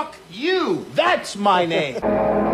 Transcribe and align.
Fuck 0.00 0.16
you. 0.32 0.86
That's 0.94 1.36
my 1.36 1.66
name. 1.76 2.49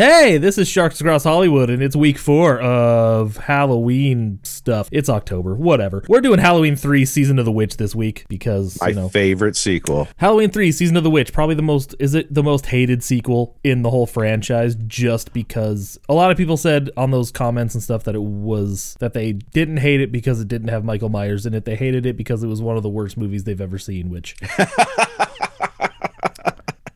Hey, 0.00 0.38
this 0.38 0.56
is 0.56 0.66
Sharks 0.66 0.98
Across 1.02 1.24
Hollywood, 1.24 1.68
and 1.68 1.82
it's 1.82 1.94
week 1.94 2.16
four 2.16 2.58
of 2.58 3.36
Halloween 3.36 4.40
stuff. 4.44 4.88
It's 4.90 5.10
October, 5.10 5.54
whatever. 5.54 6.02
We're 6.08 6.22
doing 6.22 6.38
Halloween 6.38 6.74
3 6.74 7.04
Season 7.04 7.38
of 7.38 7.44
the 7.44 7.52
Witch 7.52 7.76
this 7.76 7.94
week 7.94 8.24
because, 8.26 8.80
My 8.80 8.88
you 8.88 8.94
know, 8.94 9.10
favorite 9.10 9.56
sequel. 9.56 10.08
Halloween 10.16 10.48
3 10.48 10.72
Season 10.72 10.96
of 10.96 11.04
the 11.04 11.10
Witch, 11.10 11.34
probably 11.34 11.54
the 11.54 11.60
most, 11.60 11.94
is 11.98 12.14
it 12.14 12.32
the 12.32 12.42
most 12.42 12.64
hated 12.64 13.04
sequel 13.04 13.58
in 13.62 13.82
the 13.82 13.90
whole 13.90 14.06
franchise 14.06 14.74
just 14.86 15.34
because 15.34 15.98
a 16.08 16.14
lot 16.14 16.30
of 16.30 16.38
people 16.38 16.56
said 16.56 16.88
on 16.96 17.10
those 17.10 17.30
comments 17.30 17.74
and 17.74 17.82
stuff 17.82 18.04
that 18.04 18.14
it 18.14 18.22
was, 18.22 18.96
that 19.00 19.12
they 19.12 19.34
didn't 19.34 19.76
hate 19.76 20.00
it 20.00 20.10
because 20.10 20.40
it 20.40 20.48
didn't 20.48 20.68
have 20.68 20.82
Michael 20.82 21.10
Myers 21.10 21.44
in 21.44 21.52
it. 21.52 21.66
They 21.66 21.76
hated 21.76 22.06
it 22.06 22.16
because 22.16 22.42
it 22.42 22.48
was 22.48 22.62
one 22.62 22.78
of 22.78 22.82
the 22.82 22.88
worst 22.88 23.18
movies 23.18 23.44
they've 23.44 23.60
ever 23.60 23.76
seen, 23.76 24.08
which. 24.08 24.34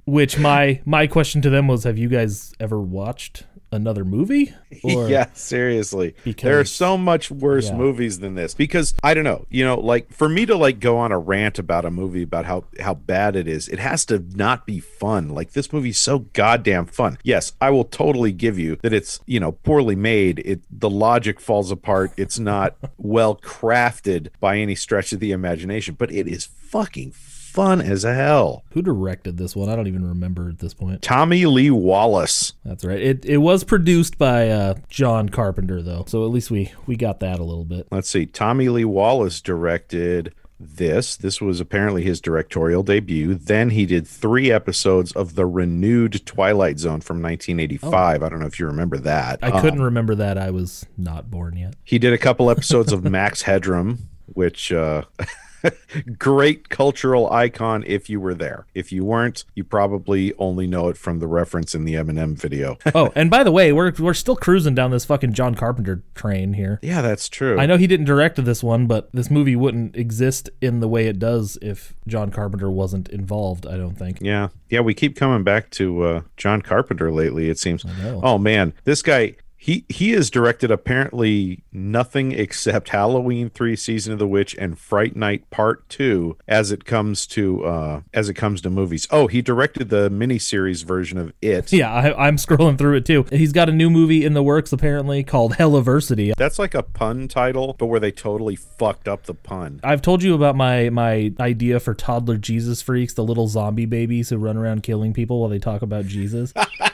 Which 0.07 0.39
my 0.39 0.81
my 0.85 1.07
question 1.07 1.41
to 1.43 1.51
them 1.51 1.67
was, 1.69 1.85
have 1.85 1.97
you 1.99 2.09
guys 2.09 2.53
ever 2.61 2.79
watched 2.81 3.45
another 3.73 4.05
movie? 4.05 4.53
Or 4.83 5.09
yeah, 5.09 5.27
seriously. 5.35 6.15
Because- 6.25 6.43
there 6.43 6.59
are 6.61 6.65
so 6.65 6.99
much 6.99 7.31
worse 7.31 7.69
Yeah. 7.69 7.77
movies 7.77 8.19
than 8.19 8.35
this. 8.35 8.53
Because 8.55 8.93
I 9.05 9.15
don't 9.15 9.25
know, 9.25 9.47
you 9.49 9.65
know, 9.65 9.79
like 9.81 10.13
for 10.13 10.29
me 10.29 10.45
to 10.47 10.57
like 10.57 10.79
go 10.81 10.99
on 10.99 11.11
a 11.13 11.19
rant 11.19 11.59
about 11.61 11.85
a 11.87 11.91
movie 11.91 12.23
about 12.25 12.45
how 12.45 12.65
how 12.81 12.93
bad 12.95 13.35
it 13.37 13.47
is, 13.49 13.69
it 13.69 13.79
has 13.79 14.05
to 14.07 14.23
not 14.35 14.67
be 14.67 14.81
fun. 14.81 15.29
Like 15.31 15.53
this 15.53 15.73
movie's 15.73 15.97
so 15.99 16.19
goddamn 16.35 16.87
fun. 16.87 17.17
Yes, 17.23 17.53
I 17.61 17.71
will 17.71 17.85
totally 17.85 18.33
give 18.33 18.59
you 18.59 18.77
that 18.83 18.93
it's, 18.93 19.21
you 19.27 19.39
know, 19.41 19.53
poorly 19.53 19.97
made. 19.97 20.41
It 20.41 20.61
the 20.71 20.91
logic 20.91 21.41
falls 21.41 21.71
apart. 21.71 22.13
It's 22.19 22.39
not 22.39 22.77
well 22.99 23.37
crafted 23.37 24.29
by 24.41 24.59
any 24.59 24.75
stretch 24.75 25.13
of 25.13 25.21
the 25.21 25.31
imagination, 25.33 25.95
but 25.99 26.13
it 26.13 26.27
is 26.29 26.45
fucking 26.45 27.13
fun 27.13 27.31
as 27.59 28.03
hell. 28.03 28.65
Who 28.71 28.83
directed 28.83 29.37
this 29.37 29.55
one? 29.57 29.69
I 29.69 29.77
don't 29.77 29.87
even 29.87 30.07
remember 30.07 30.49
at 30.49 30.59
this 30.59 30.75
point. 30.75 31.03
Tommy 31.03 31.47
Lee 31.47 31.71
Wallace. 31.71 32.55
That's 32.65 32.85
right. 32.85 33.01
It 33.01 33.25
it 33.25 33.39
was 33.39 33.65
produced 33.65 34.19
by 34.19 34.49
uh, 34.51 34.75
John 34.89 35.29
Carpenter 35.29 35.83
though, 35.83 36.05
so 36.07 36.25
at 36.25 36.31
least 36.31 36.51
we 36.51 36.73
we 36.87 36.97
got 36.97 37.21
that 37.21 37.39
a 37.39 37.45
little 37.45 37.65
bit. 37.65 37.87
let's 37.91 38.09
see 38.09 38.27
tommy 38.27 38.69
lee 38.69 38.85
wallace 38.85 39.41
directed 39.41 40.35
this 40.61 41.17
this 41.17 41.41
was 41.41 41.61
apparently 41.61 42.03
his 42.03 42.21
directorial 42.21 42.83
debut 42.83 43.35
then 43.35 43.71
he 43.71 43.85
did 43.87 44.07
three 44.07 44.51
episodes 44.51 45.13
of 45.13 45.35
the 45.35 45.45
renewed 45.47 46.25
twilight 46.27 46.79
zone 46.79 47.01
from 47.01 47.21
1985 47.23 48.23
i 48.23 48.29
don't 48.29 48.39
know 48.41 48.47
if 48.47 48.59
you 48.59 48.67
remember 48.67 48.97
that 48.99 49.39
I 49.43 49.61
couldn't 49.61 49.83
remember 49.83 50.15
that. 50.17 50.39
I 50.39 50.51
was 50.51 50.87
not 50.97 51.31
born 51.31 51.57
yet. 51.57 51.75
he 51.85 51.99
did 51.99 52.13
a 52.13 52.19
couple 52.19 52.51
episodes 52.51 52.93
of 52.93 53.05
max 53.11 53.43
headroom 53.43 54.09
which 54.27 54.73
uh 54.73 55.03
great 56.19 56.69
cultural 56.69 57.31
icon 57.33 57.83
if 57.87 58.09
you 58.11 58.21
were 58.21 58.35
there 58.35 58.67
if 58.75 58.93
you 58.93 59.05
weren't 59.05 59.45
you 59.55 59.65
probably 59.65 60.33
only 60.39 60.67
know 60.67 60.89
it 60.89 60.97
from 60.97 61.19
the 61.19 61.27
reference 61.27 61.75
in 61.75 61.85
the 61.85 61.95
eminem 61.95 62.37
video 62.37 62.77
Oh, 62.95 63.13
and 63.15 63.31
by 63.31 63.43
the 63.43 63.51
way, 63.51 63.73
we're 63.73 63.93
we're 63.99 64.15
still 64.15 64.37
cruising 64.37 64.75
down 64.75 64.91
this 64.91 65.05
fucking 65.05 65.33
John 65.33 65.55
Carpenter 65.55 66.03
train 66.15 66.53
here. 66.55 66.79
yeah 66.83 67.03
that's 67.03 67.29
true 67.29 67.59
I 67.59 67.67
know 67.67 67.77
he 67.77 67.87
didn't 67.87 68.07
direct 68.07 68.43
this 68.45 68.63
one, 68.63 68.87
but 68.87 69.09
this 69.13 69.31
movie 69.31 69.57
wouldn't 69.57 69.97
exist 69.97 70.51
in 70.61 70.81
the 70.81 70.89
way 70.89 71.07
it 71.07 71.19
does 71.19 71.57
if 71.63 71.95
John 72.07 72.31
Carpenter 72.31 72.71
wasn't 72.71 73.09
involved. 73.09 73.67
I 73.67 73.77
don't 73.77 73.95
think. 73.97 74.19
Yeah. 74.21 74.49
Yeah, 74.69 74.81
we 74.81 74.93
keep 74.95 75.17
coming 75.17 75.45
back 75.45 75.71
to 75.71 76.03
uh, 76.03 76.21
John 76.37 76.61
Carpenter 76.63 77.13
lately, 77.13 77.49
it 77.49 77.59
seems. 77.59 77.85
Oh 78.23 78.39
man, 78.39 78.75
this 78.85 79.03
guy 79.03 79.37
he 79.65 79.87
he 79.89 80.11
has 80.11 80.29
directed 80.29 80.71
apparently 80.71 81.65
nothing 81.73 82.33
except 82.33 82.91
Halloween 82.91 83.49
3 83.49 83.75
Season 83.77 84.13
of 84.13 84.19
the 84.19 84.29
Witch 84.29 84.55
and 84.59 84.79
Fright 84.79 85.17
Night 85.17 85.49
Part 85.49 85.89
2 85.89 86.37
as 86.47 86.71
it 86.71 86.85
comes 86.85 87.27
to 87.29 87.65
uh 87.65 88.01
as 88.13 88.29
it 88.29 88.35
comes 88.35 88.61
to 88.61 88.69
movies. 88.69 89.09
Oh, 89.11 89.27
he 89.27 89.41
directed 89.41 89.89
the 89.89 90.11
miniseries 90.11 90.85
version 90.85 91.17
of 91.17 91.33
It. 91.41 91.73
Yeah, 91.73 91.91
I, 91.91 92.29
I'm 92.29 92.37
scrolling 92.37 92.77
through 92.77 92.97
it 92.97 93.07
too. 93.07 93.25
He's 93.33 93.53
got 93.55 93.71
a 93.71 93.73
new 93.73 93.89
movie 93.89 94.23
in 94.23 94.35
the 94.35 94.43
works 94.43 94.71
apparently 94.71 95.25
called 95.25 95.55
Helliversity. 95.55 96.35
That's 96.37 96.59
like 96.59 96.75
a 96.75 96.83
pun 96.83 97.27
title, 97.27 97.75
but 97.79 97.87
where 97.87 98.01
they 98.01 98.13
totally 98.13 98.57
fucked 98.57 99.09
up 99.09 99.23
the 99.23 99.33
pun. 99.33 99.81
I've 99.83 100.03
told 100.03 100.23
you 100.23 100.35
about 100.35 100.57
my 100.57 100.91
my 100.91 101.33
idea 101.41 101.81
for 101.81 101.95
toddler 101.95 102.37
Jesus 102.37 102.83
freaks, 102.83 103.15
the 103.15 103.25
little 103.25 103.49
zombie 103.49 103.87
babies 103.87 104.29
who 104.29 104.37
run 104.37 104.59
around 104.59 104.83
killing 104.83 105.15
people 105.15 105.41
while 105.41 105.49
they 105.49 105.59
talk 105.59 105.81
about 105.81 106.05
Jesus. 106.05 106.53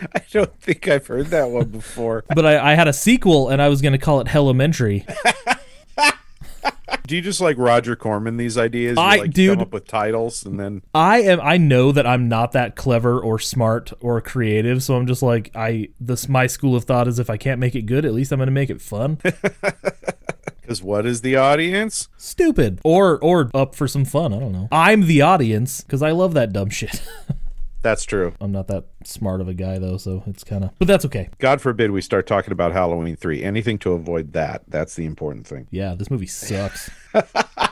I 0.14 0.22
don't 0.30 0.54
think 0.60 0.88
I've 0.88 1.06
heard 1.06 1.26
that 1.28 1.50
one 1.50 1.66
before. 1.68 2.24
but 2.34 2.44
I, 2.46 2.72
I 2.72 2.74
had 2.74 2.88
a 2.88 2.92
sequel 2.92 3.48
and 3.48 3.60
I 3.60 3.68
was 3.68 3.80
going 3.82 3.92
to 3.92 3.98
call 3.98 4.20
it 4.20 4.28
Hellimentary. 4.28 5.04
Do 7.06 7.16
you 7.16 7.22
just 7.22 7.40
like 7.40 7.56
Roger 7.58 7.96
Corman 7.96 8.36
these 8.36 8.56
ideas? 8.56 8.96
You 8.96 9.02
I- 9.02 9.16
like 9.16 9.32
dude. 9.32 9.54
come 9.58 9.62
up 9.62 9.72
with 9.72 9.86
titles 9.86 10.44
and 10.44 10.60
then 10.60 10.82
I 10.94 11.22
am 11.22 11.40
I 11.40 11.56
know 11.56 11.90
that 11.92 12.06
I'm 12.06 12.28
not 12.28 12.52
that 12.52 12.76
clever 12.76 13.18
or 13.18 13.38
smart 13.40 13.92
or 14.00 14.20
creative, 14.20 14.82
so 14.82 14.96
I'm 14.96 15.06
just 15.08 15.22
like 15.22 15.50
I 15.54 15.88
this 15.98 16.28
my 16.28 16.46
school 16.46 16.76
of 16.76 16.84
thought 16.84 17.08
is 17.08 17.18
if 17.18 17.28
I 17.28 17.36
can't 17.36 17.58
make 17.58 17.74
it 17.74 17.82
good, 17.82 18.04
at 18.04 18.12
least 18.12 18.30
I'm 18.32 18.38
going 18.38 18.46
to 18.46 18.52
make 18.52 18.70
it 18.70 18.80
fun. 18.80 19.18
because 20.60 20.82
what 20.82 21.04
is 21.04 21.22
the 21.22 21.34
audience? 21.36 22.08
Stupid 22.16 22.80
or 22.84 23.18
or 23.18 23.50
up 23.54 23.74
for 23.74 23.88
some 23.88 24.04
fun, 24.04 24.32
I 24.32 24.38
don't 24.38 24.52
know. 24.52 24.68
I'm 24.70 25.06
the 25.06 25.22
audience 25.22 25.82
cuz 25.88 26.02
I 26.02 26.12
love 26.12 26.34
that 26.34 26.52
dumb 26.52 26.70
shit. 26.70 27.02
That's 27.82 28.04
true. 28.04 28.34
I'm 28.40 28.52
not 28.52 28.66
that 28.68 28.84
smart 29.04 29.40
of 29.40 29.48
a 29.48 29.54
guy 29.54 29.78
though, 29.78 29.96
so 29.96 30.22
it's 30.26 30.44
kind 30.44 30.64
of 30.64 30.70
But 30.78 30.88
that's 30.88 31.04
okay. 31.06 31.30
God 31.38 31.60
forbid 31.60 31.90
we 31.90 32.00
start 32.02 32.26
talking 32.26 32.52
about 32.52 32.72
Halloween 32.72 33.16
3. 33.16 33.42
Anything 33.42 33.78
to 33.80 33.92
avoid 33.92 34.32
that. 34.34 34.62
That's 34.68 34.94
the 34.94 35.06
important 35.06 35.46
thing. 35.46 35.66
Yeah, 35.70 35.94
this 35.94 36.10
movie 36.10 36.26
sucks. 36.26 36.90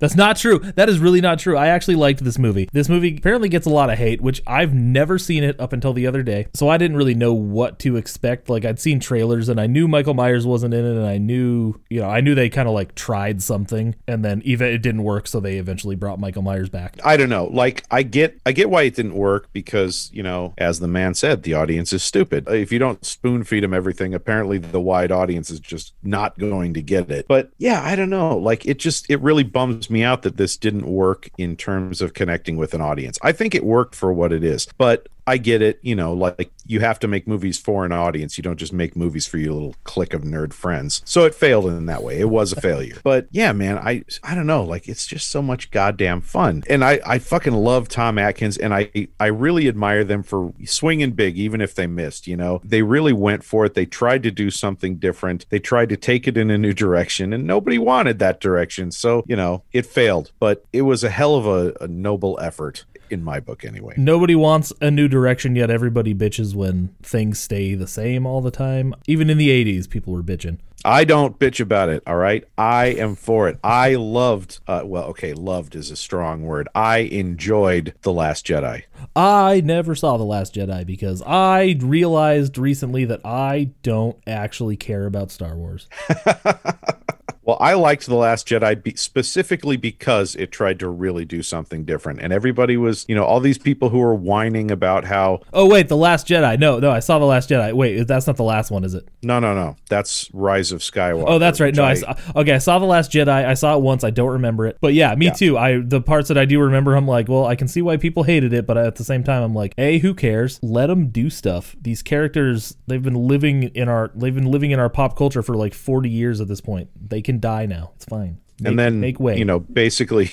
That's 0.00 0.16
not 0.16 0.36
true. 0.36 0.58
That 0.58 0.88
is 0.88 0.98
really 0.98 1.20
not 1.20 1.38
true. 1.38 1.56
I 1.56 1.68
actually 1.68 1.94
liked 1.94 2.24
this 2.24 2.38
movie. 2.38 2.68
This 2.72 2.88
movie 2.88 3.16
apparently 3.16 3.48
gets 3.48 3.66
a 3.66 3.70
lot 3.70 3.90
of 3.90 3.98
hate, 3.98 4.20
which 4.20 4.42
I've 4.46 4.74
never 4.74 5.18
seen 5.18 5.44
it 5.44 5.60
up 5.60 5.72
until 5.72 5.92
the 5.92 6.06
other 6.06 6.22
day. 6.22 6.48
So 6.54 6.68
I 6.68 6.78
didn't 6.78 6.96
really 6.96 7.14
know 7.14 7.32
what 7.34 7.78
to 7.80 7.96
expect. 7.96 8.48
Like 8.48 8.64
I'd 8.64 8.80
seen 8.80 8.98
trailers 8.98 9.48
and 9.48 9.60
I 9.60 9.66
knew 9.66 9.86
Michael 9.86 10.14
Myers 10.14 10.46
wasn't 10.46 10.74
in 10.74 10.84
it 10.84 10.96
and 10.96 11.06
I 11.06 11.18
knew, 11.18 11.80
you 11.90 12.00
know, 12.00 12.08
I 12.08 12.20
knew 12.20 12.34
they 12.34 12.48
kind 12.48 12.66
of 12.66 12.74
like 12.74 12.94
tried 12.94 13.42
something 13.42 13.94
and 14.08 14.24
then 14.24 14.40
even 14.44 14.68
it 14.68 14.78
didn't 14.78 15.04
work, 15.04 15.28
so 15.28 15.38
they 15.38 15.58
eventually 15.58 15.96
brought 15.96 16.18
Michael 16.18 16.42
Myers 16.42 16.70
back. 16.70 16.98
I 17.04 17.16
don't 17.18 17.28
know. 17.28 17.44
Like 17.44 17.84
I 17.90 18.02
get 18.02 18.40
I 18.46 18.52
get 18.52 18.70
why 18.70 18.82
it 18.82 18.94
didn't 18.94 19.14
work 19.14 19.48
because, 19.52 20.10
you 20.14 20.22
know, 20.22 20.54
as 20.56 20.80
the 20.80 20.88
man 20.88 21.14
said, 21.14 21.42
the 21.42 21.54
audience 21.54 21.92
is 21.92 22.02
stupid. 22.02 22.48
If 22.48 22.72
you 22.72 22.78
don't 22.78 23.04
spoon 23.04 23.44
feed 23.44 23.62
them 23.62 23.74
everything, 23.74 24.14
apparently 24.14 24.56
the 24.56 24.80
wide 24.80 25.12
audience 25.12 25.50
is 25.50 25.60
just 25.60 25.92
not 26.02 26.38
going 26.38 26.72
to 26.74 26.80
get 26.80 27.10
it. 27.10 27.26
But 27.28 27.50
yeah, 27.58 27.82
I 27.84 27.96
don't 27.96 28.10
know. 28.10 28.38
Like 28.38 28.64
it 28.64 28.78
just 28.78 29.10
it 29.10 29.20
really 29.20 29.44
bums 29.44 29.89
me 29.90 30.02
out 30.02 30.22
that 30.22 30.36
this 30.36 30.56
didn't 30.56 30.86
work 30.86 31.28
in 31.38 31.56
terms 31.56 32.00
of 32.00 32.14
connecting 32.14 32.56
with 32.56 32.74
an 32.74 32.80
audience. 32.80 33.18
I 33.22 33.32
think 33.32 33.54
it 33.54 33.64
worked 33.64 33.94
for 33.94 34.12
what 34.12 34.32
it 34.32 34.44
is. 34.44 34.68
But 34.78 35.08
I 35.30 35.36
get 35.36 35.62
it, 35.62 35.78
you 35.82 35.94
know, 35.94 36.12
like 36.12 36.50
you 36.66 36.80
have 36.80 36.98
to 36.98 37.08
make 37.08 37.28
movies 37.28 37.56
for 37.56 37.84
an 37.84 37.92
audience. 37.92 38.36
You 38.36 38.42
don't 38.42 38.56
just 38.56 38.72
make 38.72 38.96
movies 38.96 39.28
for 39.28 39.38
your 39.38 39.52
little 39.52 39.76
clique 39.84 40.12
of 40.12 40.22
nerd 40.22 40.52
friends. 40.52 41.02
So 41.04 41.24
it 41.24 41.36
failed 41.36 41.66
in 41.66 41.86
that 41.86 42.02
way. 42.02 42.18
It 42.18 42.28
was 42.28 42.52
a 42.52 42.60
failure. 42.60 42.96
But 43.02 43.28
yeah, 43.30 43.52
man, 43.52 43.78
I 43.78 44.04
I 44.22 44.34
don't 44.34 44.46
know, 44.46 44.64
like 44.64 44.88
it's 44.88 45.06
just 45.06 45.28
so 45.28 45.40
much 45.40 45.70
goddamn 45.70 46.20
fun. 46.20 46.64
And 46.68 46.84
I 46.84 47.00
I 47.06 47.18
fucking 47.20 47.54
love 47.54 47.88
Tom 47.88 48.18
Atkins 48.18 48.56
and 48.56 48.74
I 48.74 48.90
I 49.20 49.26
really 49.26 49.68
admire 49.68 50.02
them 50.02 50.24
for 50.24 50.52
swinging 50.64 51.12
big 51.12 51.38
even 51.38 51.60
if 51.60 51.76
they 51.76 51.86
missed, 51.86 52.26
you 52.26 52.36
know. 52.36 52.60
They 52.64 52.82
really 52.82 53.12
went 53.12 53.44
for 53.44 53.64
it. 53.64 53.74
They 53.74 53.86
tried 53.86 54.24
to 54.24 54.32
do 54.32 54.50
something 54.50 54.96
different. 54.96 55.46
They 55.48 55.60
tried 55.60 55.90
to 55.90 55.96
take 55.96 56.26
it 56.26 56.36
in 56.36 56.50
a 56.50 56.58
new 56.58 56.72
direction 56.72 57.32
and 57.32 57.46
nobody 57.46 57.78
wanted 57.78 58.18
that 58.18 58.40
direction. 58.40 58.90
So, 58.90 59.22
you 59.26 59.36
know, 59.36 59.62
it 59.72 59.86
failed, 59.86 60.32
but 60.40 60.64
it 60.72 60.82
was 60.82 61.04
a 61.04 61.10
hell 61.10 61.36
of 61.36 61.46
a, 61.46 61.72
a 61.80 61.86
noble 61.86 62.36
effort 62.42 62.84
in 63.12 63.22
my 63.22 63.40
book 63.40 63.64
anyway. 63.64 63.94
Nobody 63.96 64.34
wants 64.34 64.72
a 64.80 64.90
new 64.90 65.08
direction, 65.08 65.56
yet 65.56 65.70
everybody 65.70 66.14
bitches 66.14 66.54
when 66.54 66.94
things 67.02 67.38
stay 67.38 67.74
the 67.74 67.86
same 67.86 68.26
all 68.26 68.40
the 68.40 68.50
time. 68.50 68.94
Even 69.06 69.30
in 69.30 69.38
the 69.38 69.48
80s, 69.48 69.88
people 69.88 70.12
were 70.12 70.22
bitching. 70.22 70.58
I 70.84 71.04
don't 71.04 71.38
bitch 71.38 71.60
about 71.60 71.90
it. 71.90 72.02
All 72.06 72.16
right. 72.16 72.44
I 72.56 72.86
am 72.86 73.14
for 73.14 73.48
it. 73.48 73.58
I 73.62 73.96
loved, 73.96 74.60
uh, 74.66 74.82
well, 74.84 75.04
okay, 75.08 75.34
loved 75.34 75.74
is 75.74 75.90
a 75.90 75.96
strong 75.96 76.42
word. 76.42 76.68
I 76.74 76.98
enjoyed 76.98 77.94
The 78.00 78.12
Last 78.12 78.46
Jedi. 78.46 78.84
I 79.14 79.60
never 79.62 79.94
saw 79.94 80.16
The 80.16 80.24
Last 80.24 80.54
Jedi 80.54 80.86
because 80.86 81.22
I 81.26 81.76
realized 81.80 82.56
recently 82.56 83.04
that 83.04 83.20
I 83.26 83.72
don't 83.82 84.16
actually 84.26 84.76
care 84.76 85.04
about 85.04 85.30
Star 85.30 85.54
Wars. 85.54 85.86
Well, 87.50 87.58
I 87.60 87.74
liked 87.74 88.06
The 88.06 88.14
Last 88.14 88.46
Jedi 88.46 88.80
be- 88.80 88.94
specifically 88.94 89.76
because 89.76 90.36
it 90.36 90.52
tried 90.52 90.78
to 90.78 90.88
really 90.88 91.24
do 91.24 91.42
something 91.42 91.84
different. 91.84 92.20
And 92.20 92.32
everybody 92.32 92.76
was, 92.76 93.04
you 93.08 93.16
know, 93.16 93.24
all 93.24 93.40
these 93.40 93.58
people 93.58 93.88
who 93.88 93.98
were 93.98 94.14
whining 94.14 94.70
about 94.70 95.04
how, 95.04 95.40
Oh 95.52 95.66
wait, 95.68 95.88
the 95.88 95.96
Last 95.96 96.28
Jedi. 96.28 96.60
No, 96.60 96.78
no, 96.78 96.92
I 96.92 97.00
saw 97.00 97.18
the 97.18 97.24
Last 97.24 97.50
Jedi. 97.50 97.72
Wait, 97.72 98.06
that's 98.06 98.28
not 98.28 98.36
the 98.36 98.44
last 98.44 98.70
one, 98.70 98.84
is 98.84 98.94
it? 98.94 99.08
no, 99.22 99.40
no, 99.40 99.52
no, 99.52 99.74
that's 99.88 100.30
Rise 100.32 100.70
of 100.70 100.78
Skywalker. 100.78 101.24
Oh, 101.26 101.38
that's 101.40 101.58
right. 101.60 101.74
No, 101.74 101.84
I, 101.84 101.94
saw, 101.94 102.14
okay. 102.36 102.52
I 102.52 102.58
saw 102.58 102.78
the 102.78 102.86
Last 102.86 103.10
Jedi. 103.10 103.28
I 103.28 103.54
saw 103.54 103.74
it 103.76 103.82
once. 103.82 104.04
I 104.04 104.10
don't 104.10 104.30
remember 104.30 104.66
it. 104.68 104.78
But 104.80 104.94
yeah, 104.94 105.12
me 105.16 105.26
Yeah. 105.26 105.32
too. 105.32 105.58
I 105.58 105.80
the 105.80 106.00
parts 106.00 106.28
that 106.28 106.38
I 106.38 106.44
do 106.44 106.60
remember, 106.60 106.94
I'm 106.94 107.08
like, 107.08 107.28
well, 107.28 107.46
I 107.46 107.56
can 107.56 107.66
see 107.66 107.82
why 107.82 107.96
people 107.96 108.22
hated 108.22 108.52
it, 108.52 108.64
but 108.64 108.78
at 108.78 108.94
the 108.94 109.02
same 109.04 109.24
time, 109.24 109.42
I'm 109.42 109.54
like, 109.56 109.74
hey, 109.76 109.98
who 109.98 110.14
cares? 110.14 110.60
Let 110.62 110.86
them 110.86 111.08
do 111.08 111.30
stuff. 111.30 111.74
These 111.82 112.02
characters, 112.02 112.76
they've 112.86 113.02
been 113.02 113.14
living 113.26 113.64
in 113.64 113.88
our, 113.88 114.12
they've 114.14 114.34
been 114.34 114.50
living 114.52 114.70
in 114.70 114.78
our 114.78 114.88
pop 114.88 115.16
culture 115.18 115.42
for 115.42 115.56
like 115.56 115.74
40 115.74 116.08
years 116.08 116.40
at 116.40 116.46
this 116.46 116.60
point. 116.60 116.90
They 116.96 117.20
can 117.22 117.39
die 117.40 117.66
now. 117.66 117.92
It's 117.96 118.04
fine. 118.04 118.38
Make, 118.60 118.68
and 118.68 118.78
then 118.78 119.00
make 119.00 119.18
way. 119.18 119.38
you 119.38 119.46
know 119.46 119.58
basically 119.60 120.30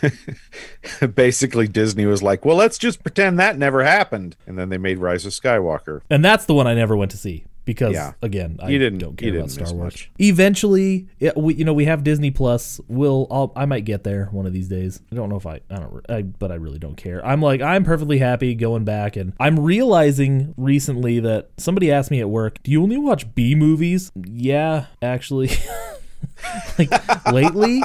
basically 1.14 1.66
disney 1.66 2.06
was 2.06 2.22
like 2.22 2.44
well 2.44 2.56
let's 2.56 2.78
just 2.78 3.02
pretend 3.02 3.38
that 3.40 3.58
never 3.58 3.82
happened 3.82 4.36
and 4.46 4.56
then 4.56 4.68
they 4.68 4.78
made 4.78 4.98
rise 4.98 5.26
of 5.26 5.32
skywalker 5.32 6.00
And 6.10 6.24
that's 6.24 6.44
the 6.46 6.54
one 6.54 6.68
I 6.68 6.74
never 6.74 6.96
went 6.96 7.10
to 7.12 7.16
see 7.16 7.46
because 7.64 7.92
Yeah. 7.94 8.12
again, 8.22 8.58
I 8.62 8.68
You 8.70 8.78
didn't- 8.78 9.00
don't 9.00 9.16
care 9.18 9.28
about 9.28 9.48
didn't 9.48 9.66
Star 9.66 9.74
Wars. 9.74 9.92
much. 9.92 10.10
Eventually, 10.20 11.08
it, 11.20 11.36
we, 11.36 11.54
you 11.54 11.64
know, 11.66 11.74
we 11.74 11.84
have 11.84 12.02
Disney 12.02 12.30
Plus. 12.30 12.80
We'll, 12.88 13.26
I'll, 13.30 13.52
I 13.56 13.66
might 13.66 13.84
get 13.84 14.04
there 14.04 14.26
one 14.32 14.46
of 14.46 14.54
these 14.54 14.68
days. 14.68 15.02
I 15.12 15.16
don't 15.16 15.28
know 15.28 15.36
if 15.36 15.44
I, 15.46 15.60
I 15.68 15.74
don't, 15.76 16.06
I, 16.08 16.22
but 16.22 16.50
I 16.50 16.54
really 16.54 16.78
don't 16.78 16.96
care. 16.96 17.22
I'm 17.26 17.42
like, 17.42 17.60
I'm 17.60 17.84
perfectly 17.84 18.18
happy 18.18 18.54
going 18.54 18.84
back, 18.86 19.16
and 19.16 19.34
I'm 19.38 19.58
realizing 19.60 20.54
recently 20.56 21.20
that 21.20 21.50
somebody 21.58 21.92
asked 21.92 22.10
me 22.10 22.20
at 22.20 22.30
work, 22.30 22.58
"Do 22.62 22.70
you 22.70 22.82
only 22.82 22.96
watch 22.96 23.34
B 23.34 23.54
movies?" 23.54 24.12
Yeah, 24.16 24.86
actually, 25.02 25.50
like 26.78 27.32
lately, 27.32 27.82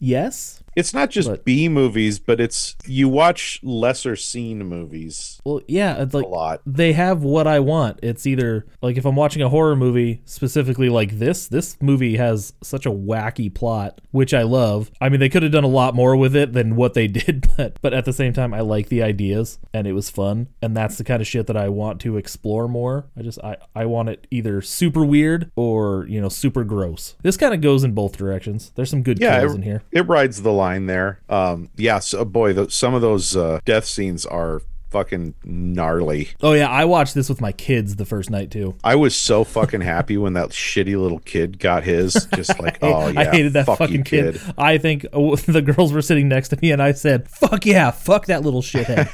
yes. 0.00 0.61
It's 0.76 0.94
not 0.94 1.10
just 1.10 1.28
But- 1.28 1.44
b 1.44 1.68
movies 1.68 2.18
but 2.18 2.40
it's 2.40 2.76
you 2.86 3.08
watch 3.08 3.60
lesser 3.62 4.16
seen 4.16 4.64
movies 4.66 5.40
Well, 5.44 5.60
yeah, 5.68 6.02
it's 6.02 6.14
like 6.14 6.24
a 6.24 6.28
lot 6.28 6.60
they 6.66 6.92
have 6.92 7.22
what 7.22 7.46
I 7.46 7.60
want. 7.60 7.98
It's 8.02 8.26
either 8.26 8.66
like 8.80 8.96
if 8.96 9.04
I'm 9.04 9.16
watching 9.16 9.42
a 9.42 9.48
horror 9.48 9.76
movie, 9.76 10.22
specifically 10.24 10.88
like 10.88 11.18
this, 11.18 11.46
this 11.48 11.76
movie 11.80 12.16
has 12.16 12.52
such 12.62 12.86
a 12.86 12.90
wacky 12.90 13.52
plot, 13.52 14.00
which 14.10 14.32
I 14.34 14.42
love. 14.42 14.90
I 15.00 15.08
mean, 15.08 15.20
they 15.20 15.28
could 15.28 15.42
have 15.42 15.52
done 15.52 15.64
a 15.64 15.68
lot 15.68 15.94
more 15.94 16.16
with 16.16 16.34
it 16.36 16.52
than 16.52 16.76
what 16.76 16.94
they 16.94 17.06
did, 17.20 17.46
but 17.56 17.78
but 17.82 17.92
at 17.94 18.04
the 18.04 18.12
same 18.12 18.32
time, 18.32 18.54
I 18.54 18.60
like 18.60 18.88
the 18.88 19.02
ideas 19.02 19.58
and 19.74 19.86
it 19.86 19.92
was 19.92 20.10
fun, 20.10 20.48
and 20.62 20.76
that's 20.76 20.96
the 20.98 21.04
kind 21.04 21.20
of 21.20 21.26
shit 21.26 21.46
that 21.48 21.56
I 21.56 21.68
want 21.68 22.00
to 22.02 22.16
explore 22.16 22.68
more. 22.68 23.06
I 23.16 23.22
just 23.22 23.38
I 23.42 23.56
I 23.74 23.86
want 23.86 24.08
it 24.08 24.26
either 24.30 24.60
super 24.62 25.04
weird 25.04 25.50
or 25.56 26.06
you 26.08 26.20
know 26.20 26.28
super 26.28 26.64
gross. 26.64 27.14
This 27.22 27.36
kind 27.36 27.52
of 27.54 27.60
goes 27.60 27.84
in 27.84 27.92
both 27.92 28.16
directions. 28.16 28.72
There's 28.74 28.90
some 28.90 29.02
good 29.02 29.20
yeah 29.20 29.40
kills 29.40 29.52
it, 29.52 29.56
in 29.56 29.62
here. 29.62 29.82
it 29.90 30.06
rides 30.08 30.42
the 30.42 30.52
line 30.52 30.61
there 30.86 31.20
um 31.28 31.68
yeah 31.76 31.98
so 31.98 32.24
boy 32.24 32.52
th- 32.52 32.72
some 32.72 32.94
of 32.94 33.02
those 33.02 33.36
uh 33.36 33.60
death 33.64 33.84
scenes 33.84 34.24
are 34.24 34.62
fucking 34.92 35.34
gnarly 35.42 36.28
Oh 36.42 36.52
yeah, 36.52 36.68
I 36.68 36.84
watched 36.84 37.14
this 37.14 37.28
with 37.28 37.40
my 37.40 37.50
kids 37.50 37.96
the 37.96 38.04
first 38.04 38.28
night 38.30 38.50
too. 38.50 38.76
I 38.84 38.94
was 38.94 39.16
so 39.16 39.42
fucking 39.42 39.80
happy 39.80 40.18
when 40.18 40.34
that 40.34 40.50
shitty 40.50 41.00
little 41.00 41.18
kid 41.20 41.58
got 41.58 41.82
his. 41.82 42.28
Just 42.34 42.60
like, 42.60 42.78
oh 42.82 43.08
yeah, 43.08 43.20
I 43.20 43.24
hated 43.24 43.54
that 43.54 43.64
fuck 43.64 43.80
you, 43.80 43.86
fucking 43.86 44.04
kid. 44.04 44.40
I 44.58 44.76
think 44.78 45.06
uh, 45.06 45.36
the 45.46 45.62
girls 45.62 45.92
were 45.92 46.02
sitting 46.02 46.28
next 46.28 46.50
to 46.50 46.58
me, 46.60 46.72
and 46.72 46.82
I 46.82 46.92
said, 46.92 47.28
"Fuck 47.28 47.64
yeah, 47.64 47.90
fuck 47.90 48.26
that 48.26 48.42
little 48.42 48.60
shithead." 48.60 49.08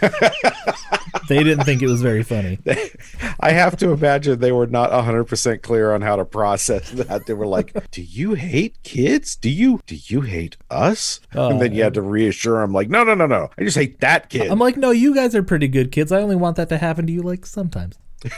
they 1.28 1.44
didn't 1.44 1.64
think 1.64 1.80
it 1.80 1.86
was 1.86 2.02
very 2.02 2.24
funny. 2.24 2.58
I 3.40 3.52
have 3.52 3.76
to 3.78 3.90
imagine 3.90 4.40
they 4.40 4.52
were 4.52 4.66
not 4.66 4.90
100% 4.90 5.62
clear 5.62 5.92
on 5.92 6.02
how 6.02 6.16
to 6.16 6.24
process 6.24 6.90
that. 6.92 7.26
They 7.26 7.34
were 7.34 7.46
like, 7.46 7.90
"Do 7.90 8.02
you 8.02 8.34
hate 8.34 8.82
kids? 8.82 9.36
Do 9.36 9.50
you 9.50 9.80
do 9.86 9.96
you 10.06 10.22
hate 10.22 10.56
us?" 10.70 11.20
and 11.32 11.40
oh, 11.40 11.58
then 11.58 11.72
you 11.72 11.82
had 11.82 11.94
to 11.94 12.02
reassure 12.02 12.60
them 12.60 12.72
like, 12.72 12.88
"No, 12.88 13.04
no, 13.04 13.14
no, 13.14 13.26
no. 13.26 13.50
I 13.58 13.64
just 13.64 13.76
hate 13.76 14.00
that 14.00 14.28
kid." 14.28 14.50
I'm 14.50 14.58
like, 14.58 14.76
no, 14.76 14.90
you 14.90 15.14
guys 15.14 15.34
are 15.34 15.42
pretty 15.42 15.68
good 15.68 15.92
kids. 15.92 16.12
I 16.12 16.20
only 16.20 16.36
want 16.36 16.56
that 16.56 16.68
to 16.70 16.78
happen 16.78 17.06
to 17.06 17.12
you 17.12 17.22
like 17.22 17.46
sometimes. 17.46 17.98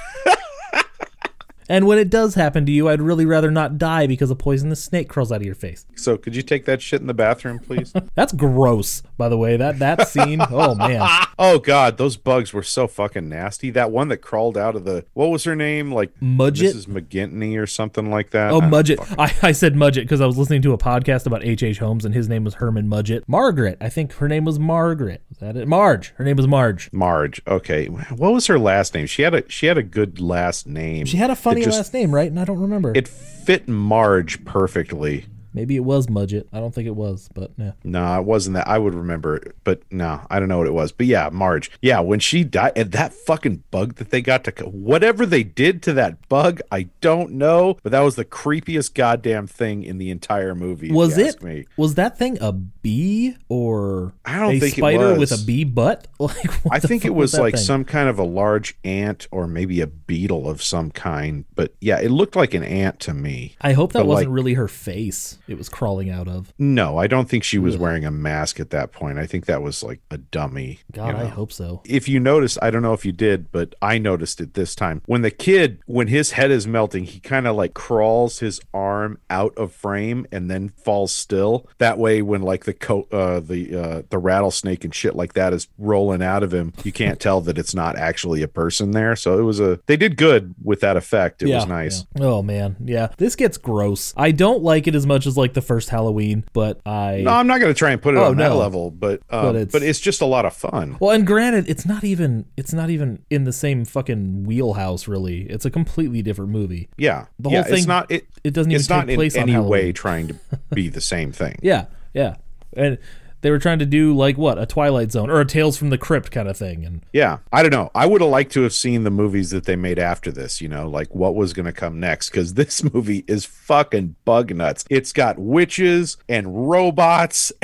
and 1.71 1.87
when 1.87 1.97
it 1.99 2.11
does 2.11 2.35
happen 2.35 2.67
to 2.67 2.73
you, 2.73 2.89
I'd 2.89 3.01
really 3.01 3.25
rather 3.25 3.51
not 3.51 3.79
die 3.79 4.07
because 4.07 4.31
a 4.31 4.35
poisonous 4.35 4.85
snake 4.85 5.09
crawls 5.09 5.33
out 5.33 5.37
of 5.41 5.47
your 5.47 5.55
face. 5.55 5.87
so, 5.97 6.19
could 6.19 6.37
you 6.37 6.43
take 6.43 6.67
that 6.67 6.83
shit 6.83 7.01
in 7.01 7.07
the 7.07 7.15
bathroom, 7.15 7.59
please? 7.59 7.93
That's 8.15 8.33
gross, 8.35 9.03
by 9.17 9.29
the 9.31 9.39
way. 9.39 9.57
That 9.57 9.79
that 9.79 10.09
scene. 10.09 10.41
Oh 10.53 10.75
man. 10.75 11.01
oh 11.39 11.59
god, 11.59 11.97
those 11.97 12.17
bugs 12.17 12.53
were 12.53 12.63
so 12.63 12.87
fucking 12.89 13.29
nasty. 13.29 13.71
That 13.71 13.91
one 13.93 14.09
that 14.09 14.19
crawled 14.19 14.59
out 14.59 14.75
of 14.75 14.85
the 14.85 15.05
what 15.15 15.27
was 15.31 15.45
her 15.45 15.55
name? 15.55 15.93
Like 15.93 16.13
Mudget? 16.21 16.75
Mrs. 16.75 16.87
McGinty 16.87 17.59
or 17.59 17.67
something 17.67 18.11
like 18.11 18.31
that. 18.31 18.51
Oh, 18.53 18.61
I 18.61 18.65
Mudget. 18.67 18.99
fucking- 18.99 19.17
I, 19.21 19.49
I 19.49 19.53
said 19.53 19.75
Mudget 19.75 20.03
because 20.03 20.21
I 20.21 20.27
was 20.27 20.37
listening 20.37 20.61
to 20.63 20.73
a 20.73 20.79
podcast 20.79 21.27
about 21.27 21.45
H.H. 21.45 21.63
H. 21.63 21.79
Holmes 21.79 22.05
and 22.05 22.15
his 22.15 22.29
name 22.29 22.43
was 22.45 22.55
Herman 22.55 22.89
Mudgett. 22.89 23.23
Margaret. 23.29 23.79
I 23.81 23.89
think 23.89 24.13
her 24.15 24.27
name 24.29 24.45
was 24.45 24.59
Margaret. 24.59 25.23
Is 25.31 25.39
that 25.39 25.57
it? 25.57 25.69
Marge. 25.69 26.13
Her 26.17 26.25
name 26.25 26.37
was 26.37 26.49
Marge. 26.49 26.91
Marge. 26.93 27.41
Okay, 27.47 27.87
what 27.87 28.33
was 28.33 28.47
her 28.49 28.59
last 28.59 28.93
name? 28.95 29.07
She 29.07 29.23
had 29.23 29.35
a 29.35 29.49
she 29.49 29.67
had 29.67 29.79
a 29.79 29.83
good 29.85 30.21
last 30.21 30.67
name. 30.67 31.07
She 31.07 31.17
had 31.17 31.31
a 31.31 31.37
funny 31.37 31.60
Just- 31.65 31.77
last 31.79 31.95
name, 31.95 32.15
right? 32.15 32.31
And 32.31 32.39
I 32.39 32.45
don't 32.45 32.61
remember. 32.61 32.93
It 32.95 33.09
fit 33.09 33.69
Marge 33.69 34.45
perfectly. 34.45 35.27
Maybe 35.53 35.77
it 35.77 35.85
was 35.85 36.07
Mudget. 36.07 36.47
I 36.53 36.61
don't 36.61 36.75
think 36.75 36.87
it 36.87 36.97
was, 36.97 37.29
but 37.35 37.51
yeah. 37.57 37.73
No, 37.85 38.19
it 38.19 38.25
wasn't 38.25 38.55
that. 38.55 38.69
I 38.69 38.79
would 38.79 38.95
remember, 38.95 39.37
it, 39.37 39.57
but 39.65 39.83
no, 39.91 40.21
I 40.31 40.39
don't 40.39 40.49
know 40.49 40.59
what 40.59 40.67
it 40.67 40.75
was. 40.75 40.93
But 40.93 41.07
yeah, 41.07 41.29
Marge. 41.33 41.71
Yeah, 41.83 42.01
when 42.01 42.21
she 42.21 42.45
died, 42.45 42.73
and 42.77 42.93
that 42.93 43.13
fucking 43.13 43.65
bug 43.71 43.97
that 43.97 44.11
they 44.11 44.23
got 44.23 44.45
to, 44.45 44.53
whatever 44.65 45.27
they 45.27 45.43
did 45.43 45.83
to 45.85 45.93
that 45.95 46.29
bug, 46.29 46.61
I 46.71 46.89
don't 47.01 47.33
know. 47.33 47.79
But 47.83 47.93
that 47.93 48.01
was 48.01 48.17
the 48.17 48.25
creepiest 48.25 48.95
goddamn 48.95 49.47
thing 49.47 49.83
in 49.83 49.99
the 49.99 50.11
entire 50.11 50.55
movie. 50.55 50.93
Was 50.93 51.19
it? 51.19 51.43
Me. 51.43 51.67
Was 51.77 51.95
that 51.97 52.19
thing 52.19 52.39
a 52.41 52.53
bee 52.53 53.37
or 53.49 54.13
I 54.25 54.39
don't 54.39 54.55
a 54.57 54.61
think 54.61 54.77
spider 54.77 55.19
with 55.19 55.33
a 55.33 55.45
bee 55.45 55.65
butt? 55.65 56.07
Like 56.21 56.53
what 56.65 56.75
I 56.75 56.79
think 56.81 57.05
it 57.05 57.09
fuck 57.09 57.17
was 57.17 57.35
like 57.39 57.55
thing? 57.55 57.65
some 57.65 57.85
kind 57.85 58.09
of 58.09 58.19
a 58.19 58.23
large 58.25 58.77
ant 58.85 59.27
or 59.31 59.47
maybe 59.47 59.81
a 59.81 59.87
beetle 59.87 60.49
of 60.49 60.63
some 60.63 60.91
kind. 60.91 61.45
But 61.55 61.75
yeah, 61.81 61.99
it 61.99 62.11
looked 62.11 62.37
like 62.37 62.55
an 62.55 62.63
ant 62.63 63.01
to 63.01 63.15
me. 63.15 63.57
I 63.61 63.73
hope 63.73 63.93
that 63.93 64.01
but, 64.01 64.07
wasn't 64.07 64.29
like- 64.29 64.37
really 64.37 64.55
her 64.55 64.69
face. 64.69 65.39
It 65.51 65.59
was 65.59 65.69
crawling 65.69 66.11
out 66.11 66.29
of. 66.29 66.53
No, 66.59 66.97
I 66.99 67.07
don't 67.07 67.29
think 67.29 67.43
she 67.45 67.59
was 67.59 67.77
wearing 67.77 68.05
a 68.05 68.11
mask 68.11 68.61
at 68.61 68.71
that 68.71 68.93
point. 68.93 69.19
I 69.19 69.27
think 69.27 69.47
that 69.47 69.63
was 69.63 69.83
like 69.83 70.01
a 70.11 70.19
dummy. 70.19 70.79
God, 70.93 71.07
you 71.09 71.13
know? 71.15 71.19
I 71.19 71.25
hope 71.27 71.53
so. 71.53 71.83
if 71.85 72.09
you 72.09 72.21
noticed, 72.21 72.59
I 72.63 72.71
don't 72.71 72.83
know 72.83 72.93
if 72.93 73.05
you 73.05 73.13
did, 73.13 73.51
but 73.51 73.75
I 73.83 73.99
noticed 73.99 74.41
it 74.41 74.55
this 74.55 74.75
time. 74.75 75.03
When 75.07 75.23
the 75.23 75.31
kid, 75.31 75.81
when 75.87 76.07
his 76.07 76.33
head 76.33 76.51
is 76.51 76.67
melting, 76.67 77.05
he 77.05 77.19
kind 77.21 77.47
of 77.49 77.57
like 77.57 77.75
crawls 77.75 78.39
his 78.39 78.61
arm 78.73 79.19
out 79.29 79.53
of 79.57 79.73
frame 79.73 80.27
and 80.31 80.51
then 80.51 80.69
falls 80.69 81.13
still. 81.13 81.69
That 81.79 81.99
way, 81.99 82.23
when 82.23 82.43
like 82.43 82.65
the 82.65 82.73
coat, 82.75 83.13
uh, 83.13 83.41
the 83.41 83.75
uh, 83.77 84.03
the 84.11 84.19
rattlesnake 84.19 84.85
and 84.85 84.95
shit 84.95 85.17
like 85.17 85.33
that 85.35 85.53
is 85.53 85.67
rolling 85.79 86.23
out 86.23 86.43
of 86.43 86.55
him, 86.55 86.73
you 86.85 86.93
can't 86.93 87.19
tell 87.27 87.41
that 87.43 87.59
it's 87.59 87.75
not 87.75 87.97
actually 87.97 88.43
a 88.43 88.49
person 88.49 88.93
there. 88.93 89.17
So 89.17 89.39
it 89.39 89.43
was 89.43 89.59
a 89.59 89.81
they 89.87 89.97
did 89.97 90.17
good 90.17 90.55
with 90.63 90.81
that 90.81 90.97
effect. 90.97 91.43
It 91.43 91.53
was 91.53 91.67
nice. 91.67 92.07
yeah. 92.15 92.25
Oh 92.25 92.43
man, 92.43 92.77
yeah. 92.85 93.09
This 93.17 93.35
gets 93.35 93.59
gross. 93.59 94.15
I 94.17 94.31
don't 94.31 94.63
like 94.63 94.87
it 94.87 94.95
as 94.95 95.07
much 95.07 95.27
as 95.27 95.37
like 95.41 95.55
the 95.55 95.61
first 95.63 95.89
Halloween, 95.89 96.45
but 96.53 96.81
I 96.87 97.23
No, 97.25 97.33
I'm 97.33 97.47
not 97.49 97.59
going 97.61 97.73
to 97.73 97.79
try 97.79 97.91
and 97.91 98.01
put 98.01 98.15
it 98.15 98.19
Oh, 98.19 98.27
on 98.31 98.37
that 98.37 98.55
level, 98.55 98.91
but 98.91 99.21
um, 99.31 99.43
But 99.43 99.53
but, 99.53 99.57
it's- 99.83 99.83
it's, 99.83 100.01
just 100.01 100.21
a 100.21 100.27
lot 100.27 100.45
of 100.47 100.55
fun. 100.55 100.97
Well, 101.01 101.11
and 101.11 101.27
granted, 101.27 101.69
it's 101.69 101.85
not 101.85 102.05
even 102.05 102.45
it's 102.57 102.73
not 102.73 102.91
even 102.91 103.25
in 103.31 103.45
the 103.45 103.53
same 103.53 103.85
fucking 103.85 104.45
wheelhouse. 104.45 105.09
Really, 105.09 105.43
it's 105.43 105.65
a 105.65 105.71
completely 105.71 106.23
different 106.23 106.51
movie. 106.53 106.89
Yeah, 106.97 107.27
The 107.39 107.51
yeah, 107.51 107.57
whole 107.57 107.65
thing- 107.65 107.79
It's 107.79 107.87
not. 107.87 108.11
It, 108.11 108.27
it 108.45 108.53
doesn't 108.55 108.71
even 108.71 108.81
It's 108.81 108.89
not 108.89 109.07
take 109.07 109.17
place 109.17 109.35
in 109.35 109.43
on 109.43 109.49
any 109.51 109.59
way 109.59 109.93
trying 109.93 110.29
to 110.29 110.37
be 110.73 110.89
the 110.89 111.01
same 111.01 111.33
thing. 111.33 111.59
Yeah, 111.63 111.87
yeah, 112.15 112.37
and 112.77 112.99
they 113.43 113.51
were 113.51 113.59
trying 113.59 113.79
to 113.79 113.87
do 113.87 114.15
like 114.15 114.37
what 114.37 114.59
a 114.59 114.67
Twilight 114.67 115.13
Zone 115.13 115.31
or 115.31 115.41
a 115.41 115.45
Tales 115.45 115.77
from 115.77 115.91
the 115.91 115.99
Crypt 115.99 116.31
kind 116.31 116.49
of 116.49 116.57
thing, 116.57 116.85
and 116.85 117.05
Yeah, 117.13 117.39
I 117.53 117.63
don't 117.63 117.73
know. 117.73 117.91
I 117.95 118.07
would 118.07 118.21
have 118.21 118.31
liked 118.31 118.53
to 118.53 118.63
have 118.63 118.75
seen 118.75 119.05
the 119.05 119.11
movies 119.11 119.51
that 119.51 119.65
they 119.65 119.77
made 119.77 119.99
after 119.99 120.31
this, 120.31 120.61
you 120.61 120.69
know, 120.69 120.89
like 120.89 121.15
what 121.15 121.35
was 121.35 121.53
going 121.53 121.67
to 121.67 121.73
come 121.73 122.01
next 122.01 122.31
because 122.31 122.55
this 122.55 122.83
movie 122.95 123.25
is 123.27 123.45
fucking 123.45 124.17
bug 124.25 124.55
nuts. 124.55 124.85
It's 124.91 125.13
got 125.13 125.39
witches 125.39 126.17
and 126.29 126.71
robots. 126.71 127.53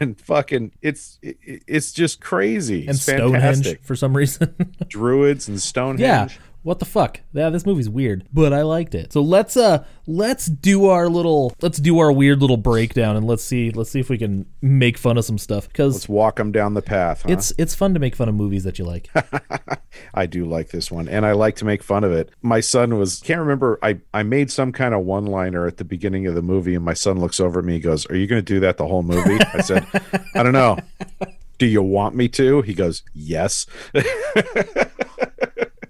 and 0.00 0.18
fucking 0.20 0.72
it's 0.80 1.18
it's 1.22 1.92
just 1.92 2.20
crazy 2.20 2.82
and 2.82 2.90
it's 2.90 3.02
Stonehenge 3.02 3.42
fantastic 3.42 3.84
for 3.84 3.94
some 3.96 4.16
reason. 4.16 4.54
druids 4.88 5.48
and 5.48 5.60
stonehenge 5.60 6.00
yeah. 6.00 6.28
What 6.64 6.78
the 6.78 6.86
fuck? 6.86 7.20
Yeah, 7.34 7.50
this 7.50 7.66
movie's 7.66 7.90
weird, 7.90 8.26
but 8.32 8.54
I 8.54 8.62
liked 8.62 8.94
it. 8.94 9.12
So 9.12 9.20
let's 9.20 9.54
uh 9.54 9.84
let's 10.06 10.46
do 10.46 10.86
our 10.86 11.10
little 11.10 11.54
let's 11.60 11.78
do 11.78 11.98
our 11.98 12.10
weird 12.10 12.40
little 12.40 12.56
breakdown 12.56 13.16
and 13.16 13.26
let's 13.26 13.44
see 13.44 13.70
let's 13.70 13.90
see 13.90 14.00
if 14.00 14.08
we 14.08 14.16
can 14.16 14.46
make 14.62 14.96
fun 14.96 15.18
of 15.18 15.26
some 15.26 15.36
stuff 15.36 15.68
because 15.68 15.92
let's 15.94 16.08
walk 16.08 16.36
them 16.36 16.52
down 16.52 16.72
the 16.72 16.80
path 16.80 17.22
huh? 17.22 17.32
it's 17.32 17.52
it's 17.58 17.74
fun 17.74 17.92
to 17.92 18.00
make 18.00 18.16
fun 18.16 18.30
of 18.30 18.34
movies 18.34 18.64
that 18.64 18.78
you 18.78 18.86
like. 18.86 19.10
I 20.14 20.24
do 20.24 20.46
like 20.46 20.70
this 20.70 20.90
one, 20.90 21.06
and 21.06 21.26
I 21.26 21.32
like 21.32 21.56
to 21.56 21.66
make 21.66 21.82
fun 21.82 22.02
of 22.02 22.12
it. 22.12 22.30
My 22.40 22.60
son 22.60 22.96
was 22.98 23.20
can't 23.20 23.40
remember. 23.40 23.78
I 23.82 24.00
I 24.14 24.22
made 24.22 24.50
some 24.50 24.72
kind 24.72 24.94
of 24.94 25.04
one 25.04 25.26
liner 25.26 25.66
at 25.66 25.76
the 25.76 25.84
beginning 25.84 26.26
of 26.26 26.34
the 26.34 26.42
movie, 26.42 26.74
and 26.74 26.84
my 26.84 26.94
son 26.94 27.20
looks 27.20 27.40
over 27.40 27.58
at 27.58 27.66
me. 27.66 27.74
He 27.74 27.80
goes, 27.80 28.06
"Are 28.06 28.16
you 28.16 28.26
going 28.26 28.42
to 28.42 28.54
do 28.54 28.60
that 28.60 28.78
the 28.78 28.86
whole 28.86 29.02
movie?" 29.02 29.38
I 29.52 29.60
said, 29.60 29.86
"I 30.34 30.42
don't 30.42 30.52
know. 30.52 30.78
Do 31.58 31.66
you 31.66 31.82
want 31.82 32.16
me 32.16 32.28
to?" 32.30 32.62
He 32.62 32.72
goes, 32.72 33.02
"Yes." 33.12 33.66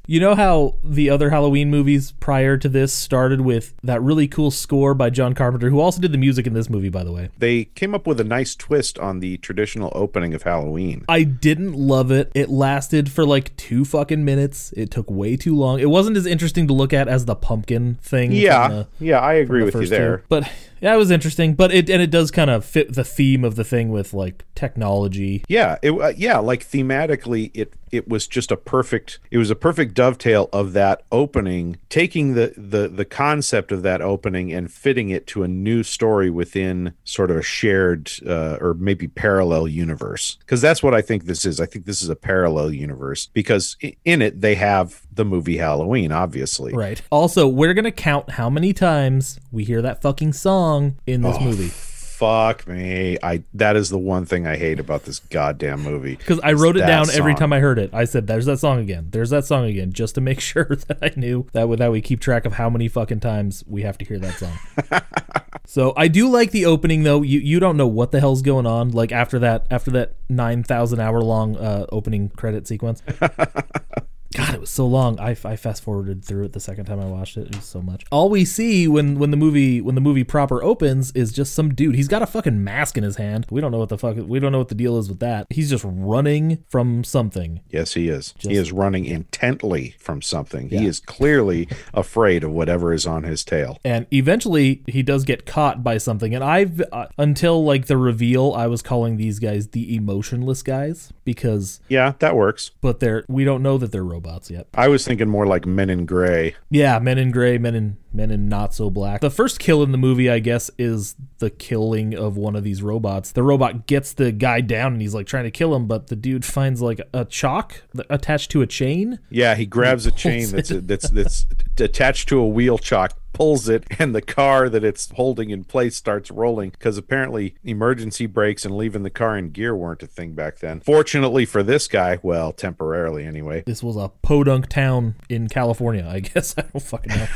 You 0.06 0.20
know 0.20 0.34
how 0.34 0.74
the 0.84 1.08
other 1.08 1.30
Halloween 1.30 1.70
movies 1.70 2.12
prior 2.20 2.58
to 2.58 2.68
this 2.68 2.92
started 2.92 3.40
with 3.40 3.74
that 3.82 4.02
really 4.02 4.28
cool 4.28 4.50
score 4.50 4.92
by 4.92 5.08
John 5.08 5.34
Carpenter, 5.34 5.70
who 5.70 5.80
also 5.80 6.00
did 6.00 6.12
the 6.12 6.18
music 6.18 6.46
in 6.46 6.52
this 6.52 6.68
movie, 6.68 6.90
by 6.90 7.04
the 7.04 7.12
way. 7.12 7.30
They 7.38 7.64
came 7.64 7.94
up 7.94 8.06
with 8.06 8.20
a 8.20 8.24
nice 8.24 8.54
twist 8.54 8.98
on 8.98 9.20
the 9.20 9.38
traditional 9.38 9.90
opening 9.94 10.34
of 10.34 10.42
Halloween. 10.42 11.06
I 11.08 11.22
didn't 11.22 11.72
love 11.72 12.10
it. 12.10 12.30
It 12.34 12.50
lasted 12.50 13.10
for 13.10 13.24
like 13.24 13.56
two 13.56 13.86
fucking 13.86 14.24
minutes. 14.24 14.72
It 14.76 14.90
took 14.90 15.10
way 15.10 15.36
too 15.38 15.56
long. 15.56 15.80
It 15.80 15.88
wasn't 15.88 16.18
as 16.18 16.26
interesting 16.26 16.66
to 16.68 16.74
look 16.74 16.92
at 16.92 17.08
as 17.08 17.24
the 17.24 17.34
pumpkin 17.34 17.94
thing. 18.02 18.32
Yeah, 18.32 18.68
the- 18.68 18.86
yeah, 19.00 19.20
I 19.20 19.34
agree 19.34 19.64
with 19.64 19.74
you 19.74 19.86
there. 19.86 20.18
two. 20.18 20.24
But 20.28 20.50
yeah, 20.84 20.92
it 20.92 20.98
was 20.98 21.10
interesting. 21.10 21.54
But 21.54 21.72
it 21.72 21.88
and 21.88 22.02
it 22.02 22.10
does 22.10 22.30
kind 22.30 22.50
of 22.50 22.62
fit 22.62 22.92
the 22.92 23.04
theme 23.04 23.42
of 23.42 23.56
the 23.56 23.64
thing 23.64 23.88
with 23.88 24.12
like 24.12 24.44
technology. 24.54 25.42
Yeah, 25.48 25.78
it 25.80 25.92
uh, 25.92 26.12
yeah, 26.14 26.36
like 26.36 26.62
thematically 26.62 27.50
it 27.54 27.72
it 27.90 28.06
was 28.06 28.26
just 28.26 28.50
a 28.50 28.56
perfect 28.58 29.18
it 29.30 29.38
was 29.38 29.50
a 29.50 29.56
perfect 29.56 29.94
dovetail 29.94 30.50
of 30.52 30.74
that 30.74 31.04
opening, 31.10 31.78
taking 31.88 32.34
the 32.34 32.52
the 32.58 32.88
the 32.88 33.06
concept 33.06 33.72
of 33.72 33.82
that 33.82 34.02
opening 34.02 34.52
and 34.52 34.70
fitting 34.70 35.08
it 35.08 35.26
to 35.28 35.42
a 35.42 35.48
new 35.48 35.82
story 35.82 36.28
within 36.28 36.92
sort 37.02 37.30
of 37.30 37.38
a 37.38 37.42
shared 37.42 38.12
uh, 38.26 38.58
or 38.60 38.74
maybe 38.74 39.08
parallel 39.08 39.66
universe. 39.66 40.36
Cuz 40.46 40.60
that's 40.60 40.82
what 40.82 40.92
I 40.92 41.00
think 41.00 41.24
this 41.24 41.46
is. 41.46 41.60
I 41.60 41.66
think 41.66 41.86
this 41.86 42.02
is 42.02 42.10
a 42.10 42.16
parallel 42.16 42.70
universe 42.74 43.30
because 43.32 43.78
in 44.04 44.20
it 44.20 44.42
they 44.42 44.56
have 44.56 45.06
the 45.14 45.24
movie 45.24 45.56
Halloween, 45.56 46.12
obviously. 46.12 46.72
Right. 46.74 47.00
Also, 47.10 47.46
we're 47.46 47.74
gonna 47.74 47.92
count 47.92 48.30
how 48.30 48.50
many 48.50 48.72
times 48.72 49.38
we 49.50 49.64
hear 49.64 49.82
that 49.82 50.02
fucking 50.02 50.32
song 50.32 50.98
in 51.06 51.22
this 51.22 51.40
movie. 51.40 51.70
Fuck 52.14 52.68
me. 52.68 53.18
I 53.24 53.42
that 53.54 53.74
is 53.74 53.90
the 53.90 53.98
one 53.98 54.24
thing 54.24 54.46
I 54.46 54.56
hate 54.56 54.78
about 54.78 55.04
this 55.04 55.18
goddamn 55.18 55.82
movie. 55.82 56.14
Because 56.14 56.38
I 56.44 56.52
wrote 56.52 56.76
it 56.76 56.86
down 56.86 57.10
every 57.10 57.34
time 57.34 57.52
I 57.52 57.58
heard 57.58 57.76
it. 57.76 57.92
I 57.92 58.04
said, 58.04 58.28
"There's 58.28 58.46
that 58.46 58.58
song 58.58 58.78
again. 58.78 59.08
There's 59.10 59.30
that 59.30 59.44
song 59.44 59.66
again," 59.66 59.92
just 59.92 60.14
to 60.14 60.20
make 60.20 60.38
sure 60.52 60.64
that 60.86 60.98
I 61.02 61.12
knew 61.16 61.46
that 61.52 61.68
that 61.78 61.90
we 61.90 62.00
keep 62.00 62.20
track 62.20 62.46
of 62.46 62.52
how 62.52 62.70
many 62.70 62.86
fucking 62.86 63.18
times 63.18 63.64
we 63.66 63.82
have 63.82 63.98
to 63.98 64.04
hear 64.04 64.20
that 64.20 64.38
song. 64.38 65.02
so 65.66 65.92
I 65.96 66.06
do 66.06 66.28
like 66.28 66.52
the 66.52 66.66
opening 66.66 67.02
though. 67.02 67.22
You 67.22 67.40
you 67.40 67.58
don't 67.58 67.76
know 67.76 67.88
what 67.88 68.12
the 68.12 68.20
hell's 68.20 68.42
going 68.42 68.66
on. 68.66 68.92
Like 68.92 69.10
after 69.10 69.40
that 69.40 69.66
after 69.68 69.90
that 69.90 70.14
nine 70.28 70.62
thousand 70.62 71.00
hour 71.00 71.20
long 71.20 71.56
uh, 71.56 71.86
opening 71.90 72.28
credit 72.28 72.68
sequence. 72.68 73.02
God, 74.34 74.54
it 74.54 74.60
was 74.60 74.70
so 74.70 74.86
long. 74.86 75.18
I, 75.20 75.30
I 75.44 75.56
fast 75.56 75.82
forwarded 75.82 76.24
through 76.24 76.44
it 76.44 76.52
the 76.52 76.60
second 76.60 76.86
time 76.86 76.98
I 77.00 77.04
watched 77.06 77.36
it. 77.36 77.46
It 77.48 77.56
was 77.56 77.64
so 77.64 77.80
much. 77.80 78.04
All 78.10 78.28
we 78.28 78.44
see 78.44 78.88
when 78.88 79.18
when 79.18 79.30
the 79.30 79.36
movie 79.36 79.80
when 79.80 79.94
the 79.94 80.00
movie 80.00 80.24
proper 80.24 80.62
opens 80.62 81.12
is 81.12 81.32
just 81.32 81.54
some 81.54 81.72
dude. 81.72 81.94
He's 81.94 82.08
got 82.08 82.20
a 82.22 82.26
fucking 82.26 82.62
mask 82.64 82.96
in 82.98 83.04
his 83.04 83.16
hand. 83.16 83.46
We 83.50 83.60
don't 83.60 83.70
know 83.70 83.78
what 83.78 83.90
the 83.90 83.98
fuck. 83.98 84.16
We 84.16 84.40
don't 84.40 84.50
know 84.50 84.58
what 84.58 84.68
the 84.70 84.74
deal 84.74 84.98
is 84.98 85.08
with 85.08 85.20
that. 85.20 85.46
He's 85.50 85.70
just 85.70 85.84
running 85.86 86.64
from 86.68 87.04
something. 87.04 87.60
Yes, 87.70 87.94
he 87.94 88.08
is. 88.08 88.34
he 88.40 88.54
is 88.54 88.72
running 88.72 89.04
intently 89.04 89.94
from 90.00 90.20
something. 90.20 90.68
He 90.68 90.84
is 90.84 90.98
clearly 90.98 91.68
afraid 91.92 92.42
of 92.42 92.50
whatever 92.50 92.92
is 92.92 93.06
on 93.06 93.22
his 93.22 93.44
tail. 93.44 93.78
And 93.84 94.06
eventually, 94.12 94.82
he 94.88 95.04
does 95.04 95.24
get 95.24 95.46
caught 95.46 95.84
by 95.84 95.98
something. 95.98 96.34
And 96.34 96.42
I've 96.42 96.82
uh, 96.92 97.06
until 97.18 97.64
like 97.64 97.86
the 97.86 97.96
reveal, 97.96 98.52
I 98.52 98.66
was 98.66 98.82
calling 98.82 99.16
these 99.16 99.38
guys 99.38 99.68
the 99.68 99.94
emotionless 99.94 100.62
guys 100.64 101.12
because, 101.24 101.80
Yeah, 101.88 102.14
that 102.18 102.34
works. 102.34 102.72
but 102.80 102.98
they're 102.98 103.24
we 103.28 103.44
don't 103.44 103.62
know 103.62 103.78
that 103.78 103.92
they're 103.92 104.02
robots 104.02 104.23
yet. 104.50 104.66
I 104.74 104.88
was 104.88 105.06
thinking 105.06 105.28
more 105.28 105.46
like 105.46 105.66
Men 105.66 105.90
in 105.90 106.06
Gray. 106.06 106.56
Yeah, 106.70 106.98
Men 106.98 107.18
in 107.18 107.30
Gray, 107.30 107.58
Men 107.58 107.74
in 107.74 107.96
Men 108.12 108.30
in 108.30 108.48
Not 108.48 108.74
So 108.74 108.90
Black. 108.90 109.20
The 109.20 109.30
first 109.30 109.58
kill 109.58 109.82
in 109.82 109.92
the 109.92 109.98
movie, 109.98 110.30
I 110.30 110.38
guess, 110.38 110.70
is 110.78 111.16
the 111.38 111.50
killing 111.50 112.14
of 112.14 112.36
one 112.36 112.56
of 112.56 112.64
these 112.64 112.82
robots. 112.82 113.32
The 113.32 113.42
robot 113.42 113.86
gets 113.86 114.12
the 114.12 114.32
guy 114.32 114.60
down 114.60 114.92
and 114.92 115.02
he's 115.02 115.14
like 115.14 115.26
trying 115.26 115.44
to 115.44 115.50
kill 115.50 115.74
him, 115.74 115.86
but 115.86 116.06
the 116.08 116.16
dude 116.16 116.44
finds 116.44 116.80
like 116.80 117.00
a 117.12 117.24
chalk 117.24 117.82
attached 118.08 118.50
to 118.52 118.62
a 118.62 118.66
chain. 118.66 119.18
Yeah, 119.30 119.54
he 119.54 119.66
grabs 119.66 120.06
a 120.06 120.12
chain 120.12 120.48
that's 120.48 120.70
that's 120.70 121.10
that's 121.10 121.46
attached 121.78 122.28
to 122.28 122.38
a 122.38 122.46
wheel 122.46 122.78
chock, 122.78 123.18
pulls 123.34 123.68
it, 123.68 123.84
and 123.98 124.14
the 124.14 124.22
car 124.22 124.70
that 124.70 124.82
it's 124.82 125.10
holding 125.10 125.50
in 125.50 125.64
place 125.64 125.96
starts 125.96 126.30
rolling 126.30 126.70
because 126.70 126.96
apparently 126.96 127.56
emergency 127.62 128.24
brakes 128.24 128.64
and 128.64 128.74
leaving 128.74 129.02
the 129.02 129.10
car 129.10 129.36
in 129.36 129.50
gear 129.50 129.76
weren't 129.76 130.02
a 130.02 130.06
thing 130.06 130.32
back 130.32 130.60
then. 130.60 130.80
Fortunately 130.80 131.44
for 131.44 131.62
this 131.62 131.86
guy, 131.86 132.18
well, 132.22 132.52
temporarily 132.52 133.26
anyway. 133.26 133.62
This 133.66 133.82
was 133.82 133.96
a 133.96 134.08
podunk 134.22 134.68
town 134.68 135.16
in 135.28 135.48
California, 135.48 136.06
I 136.08 136.20
guess. 136.20 136.54
I 136.56 136.62
don't 136.62 136.80
fucking 136.80 137.12
know. 137.14 137.26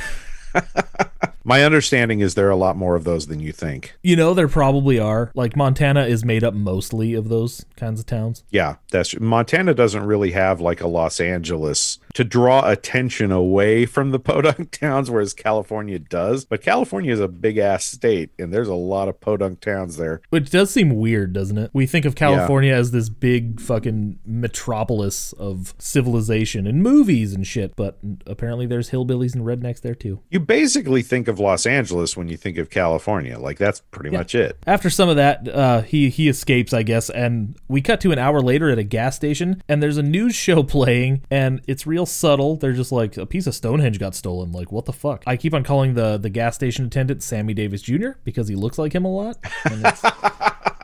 My 1.45 1.65
understanding 1.65 2.21
is 2.21 2.35
there 2.35 2.47
are 2.47 2.51
a 2.51 2.57
lot 2.57 2.77
more 2.77 2.95
of 2.95 3.05
those 3.05 3.27
than 3.27 3.41
you 3.41 3.53
think. 3.53 3.97
You 4.03 4.17
know, 4.17 4.35
there 4.35 4.49
probably 4.49 4.99
are. 4.99 5.31
Like 5.35 5.57
Montana 5.57 6.05
is 6.07 6.25
made 6.25 6.45
up 6.45 6.55
mostly 6.55 7.15
of 7.15 7.29
those 7.29 7.65
kinds 7.77 8.01
of 8.01 8.07
towns. 8.07 8.45
Yeah, 8.51 8.77
that's 8.91 9.19
Montana 9.19 9.75
doesn't 9.75 10.05
really 10.05 10.33
have 10.33 10.61
like 10.61 10.81
a 10.81 10.89
Los 10.89 11.21
Angeles 11.21 11.99
to 12.15 12.25
draw 12.25 12.69
attention 12.69 13.33
away 13.33 13.87
from 13.87 14.11
the 14.11 14.19
podunk 14.19 14.71
towns, 14.73 15.11
whereas 15.11 15.35
California 15.35 15.99
does. 15.99 16.45
But 16.45 16.63
California 16.63 17.13
is 17.13 17.21
a 17.21 17.29
big 17.29 17.59
ass 17.59 17.85
state, 17.85 18.31
and 18.39 18.53
there's 18.53 18.69
a 18.69 18.75
lot 18.75 19.09
of 19.09 19.21
podunk 19.21 19.61
towns 19.61 19.97
there. 19.97 20.21
Which 20.31 20.51
does 20.51 20.71
seem 20.71 20.97
weird, 20.97 21.33
doesn't 21.33 21.59
it? 21.59 21.71
We 21.73 21.87
think 21.87 22.05
of 22.05 22.15
California 22.15 22.75
as 22.75 22.91
this 22.91 23.09
big 23.09 23.61
fucking 23.61 24.19
metropolis 24.25 25.33
of 25.35 25.75
civilization 25.79 26.67
and 26.67 26.83
movies 26.83 27.33
and 27.35 27.47
shit, 27.47 27.75
but 27.77 27.99
apparently 28.27 28.67
there's 28.67 28.91
hillbillies 28.91 29.35
and 29.35 29.45
rednecks 29.45 29.81
there 29.81 29.95
too. 29.95 30.21
You 30.31 30.41
basically 30.41 31.03
think 31.09 31.29
of 31.29 31.41
Los 31.41 31.67
Angeles 31.67 32.17
when 32.17 32.29
you 32.29 32.37
think 32.37 32.59
of 32.59 32.71
California. 32.71 33.39
Like 33.39 33.59
that's 33.59 33.81
pretty 33.91 34.11
much 34.11 34.35
it. 34.35 34.59
After 34.67 34.91
some 34.91 35.09
of 35.09 35.17
that, 35.17 35.49
uh, 35.49 35.83
he 35.83 36.09
he 36.11 36.29
escapes, 36.29 36.73
I 36.73 36.83
guess, 36.83 37.11
and 37.11 37.57
we 37.69 37.81
cut 37.81 38.01
to 38.03 38.13
an 38.13 38.19
hour 38.19 38.41
later 38.41 38.71
at 38.71 38.79
a 38.79 38.85
gas 38.85 39.17
station, 39.17 39.63
and 39.69 39.83
there's 39.83 39.97
a 39.97 40.03
news 40.03 40.35
show 40.49 40.63
playing, 40.63 41.23
and 41.31 41.61
it's 41.67 41.87
real 41.87 42.07
subtle. 42.07 42.57
They're 42.57 42.73
just 42.73 42.93
like 42.93 43.17
a 43.17 43.27
piece 43.27 43.47
of 43.47 43.55
Stonehenge 43.55 43.99
got 43.99 44.15
stolen. 44.15 44.53
Like 44.53 44.71
what 44.71 44.85
the 44.85 44.93
fuck? 44.93 45.25
I 45.27 45.37
keep 45.37 45.55
on 45.55 45.65
calling 45.65 45.95
the 45.95 46.19
the 46.19 46.31
gas 46.31 46.55
station 46.55 46.87
attendant 46.87 47.23
Sammy 47.23 47.55
Davis 47.55 47.83
Jr. 47.83 48.11
because 48.25 48.49
he 48.49 48.55
looks 48.55 48.79
like 48.79 48.95
him 48.95 49.05
a 49.05 49.13
lot. 49.13 49.39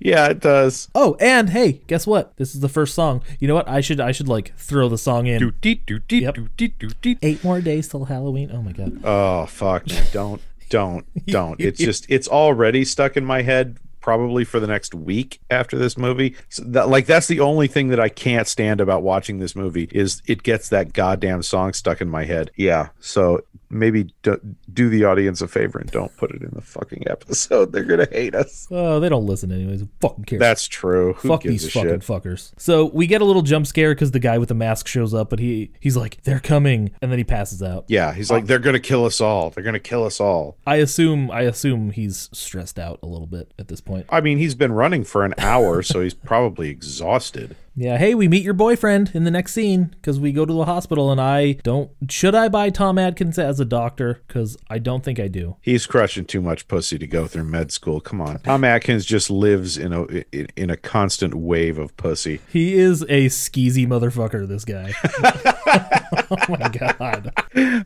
Yeah, 0.00 0.26
it 0.28 0.40
does. 0.40 0.88
oh, 0.94 1.16
and 1.20 1.50
hey, 1.50 1.80
guess 1.86 2.06
what? 2.06 2.36
This 2.36 2.54
is 2.54 2.60
the 2.60 2.68
first 2.68 2.94
song. 2.94 3.22
You 3.40 3.48
know 3.48 3.54
what? 3.54 3.68
I 3.68 3.80
should 3.80 4.00
I 4.00 4.12
should 4.12 4.28
like 4.28 4.54
throw 4.56 4.88
the 4.88 4.98
song 4.98 5.26
in. 5.26 5.38
Doot-deet, 5.40 5.86
doot-deet, 5.86 6.22
Yep. 6.22 6.34
doot-deet, 6.34 6.78
doot-deet. 6.78 7.18
Eight 7.22 7.42
more 7.44 7.60
days 7.60 7.88
till 7.88 8.04
Halloween. 8.06 8.50
Oh 8.52 8.62
my 8.62 8.72
god. 8.72 9.00
Oh 9.04 9.46
fuck, 9.46 9.86
man. 9.88 10.04
Don't 10.12 10.40
don't 10.68 11.06
don't. 11.26 11.60
It's 11.60 11.78
just 11.88 12.06
it's 12.08 12.26
already 12.28 12.84
stuck 12.84 13.16
in 13.16 13.24
my 13.24 13.42
head 13.42 13.76
probably 14.00 14.44
for 14.44 14.60
the 14.60 14.66
next 14.68 14.94
week 14.94 15.40
after 15.50 15.76
this 15.78 15.96
movie. 15.96 16.34
So 16.48 16.62
that 16.64 16.88
like 16.88 17.06
that's 17.06 17.26
the 17.28 17.40
only 17.40 17.66
thing 17.68 17.88
that 17.88 18.00
I 18.00 18.08
can't 18.08 18.46
stand 18.48 18.80
about 18.80 19.02
watching 19.02 19.38
this 19.38 19.54
movie 19.56 19.88
is 19.92 20.22
it 20.26 20.42
gets 20.42 20.68
that 20.70 20.92
goddamn 20.92 21.42
song 21.42 21.72
stuck 21.72 22.00
in 22.00 22.08
my 22.08 22.24
head. 22.24 22.50
Yeah. 22.56 22.88
So 23.00 23.42
maybe 23.70 24.14
do, 24.22 24.40
do 24.72 24.88
the 24.88 25.04
audience 25.04 25.40
a 25.40 25.48
favor 25.48 25.78
and 25.78 25.90
don't 25.90 26.16
put 26.16 26.30
it 26.30 26.42
in 26.42 26.50
the 26.52 26.60
fucking 26.62 27.04
episode. 27.08 27.72
They're 27.76 27.84
to 27.84 28.08
hate 28.12 28.34
us. 28.34 28.68
Oh, 28.70 29.00
they 29.00 29.08
don't 29.08 29.26
listen 29.26 29.50
anyways. 29.52 29.80
Who 29.80 29.88
Fucking 30.00 30.24
cares. 30.24 30.40
That's 30.40 30.68
true. 30.68 31.14
Who 31.14 31.28
Fuck 31.28 31.42
these 31.42 31.72
fucking 31.72 31.90
shit? 31.90 32.00
fuckers. 32.00 32.52
So 32.58 32.86
we 32.86 33.06
get 33.06 33.20
a 33.20 33.24
little 33.24 33.42
jump 33.42 33.66
scare 33.66 33.94
because 33.94 34.10
the 34.12 34.18
guy 34.20 34.38
with 34.38 34.48
the 34.48 34.54
mask 34.54 34.86
shows 34.86 35.12
up, 35.14 35.30
but 35.30 35.38
he 35.38 35.72
he's 35.80 35.96
like, 35.96 36.22
"They're 36.22 36.40
coming," 36.40 36.90
and 37.00 37.10
then 37.10 37.18
he 37.18 37.24
passes 37.24 37.62
out. 37.62 37.84
Yeah, 37.88 38.12
he's 38.12 38.30
like 38.30 38.46
they're 38.46 38.58
to 38.74 38.80
kill 38.80 39.04
us 39.04 39.20
all. 39.20 39.50
They're 39.50 39.64
to 39.74 39.80
kill 39.80 40.04
us 40.04 40.20
all. 40.20 40.56
I 40.66 40.76
assume 40.76 41.30
I 41.30 41.42
assume 41.42 41.90
he's 41.90 42.28
stressed 42.32 42.78
out 42.78 42.98
a 43.02 43.06
little 43.06 43.26
bit 43.26 43.52
at 43.58 43.68
this 43.68 43.80
point. 43.80 44.06
I 44.08 44.20
mean, 44.20 44.38
he's 44.38 44.54
been 44.54 44.72
running 44.72 45.04
for 45.04 45.24
an 45.24 45.34
hour, 45.38 45.82
so 45.82 46.00
he's 46.00 46.14
probably 46.32 46.68
exhausted. 46.68 47.56
Yeah, 47.78 47.98
hey, 47.98 48.14
we 48.14 48.26
meet 48.26 48.42
your 48.42 48.54
boyfriend 48.54 49.10
in 49.12 49.24
the 49.24 49.30
next 49.30 49.52
scene 49.52 49.94
because 49.96 50.18
we 50.18 50.32
go 50.32 50.46
to 50.46 50.52
the 50.52 50.64
hospital, 50.64 51.12
and 51.12 51.20
I 51.20 51.52
don't. 51.62 51.90
Should 52.08 52.34
I 52.34 52.48
buy 52.48 52.70
Tom 52.70 52.96
Atkins 52.96 53.38
as 53.38 53.60
a 53.60 53.66
doctor? 53.66 54.22
Because 54.26 54.56
I 54.70 54.78
don't 54.78 55.04
think 55.04 55.20
I 55.20 55.28
do. 55.28 55.56
He's 55.60 55.84
crushing 55.84 56.24
too 56.24 56.40
much 56.40 56.68
pussy 56.68 56.98
to 56.98 57.06
go 57.06 57.26
through 57.26 57.44
med 57.44 57.70
school. 57.70 58.00
Come 58.00 58.22
on. 58.22 58.38
Tom 58.38 58.64
Atkins 58.64 59.04
just 59.04 59.28
lives 59.28 59.76
in 59.76 59.92
a 59.92 60.04
in, 60.32 60.48
in 60.56 60.70
a 60.70 60.76
constant 60.78 61.34
wave 61.34 61.76
of 61.76 61.94
pussy. 61.98 62.40
He 62.48 62.78
is 62.78 63.02
a 63.02 63.26
skeezy 63.26 63.86
motherfucker. 63.86 64.48
This 64.48 64.64
guy. 64.64 64.94
oh 66.30 66.56
my 66.58 66.68
god. 66.70 67.30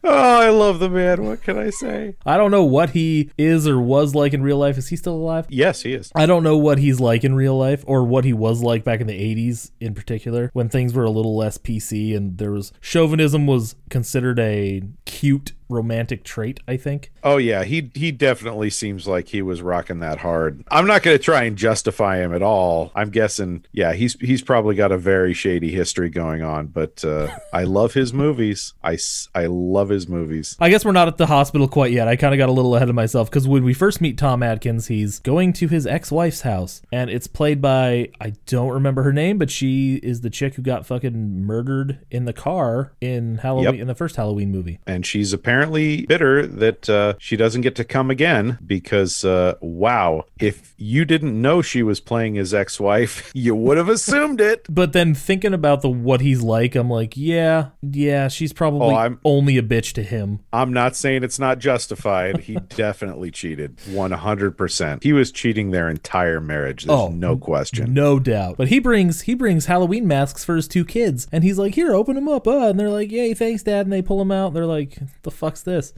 Oh, 0.05 0.41
I 0.41 0.51
love 0.51 0.79
the 0.79 0.89
man. 0.89 1.25
What 1.25 1.43
can 1.43 1.59
I 1.59 1.71
say? 1.71 2.15
I 2.25 2.37
don't 2.37 2.53
know 2.53 2.65
what 2.65 2.91
he 2.91 3.33
is 3.37 3.67
or 3.67 3.81
was 3.81 4.15
like 4.15 4.35
in 4.35 4.43
real 4.45 4.59
life. 4.59 4.79
Is 4.79 4.89
he 4.89 4.95
still 4.97 5.17
alive? 5.17 5.47
Yes, 5.49 5.83
he 5.83 5.95
is. 5.95 6.13
I 6.15 6.27
don't 6.27 6.45
know 6.45 6.57
what 6.57 6.79
he's 6.79 7.01
like 7.01 7.25
in 7.25 7.35
real 7.35 7.59
life 7.59 7.83
or 7.89 8.05
what 8.05 8.25
he 8.25 8.33
was 8.33 8.63
like 8.63 8.85
back 8.85 9.01
in 9.01 9.09
the 9.09 9.35
80s 9.35 9.73
in 9.81 9.95
particular 9.95 10.51
when 10.53 10.69
things 10.69 10.95
were 10.95 11.05
a 11.05 11.11
little 11.11 11.37
less 11.37 11.59
PC 11.59 12.17
and 12.17 12.39
there 12.39 12.53
was 12.53 12.73
chauvinism 12.81 13.47
was 13.47 13.77
considered 13.89 14.39
a 14.39 14.83
cute 15.05 15.53
romantic 15.71 16.25
trait, 16.25 16.61
I 16.69 16.77
think. 16.77 17.11
Oh 17.23 17.37
yeah, 17.37 17.65
he 17.65 17.91
he 17.95 18.13
definitely 18.13 18.71
seems 18.71 19.07
like 19.07 19.29
he 19.29 19.43
was 19.43 19.63
rocking 19.63 20.01
that 20.01 20.19
hard. 20.19 20.65
I'm 20.71 20.87
not 20.87 21.03
going 21.03 21.17
to 21.17 21.23
try 21.23 21.45
and 21.45 21.57
justify 21.57 22.19
him 22.19 22.35
at 22.35 22.43
all. 22.43 22.91
I'm 22.95 23.11
guessing, 23.11 23.65
yeah, 23.73 23.93
he's 23.93 24.15
he's 24.21 24.43
probably 24.43 24.75
got 24.75 24.93
a 24.93 24.99
very 24.99 25.35
shady 25.35 25.71
history 25.71 26.09
going 26.11 26.43
on. 26.43 26.67
But 26.69 27.05
uh, 27.05 27.29
I 27.53 27.65
love 27.65 27.95
his 27.95 28.13
movies. 28.13 28.75
I 28.83 28.99
I 29.35 29.47
love 29.47 29.89
his 29.91 30.09
movies. 30.09 30.57
I 30.61 30.71
guess 30.71 30.85
we're 30.85 30.93
not 30.93 31.09
at 31.09 31.17
the 31.19 31.27
hospital 31.27 31.69
quite 31.69 31.93
yet. 31.93 32.09
I 32.09 32.17
kind 32.17 32.35
of 32.35 32.39
got 32.39 32.49
a 32.49 32.53
little 32.53 32.75
ahead 32.77 32.89
of 32.89 32.95
myself 32.95 33.31
because 33.31 33.47
when 33.47 33.65
we 33.65 33.75
first 33.75 34.01
meet 34.01 34.19
Tom 34.19 34.43
Atkins, 34.43 34.87
he's 34.89 35.19
going 35.21 35.53
to 35.55 35.69
his 35.69 35.87
ex 35.87 36.11
wife's 36.11 36.41
house, 36.43 36.83
and 36.93 37.11
it's 37.11 37.27
played 37.27 37.61
by, 37.61 38.09
I 38.21 38.33
don't 38.47 38.71
remember 38.73 39.03
her 39.03 39.13
name, 39.13 39.39
but 39.39 39.51
she 39.51 39.97
is 40.03 40.23
the 40.23 40.31
chick 40.31 40.55
who 40.55 40.63
got 40.63 40.87
fucking 40.87 41.45
murdered 41.45 41.99
in 42.11 42.25
the 42.25 42.33
car 42.33 42.93
in 43.01 43.37
Halloween, 43.39 43.75
Yep. 43.75 43.75
in 43.83 43.87
the 43.87 43.95
first 43.95 44.17
Halloween 44.17 44.51
movie. 44.51 44.79
And 44.87 45.05
she's 45.05 45.33
apparently 45.33 45.60
bitter 45.67 46.47
that 46.47 46.89
uh, 46.89 47.15
she 47.19 47.37
doesn't 47.37 47.61
get 47.63 47.75
to 47.77 47.85
come 47.85 48.11
again 48.11 48.59
because, 48.65 49.25
uh, 49.25 49.55
wow, 49.61 50.25
if 50.39 50.75
you 50.79 51.05
didn't 51.05 51.41
know 51.41 51.63
she 51.63 51.83
was 51.83 52.01
playing 52.01 52.35
his 52.35 52.53
ex-wife, 52.55 53.31
you 53.35 53.55
would 53.55 53.77
have 53.77 53.89
assumed 53.89 54.41
it. 54.41 54.67
But 54.69 54.93
then 54.93 55.15
thinking 55.15 55.55
about 55.55 55.83
the 55.83 55.89
what 55.91 56.21
he's 56.21 56.43
like, 56.43 56.75
I'm 56.75 56.89
like, 56.91 57.17
yeah, 57.17 57.71
yeah, 57.83 58.29
she's 58.29 58.53
probably 58.53 58.81
Oh, 58.81 58.95
I'm- 58.95 59.21
only 59.25 59.57
a 59.59 59.63
bitch 59.63 59.93
to 59.95 60.03
him. 60.03 60.41
I'm 60.53 60.73
not 60.73 60.97
saying 60.97 61.23
it's 61.25 61.39
not 61.39 61.59
justified. 61.59 62.39
He 62.41 62.55
definitely 62.69 63.31
cheated, 63.31 63.77
100%. 64.25 65.03
He 65.03 65.13
was 65.13 65.33
cheating 65.33 65.71
their 65.71 65.89
entire 65.89 66.41
marriage. 66.41 66.85
There's 66.85 66.99
Oh, 66.99 67.09
no 67.09 67.37
question. 67.37 67.93
No 67.95 68.19
doubt. 68.19 68.57
But 68.57 68.69
he 68.69 68.79
brings 68.79 69.23
he 69.23 69.35
brings 69.35 69.67
Halloween 69.67 70.07
masks 70.07 70.45
for 70.45 70.57
his 70.57 70.69
two 70.69 70.85
kids, 70.85 71.27
and 71.33 71.43
he's 71.45 71.59
like, 71.59 71.75
"Here, 71.75 71.93
open 71.95 72.15
them 72.15 72.29
up." 72.29 72.47
Uh, 72.47 72.69
and 72.69 72.79
they're 72.79 72.91
like, 72.91 73.11
"Yay, 73.11 73.35
thanks, 73.35 73.63
Dad." 73.63 73.87
And 73.87 73.93
they 73.93 74.03
pull 74.03 74.19
them 74.19 74.31
out. 74.33 74.49
And 74.49 74.57
they're 74.57 74.67
like, 74.67 74.99
"The 75.23 75.31
fuck's 75.51 75.63
this?" 75.63 75.93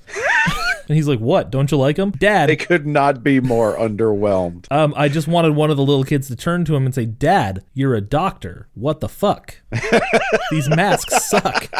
and 0.88 0.97
he's 0.97 1.09
like, 1.09 1.21
"What? 1.21 1.50
Don't 1.50 1.71
you 1.71 1.78
like 1.78 1.99
him? 1.99 2.11
Dad?" 2.12 2.49
They 2.49 2.56
could 2.56 2.87
not 2.87 3.23
be 3.23 3.40
more 3.40 3.76
underwhelmed. 3.76 4.66
Um, 4.71 4.94
I 4.97 5.09
just 5.09 5.28
wanted 5.28 5.54
one 5.54 5.71
of 5.71 5.76
the 5.76 5.85
little 5.85 6.04
kids 6.04 6.28
to 6.28 6.37
turn 6.37 6.64
to 6.66 6.75
him 6.75 6.85
and 6.87 6.94
say, 6.94 7.06
"Dad, 7.06 7.64
you're 7.75 7.94
a 7.94 8.00
doctor. 8.00 8.68
What 8.75 9.00
the 9.00 9.09
fuck? 9.09 9.61
These 10.50 10.68
masks 10.68 11.28
suck." 11.28 11.71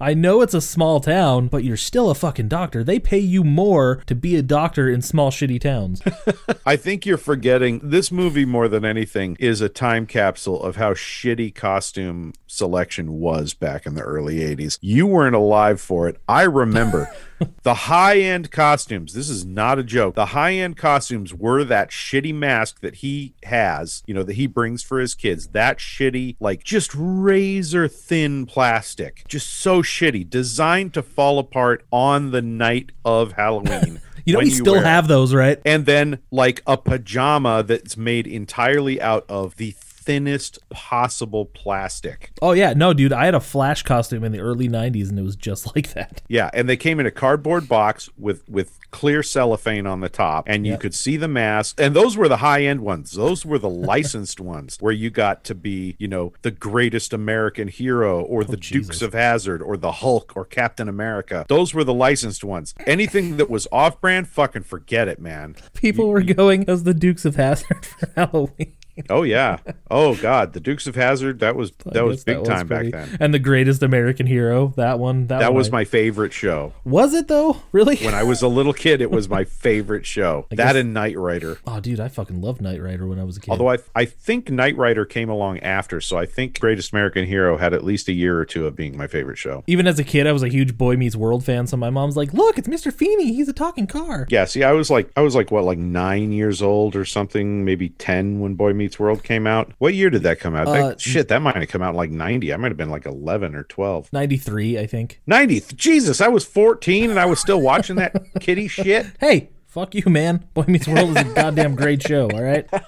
I 0.00 0.14
know 0.14 0.42
it's 0.42 0.54
a 0.54 0.60
small 0.60 1.00
town, 1.00 1.48
but 1.48 1.64
you're 1.64 1.76
still 1.76 2.08
a 2.08 2.14
fucking 2.14 2.46
doctor. 2.48 2.84
They 2.84 3.00
pay 3.00 3.18
you 3.18 3.42
more 3.42 3.96
to 4.06 4.14
be 4.14 4.36
a 4.36 4.42
doctor 4.42 4.88
in 4.88 5.02
small 5.02 5.32
shitty 5.32 5.60
towns. 5.60 6.00
I 6.66 6.76
think 6.76 7.04
you're 7.04 7.18
forgetting 7.18 7.80
this 7.82 8.12
movie 8.12 8.44
more 8.44 8.68
than 8.68 8.84
anything 8.84 9.36
is 9.40 9.60
a 9.60 9.68
time 9.68 10.06
capsule 10.06 10.62
of 10.62 10.76
how 10.76 10.94
shitty 10.94 11.52
costume 11.52 12.32
selection 12.46 13.14
was 13.14 13.54
back 13.54 13.86
in 13.86 13.94
the 13.94 14.02
early 14.02 14.36
80s. 14.36 14.78
You 14.80 15.06
weren't 15.06 15.34
alive 15.34 15.80
for 15.80 16.08
it. 16.08 16.20
I 16.28 16.42
remember 16.42 17.10
the 17.62 17.74
high 17.74 18.18
end 18.18 18.50
costumes. 18.50 19.14
This 19.14 19.28
is 19.28 19.44
not 19.44 19.78
a 19.78 19.82
joke. 19.82 20.14
The 20.14 20.26
high 20.26 20.54
end 20.54 20.76
costumes 20.76 21.34
were 21.34 21.64
that 21.64 21.90
shitty 21.90 22.34
mask 22.34 22.80
that 22.80 22.96
he 22.96 23.34
has, 23.44 24.02
you 24.06 24.14
know, 24.14 24.22
that 24.22 24.34
he 24.34 24.46
brings 24.46 24.82
for 24.82 24.98
his 24.98 25.14
kids. 25.14 25.48
That 25.48 25.78
shitty, 25.78 26.36
like 26.40 26.64
just 26.64 26.92
razor 26.94 27.88
thin 27.88 28.46
plastic. 28.46 29.24
Just 29.28 29.52
so 29.52 29.82
shitty. 29.82 30.28
Designed 30.28 30.94
to 30.94 31.02
fall 31.02 31.38
apart 31.38 31.84
on 31.90 32.30
the 32.30 32.42
night 32.42 32.92
of 33.04 33.32
Halloween. 33.32 34.00
You 34.24 34.34
know, 34.34 34.40
we 34.40 34.50
still 34.50 34.74
it 34.74 34.84
have 34.84 35.08
those, 35.08 35.32
right? 35.32 35.58
and 35.64 35.86
then 35.86 36.18
like 36.30 36.62
a 36.66 36.76
pajama 36.76 37.62
that's 37.62 37.96
made 37.96 38.26
entirely 38.26 39.00
out 39.00 39.24
of 39.26 39.56
the 39.56 39.70
thinnest 40.08 40.58
possible 40.70 41.44
plastic. 41.44 42.30
Oh 42.40 42.52
yeah, 42.52 42.72
no, 42.72 42.94
dude, 42.94 43.12
I 43.12 43.26
had 43.26 43.34
a 43.34 43.40
Flash 43.40 43.82
costume 43.82 44.24
in 44.24 44.32
the 44.32 44.40
early 44.40 44.68
'90s, 44.68 45.10
and 45.10 45.18
it 45.18 45.22
was 45.22 45.36
just 45.36 45.66
like 45.76 45.92
that. 45.92 46.22
Yeah, 46.28 46.48
and 46.54 46.66
they 46.68 46.76
came 46.78 46.98
in 46.98 47.04
a 47.06 47.10
cardboard 47.10 47.68
box 47.68 48.08
with 48.16 48.48
with 48.48 48.78
clear 48.90 49.22
cellophane 49.22 49.86
on 49.86 50.00
the 50.00 50.08
top, 50.08 50.44
and 50.46 50.66
you 50.66 50.72
Yeah. 50.72 50.78
could 50.78 50.94
see 50.94 51.18
the 51.18 51.28
mask. 51.28 51.78
And 51.78 51.94
those 51.94 52.16
were 52.16 52.26
the 52.26 52.38
high 52.38 52.62
end 52.64 52.80
ones. 52.80 53.12
Those 53.12 53.44
were 53.44 53.58
the 53.58 53.68
licensed 53.92 54.40
ones, 54.40 54.78
where 54.80 54.94
you 54.94 55.10
got 55.10 55.44
to 55.44 55.54
be, 55.54 55.94
you 55.98 56.08
know, 56.08 56.32
the 56.40 56.50
greatest 56.50 57.12
American 57.12 57.68
hero, 57.68 58.22
or 58.22 58.40
oh, 58.40 58.44
the 58.44 58.56
Dukes 58.56 59.02
of 59.02 59.12
Hazzard, 59.12 59.60
or 59.60 59.76
the 59.76 59.92
Hulk, 59.92 60.32
or 60.34 60.46
Captain 60.46 60.88
America. 60.88 61.44
Those 61.48 61.74
were 61.74 61.84
the 61.84 61.92
licensed 61.92 62.44
ones. 62.44 62.74
Anything 62.86 63.36
that 63.36 63.50
was 63.50 63.68
off 63.70 64.00
brand, 64.00 64.26
fucking 64.28 64.62
forget 64.62 65.06
it, 65.06 65.20
man. 65.20 65.54
People 65.74 66.08
were 66.08 66.22
going 66.22 66.66
as 66.68 66.84
the 66.84 66.94
Dukes 66.94 67.26
of 67.26 67.36
Hazzard 67.36 67.84
for 67.84 68.10
Halloween. 68.16 68.72
Oh 69.10 69.22
yeah. 69.22 69.58
Oh 69.90 70.14
god, 70.16 70.52
the 70.52 70.60
Dukes 70.60 70.86
of 70.86 70.94
Hazzard. 70.94 71.40
That 71.40 71.56
was 71.56 71.72
I 71.86 71.90
that 71.94 72.04
was 72.04 72.24
big 72.24 72.44
time 72.44 72.66
pretty- 72.68 72.90
back 72.90 73.06
then. 73.08 73.16
And 73.20 73.34
the 73.34 73.38
Greatest 73.38 73.82
American 73.82 74.26
Hero, 74.26 74.72
that 74.76 74.98
one. 74.98 75.26
That, 75.28 75.38
That 75.40 75.52
one 75.52 75.58
was 75.58 75.68
I- 75.68 75.72
my 75.72 75.84
favorite 75.84 76.32
show. 76.32 76.72
Was 76.84 77.14
it 77.14 77.28
though? 77.28 77.58
Really? 77.72 77.96
When 77.96 78.14
I 78.14 78.22
was 78.22 78.42
a 78.42 78.48
little 78.48 78.72
kid, 78.72 79.00
it 79.00 79.10
was 79.10 79.28
my 79.28 79.44
favorite 79.44 80.06
show. 80.06 80.46
guess- 80.50 80.56
That 80.58 80.76
and 80.76 80.92
Knight 80.94 81.16
Rider. 81.18 81.58
oh, 81.66 81.80
dude, 81.80 82.00
I 82.00 82.08
fucking 82.08 82.40
loved 82.40 82.60
Knight 82.60 82.82
Rider 82.82 83.06
when 83.06 83.18
I 83.18 83.24
was 83.24 83.36
a 83.36 83.40
kid. 83.40 83.50
Although 83.50 83.70
I 83.70 83.78
I 83.94 84.04
think 84.04 84.50
Knight 84.50 84.76
Rider 84.76 85.04
came 85.04 85.28
along 85.28 85.60
after, 85.60 86.00
so 86.00 86.16
I 86.18 86.26
think 86.26 86.58
Greatest 86.60 86.92
American 86.92 87.26
Hero 87.26 87.56
had 87.56 87.72
at 87.74 87.84
least 87.84 88.08
a 88.08 88.12
year 88.12 88.38
or 88.38 88.44
two 88.44 88.66
of 88.66 88.76
being 88.76 88.96
my 88.96 89.06
favorite 89.06 89.38
show. 89.38 89.64
Even 89.66 89.86
as 89.86 89.98
a 89.98 90.04
kid, 90.04 90.26
I 90.26 90.32
was 90.32 90.42
a 90.42 90.48
huge 90.48 90.76
Boy 90.76 90.96
Meets 90.96 91.16
World 91.16 91.44
fan. 91.44 91.66
So 91.66 91.76
my 91.76 91.90
mom's 91.90 92.16
like, 92.16 92.32
"Look, 92.32 92.58
it's 92.58 92.68
Mr. 92.68 92.92
Feeney. 92.92 93.32
He's 93.32 93.48
a 93.48 93.52
talking 93.52 93.86
car." 93.86 94.26
Yeah, 94.30 94.44
see, 94.44 94.62
I 94.64 94.72
was 94.72 94.90
like 94.90 95.10
I 95.16 95.20
was 95.22 95.34
like 95.34 95.50
what, 95.50 95.64
like 95.64 95.78
nine 95.78 96.32
years 96.32 96.62
old 96.62 96.96
or 96.96 97.04
something, 97.04 97.64
maybe 97.64 97.90
ten 97.90 98.40
when 98.40 98.54
Boy 98.54 98.72
Meets 98.72 98.87
World 98.98 99.24
came 99.24 99.46
out. 99.46 99.72
What 99.78 99.94
year 99.94 100.08
did 100.10 100.22
that 100.22 100.38
come 100.38 100.54
out? 100.54 100.66
That- 100.66 100.84
Uh, 100.84 100.94
shit, 100.98 101.26
that 101.28 101.42
might 101.42 101.56
have 101.56 101.68
come 101.68 101.82
out 101.82 101.90
in 101.90 101.96
like 101.96 102.10
ninety. 102.10 102.52
I 102.52 102.56
might 102.56 102.70
have 102.70 102.76
been 102.76 102.90
like 102.90 103.06
eleven 103.06 103.54
or 103.56 103.64
twelve. 103.64 104.08
'93, 104.12 104.78
I 104.78 104.86
think. 104.86 105.20
90. 105.26 105.60
Jesus, 105.74 106.20
I 106.20 106.28
was 106.28 106.44
14 106.44 107.10
and 107.10 107.18
I 107.18 107.26
was 107.26 107.40
still 107.40 107.60
watching 107.60 107.96
that 107.96 108.14
kitty 108.40 108.68
shit. 108.68 109.06
Hey, 109.18 109.50
fuck 109.66 109.94
you, 109.96 110.04
man. 110.06 110.44
Boy 110.54 110.64
Meets 110.68 110.86
World 110.86 111.10
is 111.10 111.16
a 111.16 111.24
goddamn 111.34 111.74
great 111.74 112.02
show. 112.02 112.30
All 112.30 112.42
right. 112.42 112.68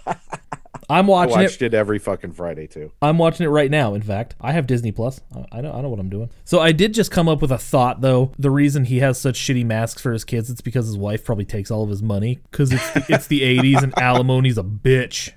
I'm 0.88 1.06
watching 1.06 1.38
it. 1.38 1.42
watched 1.44 1.62
it 1.62 1.72
every 1.72 2.00
fucking 2.00 2.32
Friday 2.32 2.66
too. 2.66 2.90
I'm 3.00 3.16
watching 3.16 3.46
it 3.46 3.48
right 3.50 3.70
now. 3.70 3.94
In 3.94 4.02
fact, 4.02 4.34
I 4.40 4.50
have 4.50 4.66
Disney 4.66 4.90
Plus. 4.90 5.20
I- 5.32 5.58
I 5.58 5.60
know. 5.60 5.72
I 5.72 5.82
know 5.82 5.88
what 5.88 6.00
I'm 6.00 6.08
doing. 6.08 6.30
So 6.44 6.58
I 6.58 6.72
did 6.72 6.94
just 6.94 7.12
come 7.12 7.28
up 7.28 7.40
with 7.42 7.52
a 7.52 7.58
thought, 7.58 8.00
though. 8.00 8.32
The 8.40 8.50
reason 8.50 8.86
he 8.86 8.98
has 8.98 9.20
such 9.20 9.38
shitty 9.38 9.64
masks 9.64 10.02
for 10.02 10.12
his 10.12 10.24
kids, 10.24 10.50
it's 10.50 10.60
because 10.60 10.86
his 10.86 10.96
wife 10.96 11.24
probably 11.24 11.44
takes 11.44 11.70
all 11.70 11.84
of 11.84 11.90
his 11.90 12.02
money 12.02 12.40
because 12.50 12.72
it's 12.72 12.90
the, 12.90 13.04
it's 13.08 13.26
the 13.28 13.42
80s 13.42 13.84
and 13.84 13.96
alimony's 14.00 14.58
a 14.58 14.64
bitch. 14.64 15.30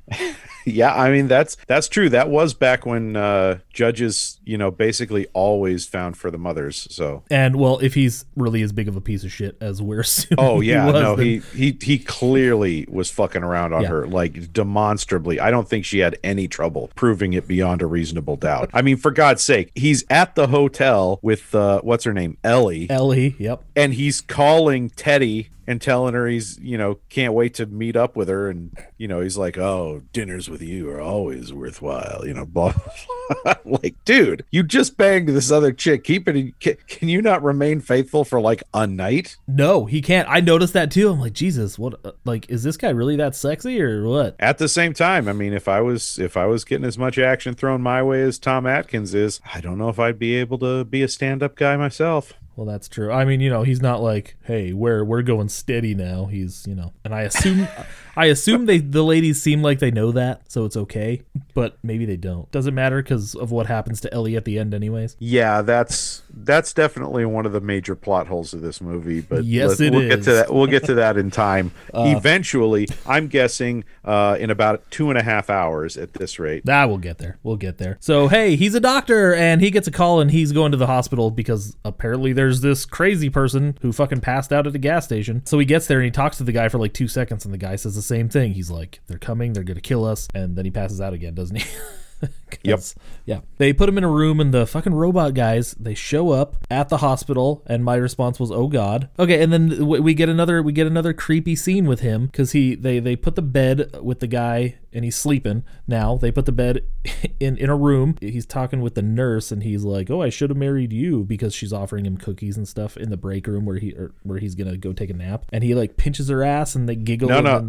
Yeah, 0.65 0.93
I 0.93 1.11
mean 1.11 1.27
that's 1.27 1.57
that's 1.67 1.87
true. 1.87 2.09
That 2.09 2.29
was 2.29 2.53
back 2.53 2.85
when 2.85 3.15
uh 3.15 3.59
judges, 3.73 4.39
you 4.45 4.57
know, 4.57 4.71
basically 4.71 5.27
always 5.33 5.85
found 5.85 6.17
for 6.17 6.29
the 6.31 6.37
mothers. 6.37 6.87
So 6.91 7.23
And 7.29 7.55
well, 7.55 7.79
if 7.79 7.93
he's 7.95 8.25
really 8.35 8.61
as 8.61 8.71
big 8.71 8.87
of 8.87 8.95
a 8.95 9.01
piece 9.01 9.23
of 9.23 9.31
shit 9.31 9.57
as 9.61 9.81
we're 9.81 9.99
assuming, 10.01 10.45
Oh 10.45 10.61
yeah, 10.61 10.85
he 10.85 10.91
was, 10.91 11.01
no, 11.01 11.15
then- 11.15 11.25
he 11.25 11.39
he 11.55 11.77
he 11.81 11.99
clearly 11.99 12.85
was 12.89 13.09
fucking 13.11 13.43
around 13.43 13.73
on 13.73 13.83
Yeah. 13.83 13.87
her 13.89 14.07
like 14.07 14.53
demonstrably. 14.53 15.39
I 15.39 15.51
don't 15.51 15.67
think 15.67 15.85
she 15.85 15.99
had 15.99 16.17
any 16.23 16.47
trouble 16.47 16.89
proving 16.95 17.33
it 17.33 17.47
beyond 17.47 17.81
a 17.81 17.85
reasonable 17.85 18.35
doubt. 18.35 18.69
I 18.73 18.81
mean, 18.81 18.97
for 18.97 19.11
God's 19.11 19.41
sake, 19.43 19.71
he's 19.75 20.03
at 20.09 20.35
the 20.35 20.47
hotel 20.47 21.19
with 21.21 21.53
uh 21.55 21.81
what's 21.81 22.03
her 22.05 22.13
name? 22.13 22.37
Ellie. 22.43 22.89
Ellie. 22.89 23.35
Yep. 23.39 23.63
and 23.75 23.93
he's 23.93 24.21
calling 24.21 24.89
Teddy 24.89 25.49
and 25.67 25.81
telling 25.81 26.13
her 26.13 26.27
he's, 26.27 26.57
you 26.59 26.77
know, 26.77 26.99
can't 27.09 27.33
wait 27.33 27.53
to 27.55 27.65
meet 27.65 27.95
up 27.95 28.15
with 28.15 28.29
her. 28.29 28.49
And, 28.49 28.77
you 28.97 29.07
know, 29.07 29.21
he's 29.21 29.37
like, 29.37 29.57
oh, 29.57 30.01
dinners 30.11 30.49
with 30.49 30.61
you 30.61 30.89
are 30.89 31.01
always 31.01 31.53
worthwhile, 31.53 32.23
you 32.25 32.33
know, 32.33 32.45
blah. 32.45 32.73
blah. 32.73 33.53
like, 33.65 33.95
dude, 34.05 34.43
you 34.51 34.63
just 34.63 34.97
banged 34.97 35.29
this 35.29 35.51
other 35.51 35.71
chick. 35.71 36.03
Keep 36.03 36.27
it. 36.27 36.35
In, 36.35 36.53
can, 36.59 36.75
can 36.87 37.07
you 37.09 37.21
not 37.21 37.43
remain 37.43 37.79
faithful 37.79 38.23
for 38.25 38.41
like 38.41 38.63
a 38.73 38.85
night? 38.85 39.37
No, 39.47 39.85
he 39.85 40.01
can't. 40.01 40.27
I 40.29 40.39
noticed 40.41 40.73
that 40.73 40.91
too. 40.91 41.09
I'm 41.09 41.19
like, 41.19 41.33
Jesus, 41.33 41.79
what? 41.79 41.99
uh, 42.03 42.11
Like, 42.25 42.49
is 42.49 42.63
this 42.63 42.77
guy 42.77 42.89
really 42.89 43.15
that 43.17 43.35
sexy 43.35 43.81
or 43.81 44.07
what? 44.07 44.35
At 44.39 44.57
the 44.57 44.67
same 44.67 44.93
time, 44.93 45.27
I 45.27 45.33
mean, 45.33 45.53
if 45.53 45.67
I 45.67 45.81
was 45.81 46.19
if 46.19 46.35
I 46.35 46.45
was 46.45 46.65
getting 46.65 46.85
as 46.85 46.97
much 46.97 47.17
action 47.17 47.53
thrown 47.53 47.81
my 47.81 48.03
way 48.03 48.21
as 48.21 48.37
Tom 48.39 48.67
Atkins 48.67 49.13
is, 49.13 49.39
I 49.53 49.61
don't 49.61 49.77
know 49.77 49.89
if 49.89 49.99
I'd 49.99 50.19
be 50.19 50.35
able 50.35 50.57
to 50.59 50.83
be 50.83 51.01
a 51.03 51.07
stand 51.07 51.41
up 51.41 51.55
guy 51.55 51.77
myself. 51.77 52.33
Well, 52.55 52.67
that's 52.67 52.87
true. 52.87 53.11
I 53.11 53.25
mean, 53.25 53.41
you 53.41 53.49
know, 53.49 53.63
he's 53.63 53.81
not 53.81 54.01
like, 54.01 54.37
hey, 54.43 54.73
we're 54.73 55.03
we're 55.03 55.23
going 55.23 55.49
steady 55.49 55.95
now. 55.95 56.25
He's, 56.25 56.65
you 56.67 56.75
know, 56.75 56.93
and 57.03 57.13
I 57.13 57.21
assume, 57.21 57.67
I 58.15 58.25
assume 58.25 58.65
they 58.65 58.77
the 58.77 59.03
ladies 59.03 59.41
seem 59.41 59.61
like 59.63 59.79
they 59.79 59.91
know 59.91 60.11
that, 60.11 60.51
so 60.51 60.65
it's 60.65 60.77
okay. 60.77 61.23
But 61.53 61.77
maybe 61.83 62.05
they 62.05 62.17
don't. 62.17 62.49
Doesn't 62.51 62.75
matter 62.75 63.01
because 63.01 63.35
of 63.35 63.51
what 63.51 63.65
happens 63.67 64.01
to 64.01 64.13
Ellie 64.13 64.35
at 64.35 64.45
the 64.45 64.59
end, 64.59 64.73
anyways. 64.73 65.15
Yeah, 65.19 65.61
that's 65.61 66.21
that's 66.33 66.73
definitely 66.73 67.25
one 67.25 67.45
of 67.45 67.53
the 67.53 67.61
major 67.61 67.95
plot 67.95 68.27
holes 68.27 68.53
of 68.53 68.61
this 68.61 68.81
movie. 68.81 69.21
But 69.21 69.45
Yes, 69.45 69.79
it 69.79 69.91
we'll 69.91 70.07
get 70.07 70.23
to 70.23 70.33
that. 70.33 70.53
We'll 70.53 70.67
get 70.67 70.85
to 70.85 70.95
that 70.95 71.17
in 71.17 71.31
time. 71.31 71.71
Eventually, 71.93 72.87
I'm 73.05 73.27
guessing 73.27 73.83
uh, 74.03 74.37
in 74.39 74.49
about 74.49 74.89
two 74.91 75.09
and 75.09 75.17
a 75.17 75.23
half 75.23 75.49
hours 75.49 75.97
at 75.97 76.13
this 76.13 76.39
rate. 76.39 76.63
Ah, 76.67 76.85
we'll 76.85 76.97
get 76.97 77.17
there. 77.17 77.37
We'll 77.43 77.57
get 77.57 77.77
there. 77.77 77.97
So, 77.99 78.27
hey, 78.27 78.55
he's 78.55 78.75
a 78.75 78.79
doctor 78.79 79.33
and 79.33 79.61
he 79.61 79.71
gets 79.71 79.87
a 79.87 79.91
call 79.91 80.19
and 80.19 80.31
he's 80.31 80.51
going 80.51 80.71
to 80.71 80.77
the 80.77 80.87
hospital 80.87 81.31
because 81.31 81.75
apparently 81.85 82.33
there's 82.43 82.59
this 82.59 82.85
crazy 82.85 83.29
person 83.29 83.77
who 83.81 83.93
fucking 83.93 84.19
passed 84.19 84.51
out 84.51 84.67
at 84.67 84.75
a 84.75 84.77
gas 84.77 85.05
station. 85.05 85.45
So 85.45 85.57
he 85.59 85.65
gets 85.65 85.87
there 85.87 85.99
and 85.99 86.05
he 86.05 86.11
talks 86.11 86.39
to 86.39 86.43
the 86.43 86.51
guy 86.51 86.67
for 86.67 86.77
like 86.77 86.93
two 86.93 87.07
seconds 87.07 87.45
and 87.45 87.53
the 87.53 87.57
guy 87.57 87.77
says 87.77 87.95
the 87.95 88.01
same 88.01 88.27
thing. 88.27 88.51
He's 88.51 88.69
like, 88.69 88.99
they're 89.07 89.17
coming, 89.17 89.53
they're 89.53 89.63
going 89.63 89.75
to 89.75 89.81
kill 89.81 90.03
us. 90.03 90.27
And 90.33 90.57
then 90.57 90.65
he 90.65 90.71
passes 90.71 90.99
out 90.99 91.13
again, 91.13 91.35
doesn't 91.35 91.55
he? 91.55 91.65
Yep. 92.63 92.81
Yeah. 93.25 93.39
They 93.57 93.73
put 93.73 93.89
him 93.89 93.97
in 93.97 94.03
a 94.03 94.09
room, 94.09 94.39
and 94.39 94.53
the 94.53 94.67
fucking 94.67 94.93
robot 94.93 95.33
guys 95.33 95.73
they 95.73 95.95
show 95.95 96.29
up 96.29 96.55
at 96.69 96.87
the 96.87 96.97
hospital, 96.97 97.63
and 97.65 97.83
my 97.83 97.95
response 97.95 98.39
was, 98.39 98.51
"Oh 98.51 98.67
God." 98.67 99.09
Okay, 99.17 99.41
and 99.41 99.51
then 99.51 99.69
w- 99.69 100.01
we 100.03 100.13
get 100.13 100.29
another 100.29 100.61
we 100.61 100.71
get 100.71 100.85
another 100.85 101.13
creepy 101.13 101.55
scene 101.55 101.85
with 101.87 102.01
him 102.01 102.27
because 102.27 102.51
he 102.51 102.75
they 102.75 102.99
they 102.99 103.15
put 103.15 103.35
the 103.35 103.41
bed 103.41 103.97
with 104.03 104.19
the 104.19 104.27
guy 104.27 104.75
and 104.93 105.03
he's 105.03 105.15
sleeping 105.15 105.63
now. 105.87 106.15
They 106.15 106.31
put 106.31 106.45
the 106.45 106.51
bed 106.51 106.85
in 107.39 107.57
in 107.57 107.69
a 107.71 107.75
room. 107.75 108.17
He's 108.21 108.45
talking 108.45 108.81
with 108.81 108.93
the 108.93 109.01
nurse, 109.01 109.51
and 109.51 109.63
he's 109.63 109.83
like, 109.83 110.11
"Oh, 110.11 110.21
I 110.21 110.29
should 110.29 110.51
have 110.51 110.57
married 110.57 110.93
you," 110.93 111.23
because 111.23 111.55
she's 111.55 111.73
offering 111.73 112.05
him 112.05 112.17
cookies 112.17 112.55
and 112.55 112.67
stuff 112.67 112.95
in 112.97 113.09
the 113.09 113.17
break 113.17 113.47
room 113.47 113.65
where 113.65 113.77
he 113.79 113.93
or 113.93 114.13
where 114.21 114.37
he's 114.37 114.53
gonna 114.53 114.77
go 114.77 114.93
take 114.93 115.09
a 115.09 115.13
nap, 115.13 115.45
and 115.51 115.63
he 115.63 115.73
like 115.73 115.97
pinches 115.97 116.29
her 116.29 116.43
ass, 116.43 116.75
and 116.75 116.87
they 116.87 116.95
giggle. 116.95 117.29
No, 117.29 117.37
and 117.37 117.45
no. 117.45 117.59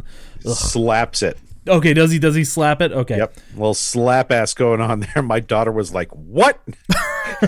then- 0.44 0.54
Slaps 0.54 1.22
it. 1.22 1.38
Okay, 1.68 1.94
does 1.94 2.10
he 2.10 2.18
does 2.18 2.34
he 2.34 2.44
slap 2.44 2.80
it? 2.82 2.92
Okay. 2.92 3.16
Yep. 3.18 3.36
Well, 3.56 3.74
slap 3.74 4.30
ass 4.30 4.54
going 4.54 4.80
on 4.80 5.00
there. 5.14 5.22
My 5.22 5.40
daughter 5.40 5.72
was 5.72 5.92
like, 5.94 6.10
"What?" 6.10 6.60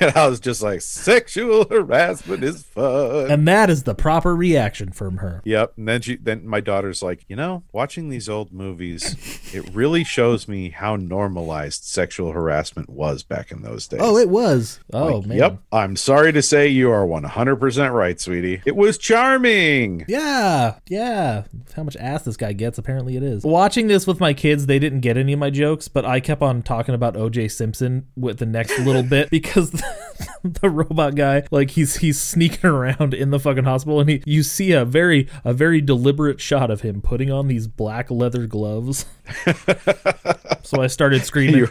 and 0.00 0.12
I 0.16 0.26
was 0.28 0.40
just 0.40 0.62
like, 0.62 0.80
"Sexual 0.80 1.68
harassment 1.68 2.42
is 2.44 2.62
fun." 2.62 3.30
And 3.30 3.46
that 3.48 3.70
is 3.70 3.82
the 3.84 3.94
proper 3.94 4.34
reaction 4.34 4.92
from 4.92 5.18
her. 5.18 5.42
Yep. 5.44 5.74
And 5.76 5.88
then 5.88 6.00
she 6.00 6.16
then 6.16 6.46
my 6.46 6.60
daughter's 6.60 7.02
like, 7.02 7.24
you 7.28 7.36
know, 7.36 7.62
watching 7.72 8.08
these 8.08 8.28
old 8.28 8.52
movies, 8.52 9.16
it 9.54 9.68
really 9.74 10.04
shows 10.04 10.48
me 10.48 10.70
how 10.70 10.96
normalized 10.96 11.84
sexual 11.84 12.32
harassment 12.32 12.88
was 12.88 13.22
back 13.22 13.50
in 13.50 13.62
those 13.62 13.86
days. 13.86 14.00
Oh, 14.02 14.16
it 14.16 14.28
was. 14.28 14.80
Oh 14.92 15.18
Like, 15.18 15.26
man. 15.26 15.38
Yep. 15.38 15.58
I'm 15.72 15.96
sorry 15.96 16.32
to 16.32 16.42
say 16.42 16.68
you 16.68 16.90
are 16.90 17.06
100% 17.06 17.92
right, 17.92 18.20
sweetie. 18.20 18.62
It 18.64 18.76
was 18.76 18.98
charming. 18.98 20.04
Yeah, 20.08 20.78
yeah. 20.88 21.44
How 21.74 21.82
much 21.82 21.96
ass 21.96 22.22
this 22.22 22.36
guy 22.36 22.52
gets, 22.52 22.78
apparently 22.78 23.16
it 23.16 23.22
is. 23.26 23.44
Watching 23.44 23.88
this 23.88 24.06
with 24.06 24.20
my 24.20 24.32
kids, 24.32 24.66
they 24.66 24.78
didn't 24.78 25.00
get 25.00 25.16
any 25.16 25.32
of 25.32 25.38
my 25.38 25.50
jokes, 25.50 25.88
but 25.88 26.04
I 26.04 26.20
kept 26.20 26.42
on 26.42 26.62
talking 26.62 26.94
about 26.94 27.14
OJ 27.14 27.50
Simpson 27.50 28.06
with 28.16 28.38
the 28.38 28.46
next 28.46 28.78
little 28.78 29.02
bit 29.08 29.30
because 29.30 29.70
the 30.44 30.70
robot 30.70 31.14
guy, 31.14 31.44
like 31.50 31.72
he's 31.72 31.96
he's 31.96 32.20
sneaking 32.20 32.70
around 32.70 33.14
in 33.14 33.30
the 33.30 33.38
fucking 33.38 33.64
hospital 33.64 34.00
and 34.00 34.08
he 34.08 34.22
you 34.24 34.42
see 34.42 34.72
a 34.72 34.84
very 34.84 35.28
a 35.44 35.52
very 35.52 35.80
deliberate 35.80 36.40
shot 36.40 36.70
of 36.70 36.80
him 36.82 37.02
putting 37.02 37.30
on 37.30 37.48
these 37.48 37.66
black 37.66 38.10
leather 38.10 38.46
gloves. 38.46 39.06
so 40.62 40.80
I 40.80 40.86
started 40.86 41.24
screaming, 41.24 41.68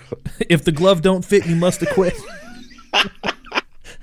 if 0.49 0.63
the 0.63 0.71
glove 0.71 1.01
don't 1.01 1.23
fit, 1.23 1.45
you 1.45 1.55
must 1.55 1.79
have 1.81 1.89
quit. 1.89 2.15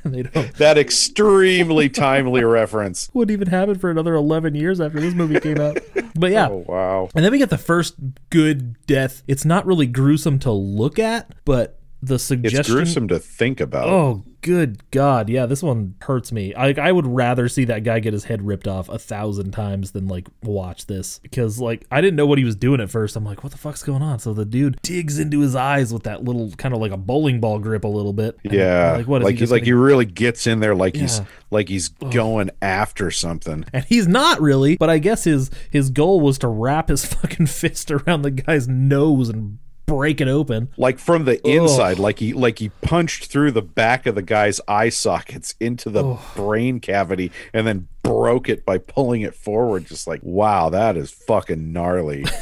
they 0.05 0.23
don't 0.23 0.53
That 0.55 0.79
extremely 0.79 1.89
timely 1.89 2.43
reference. 2.45 3.09
wouldn't 3.15 3.33
even 3.33 3.49
happen 3.49 3.79
for 3.79 3.91
another 3.91 4.15
11 4.15 4.55
years 4.55 4.81
after 4.81 5.01
this 5.01 5.15
movie 5.15 5.39
came 5.39 5.61
out. 5.61 5.79
But 6.15 6.33
yeah. 6.33 6.49
Oh, 6.49 6.65
wow. 6.67 7.09
And 7.15 7.25
then 7.25 7.31
we 7.33 7.39
get 7.39 7.51
the 7.51 7.59
first 7.59 7.95
good 8.31 8.77
death. 8.87 9.23
It's 9.27 9.45
not 9.45 9.65
really 9.67 9.87
gruesome 9.87 10.39
to 10.41 10.51
look 10.51 10.99
at, 10.99 11.33
but 11.45 11.79
the 12.03 12.19
suggestion. 12.19 12.61
It's 12.61 12.69
gruesome 12.69 13.09
to 13.09 13.19
think 13.19 13.61
about. 13.61 13.89
Oh, 13.89 14.25
good 14.41 14.83
God. 14.91 15.29
Yeah, 15.29 15.47
this 15.47 15.63
one 15.63 15.95
hurts 16.03 16.33
me. 16.33 16.53
I, 16.53 16.75
I 16.77 16.91
would 16.91 17.07
rather 17.07 17.49
see 17.49 17.65
that 17.67 17.85
guy 17.85 18.01
get 18.01 18.13
his 18.13 18.25
head 18.25 18.43
ripped 18.45 18.67
off 18.67 18.89
a 18.89 18.99
thousand 18.99 19.53
times 19.53 19.93
than 19.93 20.09
like 20.09 20.27
watch 20.43 20.87
this 20.87 21.21
because 21.21 21.61
like 21.61 21.87
I 21.93 22.01
didn't 22.01 22.17
know 22.17 22.27
what 22.27 22.39
he 22.39 22.45
was 22.45 22.57
doing 22.57 22.81
at 22.81 22.91
first. 22.91 23.15
I'm 23.15 23.25
like, 23.25 23.45
what 23.45 23.53
the 23.53 23.59
fuck's 23.59 23.85
going 23.85 24.03
on? 24.03 24.19
So 24.19 24.35
the 24.35 24.45
dude 24.45 24.83
digs 24.83 25.21
into 25.21 25.41
his 25.41 25.55
eyes 25.55 25.93
with 25.93 26.03
that 26.03 26.25
little 26.25 26.51
kind 26.59 26.75
of 26.75 26.81
like 26.81 26.91
a 26.91 26.97
bowling 26.97 27.39
ball 27.41 27.61
grip 27.61 27.85
a 27.85 27.89
little 27.89 28.13
bit. 28.13 28.37
Yeah, 28.43 28.97
Like, 28.97 29.07
what 29.07 29.23
is 29.23 29.27
like 29.27 29.35
he 29.37 29.41
he, 29.41 29.47
like 29.47 29.61
gonna- 29.63 29.67
he 29.67 29.73
really 29.73 30.05
gets 30.07 30.49
in 30.49 30.59
there, 30.59 30.75
like 30.75 30.97
he's 30.97 31.21
like 31.53 31.69
he's 31.69 31.89
going 31.89 32.51
after 32.61 33.13
something. 33.13 33.65
And 33.73 33.85
he's 33.85 34.09
not 34.09 34.41
really, 34.41 34.77
but 34.77 34.91
I 34.91 34.99
guess 34.99 35.23
his 35.23 35.51
his 35.71 35.91
goal 35.91 36.21
was 36.21 36.39
to 36.39 36.49
wrap 36.49 36.89
his 36.89 37.07
fucking 37.15 37.47
fist 37.47 37.93
around 37.93 38.23
the 38.23 38.33
guy's 38.33 38.67
nose 38.67 39.29
and 39.29 39.59
break 39.93 40.21
it 40.21 40.29
open. 40.29 40.69
Like 40.79 40.99
from 40.99 41.25
the 41.25 41.47
inside, 41.47 41.99
like 41.99 42.19
he 42.19 42.33
like 42.33 42.59
he 42.59 42.71
punched 42.81 43.27
through 43.27 43.51
the 43.53 43.63
back 43.63 44.07
of 44.07 44.15
the 44.15 44.23
guy's 44.23 44.61
eye 44.67 44.89
sockets 44.89 45.55
into 45.61 45.91
the 45.91 46.19
brain 46.35 46.81
cavity, 46.81 47.31
and 47.53 47.67
then 47.67 47.89
broke 48.03 48.49
it 48.49 48.65
by 48.65 48.79
pulling 48.79 49.21
it 49.23 49.35
forward. 49.35 49.85
Just 49.87 50.07
like 50.07 50.21
wow, 50.23 50.71
that 50.71 50.97
is 50.97 51.11
fucking 51.11 51.73
gnarly. 51.73 52.25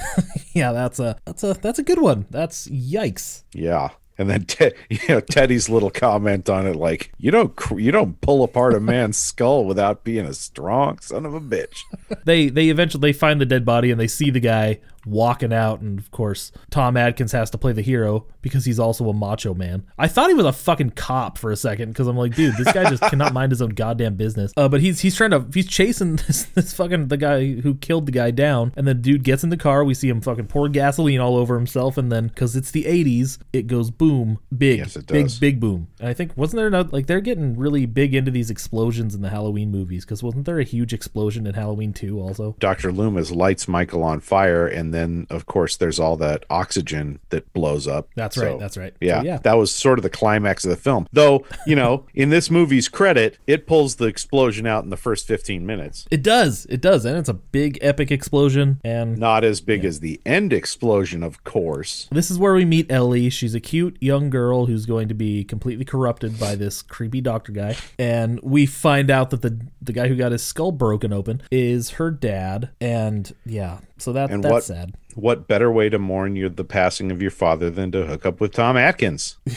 Yeah, 0.53 0.73
that's 0.73 0.99
a 0.99 1.17
that's 1.25 1.45
a 1.45 1.55
that's 1.55 1.79
a 1.79 1.83
good 1.85 2.01
one. 2.01 2.27
That's 2.31 2.67
yikes. 2.69 3.45
yeah. 3.53 3.91
And 4.19 4.29
then 4.29 4.45
Ted, 4.45 4.75
you 4.91 4.99
know, 5.09 5.21
Teddy's 5.21 5.71
little 5.71 5.91
comment 5.91 6.51
on 6.51 6.67
it, 6.67 6.75
like 6.77 7.13
you 7.19 7.31
don't 7.31 7.55
cr- 7.57 7.79
you 7.79 7.91
don't 7.93 8.21
pull 8.21 8.43
apart 8.43 8.75
a 8.75 8.81
man's 8.81 9.17
skull 9.29 9.65
without 9.65 10.03
being 10.05 10.27
a 10.27 10.35
strong 10.35 10.99
son 10.99 11.25
of 11.25 11.33
a 11.35 11.41
bitch. 11.41 11.79
They 12.27 12.49
they 12.51 12.69
eventually 12.69 13.01
they 13.01 13.13
find 13.17 13.41
the 13.41 13.47
dead 13.47 13.65
body 13.65 13.91
and 13.93 13.99
they 14.01 14.09
see 14.09 14.31
the 14.31 14.41
guy 14.41 14.81
walking 15.07 15.53
out 15.53 15.81
and 15.81 15.99
of 15.99 16.11
course 16.11 16.53
Tom 16.71 16.97
Atkins 16.97 17.33
has 17.33 17.51
to 17.51 17.59
play 17.59 17.73
the 17.73 17.83
hero 17.83 18.27
because 18.43 18.65
he's 18.65 18.79
also 18.79 19.09
a 19.09 19.15
macho 19.15 19.55
man. 19.55 19.85
I 19.99 20.09
thought 20.09 20.29
he 20.29 20.35
was 20.35 20.47
a 20.47 20.53
fucking 20.53 20.91
cop 20.91 21.39
for 21.39 21.51
a 21.51 21.57
second 21.57 21.91
because 21.91 22.07
I'm 22.07 22.17
like, 22.17 22.35
dude, 22.35 22.55
this 22.57 22.73
guy 22.73 22.89
just 22.89 23.03
cannot 23.11 23.33
mind 23.33 23.53
his 23.53 23.63
own 23.63 23.71
goddamn 23.71 24.17
business. 24.17 24.53
Uh, 24.57 24.69
but 24.69 24.81
he's 24.81 25.01
he's 25.01 25.15
trying 25.17 25.31
to 25.31 25.47
he's 25.53 25.67
chasing 25.67 26.17
this 26.27 26.45
this 26.45 26.73
fucking 26.75 27.09
the 27.09 27.17
guy 27.17 27.53
who 27.61 27.75
killed 27.75 28.07
the 28.07 28.13
guy 28.13 28.31
down 28.31 28.73
and 28.77 28.87
the 28.87 28.95
dude 28.95 29.23
gets 29.25 29.43
in 29.45 29.51
the 29.51 29.57
car. 29.57 29.85
We 29.85 29.95
see 29.95 30.09
him 30.09 30.21
fucking 30.21 30.47
pour 30.49 30.69
gasoline 30.69 31.21
all 31.21 31.37
over 31.37 31.57
himself 31.57 31.97
and 31.99 32.11
then 32.11 32.29
because 32.29 32.57
it's 32.57 32.71
the 32.71 32.85
80s, 32.85 33.39
it 33.53 33.67
goes 33.67 33.91
boom, 33.91 34.39
big, 34.57 34.79
Yes, 34.79 34.97
it 34.97 35.07
big, 35.07 35.27
does. 35.27 35.39
big 35.39 35.61
boom. 35.61 35.89
And 35.99 36.09
I 36.09 36.15
think 36.15 36.37
wasn't 36.37 36.59
there 36.59 36.71
no, 36.71 36.83
like 36.91 37.07
they're 37.07 37.21
getting 37.21 37.57
really 37.57 37.87
big 37.87 38.15
into 38.15 38.31
these 38.31 38.51
explosions 38.51 39.15
in 39.15 39.23
the 39.23 39.31
Halloween 39.31 39.71
movies 39.71 40.05
because 40.05 40.23
wasn't 40.23 40.45
there 40.47 40.59
a 40.59 40.65
huge 40.65 40.93
explosion 40.93 41.47
in 41.47 41.55
Halloween 41.55 41.93
2 41.93 42.21
also? 42.21 42.57
Dr. 42.59 42.93
Loomis 42.93 43.31
lights 43.31 43.69
Michael 43.69 44.03
on 44.03 44.21
fire, 44.21 44.67
and 44.67 44.90
then, 44.95 45.27
of 45.31 45.47
course, 45.47 45.77
there's 45.77 45.99
all 45.99 46.17
that 46.19 46.45
oxygen 46.51 47.21
that 47.31 47.53
blows 47.53 47.87
up. 47.87 48.09
That's 48.15 48.37
So, 48.37 48.51
right. 48.51 48.59
That's 48.59 48.77
right. 48.77 48.93
So, 48.93 48.99
Yeah, 49.07 49.23
yeah. 49.23 49.39
that 49.39 49.55
was 49.55 49.73
sort 49.73 49.99
of 49.99 50.03
the 50.03 50.11
climax 50.11 50.65
of 50.65 50.71
the 50.71 50.77
film. 50.77 51.07
Though, 51.13 51.45
you 51.67 51.77
know, 51.77 52.07
in 52.15 52.31
this 52.31 52.51
movie's 52.51 52.89
credit, 52.89 53.39
it 53.47 53.67
pulls 53.67 53.97
the 53.97 54.07
explosion 54.07 54.67
out 54.67 54.85
in 54.85 54.91
the 54.91 54.97
first 54.97 55.27
15 55.27 55.65
minutes. 55.67 56.07
It 56.11 56.23
does. 56.23 56.67
It 56.69 56.81
does. 56.81 57.05
And 57.05 57.17
it's 57.17 57.29
a 57.29 57.35
big 57.35 57.79
epic 57.81 58.11
explosion. 58.11 58.81
And 58.85 59.19
Not 59.19 59.45
as 59.45 59.61
big 59.61 59.85
as 59.85 60.01
the 60.01 60.21
end 60.25 60.53
explosion, 60.53 61.23
of 61.23 61.45
course. 61.45 62.09
this 62.11 62.31
is 62.31 62.39
where 62.39 62.55
we 62.55 62.65
meet 62.65 62.91
Ellie. 62.91 63.31
She's 63.31 63.55
a 63.55 63.61
cute 63.61 63.97
young 64.01 64.31
girl 64.31 64.67
who's 64.67 64.87
going 64.87 65.09
to 65.09 65.15
be 65.15 65.45
completely 65.45 65.85
corrupted 65.85 66.39
by 66.39 66.55
this 66.55 66.83
creepy 66.83 67.21
doctor 67.21 67.53
guy. 67.53 67.77
And 67.99 68.41
we 68.43 68.67
find 68.67 69.11
out 69.11 69.31
that 69.31 69.43
the 69.43 69.61
the 69.83 69.93
guy 69.93 70.09
who 70.09 70.17
got 70.17 70.33
his 70.33 70.43
skull 70.43 70.73
broken 70.73 71.13
open 71.13 71.43
is 71.51 71.91
her 71.91 72.11
dad. 72.11 72.71
And 72.81 73.33
yeah, 73.45 73.79
so 73.99 74.13
that 74.13 74.31
And 74.31 74.43
that's 74.45 74.53
what 74.53 74.65
sad. 74.65 74.80
What 75.15 75.49
better 75.49 75.71
way 75.71 75.89
to 75.89 75.99
mourn 75.99 76.37
your 76.37 76.49
the 76.49 76.65
passing 76.65 77.11
of 77.11 77.21
your 77.23 77.31
father 77.31 77.71
than 77.71 77.91
to 77.93 78.07
hook 78.07 78.27
up 78.27 78.41
with 78.41 78.53
Tom 78.53 78.77
Atkins? 78.77 79.37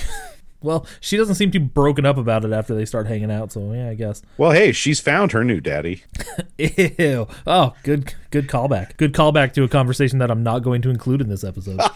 Well, 0.63 0.88
she 1.01 1.17
doesn't 1.17 1.36
seem 1.36 1.51
too 1.51 1.59
broken 1.59 2.05
up 2.05 2.17
about 2.17 2.45
it 2.45 2.53
after 2.53 2.73
they 2.73 2.86
start 2.86 3.05
hanging 3.05 3.29
out. 3.29 3.51
So 3.51 3.73
yeah, 3.73 3.89
I 3.89 3.95
guess. 3.95 4.21
Well, 4.38 4.51
hey, 4.51 4.71
she's 4.71 5.01
found 5.01 5.33
her 5.33 5.43
new 5.43 5.59
daddy. 5.59 6.03
Ew. 6.57 7.27
Oh, 7.45 7.75
good 7.83 8.15
good 8.31 8.47
callback. 8.47 8.95
Good 8.95 9.13
callback 9.13 9.53
to 9.53 9.63
a 9.63 9.67
conversation 9.67 10.19
that 10.19 10.31
I'm 10.31 10.41
not 10.41 10.59
going 10.59 10.81
to 10.83 10.89
include 10.89 11.19
in 11.19 11.27
this 11.27 11.43
episode. 11.43 11.81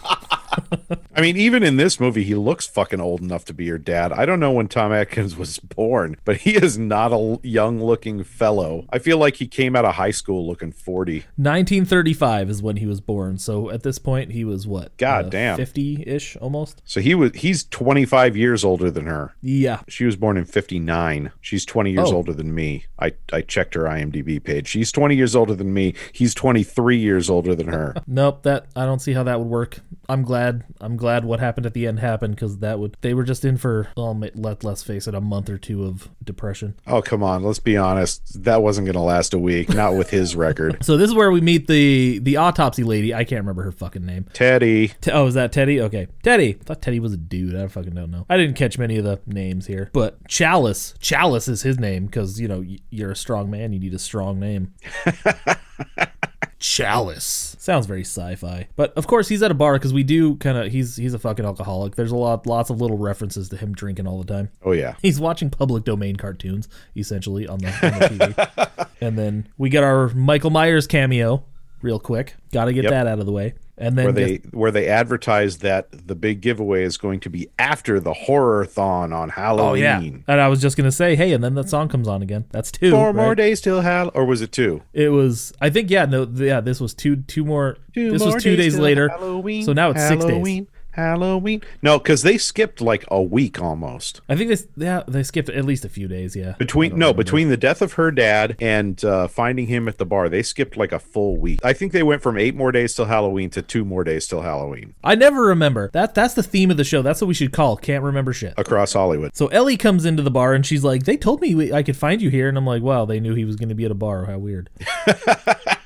I 1.15 1.21
mean, 1.21 1.35
even 1.37 1.63
in 1.63 1.77
this 1.77 1.99
movie, 1.99 2.23
he 2.23 2.35
looks 2.35 2.67
fucking 2.67 3.01
old 3.01 3.21
enough 3.21 3.45
to 3.45 3.53
be 3.53 3.65
your 3.65 3.77
dad. 3.77 4.11
I 4.11 4.25
don't 4.25 4.39
know 4.39 4.51
when 4.51 4.67
Tom 4.67 4.91
Atkins 4.93 5.35
was 5.35 5.57
born, 5.59 6.17
but 6.25 6.37
he 6.37 6.55
is 6.55 6.77
not 6.77 7.11
a 7.11 7.39
young 7.43 7.81
looking 7.83 8.23
fellow. 8.23 8.85
I 8.91 8.99
feel 8.99 9.17
like 9.17 9.37
he 9.37 9.47
came 9.47 9.75
out 9.75 9.85
of 9.85 9.95
high 9.95 10.11
school 10.11 10.47
looking 10.47 10.71
40. 10.71 11.25
1935 11.37 12.49
is 12.49 12.61
when 12.61 12.77
he 12.77 12.85
was 12.85 13.01
born. 13.01 13.37
So 13.37 13.69
at 13.69 13.83
this 13.83 13.99
point, 13.99 14.31
he 14.31 14.43
was 14.45 14.67
what? 14.67 14.85
Uh, 14.87 14.89
God 14.97 15.29
damn. 15.31 15.57
50 15.57 16.03
ish 16.05 16.35
almost. 16.37 16.81
So 16.85 17.01
he 17.01 17.15
was 17.15 17.31
he's 17.35 17.63
25 17.65 18.37
years 18.37 18.63
older 18.63 18.89
than 18.91 19.05
her. 19.07 19.33
Yeah. 19.41 19.81
She 19.87 20.05
was 20.05 20.15
born 20.15 20.37
in 20.37 20.45
59. 20.45 21.31
She's 21.41 21.65
20 21.65 21.91
years 21.91 22.11
Oh. 22.11 22.15
older 22.17 22.33
than 22.33 22.53
me. 22.53 22.85
I, 22.99 23.13
I 23.33 23.41
checked 23.41 23.73
her 23.75 23.83
IMDb 23.83 24.43
page. 24.43 24.67
She's 24.67 24.91
20 24.91 25.15
years 25.15 25.35
older 25.35 25.55
than 25.55 25.73
me. 25.73 25.93
He's 26.13 26.33
23 26.33 26.97
years 26.97 27.29
older 27.29 27.55
than 27.55 27.67
her. 27.67 27.95
Nope. 28.09 28.43
That 28.43 28.67
I 28.75 28.85
don't 28.85 28.99
see 28.99 29.13
how 29.13 29.23
that 29.23 29.37
would 29.39 29.47
work. 29.49 29.79
I'm 30.07 30.23
glad. 30.23 30.46
I'm 30.81 30.97
glad 30.97 31.25
what 31.25 31.39
happened 31.39 31.65
at 31.65 31.73
the 31.73 31.87
end 31.87 31.99
happened 31.99 32.35
because 32.35 32.59
that 32.59 32.79
would. 32.79 32.97
They 33.01 33.13
were 33.13 33.23
just 33.23 33.43
in 33.45 33.57
for. 33.57 33.87
Oh, 33.97 34.11
let 34.11 34.63
let's 34.63 34.83
face 34.83 35.07
it, 35.07 35.15
a 35.15 35.21
month 35.21 35.49
or 35.49 35.57
two 35.57 35.83
of 35.85 36.09
depression. 36.23 36.75
oh, 36.87 37.01
come 37.01 37.23
on. 37.23 37.43
Let's 37.43 37.59
be 37.59 37.77
honest. 37.77 38.43
That 38.43 38.61
wasn't 38.61 38.85
going 38.85 38.95
to 38.95 39.01
last 39.01 39.33
a 39.33 39.39
week. 39.39 39.69
Not 39.69 39.95
with 39.95 40.09
his 40.09 40.35
record. 40.35 40.77
So 40.87 40.95
this 40.95 41.09
is 41.09 41.15
where 41.15 41.31
we 41.31 41.41
meet 41.41 41.67
the 41.67 42.19
the 42.19 42.37
autopsy 42.37 42.83
lady. 42.83 43.13
I 43.13 43.23
can't 43.25 43.41
remember 43.41 43.63
her 43.63 43.71
fucking 43.71 44.05
name. 44.05 44.25
Teddy. 44.33 44.89
Te- 45.01 45.11
oh, 45.11 45.25
is 45.27 45.33
that 45.33 45.51
Teddy? 45.51 45.81
Okay, 45.81 46.07
Teddy. 46.23 46.57
I 46.61 46.63
thought 46.63 46.81
Teddy 46.81 46.99
was 46.99 47.13
a 47.13 47.17
dude. 47.17 47.55
I 47.55 47.67
fucking 47.67 47.93
don't 47.93 48.11
know. 48.11 48.25
I 48.29 48.37
didn't 48.37 48.55
catch 48.55 48.77
many 48.77 48.97
of 48.97 49.03
the 49.03 49.19
names 49.25 49.67
here, 49.67 49.89
but 49.93 50.23
Challis. 50.27 50.97
Challis 50.99 51.49
is 51.49 51.63
his 51.63 51.77
name 51.79 52.05
because 52.05 52.39
you 52.39 52.47
know 52.47 52.59
y- 52.59 52.77
you're 52.89 53.11
a 53.11 53.15
strong 53.15 53.49
man. 53.51 53.73
You 53.73 53.79
need 53.79 53.93
a 53.93 53.99
strong 53.99 54.39
name. 54.39 54.73
Challis 56.59 57.59
sounds 57.61 57.85
very 57.85 58.01
sci-fi, 58.01 58.67
but 58.75 58.91
of 58.97 59.05
course 59.07 59.27
he's 59.27 59.43
at 59.43 59.51
a 59.51 59.53
bar 59.53 59.73
because 59.73 59.93
we 59.93 60.03
do 60.03 60.35
kind 60.37 60.57
of 60.57 60.71
he's 60.71 60.95
he's 60.95 61.13
a 61.13 61.19
fucking 61.19 61.45
alcoholic. 61.45 61.95
There's 61.95 62.11
a 62.11 62.15
lot 62.15 62.47
lots 62.47 62.69
of 62.69 62.81
little 62.81 62.97
references 62.97 63.49
to 63.49 63.57
him 63.57 63.73
drinking 63.73 64.07
all 64.07 64.21
the 64.21 64.31
time. 64.33 64.49
Oh, 64.63 64.71
yeah. 64.71 64.95
He's 65.01 65.19
watching 65.19 65.49
public 65.49 65.83
domain 65.83 66.15
cartoons 66.15 66.67
essentially 66.95 67.47
on 67.47 67.59
the, 67.59 67.67
on 67.67 67.99
the 67.99 68.07
TV, 68.07 68.87
and 69.01 69.17
then 69.17 69.47
we 69.57 69.69
get 69.69 69.83
our 69.83 70.09
Michael 70.09 70.49
Myers 70.49 70.87
cameo 70.87 71.43
real 71.81 71.99
quick. 71.99 72.35
Got 72.51 72.65
to 72.65 72.73
get 72.73 72.83
Yep. 72.85 72.91
that 72.91 73.07
out 73.07 73.19
of 73.19 73.25
the 73.25 73.31
way. 73.31 73.53
And 73.79 73.95
then 73.95 74.05
where 74.05 74.11
they 74.13 74.35
where 74.51 74.71
they 74.71 74.87
advertise 74.87 75.59
that 75.59 76.07
the 76.07 76.15
big 76.15 76.41
giveaway 76.41 76.83
is 76.83 76.97
going 76.97 77.19
to 77.19 77.29
be 77.29 77.49
after 77.59 77.99
the 77.99 78.13
horror 78.13 78.65
thon 78.65 79.13
on 79.13 79.29
Halloween. 79.29 79.69
oh 79.69 79.73
yeah, 79.75 79.99
and 79.99 80.41
I 80.41 80.47
was 80.47 80.61
just 80.61 80.75
gonna 80.77 80.91
say, 80.91 81.15
hey, 81.15 81.31
and 81.31 81.43
then 81.43 81.53
that 81.55 81.69
song 81.69 81.87
comes 81.87 82.07
on 82.07 82.23
again. 82.23 82.45
That's 82.49 82.71
two. 82.71 82.89
Four 82.89 83.13
more 83.13 83.35
days 83.35 83.61
till 83.61 83.83
Hall, 83.83 84.09
or 84.15 84.25
was 84.25 84.41
it 84.41 84.51
two? 84.51 84.81
It 84.93 85.09
was, 85.09 85.53
I 85.61 85.69
think, 85.69 85.91
yeah, 85.91 86.05
no, 86.05 86.23
yeah. 86.33 86.59
This 86.59 86.79
was 86.81 86.95
two, 86.95 87.17
two 87.17 87.45
more. 87.45 87.77
Two 87.93 88.11
this 88.11 88.23
more 88.23 88.33
was 88.33 88.43
two 88.43 88.55
days, 88.55 88.73
till 88.73 88.83
later. 88.83 89.09
Halloween, 89.09 89.63
so 89.63 89.73
now 89.73 89.91
it's 89.91 90.07
six 90.07 90.25
days. 90.25 90.65
Halloween. 90.97 91.61
No, 91.81 91.97
because 91.99 92.23
they 92.23 92.37
skipped 92.37 92.81
like 92.81 93.05
a 93.09 93.21
week 93.21 93.61
almost 93.61 94.21
I 94.27 94.35
think 94.35 94.49
they, 94.49 94.85
yeah, 94.85 95.03
they 95.07 95.23
skipped 95.23 95.49
at 95.49 95.63
least 95.63 95.85
a 95.85 95.89
few 95.89 96.07
days. 96.07 96.35
Yeah. 96.35 96.53
between 96.57 96.97
no 96.97 97.13
between 97.13 97.49
the 97.49 97.57
death 97.57 97.81
of 97.81 97.93
her 97.93 98.11
dad 98.11 98.55
and 98.59 99.03
uh, 99.05 99.27
finding 99.27 99.67
him 99.67 99.87
at 99.87 99.97
the 99.97 100.05
bar. 100.05 100.27
They 100.29 100.43
skipped 100.43 100.75
like 100.75 100.91
a 100.91 100.99
full 100.99 101.37
week. 101.37 101.59
I 101.63 101.73
think 101.73 101.91
they 101.93 102.03
went 102.03 102.21
from 102.21 102.37
eight 102.37 102.55
more 102.55 102.71
days 102.71 102.95
till 102.95 103.05
Halloween 103.05 103.49
to 103.51 103.61
two 103.61 103.85
more 103.85 104.03
days 104.03 104.27
till 104.27 104.41
Halloween 104.41 104.95
I 105.03 105.15
never 105.15 105.43
remember. 105.43 105.89
That 105.93 106.15
that's 106.15 106.33
the 106.33 106.43
theme 106.43 106.71
of 106.71 106.77
the 106.77 106.83
show. 106.83 107.01
That's 107.01 107.21
what 107.21 107.27
we 107.27 107.33
should 107.33 107.53
call. 107.53 107.77
Can't 107.77 108.03
remember 108.03 108.33
shit. 108.33 108.53
across 108.57 108.93
Hollywood. 108.93 109.35
So 109.35 109.47
Ellie 109.47 109.77
comes 109.77 110.05
into 110.05 110.23
the 110.23 110.31
bar 110.31 110.53
and 110.53 110.65
she's 110.65 110.83
like, 110.83 111.03
"They 111.03 111.17
told 111.17 111.41
me 111.41 111.53
we- 111.55 111.71
I 111.73 111.83
could 111.83 111.95
find 111.97 112.21
you 112.21 112.29
here," 112.29 112.49
and 112.49 112.57
I'm 112.57 112.65
like, 112.65 112.81
"Wow, 112.81 113.05
they 113.05 113.19
knew 113.19 113.35
he 113.35 113.45
was 113.45 113.55
going 113.55 113.69
to 113.69 113.75
be 113.75 113.85
at 113.85 113.91
a 113.91 113.95
bar. 113.95 114.25
How 114.25 114.37
weird." 114.39 114.69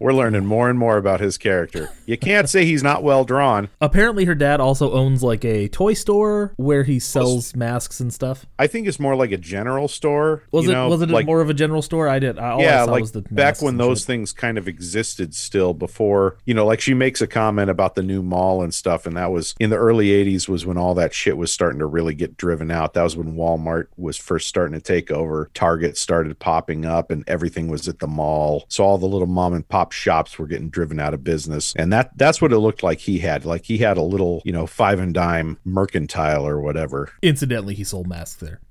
We're 0.00 0.12
learning 0.12 0.46
more 0.46 0.68
and 0.68 0.78
more 0.78 0.96
about 0.96 1.20
his 1.20 1.38
character. 1.38 1.90
You 2.06 2.18
can't 2.18 2.48
say 2.48 2.64
he's 2.64 2.82
not 2.82 3.02
well 3.02 3.24
drawn. 3.24 3.68
Apparently, 3.80 4.24
her 4.24 4.34
dad 4.34 4.60
also 4.60 4.92
owns 4.92 5.22
like 5.22 5.44
a 5.44 5.68
toy 5.68 5.94
store 5.94 6.52
where 6.56 6.84
he 6.84 6.98
sells 6.98 7.54
masks 7.56 8.00
and 8.00 8.12
stuff. 8.12 8.46
I 8.58 8.66
think 8.66 8.86
it's 8.86 9.00
more 9.00 9.16
like 9.16 9.32
a 9.32 9.36
general 9.36 9.88
store. 9.88 10.42
Was 10.50 10.68
it 10.68 10.72
know, 10.72 10.88
was 10.88 11.02
it 11.02 11.10
like, 11.10 11.26
more 11.26 11.40
of 11.40 11.48
a 11.48 11.54
general 11.54 11.82
store? 11.82 12.08
I 12.08 12.18
did. 12.18 12.38
I, 12.38 12.54
I 12.54 12.60
yeah, 12.60 12.84
saw 12.84 12.92
like 12.92 13.00
was 13.00 13.12
the 13.12 13.22
back 13.22 13.62
when 13.62 13.76
those 13.76 14.00
shit. 14.00 14.06
things 14.06 14.32
kind 14.32 14.58
of 14.58 14.68
existed 14.68 15.34
still 15.34 15.74
before, 15.74 16.36
you 16.44 16.54
know, 16.54 16.66
like 16.66 16.80
she 16.80 16.94
makes 16.94 17.20
a 17.20 17.26
comment 17.26 17.70
about 17.70 17.94
the 17.94 18.02
new 18.02 18.22
mall 18.22 18.62
and 18.62 18.74
stuff. 18.74 19.06
And 19.06 19.16
that 19.16 19.30
was 19.30 19.54
in 19.58 19.70
the 19.70 19.76
early 19.76 20.08
80s, 20.08 20.48
was 20.48 20.66
when 20.66 20.76
all 20.76 20.94
that 20.94 21.14
shit 21.14 21.36
was 21.36 21.50
starting 21.50 21.78
to 21.78 21.86
really 21.86 22.14
get 22.14 22.36
driven 22.36 22.70
out. 22.70 22.94
That 22.94 23.02
was 23.02 23.16
when 23.16 23.34
Walmart 23.34 23.86
was 23.96 24.16
first 24.16 24.48
starting 24.48 24.78
to 24.78 24.82
take 24.82 25.10
over. 25.10 25.50
Target 25.54 25.96
started 25.96 26.38
popping 26.38 26.84
up 26.84 27.10
and 27.10 27.24
everything 27.26 27.68
was 27.68 27.88
at 27.88 28.00
the 28.00 28.06
mall. 28.06 28.64
So 28.68 28.84
all 28.84 28.98
the 28.98 29.06
little 29.06 29.26
mom 29.26 29.54
and 29.54 29.66
pop 29.66 29.92
shops 29.94 30.38
were 30.38 30.46
getting 30.46 30.68
driven 30.68 31.00
out 31.00 31.14
of 31.14 31.24
business. 31.24 31.74
And 31.76 31.92
that 31.92 32.10
that's 32.16 32.42
what 32.42 32.52
it 32.52 32.58
looked 32.58 32.82
like 32.82 32.98
he 33.00 33.18
had. 33.20 33.44
Like 33.44 33.64
he 33.64 33.78
had 33.78 33.96
a 33.96 34.02
little, 34.02 34.42
you 34.44 34.52
know, 34.52 34.66
five 34.66 34.98
and 34.98 35.14
dime 35.14 35.58
mercantile 35.64 36.46
or 36.46 36.60
whatever. 36.60 37.12
Incidentally, 37.22 37.74
he 37.74 37.84
sold 37.84 38.06
masks 38.06 38.36
there. 38.40 38.60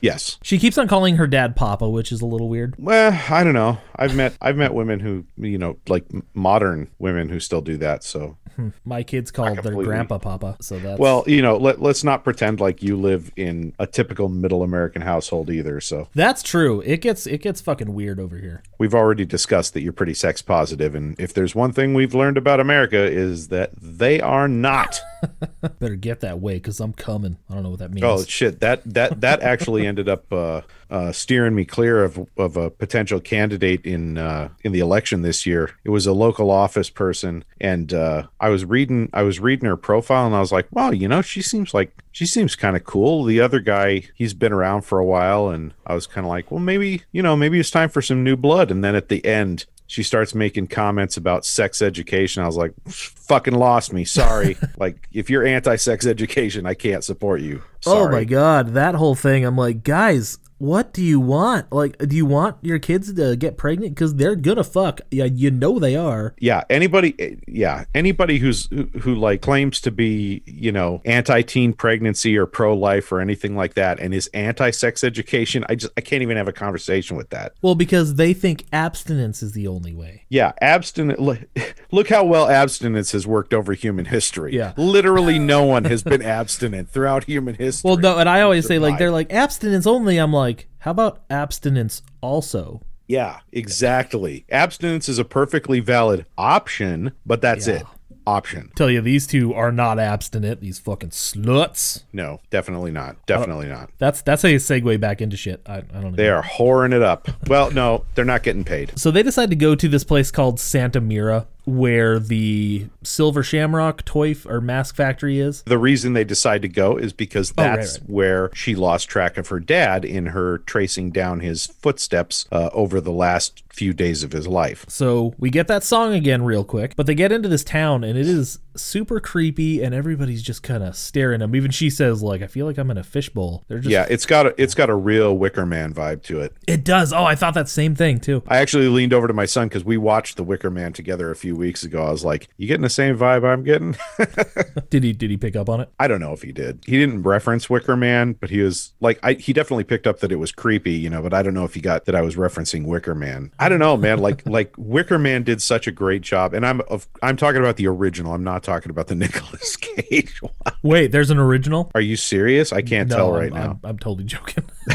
Yes. 0.00 0.38
she 0.42 0.58
keeps 0.58 0.76
on 0.78 0.88
calling 0.88 1.16
her 1.16 1.26
dad 1.26 1.56
Papa, 1.56 1.88
which 1.88 2.12
is 2.12 2.20
a 2.20 2.26
little 2.26 2.48
weird. 2.48 2.74
Well, 2.78 3.18
I 3.30 3.42
don't 3.44 3.54
know. 3.54 3.78
I've 3.96 4.14
met 4.14 4.36
I've 4.40 4.56
met 4.56 4.74
women 4.74 5.00
who 5.00 5.24
you 5.36 5.58
know 5.58 5.78
like 5.88 6.04
modern 6.34 6.90
women 6.98 7.28
who 7.28 7.40
still 7.40 7.60
do 7.60 7.76
that. 7.78 8.02
So 8.04 8.36
hmm. 8.56 8.70
My 8.84 9.02
kids 9.02 9.30
called 9.30 9.58
their 9.58 9.72
grandpa 9.72 10.18
Papa, 10.18 10.56
so 10.60 10.78
that's 10.78 10.98
well, 10.98 11.24
you 11.26 11.42
know, 11.42 11.56
let 11.56 11.80
let's 11.80 12.04
not 12.04 12.24
pretend 12.24 12.60
like 12.60 12.82
you 12.82 12.96
live 12.96 13.30
in 13.36 13.74
a 13.78 13.86
typical 13.86 14.28
middle 14.28 14.62
American 14.62 15.02
household 15.02 15.50
either. 15.50 15.80
So 15.80 16.08
that's 16.14 16.42
true. 16.42 16.80
It 16.82 17.00
gets 17.00 17.26
it 17.26 17.40
gets 17.40 17.60
fucking 17.60 17.94
weird 17.94 18.18
over 18.20 18.36
here. 18.38 18.62
we've 18.78 18.94
already 18.94 19.24
discussed 19.24 19.74
that 19.74 19.82
you're 19.82 19.92
pretty 20.04 20.12
sex 20.12 20.42
positive, 20.42 20.94
and 20.94 21.18
if 21.18 21.32
there's 21.32 21.54
one 21.54 21.72
thing 21.72 21.94
we've 21.94 22.14
learned 22.14 22.36
about 22.36 22.60
America 22.60 22.98
is 22.98 23.48
that 23.48 23.70
they 23.80 24.20
are 24.20 24.46
not. 24.46 25.00
Better 25.78 25.96
get 25.96 26.20
that 26.20 26.40
way 26.40 26.56
because 26.56 26.78
I'm 26.78 26.92
coming. 26.92 27.38
I 27.48 27.54
don't 27.54 27.62
know 27.62 27.70
what 27.70 27.78
that 27.78 27.90
means. 27.90 28.04
Oh 28.04 28.22
shit! 28.22 28.60
That 28.60 28.82
that 28.84 29.22
that 29.22 29.40
actually 29.40 29.86
ended 29.86 30.10
up 30.10 30.30
uh, 30.30 30.60
uh, 30.90 31.10
steering 31.12 31.54
me 31.54 31.64
clear 31.64 32.04
of 32.04 32.28
of 32.36 32.58
a 32.58 32.68
potential 32.70 33.18
candidate 33.18 33.86
in 33.86 34.18
uh, 34.18 34.50
in 34.62 34.72
the 34.72 34.80
election 34.80 35.22
this 35.22 35.46
year. 35.46 35.70
It 35.84 35.90
was 35.90 36.06
a 36.06 36.12
local 36.12 36.50
office 36.50 36.90
person, 36.90 37.44
and 37.60 37.92
uh, 37.92 38.26
I 38.40 38.50
was 38.50 38.64
reading 38.64 39.08
I 39.12 39.22
was 39.22 39.40
reading 39.40 39.68
her 39.68 39.76
profile, 39.76 40.26
and 40.26 40.34
I 40.36 40.40
was 40.40 40.52
like, 40.52 40.68
"Wow, 40.70 40.90
you 40.90 41.08
know, 41.08 41.22
she 41.22 41.40
seems 41.40 41.72
like 41.72 41.96
she 42.12 42.26
seems 42.26 42.54
kind 42.56 42.76
of 42.76 42.84
cool." 42.84 43.24
The 43.24 43.40
other 43.40 43.60
guy, 43.60 44.04
he's 44.14 44.34
been 44.34 44.52
around 44.52 44.82
for 44.82 44.98
a 44.98 45.04
while, 45.04 45.48
and 45.48 45.72
I 45.86 45.94
was 45.94 46.06
kind 46.06 46.26
of 46.26 46.28
like, 46.28 46.50
"Well, 46.50 46.60
maybe 46.60 47.02
you 47.10 47.22
know, 47.22 47.36
maybe 47.36 47.58
it's 47.58 47.70
time 47.70 47.88
for 47.88 48.02
some 48.02 48.22
new 48.22 48.36
blood." 48.36 48.70
And 48.70 48.84
then 48.84 48.94
at 48.94 49.08
the 49.08 49.24
end. 49.24 49.64
She 49.86 50.02
starts 50.02 50.34
making 50.34 50.68
comments 50.68 51.16
about 51.16 51.44
sex 51.44 51.82
education. 51.82 52.42
I 52.42 52.46
was 52.46 52.56
like, 52.56 52.72
fucking 52.88 53.54
lost 53.54 53.92
me. 53.92 54.04
Sorry. 54.04 54.56
like, 54.76 55.08
if 55.12 55.28
you're 55.28 55.44
anti 55.44 55.76
sex 55.76 56.06
education, 56.06 56.66
I 56.66 56.74
can't 56.74 57.04
support 57.04 57.40
you. 57.40 57.62
Sorry. 57.80 58.08
Oh 58.08 58.10
my 58.10 58.24
god, 58.24 58.74
that 58.74 58.94
whole 58.94 59.14
thing. 59.14 59.44
I'm 59.44 59.56
like, 59.56 59.84
guys, 59.84 60.38
what 60.58 60.92
do 60.94 61.02
you 61.02 61.18
want? 61.20 61.70
Like, 61.72 61.98
do 61.98 62.14
you 62.16 62.24
want 62.26 62.56
your 62.62 62.78
kids 62.78 63.12
to 63.12 63.36
get 63.36 63.56
pregnant? 63.56 63.94
Because 63.94 64.14
they're 64.14 64.36
gonna 64.36 64.64
fuck. 64.64 65.00
Yeah, 65.10 65.24
you 65.24 65.50
know 65.50 65.78
they 65.78 65.96
are. 65.96 66.34
yeah 66.38 66.62
anybody 66.70 67.14
eh, 67.18 67.34
yeah 67.46 67.84
anybody 67.94 68.38
who's 68.38 68.66
who, 68.70 68.84
who 69.00 69.14
like 69.14 69.40
claims 69.42 69.80
to 69.80 69.90
be 69.90 70.42
you 70.46 70.72
know 70.72 71.00
anti-teen 71.04 71.72
pregnancy 71.72 72.36
or 72.36 72.46
pro-life 72.46 73.10
or 73.12 73.20
anything 73.20 73.56
like 73.56 73.74
that 73.74 73.98
and 74.00 74.14
is 74.14 74.28
anti-sex 74.34 75.02
education 75.04 75.64
i 75.68 75.74
just 75.74 75.92
i 75.96 76.00
can't 76.00 76.22
even 76.22 76.36
have 76.36 76.48
a 76.48 76.52
conversation 76.52 77.16
with 77.16 77.30
that 77.30 77.52
Well, 77.62 77.74
because 77.74 78.14
they 78.14 78.32
think 78.32 78.64
abstinence 78.72 79.42
is 79.42 79.52
the 79.52 79.66
only 79.68 79.92
way. 79.92 80.24
yeah 80.28 80.52
Abstinence. 80.60 81.18
look, 81.20 81.40
look 81.92 82.08
how 82.08 82.24
well 82.24 82.48
abstinence 82.48 83.12
has 83.12 83.26
worked 83.26 83.52
over 83.54 83.72
human 83.74 84.04
history 84.06 84.54
Yeah. 84.54 84.72
literally 84.76 85.38
no 85.38 85.64
one 85.64 85.84
has 85.84 86.02
been 86.02 86.22
abstinent 86.22 86.88
throughout 86.90 87.24
human 87.24 87.54
history 87.56 87.88
Well, 87.88 87.98
no, 87.98 88.18
and 88.18 88.28
I 88.28 88.40
always 88.42 88.66
say 88.66 88.78
like 88.78 88.98
they're 88.98 89.10
like 89.10 89.32
abstinence 89.32 89.86
only. 89.86 90.18
I'm 90.18 90.32
like, 90.32 90.43
how 90.78 90.90
about 90.92 91.22
abstinence 91.30 92.02
also? 92.20 92.80
yeah 93.06 93.40
exactly 93.52 94.44
abstinence 94.50 95.08
is 95.08 95.18
a 95.18 95.24
perfectly 95.24 95.78
valid 95.80 96.24
option 96.38 97.12
but 97.26 97.40
that's 97.42 97.66
Yeah. 97.66 97.74
it 97.80 97.86
option 98.26 98.72
Tell 98.74 98.88
you, 98.90 99.02
these 99.02 99.26
two 99.26 99.52
are 99.52 99.70
not 99.70 99.98
abstinent. 99.98 100.62
These 100.62 100.78
fucking 100.78 101.10
sluts. 101.10 102.04
no 102.14 102.40
definitely 102.48 102.90
not 102.90 103.16
definitely 103.26 103.68
not 103.68 103.90
That's 103.98 104.22
that's 104.22 104.40
how 104.40 104.48
you 104.48 104.56
segue 104.56 104.98
back 104.98 105.20
into 105.20 105.36
shit. 105.36 105.60
I, 105.66 105.76
I 105.76 105.80
don't 105.82 106.12
know. 106.12 106.16
They 106.16 106.30
are 106.30 106.42
whoring 106.42 106.94
it 106.94 107.02
up. 107.02 107.28
Well, 107.48 107.70
no, 107.70 108.06
they're 108.14 108.24
not 108.24 108.42
getting 108.42 108.64
paid. 108.64 108.98
So 108.98 109.10
they 109.10 109.22
decide 109.22 109.50
to 109.50 109.56
go 109.56 109.74
to 109.74 109.88
this 109.88 110.04
place 110.04 110.30
called 110.30 110.58
Santa 110.58 111.02
Mira, 111.02 111.46
where 111.64 112.18
the 112.18 112.86
Silver 113.02 113.42
Shamrock 113.42 114.04
toy 114.04 114.30
f- 114.32 114.46
or 114.46 114.60
mask 114.60 114.94
factory 114.96 115.40
is. 115.40 115.62
The 115.62 115.78
reason 115.78 116.12
they 116.12 116.24
decide 116.24 116.62
to 116.62 116.68
go 116.68 116.96
is 116.96 117.12
because 117.12 117.52
Oh, 117.56 117.62
right, 117.64 117.76
that's 117.76 117.98
right. 118.00 118.08
where 118.10 118.50
she 118.54 118.74
lost 118.74 119.08
track 119.08 119.36
of 119.38 119.48
her 119.48 119.60
dad 119.60 120.04
in 120.04 120.26
her 120.26 120.58
tracing 120.58 121.10
down 121.10 121.40
his 121.40 121.66
footsteps 121.66 122.46
uh, 122.52 122.68
over 122.72 123.00
the 123.00 123.12
last 123.12 123.63
few 123.74 123.92
days 123.92 124.22
of 124.22 124.32
his 124.32 124.46
life. 124.46 124.84
So 124.88 125.34
we 125.38 125.50
get 125.50 125.68
that 125.68 125.82
song 125.82 126.14
again 126.14 126.42
real 126.42 126.64
quick, 126.64 126.94
but 126.96 127.06
they 127.06 127.14
get 127.14 127.32
into 127.32 127.48
this 127.48 127.64
town 127.64 128.04
and 128.04 128.16
it 128.18 128.26
is 128.26 128.58
super 128.76 129.20
creepy 129.20 129.82
and 129.82 129.94
everybody's 129.94 130.42
just 130.42 130.62
kind 130.62 130.82
of 130.82 130.96
staring 130.96 131.40
at 131.42 131.44
them. 131.44 131.56
Even 131.56 131.70
she 131.70 131.90
says 131.90 132.22
like, 132.22 132.42
I 132.42 132.46
feel 132.46 132.66
like 132.66 132.78
I'm 132.78 132.90
in 132.90 132.98
a 132.98 133.02
fishbowl. 133.02 133.64
They're 133.68 133.78
just 133.78 133.90
Yeah, 133.90 134.06
it's 134.08 134.26
got 134.26 134.46
a 134.46 134.54
it's 134.60 134.74
got 134.74 134.90
a 134.90 134.94
real 134.94 135.36
Wicker 135.36 135.66
Man 135.66 135.92
vibe 135.92 136.22
to 136.24 136.40
it. 136.40 136.54
It 136.66 136.84
does. 136.84 137.12
Oh, 137.12 137.24
I 137.24 137.34
thought 137.34 137.54
that 137.54 137.68
same 137.68 137.94
thing 137.94 138.20
too. 138.20 138.42
I 138.46 138.58
actually 138.58 138.88
leaned 138.88 139.12
over 139.12 139.26
to 139.26 139.34
my 139.34 139.46
son 139.46 139.68
because 139.68 139.84
we 139.84 139.96
watched 139.96 140.36
The 140.36 140.44
Wicker 140.44 140.70
Man 140.70 140.92
together 140.92 141.30
a 141.30 141.36
few 141.36 141.56
weeks 141.56 141.82
ago. 141.84 142.04
I 142.04 142.10
was 142.10 142.24
like, 142.24 142.48
"You 142.56 142.68
getting 142.68 142.82
the 142.82 142.90
same 142.90 143.16
vibe 143.18 143.44
I'm 143.44 143.64
getting?" 143.64 143.96
Did 144.90 145.02
he 145.04 145.12
did 145.12 145.30
he 145.30 145.36
pick 145.36 145.56
up 145.56 145.68
on 145.68 145.80
it? 145.80 145.88
I 145.98 146.08
don't 146.08 146.20
know 146.20 146.32
if 146.32 146.42
he 146.42 146.52
did. 146.52 146.80
He 146.86 146.98
didn't 146.98 147.22
reference 147.22 147.68
Wicker 147.68 147.96
Man, 147.96 148.34
but 148.34 148.50
he 148.50 148.60
was 148.60 148.94
like, 149.00 149.18
I, 149.22 149.34
he 149.34 149.52
definitely 149.52 149.84
picked 149.84 150.06
up 150.06 150.20
that 150.20 150.30
it 150.32 150.36
was 150.36 150.52
creepy, 150.52 150.92
you 150.92 151.10
know. 151.10 151.22
But 151.22 151.34
I 151.34 151.42
don't 151.42 151.54
know 151.54 151.64
if 151.64 151.74
he 151.74 151.80
got 151.80 152.04
that 152.04 152.14
I 152.14 152.22
was 152.22 152.36
referencing 152.36 152.86
Wicker 152.86 153.14
Man. 153.14 153.52
I 153.58 153.63
don't 153.68 153.78
know, 153.78 153.96
man. 153.96 154.18
Like, 154.18 154.46
like 154.46 154.74
Wicker 154.76 155.18
Man 155.18 155.42
did 155.42 155.60
such 155.62 155.86
a 155.86 155.92
great 155.92 156.22
job, 156.22 156.54
and 156.54 156.66
I'm 156.66 156.80
of, 156.82 157.06
I'm 157.22 157.36
talking 157.36 157.60
about 157.60 157.76
the 157.76 157.86
original. 157.86 158.32
I'm 158.34 158.44
not 158.44 158.62
talking 158.62 158.90
about 158.90 159.06
the 159.08 159.14
Nicolas 159.16 159.76
Cage 159.76 160.40
one. 160.42 160.52
Wait, 160.82 161.12
there's 161.12 161.30
an 161.30 161.38
original? 161.38 161.90
Are 161.94 162.00
you 162.00 162.16
serious? 162.16 162.72
I 162.72 162.82
can't 162.82 163.10
tell 163.10 163.32
I'm- 163.34 163.40
right 163.40 163.52
now. 163.52 163.78
I'm, 163.82 163.90
I'm 163.90 163.98
totally 163.98 164.24
joking. 164.24 164.64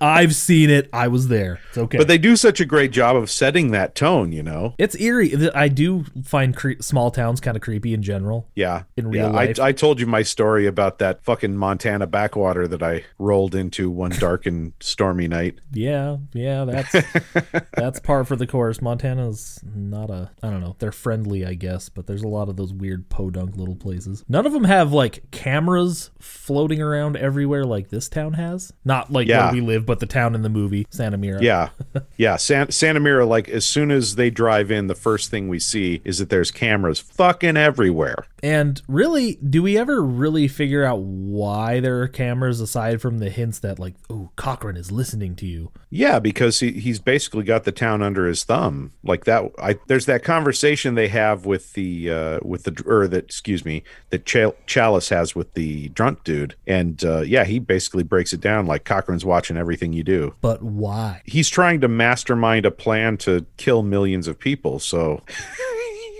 I've 0.00 0.34
seen 0.34 0.70
it. 0.70 0.88
I 0.92 1.08
was 1.08 1.28
there. 1.28 1.60
It's 1.68 1.78
okay. 1.78 1.98
But 1.98 2.08
they 2.08 2.18
do 2.18 2.36
such 2.36 2.60
a 2.60 2.64
great 2.64 2.90
job 2.90 3.16
of 3.16 3.30
setting 3.30 3.70
that 3.72 3.94
tone, 3.94 4.32
you 4.32 4.42
know. 4.42 4.74
it's 4.78 4.98
eerie. 5.00 5.34
I 5.54 5.68
do 5.68 6.04
find 6.24 6.56
cre- 6.56 6.72
small 6.80 7.10
towns 7.10 7.40
kind 7.40 7.56
of 7.56 7.62
creepy 7.62 7.94
in 7.94 8.02
general. 8.02 8.48
Yeah. 8.54 8.84
In 8.96 9.08
real 9.08 9.26
yeah. 9.26 9.32
life. 9.32 9.60
I, 9.60 9.68
I 9.68 9.72
told 9.72 10.00
you 10.00 10.06
my 10.06 10.22
story 10.22 10.66
about 10.66 10.98
that 10.98 11.22
fucking 11.24 11.56
Montana 11.56 12.06
backwater 12.06 12.66
that 12.68 12.82
I 12.82 13.04
rolled 13.18 13.54
into 13.54 13.90
one 13.90 14.10
dark 14.10 14.46
and 14.46 14.72
stormy 14.80 15.28
night. 15.28 15.58
Yeah, 15.72 16.18
yeah, 16.32 16.64
that's 16.64 16.92
that's 17.72 18.00
par 18.00 18.24
for 18.24 18.36
the 18.36 18.46
course. 18.46 18.80
Montana's 18.80 19.60
not 19.74 20.10
a 20.10 20.30
I 20.42 20.50
don't 20.50 20.60
know. 20.60 20.76
They're 20.78 20.92
friendly, 20.92 21.44
I 21.46 21.54
guess, 21.54 21.88
but 21.88 22.06
there's 22.06 22.22
a 22.22 22.28
lot 22.28 22.48
of 22.48 22.56
those 22.56 22.72
weird 22.72 23.08
podunk 23.08 23.56
little 23.56 23.76
places. 23.76 24.24
None 24.28 24.46
of 24.46 24.52
them 24.52 24.64
have 24.64 24.92
like 24.92 25.30
cameras 25.30 26.10
floating 26.18 26.80
around 26.82 27.16
everywhere 27.16 27.64
like 27.64 27.88
this 27.88 28.08
town 28.08 28.34
has. 28.34 28.72
Not 28.84 29.12
like 29.12 29.28
Yeah. 29.28 29.44
where 29.46 29.54
we 29.54 29.60
live 29.60 29.77
live, 29.78 29.86
but 29.86 30.00
the 30.00 30.06
town 30.06 30.34
in 30.34 30.42
the 30.42 30.48
movie, 30.48 30.86
Santa 30.90 31.16
Mira. 31.16 31.42
Yeah, 31.42 31.70
yeah. 32.16 32.36
San- 32.36 32.70
Santa 32.70 33.00
Mira, 33.00 33.24
like 33.24 33.48
as 33.48 33.64
soon 33.64 33.90
as 33.90 34.16
they 34.16 34.30
drive 34.30 34.70
in, 34.70 34.86
the 34.86 34.94
first 34.94 35.30
thing 35.30 35.48
we 35.48 35.58
see 35.58 36.00
is 36.04 36.18
that 36.18 36.30
there's 36.30 36.50
cameras 36.50 37.00
fucking 37.00 37.56
everywhere. 37.56 38.26
And 38.42 38.80
really, 38.86 39.36
do 39.36 39.62
we 39.62 39.76
ever 39.76 40.02
really 40.02 40.46
figure 40.48 40.84
out 40.84 41.00
why 41.00 41.80
there 41.80 42.02
are 42.02 42.08
cameras 42.08 42.60
aside 42.60 43.00
from 43.00 43.18
the 43.18 43.30
hints 43.30 43.58
that, 43.60 43.78
like, 43.78 43.94
oh, 44.08 44.30
Cochran 44.36 44.76
is 44.76 44.92
listening 44.92 45.34
to 45.36 45.46
you? 45.46 45.72
Yeah, 45.90 46.18
because 46.18 46.60
he, 46.60 46.72
he's 46.72 47.00
basically 47.00 47.44
got 47.44 47.64
the 47.64 47.72
town 47.72 48.02
under 48.02 48.26
his 48.26 48.44
thumb, 48.44 48.92
like 49.02 49.24
that. 49.24 49.50
I 49.58 49.78
there's 49.86 50.06
that 50.06 50.22
conversation 50.22 50.94
they 50.94 51.08
have 51.08 51.46
with 51.46 51.72
the 51.72 52.10
uh, 52.10 52.38
with 52.42 52.64
the 52.64 52.82
or 52.86 53.08
that 53.08 53.24
excuse 53.24 53.64
me 53.64 53.82
that 54.10 54.26
Ch- 54.26 54.54
Challis 54.66 55.10
has 55.10 55.34
with 55.34 55.54
the 55.54 55.88
drunk 55.90 56.24
dude, 56.24 56.54
and 56.66 57.02
uh, 57.04 57.20
yeah, 57.20 57.44
he 57.44 57.58
basically 57.58 58.02
breaks 58.02 58.32
it 58.32 58.40
down 58.40 58.66
like 58.66 58.84
Cochran's 58.84 59.24
watching 59.24 59.56
everything 59.56 59.67
you 59.92 60.02
do. 60.02 60.34
But 60.40 60.62
why? 60.62 61.22
He's 61.24 61.48
trying 61.48 61.80
to 61.80 61.88
mastermind 61.88 62.66
a 62.66 62.70
plan 62.70 63.16
to 63.18 63.46
kill 63.56 63.82
millions 63.82 64.28
of 64.28 64.38
people, 64.38 64.78
so. 64.78 65.22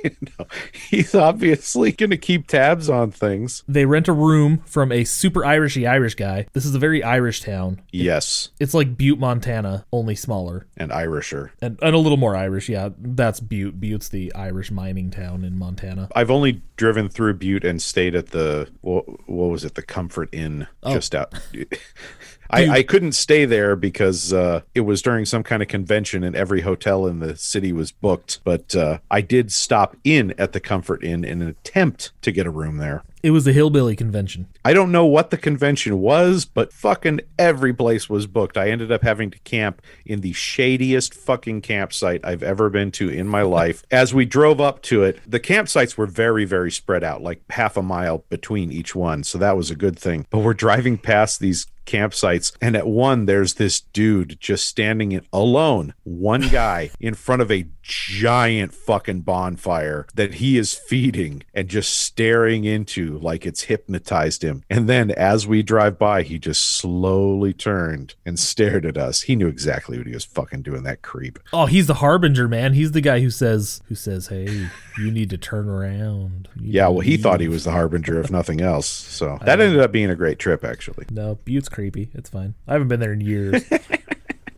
you 0.04 0.10
know, 0.38 0.46
he's 0.72 1.14
obviously 1.14 1.92
going 1.92 2.10
to 2.10 2.16
keep 2.16 2.46
tabs 2.46 2.88
on 2.88 3.10
things. 3.10 3.64
They 3.68 3.84
rent 3.84 4.08
a 4.08 4.12
room 4.12 4.62
from 4.66 4.92
a 4.92 5.04
super 5.04 5.40
Irishy 5.40 5.88
Irish 5.88 6.14
guy. 6.14 6.46
This 6.52 6.64
is 6.64 6.74
a 6.74 6.78
very 6.78 7.02
Irish 7.02 7.40
town. 7.42 7.80
Yes, 7.92 8.50
It's 8.60 8.74
like 8.74 8.96
Butte, 8.96 9.18
Montana, 9.18 9.86
only 9.92 10.14
smaller. 10.14 10.66
and 10.76 10.90
Irisher. 10.90 11.50
And, 11.60 11.78
and 11.82 11.94
a 11.94 11.98
little 11.98 12.18
more 12.18 12.36
Irish, 12.36 12.68
yeah. 12.68 12.90
That's 12.98 13.40
Butte. 13.40 13.80
Butte's 13.80 14.08
the 14.08 14.32
Irish 14.34 14.70
mining 14.70 15.10
town 15.10 15.44
in 15.44 15.58
Montana. 15.58 16.08
I've 16.14 16.30
only 16.30 16.62
driven 16.76 17.08
through 17.08 17.34
Butte 17.34 17.64
and 17.64 17.80
stayed 17.82 18.14
at 18.14 18.28
the 18.28 18.68
what, 18.80 19.04
what 19.28 19.50
was 19.50 19.64
it? 19.64 19.74
The 19.74 19.82
Comfort 19.82 20.28
Inn 20.32 20.66
oh. 20.82 20.94
just 20.94 21.14
out. 21.14 21.34
I, 22.50 22.68
I 22.68 22.82
couldn't 22.82 23.12
stay 23.12 23.44
there 23.44 23.76
because 23.76 24.32
uh, 24.32 24.62
it 24.74 24.80
was 24.80 25.02
during 25.02 25.24
some 25.26 25.42
kind 25.42 25.62
of 25.62 25.68
convention 25.68 26.24
and 26.24 26.34
every 26.34 26.62
hotel 26.62 27.06
in 27.06 27.18
the 27.20 27.36
city 27.36 27.72
was 27.72 27.92
booked. 27.92 28.40
But 28.44 28.74
uh, 28.74 28.98
I 29.10 29.20
did 29.20 29.52
stop 29.52 29.96
in 30.04 30.34
at 30.38 30.52
the 30.52 30.60
Comfort 30.60 31.04
Inn 31.04 31.24
in 31.24 31.42
an 31.42 31.48
attempt 31.48 32.12
to 32.22 32.32
get 32.32 32.46
a 32.46 32.50
room 32.50 32.78
there. 32.78 33.02
It 33.22 33.30
was 33.32 33.44
the 33.44 33.52
hillbilly 33.52 33.96
convention. 33.96 34.46
I 34.64 34.72
don't 34.72 34.92
know 34.92 35.04
what 35.04 35.30
the 35.30 35.36
convention 35.36 36.00
was, 36.00 36.44
but 36.44 36.72
fucking 36.72 37.20
every 37.38 37.74
place 37.74 38.08
was 38.08 38.26
booked. 38.26 38.56
I 38.56 38.70
ended 38.70 38.92
up 38.92 39.02
having 39.02 39.30
to 39.30 39.38
camp 39.40 39.82
in 40.04 40.20
the 40.20 40.32
shadiest 40.32 41.14
fucking 41.14 41.62
campsite 41.62 42.20
I've 42.24 42.42
ever 42.42 42.70
been 42.70 42.90
to 42.92 43.08
in 43.08 43.26
my 43.26 43.42
life. 43.42 43.84
As 43.90 44.14
we 44.14 44.24
drove 44.24 44.60
up 44.60 44.82
to 44.82 45.02
it, 45.02 45.20
the 45.26 45.40
campsites 45.40 45.96
were 45.96 46.06
very, 46.06 46.44
very 46.44 46.70
spread 46.70 47.02
out, 47.02 47.22
like 47.22 47.42
half 47.50 47.76
a 47.76 47.82
mile 47.82 48.24
between 48.28 48.70
each 48.70 48.94
one. 48.94 49.24
So 49.24 49.38
that 49.38 49.56
was 49.56 49.70
a 49.70 49.76
good 49.76 49.98
thing. 49.98 50.26
But 50.30 50.40
we're 50.40 50.54
driving 50.54 50.98
past 50.98 51.40
these 51.40 51.66
campsites 51.88 52.52
and 52.60 52.76
at 52.76 52.86
one 52.86 53.24
there's 53.24 53.54
this 53.54 53.80
dude 53.80 54.38
just 54.38 54.66
standing 54.66 55.12
in 55.12 55.26
alone 55.32 55.94
one 56.04 56.46
guy 56.48 56.90
in 57.00 57.14
front 57.14 57.40
of 57.40 57.50
a 57.50 57.66
giant 57.88 58.74
fucking 58.74 59.20
bonfire 59.22 60.06
that 60.14 60.34
he 60.34 60.58
is 60.58 60.74
feeding 60.74 61.42
and 61.54 61.68
just 61.68 61.96
staring 61.96 62.64
into 62.64 63.18
like 63.18 63.46
it's 63.46 63.62
hypnotized 63.62 64.42
him 64.44 64.62
and 64.68 64.88
then 64.88 65.10
as 65.12 65.46
we 65.46 65.62
drive 65.62 65.98
by 65.98 66.22
he 66.22 66.38
just 66.38 66.62
slowly 66.62 67.52
turned 67.54 68.14
and 68.26 68.38
stared 68.38 68.84
at 68.84 68.98
us 68.98 69.22
he 69.22 69.34
knew 69.34 69.48
exactly 69.48 69.96
what 69.96 70.06
he 70.06 70.12
was 70.12 70.24
fucking 70.26 70.60
doing 70.62 70.82
that 70.82 71.00
creep 71.02 71.38
Oh, 71.52 71.64
he's 71.66 71.86
the 71.86 71.94
harbinger, 71.94 72.46
man. 72.46 72.74
He's 72.74 72.92
the 72.92 73.00
guy 73.00 73.20
who 73.20 73.30
says, 73.30 73.80
"Who 73.88 73.94
says, 73.94 74.26
hey, 74.26 74.68
you 74.98 75.10
need 75.10 75.30
to 75.30 75.38
turn 75.38 75.66
around." 75.68 76.48
Yeah 76.60 76.88
well 76.88 77.00
he 77.00 77.12
need- 77.12 77.22
thought 77.22 77.40
he 77.40 77.48
was 77.48 77.64
the 77.64 77.70
harbinger 77.70 78.20
if 78.20 78.30
nothing 78.30 78.60
else 78.60 78.86
so 78.86 79.38
that 79.44 79.60
ended 79.60 79.80
up 79.80 79.92
being 79.92 80.10
a 80.10 80.14
great 80.16 80.38
trip 80.38 80.62
actually 80.64 81.06
No, 81.10 81.38
Butte's 81.46 81.68
creepy. 81.70 82.10
It's 82.12 82.28
fine. 82.28 82.54
I 82.66 82.72
haven't 82.74 82.88
been 82.88 83.00
there 83.00 83.12
in 83.14 83.20
years. 83.22 83.64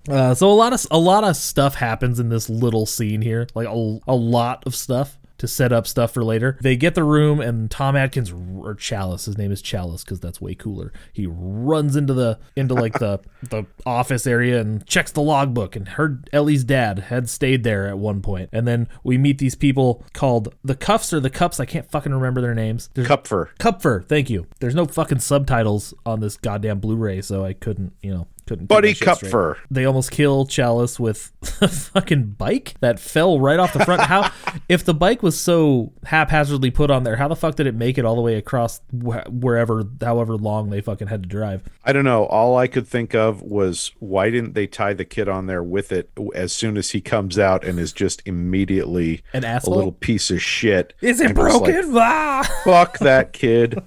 uh, 0.09 0.35
so 0.35 0.51
a 0.51 0.55
lot 0.55 0.73
of 0.73 0.87
a 0.91 0.99
lot 0.99 1.25
of 1.25 1.37
stuff 1.37 1.75
happens 1.75 2.19
in 2.21 2.29
this 2.29 2.49
little 2.49 2.87
scene 2.87 3.23
here, 3.23 3.47
like 3.55 3.69
a, 3.69 3.99
a 4.07 4.15
lot 4.15 4.67
of 4.67 4.75
stuff 4.75 5.19
to 5.41 5.49
set 5.49 5.73
up 5.73 5.87
stuff 5.87 6.13
for 6.13 6.23
later. 6.23 6.59
They 6.61 6.77
get 6.77 6.95
the 6.95 7.03
room, 7.03 7.41
and 7.41 7.71
Tom 7.71 7.97
Atkins 7.97 8.31
or 8.31 8.75
Challis, 8.75 9.25
his 9.25 9.39
name 9.39 9.51
is 9.51 9.63
Challis 9.63 10.05
because 10.05 10.21
that's 10.21 10.39
way 10.39 10.55
cooler. 10.55 10.93
He 11.15 11.27
runs 11.27 11.97
into 11.97 12.13
the 12.13 12.39
into 12.57 12.75
like 12.75 12.93
the 12.99 13.21
the 13.43 13.65
office 13.87 14.27
area 14.27 14.61
and 14.61 14.87
checks 14.87 15.13
the 15.13 15.23
logbook. 15.23 15.77
And 15.77 15.89
heard 15.89 16.29
Ellie's 16.33 16.63
dad 16.63 16.99
had 16.99 17.31
stayed 17.31 17.65
there 17.65 17.89
at 17.89 17.99
one 17.99 18.21
point. 18.21 18.51
And 18.53 18.69
then 18.69 18.87
we 19.03 19.17
meet 19.17 19.39
these 19.39 19.55
people 19.55 20.05
called 20.13 20.55
the 20.63 20.75
Cuffs 20.75 21.13
or 21.13 21.21
the 21.21 21.31
Cups. 21.31 21.59
I 21.59 21.65
can't 21.65 21.91
fucking 21.91 22.13
remember 22.13 22.43
their 22.43 22.55
names. 22.55 22.91
There's 22.93 23.09
Kupfer. 23.09 23.49
Kupfer, 23.59 24.05
thank 24.07 24.29
you. 24.29 24.47
There's 24.61 24.75
no 24.75 24.85
fucking 24.85 25.21
subtitles 25.21 25.95
on 26.05 26.21
this 26.21 26.37
goddamn 26.37 26.81
Blu-ray, 26.81 27.23
so 27.23 27.45
I 27.47 27.55
couldn't, 27.55 27.95
you 28.03 28.13
know, 28.13 28.29
couldn't. 28.51 28.67
Buddy. 28.67 28.95
Kupfer. 28.95 29.59
They 29.71 29.85
almost 29.85 30.11
kill 30.11 30.45
Challis 30.45 30.99
with 30.99 31.31
a 31.61 31.69
fucking 31.69 32.33
bike 32.33 32.75
that 32.81 32.99
fell 32.99 33.39
right 33.39 33.61
off 33.61 33.73
the 33.73 33.85
front. 33.85 34.03
How, 34.03 34.33
if 34.69 34.85
the 34.85 34.93
bike 34.93 35.23
was 35.23 35.41
so 35.41 35.93
haphazardly 36.05 36.71
put 36.73 36.91
on 36.91 37.05
there, 37.05 37.17
how 37.17 37.29
the 37.29 37.37
fuck 37.37 37.55
did 37.55 37.69
it 37.69 37.77
make 37.77 37.97
it 37.97 38.05
all 38.05 38.17
the 38.17 38.23
way 38.23 38.35
across 38.35 38.81
wh- 38.91 39.25
wherever, 39.29 39.85
however 40.01 40.37
long 40.37 40.71
they 40.71 40.81
fucking 40.81 41.07
had 41.07 41.23
to 41.23 41.29
drive? 41.29 41.63
I 41.85 41.93
don't 41.93 42.05
know. 42.05 42.25
All 42.27 42.57
I 42.59 42.67
could 42.67 42.89
think 42.89 43.15
of 43.15 43.41
was 43.41 43.93
why 44.01 44.31
didn't 44.31 44.55
they 44.55 44.67
tie 44.67 44.95
the 44.95 45.05
kid 45.05 45.29
on 45.29 45.47
there 45.47 45.63
with 45.63 45.93
it 45.93 46.11
as 46.35 46.53
soon 46.53 46.77
as 46.77 46.91
he 46.91 47.01
comes 47.01 47.39
out 47.39 47.65
and 47.65 47.79
is 47.79 47.93
just 47.93 48.21
immediately 48.27 49.23
An 49.33 49.45
a 49.45 49.61
little 49.69 49.93
piece 49.93 50.31
of 50.31 50.43
shit? 50.43 50.93
Is 51.01 51.21
it 51.21 51.31
it's 51.31 51.39
like, 51.39 51.51
broken? 51.63 51.93
Ah! 52.01 52.63
Fuck 52.65 52.99
that 52.99 53.33
kid. 53.33 53.81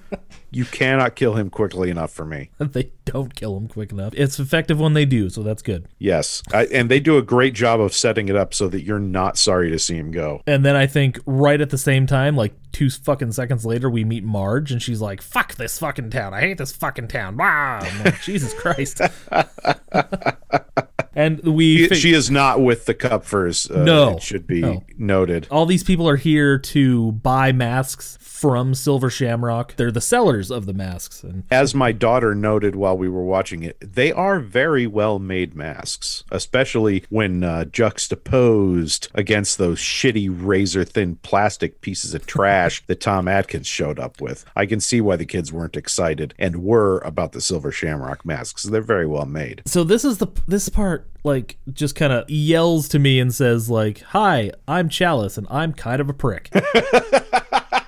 You 0.53 0.65
cannot 0.65 1.15
kill 1.15 1.35
him 1.35 1.49
quickly 1.49 1.89
enough 1.89 2.11
for 2.11 2.25
me. 2.25 2.49
they 2.59 2.91
don't 3.05 3.35
kill 3.35 3.57
him 3.57 3.67
quick 3.67 3.91
enough. 3.91 4.13
It's 4.15 4.39
effective 4.39 4.79
when 4.79 4.93
they 4.93 5.05
do, 5.05 5.29
so 5.29 5.43
that's 5.43 5.61
good. 5.61 5.87
Yes. 5.99 6.43
I, 6.53 6.65
and 6.65 6.89
they 6.89 6.99
do 6.99 7.17
a 7.17 7.21
great 7.21 7.53
job 7.53 7.79
of 7.81 7.93
setting 7.93 8.29
it 8.29 8.35
up 8.35 8.53
so 8.53 8.67
that 8.69 8.83
you're 8.83 8.99
not 8.99 9.37
sorry 9.37 9.69
to 9.71 9.79
see 9.79 9.97
him 9.97 10.11
go. 10.11 10.41
And 10.47 10.63
then 10.63 10.75
I 10.75 10.87
think 10.87 11.19
right 11.25 11.59
at 11.59 11.69
the 11.69 11.77
same 11.77 12.05
time, 12.05 12.35
like 12.35 12.53
two 12.71 12.89
fucking 12.89 13.31
seconds 13.31 13.65
later, 13.65 13.89
we 13.89 14.03
meet 14.03 14.23
Marge, 14.23 14.71
and 14.71 14.81
she's 14.81 15.01
like, 15.01 15.21
"Fuck 15.21 15.55
this 15.55 15.79
fucking 15.79 16.09
town! 16.09 16.33
I 16.33 16.41
hate 16.41 16.57
this 16.57 16.71
fucking 16.71 17.07
town!" 17.07 17.37
Wow, 17.37 17.79
like, 18.03 18.21
Jesus 18.23 18.53
Christ! 18.53 19.01
and 21.15 21.39
we 21.43 21.87
She, 21.89 21.95
she 21.95 22.13
is 22.13 22.29
not 22.31 22.61
with 22.61 22.85
the 22.85 22.93
Kupfers. 22.95 23.69
Uh, 23.69 23.83
No. 23.83 24.15
It 24.17 24.23
should 24.23 24.47
be 24.47 24.61
No. 24.61 24.83
noted. 24.97 25.47
all 25.51 25.65
these 25.65 25.83
people 25.83 26.07
are 26.09 26.15
here 26.17 26.57
to 26.57 27.11
buy 27.13 27.51
masks 27.51 28.17
from 28.21 28.73
Silver 28.75 29.09
Shamrock. 29.09 29.75
They're 29.77 29.89
the 29.91 30.01
sellers 30.01 30.51
of 30.51 30.65
the 30.65 30.73
masks, 30.73 31.23
and 31.23 31.43
As 31.49 31.73
my 31.73 31.93
daughter 31.93 32.35
noted 32.35 32.75
while 32.75 32.97
we 32.97 33.07
were 33.07 33.23
watching 33.23 33.63
it, 33.63 33.77
they 33.79 34.11
are 34.11 34.39
very 34.39 34.85
well 34.85 35.17
made 35.17 35.55
masks, 35.55 36.25
especially 36.29 37.05
when 37.09 37.41
uh, 37.43 37.63
juxtaposed 37.65 39.07
against 39.15 39.57
those 39.57 39.79
shitty 39.79 40.29
razor 40.29 40.83
thin 40.83 41.15
plastic 41.17 41.81
pieces 41.81 42.13
of 42.13 42.25
trash 42.25 42.83
that 42.87 42.99
Tom 43.01 43.27
Atkins 43.27 43.67
showed 43.67 43.99
up 43.99 44.19
with. 44.21 44.45
I 44.55 44.65
can 44.65 44.79
see 44.79 45.01
why 45.01 45.15
the 45.15 45.25
kids 45.25 45.51
weren't 45.53 45.77
excited 45.77 46.33
and 46.37 46.63
were 46.63 46.99
about 46.99 47.31
the 47.31 47.41
Silver 47.41 47.71
Shamrock 47.71 48.25
masks. 48.25 48.63
They're 48.63 48.81
very 48.81 49.07
well 49.07 49.25
made. 49.25 49.61
so 49.65 49.83
this 49.83 50.03
is 50.05 50.17
the 50.17 50.27
this 50.47 50.67
part 50.69 51.02
like 51.23 51.57
just 51.71 51.95
kind 51.95 52.11
of 52.13 52.29
yells 52.29 52.87
to 52.89 52.99
me 52.99 53.19
and 53.19 53.33
says 53.33 53.69
like, 53.69 54.01
"Hi, 54.01 54.51
I'm 54.67 54.89
Challis, 54.89 55.37
and 55.37 55.47
I'm 55.49 55.73
kind 55.73 56.01
of 56.01 56.09
a 56.09 56.13
prick." 56.13 56.49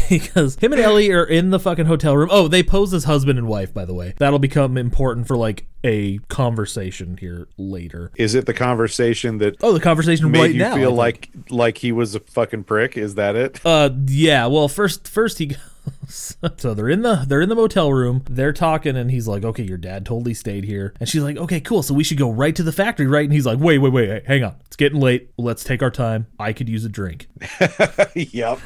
because 0.08 0.56
him 0.56 0.72
and 0.72 0.80
Ellie 0.80 1.10
are 1.10 1.24
in 1.24 1.50
the 1.50 1.58
fucking 1.60 1.86
hotel 1.86 2.16
room. 2.16 2.28
Oh, 2.30 2.48
they 2.48 2.62
pose 2.62 2.92
as 2.94 3.04
husband 3.04 3.38
and 3.38 3.48
wife, 3.48 3.72
by 3.72 3.84
the 3.84 3.94
way. 3.94 4.14
That'll 4.18 4.38
become 4.38 4.76
important 4.76 5.26
for 5.26 5.36
like 5.36 5.66
a 5.84 6.18
conversation 6.28 7.16
here 7.16 7.48
later. 7.56 8.12
Is 8.16 8.34
it 8.34 8.46
the 8.46 8.54
conversation 8.54 9.38
that 9.38 9.56
Oh, 9.62 9.72
the 9.72 9.80
conversation 9.80 10.30
made 10.30 10.40
right 10.40 10.52
you 10.52 10.58
now. 10.58 10.74
Feel 10.74 10.92
like 10.92 11.30
like 11.50 11.78
he 11.78 11.92
was 11.92 12.14
a 12.14 12.20
fucking 12.20 12.64
prick? 12.64 12.96
Is 12.96 13.16
that 13.16 13.36
it? 13.36 13.60
Uh, 13.64 13.90
yeah. 14.06 14.46
Well, 14.46 14.68
first, 14.68 15.08
first 15.08 15.38
he 15.38 15.56
so 16.08 16.74
they're 16.74 16.88
in 16.88 17.02
the 17.02 17.24
they're 17.26 17.40
in 17.40 17.48
the 17.48 17.54
motel 17.54 17.92
room. 17.92 18.22
They're 18.30 18.52
talking, 18.52 18.96
and 18.96 19.10
he's 19.10 19.26
like, 19.26 19.44
"Okay, 19.44 19.64
your 19.64 19.78
dad 19.78 20.06
totally 20.06 20.34
stayed 20.34 20.64
here." 20.64 20.94
And 21.00 21.08
she's 21.08 21.22
like, 21.22 21.36
"Okay, 21.36 21.60
cool. 21.60 21.82
So 21.82 21.94
we 21.94 22.04
should 22.04 22.18
go 22.18 22.30
right 22.30 22.54
to 22.54 22.62
the 22.62 22.72
factory, 22.72 23.06
right?" 23.06 23.24
And 23.24 23.32
he's 23.32 23.46
like, 23.46 23.58
"Wait, 23.58 23.78
wait, 23.78 23.92
wait, 23.92 24.08
wait 24.08 24.26
hang 24.26 24.44
on. 24.44 24.56
It's 24.66 24.76
getting 24.76 25.00
late. 25.00 25.30
Let's 25.36 25.64
take 25.64 25.82
our 25.82 25.90
time. 25.90 26.26
I 26.38 26.52
could 26.52 26.68
use 26.68 26.84
a 26.84 26.88
drink." 26.88 27.26
yep. 28.14 28.60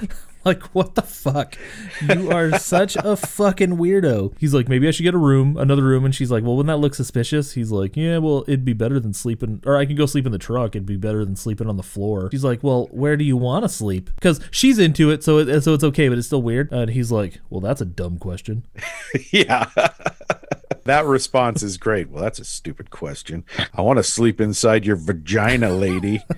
Like, 0.46 0.62
what 0.66 0.94
the 0.94 1.02
fuck? 1.02 1.56
You 2.09 2.30
are 2.30 2.56
such 2.61 2.94
a 2.94 3.16
fucking 3.16 3.78
weirdo. 3.78 4.32
He's 4.38 4.54
like, 4.54 4.68
maybe 4.68 4.87
I 4.87 4.92
should 4.92 5.02
get 5.02 5.12
a 5.12 5.18
room, 5.18 5.56
another 5.56 5.82
room. 5.82 6.04
And 6.04 6.14
she's 6.14 6.30
like, 6.30 6.44
well, 6.44 6.54
wouldn't 6.56 6.68
that 6.72 6.76
look 6.80 6.94
suspicious? 6.94 7.54
He's 7.54 7.72
like, 7.72 7.96
yeah, 7.96 8.18
well, 8.18 8.44
it'd 8.46 8.64
be 8.64 8.72
better 8.72 9.00
than 9.00 9.12
sleeping, 9.12 9.61
or 9.66 9.76
I 9.76 9.87
can 9.87 9.96
go 9.96 10.06
sleep 10.06 10.24
in 10.24 10.30
the 10.30 10.38
truck. 10.38 10.76
It'd 10.76 10.87
be 10.87 10.96
better 10.96 11.24
than 11.24 11.35
sleeping 11.35 11.68
on 11.68 11.76
the 11.76 11.82
floor. 11.82 12.28
She's 12.30 12.44
like, 12.44 12.62
well, 12.62 12.87
where 12.92 13.16
do 13.16 13.24
you 13.24 13.37
want 13.37 13.64
to 13.64 13.68
sleep? 13.68 14.09
Because 14.14 14.38
she's 14.52 14.78
into 14.78 15.11
it, 15.11 15.24
so 15.24 15.38
it, 15.38 15.62
so 15.62 15.74
it's 15.74 15.82
okay, 15.82 16.09
but 16.09 16.16
it's 16.16 16.28
still 16.28 16.42
weird. 16.42 16.70
And 16.70 16.90
he's 16.90 17.11
like, 17.11 17.40
well, 17.50 17.61
that's 17.61 17.80
a 17.80 17.87
dumb 17.87 18.18
question. 18.18 18.64
Yeah. 19.32 19.66
That 20.87 21.05
response 21.05 21.62
is 21.62 21.77
great. 21.77 22.09
Well, 22.11 22.22
that's 22.22 22.38
a 22.38 22.44
stupid 22.44 22.90
question. 22.90 23.44
I 23.75 23.83
want 23.83 23.99
to 23.99 24.03
sleep 24.03 24.40
inside 24.40 24.87
your 24.87 24.96
vagina, 24.96 25.70
lady. 25.70 26.22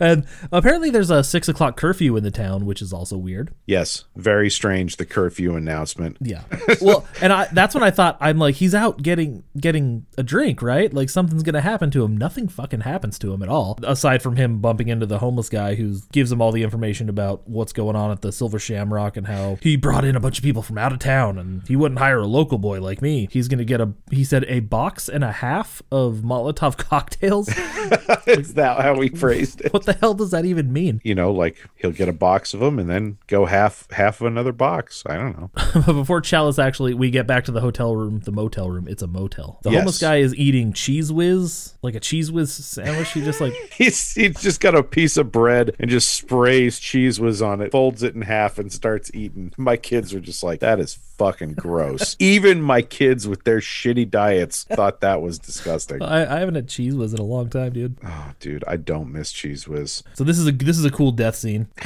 And 0.00 0.26
apparently, 0.52 0.90
there's 0.90 1.10
a 1.10 1.24
six 1.24 1.48
o'clock 1.48 1.76
curfew 1.76 2.16
in 2.16 2.22
the 2.24 2.30
town, 2.30 2.66
which 2.66 2.82
is 2.82 2.92
also 2.92 3.16
weird. 3.16 3.52
yes, 3.66 4.04
very 4.16 4.50
strange. 4.50 4.96
The 4.96 5.06
curfew 5.06 5.56
announcement. 5.56 6.16
Yeah. 6.20 6.42
Well, 6.80 7.06
and 7.20 7.32
I 7.32 7.46
that's 7.52 7.74
when 7.74 7.82
I 7.82 7.90
thought 7.90 8.16
I'm 8.20 8.38
like 8.38 8.56
he's 8.56 8.74
out 8.74 9.02
getting 9.02 9.44
getting 9.58 10.06
a 10.18 10.22
drink, 10.22 10.62
right? 10.62 10.92
Like 10.92 11.10
something's 11.10 11.42
gonna 11.42 11.60
happen 11.60 11.90
to 11.92 12.04
him. 12.04 12.16
Nothing 12.16 12.48
fucking 12.48 12.80
happens 12.80 13.18
to 13.20 13.32
him 13.32 13.42
at 13.42 13.48
all, 13.48 13.78
aside 13.84 14.22
from 14.22 14.36
him 14.36 14.60
bumping 14.60 14.88
into 14.88 15.06
the 15.06 15.18
homeless 15.18 15.48
guy 15.48 15.74
who 15.74 15.98
gives 16.12 16.30
him 16.30 16.40
all 16.42 16.52
the 16.52 16.62
information 16.62 17.08
about 17.08 17.48
what's 17.48 17.72
going 17.72 17.96
on 17.96 18.10
at 18.10 18.22
the 18.22 18.32
Silver 18.32 18.58
Shamrock 18.58 19.16
and 19.16 19.26
how 19.26 19.58
he 19.62 19.76
brought 19.76 20.04
in 20.04 20.16
a 20.16 20.20
bunch 20.20 20.38
of 20.38 20.44
people 20.44 20.62
from 20.62 20.78
out 20.78 20.92
of 20.92 20.98
town 20.98 21.38
and 21.38 21.66
he 21.66 21.76
wouldn't 21.76 21.98
hire 21.98 22.18
a 22.18 22.26
local 22.26 22.58
boy 22.58 22.80
like 22.80 23.00
me. 23.02 23.28
He's 23.30 23.48
gonna 23.48 23.64
get 23.64 23.80
a 23.80 23.92
he 24.10 24.24
said 24.24 24.44
a 24.48 24.60
box 24.60 25.08
and 25.08 25.24
a 25.24 25.32
half 25.32 25.82
of 25.90 26.16
Molotov 26.24 26.76
cocktails. 26.78 27.48
is 28.26 28.54
that 28.54 28.80
how 28.80 29.00
he 29.00 29.08
phrased 29.08 29.60
it? 29.62 29.72
what 29.72 29.84
the 29.84 29.92
hell 29.94 30.14
does 30.14 30.30
that 30.30 30.44
even 30.44 30.72
mean? 30.72 31.00
You 31.04 31.14
know, 31.14 31.32
like 31.32 31.56
he'll 31.76 31.90
get 31.92 32.08
a 32.08 32.12
box 32.12 32.54
of 32.54 32.60
them 32.60 32.78
and 32.78 32.88
then 32.88 33.18
go 33.26 33.46
half 33.46 33.90
half 33.90 34.20
of 34.20 34.26
another 34.26 34.52
box. 34.52 35.02
I 35.06 35.16
don't 35.16 35.38
know. 35.38 35.50
But 35.86 35.92
before 35.94 36.20
Challis 36.22 36.62
actually, 36.62 36.94
we 36.94 37.10
get 37.10 37.26
back 37.26 37.44
to 37.44 37.52
the 37.52 37.60
hotel 37.60 37.94
room, 37.96 38.20
the 38.20 38.32
motel 38.32 38.70
room. 38.70 38.86
It's 38.88 39.02
a 39.02 39.06
motel. 39.06 39.58
The 39.62 39.70
Yes. 39.70 39.80
homeless 39.80 40.00
guy 40.00 40.16
is 40.18 40.34
eating 40.34 40.72
Cheez 40.72 41.10
Whiz, 41.10 41.74
like 41.82 41.94
a 41.94 42.00
Cheez 42.00 42.30
Whiz 42.30 42.52
sandwich. 42.52 43.12
He 43.12 43.22
just 43.22 43.40
like 43.40 43.52
He's 43.72 44.12
he's 44.14 44.40
just 44.40 44.60
got 44.60 44.74
a 44.74 44.82
piece 44.82 45.16
of 45.16 45.32
bread 45.32 45.74
and 45.78 45.90
just 45.90 46.10
sprays 46.10 46.78
Cheez 46.80 47.18
Whiz 47.18 47.42
on 47.42 47.60
it, 47.60 47.72
folds 47.72 48.02
it 48.02 48.14
in 48.14 48.22
half, 48.22 48.58
and 48.58 48.72
starts 48.72 49.10
eating. 49.14 49.52
My 49.56 49.76
kids 49.76 50.14
are 50.14 50.20
just 50.20 50.42
like, 50.42 50.60
"That 50.60 50.78
is 50.80 50.94
fucking 51.18 51.54
gross." 51.56 52.16
Even 52.18 52.60
my 52.62 52.82
kids 52.82 53.26
with 53.28 53.44
their 53.44 53.58
shitty 53.60 54.10
diets 54.10 54.64
thought 54.64 55.00
that 55.00 55.20
was 55.22 55.38
disgusting. 55.38 56.02
I, 56.02 56.36
I 56.36 56.38
haven't 56.40 56.54
had 56.56 56.66
Cheez 56.68 56.94
Whiz 56.96 57.12
in 57.12 57.18
a 57.20 57.24
long 57.24 57.48
time, 57.48 57.72
dude. 57.72 57.96
Oh, 58.04 58.32
dude, 58.40 58.64
I 58.66 58.76
don't 58.76 59.12
miss 59.12 59.32
Cheez 59.32 59.66
Whiz. 59.68 60.02
So 60.14 60.24
this 60.24 60.38
is 60.38 60.46
a 60.46 60.52
this 60.52 60.78
is 60.78 60.84
a 60.84 60.90
cool 60.90 61.12
death 61.12 61.36
scene. 61.36 61.68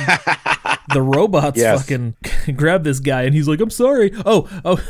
the 0.92 1.02
robots 1.02 1.58
Yes. 1.58 1.80
fucking 1.82 2.14
grab 2.56 2.84
this 2.84 3.00
guy 3.00 3.22
and 3.22 3.34
he's 3.34 3.48
like, 3.48 3.60
"I'm 3.60 3.70
sorry." 3.70 4.12
Oh, 4.24 4.48
oh, 4.64 4.80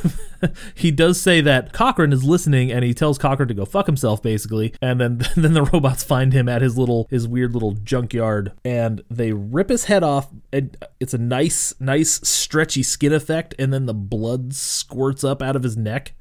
he 0.74 0.90
does 0.90 1.20
say 1.20 1.40
that 1.40 1.72
Cochran 1.72 2.12
is 2.12 2.24
listening 2.24 2.70
and 2.72 2.84
he 2.84 2.94
tells 2.94 3.18
Cochran 3.18 3.48
to 3.48 3.54
go 3.54 3.64
fuck 3.64 3.86
himself, 3.86 4.22
basically. 4.22 4.74
And 4.80 5.00
then 5.00 5.22
then 5.36 5.54
the 5.54 5.62
robots 5.62 6.04
find 6.04 6.32
him 6.32 6.48
at 6.48 6.62
his 6.62 6.76
little 6.78 7.06
his 7.10 7.26
weird 7.26 7.52
little 7.54 7.72
junkyard 7.72 8.52
and 8.64 9.02
they 9.10 9.32
rip 9.32 9.68
his 9.68 9.84
head 9.84 10.02
off. 10.02 10.28
And 10.52 10.76
it's 11.00 11.14
a 11.14 11.18
nice 11.18 11.74
nice 11.80 12.20
stretchy 12.28 12.82
skin 12.82 13.12
effect, 13.12 13.54
and 13.58 13.72
then 13.72 13.86
the 13.86 13.94
blood 13.94 14.54
squirts 14.54 15.24
up 15.24 15.42
out 15.42 15.56
of 15.56 15.62
his 15.62 15.76
neck. 15.76 16.14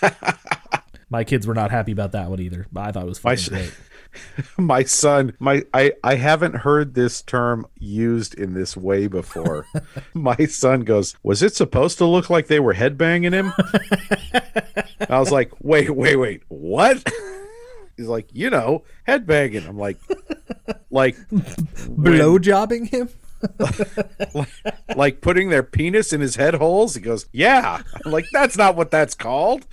My 1.10 1.24
kids 1.24 1.46
were 1.46 1.54
not 1.54 1.70
happy 1.70 1.92
about 1.92 2.12
that 2.12 2.30
one 2.30 2.40
either. 2.40 2.66
But 2.70 2.80
I 2.88 2.92
thought 2.92 3.02
it 3.02 3.08
was 3.08 3.18
fucking 3.18 3.38
s- 3.38 3.48
great. 3.48 3.74
My 4.58 4.84
son, 4.84 5.34
my 5.38 5.64
I 5.72 5.92
I 6.02 6.16
haven't 6.16 6.56
heard 6.56 6.94
this 6.94 7.22
term 7.22 7.66
used 7.78 8.34
in 8.34 8.54
this 8.54 8.76
way 8.76 9.06
before. 9.06 9.66
my 10.14 10.36
son 10.46 10.80
goes, 10.80 11.16
"Was 11.22 11.42
it 11.42 11.54
supposed 11.54 11.98
to 11.98 12.06
look 12.06 12.30
like 12.30 12.46
they 12.46 12.60
were 12.60 12.74
headbanging 12.74 13.32
him?" 13.32 13.52
I 15.08 15.18
was 15.18 15.30
like, 15.30 15.52
"Wait, 15.60 15.90
wait, 15.90 16.16
wait. 16.16 16.42
What?" 16.48 17.08
He's 17.96 18.06
like, 18.06 18.28
"You 18.32 18.50
know, 18.50 18.84
headbanging." 19.06 19.68
I'm 19.68 19.78
like, 19.78 19.98
like 20.90 21.16
Blow 21.88 22.38
jobbing 22.38 22.86
him. 22.86 23.08
like 24.96 25.22
putting 25.22 25.48
their 25.48 25.62
penis 25.62 26.12
in 26.12 26.20
his 26.20 26.36
head 26.36 26.54
holes. 26.54 26.94
He 26.94 27.00
goes, 27.00 27.26
"Yeah." 27.32 27.82
I'm 28.04 28.12
like, 28.12 28.26
"That's 28.32 28.56
not 28.56 28.76
what 28.76 28.90
that's 28.90 29.14
called." 29.14 29.66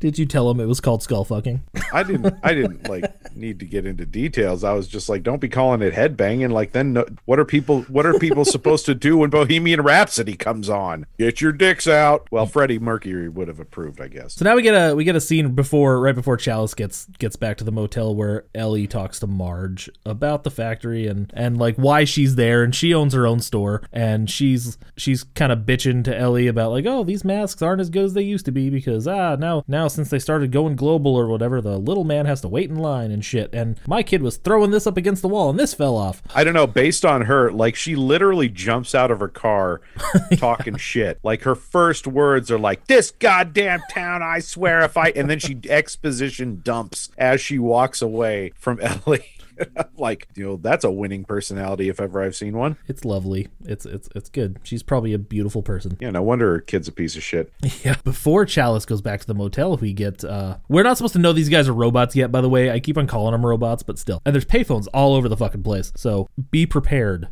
Did 0.00 0.18
you 0.18 0.26
tell 0.26 0.48
him 0.50 0.60
it 0.60 0.66
was 0.66 0.80
called 0.80 1.02
skull 1.02 1.24
fucking? 1.24 1.62
I 1.92 2.02
didn't. 2.02 2.34
I 2.42 2.54
didn't 2.54 2.88
like 2.88 3.34
need 3.34 3.58
to 3.60 3.66
get 3.66 3.84
into 3.86 4.06
details. 4.06 4.62
I 4.62 4.72
was 4.72 4.86
just 4.86 5.08
like, 5.08 5.22
"Don't 5.22 5.40
be 5.40 5.48
calling 5.48 5.82
it 5.82 5.94
headbanging." 5.94 6.52
Like, 6.52 6.72
then 6.72 6.92
no, 6.92 7.04
what 7.24 7.38
are 7.38 7.44
people? 7.44 7.82
What 7.82 8.06
are 8.06 8.18
people 8.18 8.44
supposed 8.46 8.86
to 8.86 8.94
do 8.94 9.18
when 9.18 9.30
Bohemian 9.30 9.82
Rhapsody 9.82 10.36
comes 10.36 10.68
on? 10.68 11.06
Get 11.18 11.40
your 11.40 11.52
dicks 11.52 11.88
out. 11.88 12.28
Well, 12.30 12.46
Freddie 12.46 12.78
Mercury 12.78 13.28
would 13.28 13.48
have 13.48 13.58
approved, 13.58 14.00
I 14.00 14.08
guess. 14.08 14.34
So 14.34 14.44
now 14.44 14.54
we 14.54 14.62
get 14.62 14.74
a 14.74 14.94
we 14.94 15.04
get 15.04 15.16
a 15.16 15.20
scene 15.20 15.54
before 15.54 16.00
right 16.00 16.14
before 16.14 16.36
Challis 16.36 16.76
gets 16.76 17.06
gets 17.18 17.36
back 17.36 17.56
to 17.58 17.64
the 17.64 17.72
motel 17.72 18.14
where 18.14 18.44
Ellie 18.54 18.86
talks 18.86 19.18
to 19.20 19.26
Marge 19.26 19.90
about 20.06 20.44
the 20.44 20.50
factory 20.50 21.06
and 21.06 21.32
and 21.34 21.58
like 21.58 21.76
why 21.76 22.04
she's 22.04 22.36
there 22.36 22.62
and 22.62 22.74
she 22.74 22.94
owns 22.94 23.14
her 23.14 23.26
own 23.26 23.40
store 23.40 23.82
and 23.92 24.30
she's 24.30 24.78
she's 24.96 25.24
kind 25.24 25.50
of 25.50 25.60
bitching 25.60 26.04
to 26.04 26.16
Ellie 26.16 26.46
about 26.46 26.70
like 26.70 26.86
oh 26.86 27.02
these 27.02 27.24
masks 27.24 27.62
aren't 27.62 27.80
as 27.80 27.90
good 27.90 28.04
as 28.04 28.14
they 28.14 28.22
used 28.22 28.44
to 28.44 28.52
be 28.52 28.70
because 28.70 29.08
ah 29.08 29.34
now 29.36 29.64
now 29.66 29.87
since 29.88 30.10
they 30.10 30.18
started 30.18 30.52
going 30.52 30.76
global 30.76 31.14
or 31.16 31.26
whatever 31.26 31.60
the 31.60 31.78
little 31.78 32.04
man 32.04 32.26
has 32.26 32.40
to 32.40 32.48
wait 32.48 32.70
in 32.70 32.76
line 32.76 33.10
and 33.10 33.24
shit 33.24 33.50
and 33.52 33.78
my 33.86 34.02
kid 34.02 34.22
was 34.22 34.36
throwing 34.36 34.70
this 34.70 34.86
up 34.86 34.96
against 34.96 35.22
the 35.22 35.28
wall 35.28 35.50
and 35.50 35.58
this 35.58 35.74
fell 35.74 35.96
off 35.96 36.22
I 36.34 36.44
don't 36.44 36.54
know. 36.54 36.66
Based 36.66 37.04
on 37.04 37.22
her, 37.22 37.50
like 37.50 37.74
she 37.74 37.96
literally 37.96 38.48
jumps 38.48 38.94
out 38.94 39.10
of 39.10 39.20
her 39.20 39.28
car 39.28 39.80
talking 40.36 40.76
shit. 40.76 41.18
Like 41.22 41.42
her 41.42 41.54
first 41.54 42.06
words 42.06 42.50
are 42.50 42.58
like, 42.58 42.86
"This 42.86 43.10
goddamn 43.10 43.80
town, 43.90 44.22
I 44.22 44.40
swear 44.40 44.80
if 44.80 44.96
I," 44.96 45.08
and 45.10 45.28
then 45.28 45.38
she 45.38 45.58
exposition 45.68 46.60
dumps 46.62 47.10
as 47.18 47.40
she 47.40 47.58
walks 47.58 48.02
away 48.02 48.52
from 48.56 48.78
Ellie. 49.06 49.37
Like, 49.98 50.28
you 50.36 50.44
know, 50.44 50.56
that's 50.56 50.84
a 50.84 50.90
winning 50.92 51.24
personality 51.24 51.88
if 51.88 52.00
ever 52.00 52.22
I've 52.22 52.36
seen 52.36 52.56
one. 52.56 52.76
it's 52.86 53.04
lovely 53.04 53.48
it's 53.64 53.84
it's 53.84 54.08
it's 54.14 54.28
good 54.28 54.58
she's 54.62 54.82
probably 54.82 55.12
a 55.12 55.18
beautiful 55.18 55.60
person 55.62 55.96
Yeah, 56.00 56.10
no 56.10 56.22
wonder 56.22 56.52
her 56.52 56.60
kid's 56.60 56.86
a 56.86 56.92
piece 56.92 57.16
of 57.16 57.22
shit. 57.22 57.52
Yeah. 57.84 57.96
Before 58.04 58.44
Challis 58.46 58.86
goes 58.86 59.00
back 59.00 59.20
to 59.20 59.26
the 59.26 59.34
motel, 59.34 59.76
we 59.76 59.92
get 59.92 60.22
uh 60.24 60.58
we're 60.68 60.82
not 60.84 60.96
supposed 60.96 61.12
to 61.14 61.18
know 61.18 61.32
these 61.32 61.48
guys 61.48 61.68
are 61.68 61.72
robots 61.74 62.14
yet, 62.16 62.30
by 62.32 62.40
the 62.40 62.48
way. 62.48 62.70
I 62.70 62.78
keep 62.80 62.96
on 62.98 63.06
calling 63.06 63.32
them 63.32 63.44
robots, 63.44 63.82
but 63.82 63.98
still. 63.98 64.20
And 64.24 64.34
there's 64.34 64.44
payphones 64.44 64.86
all 64.94 65.14
over 65.14 65.28
the 65.28 65.36
fucking 65.36 65.62
place. 65.62 65.92
So 65.96 66.28
be 66.50 66.64
prepared. 66.66 67.28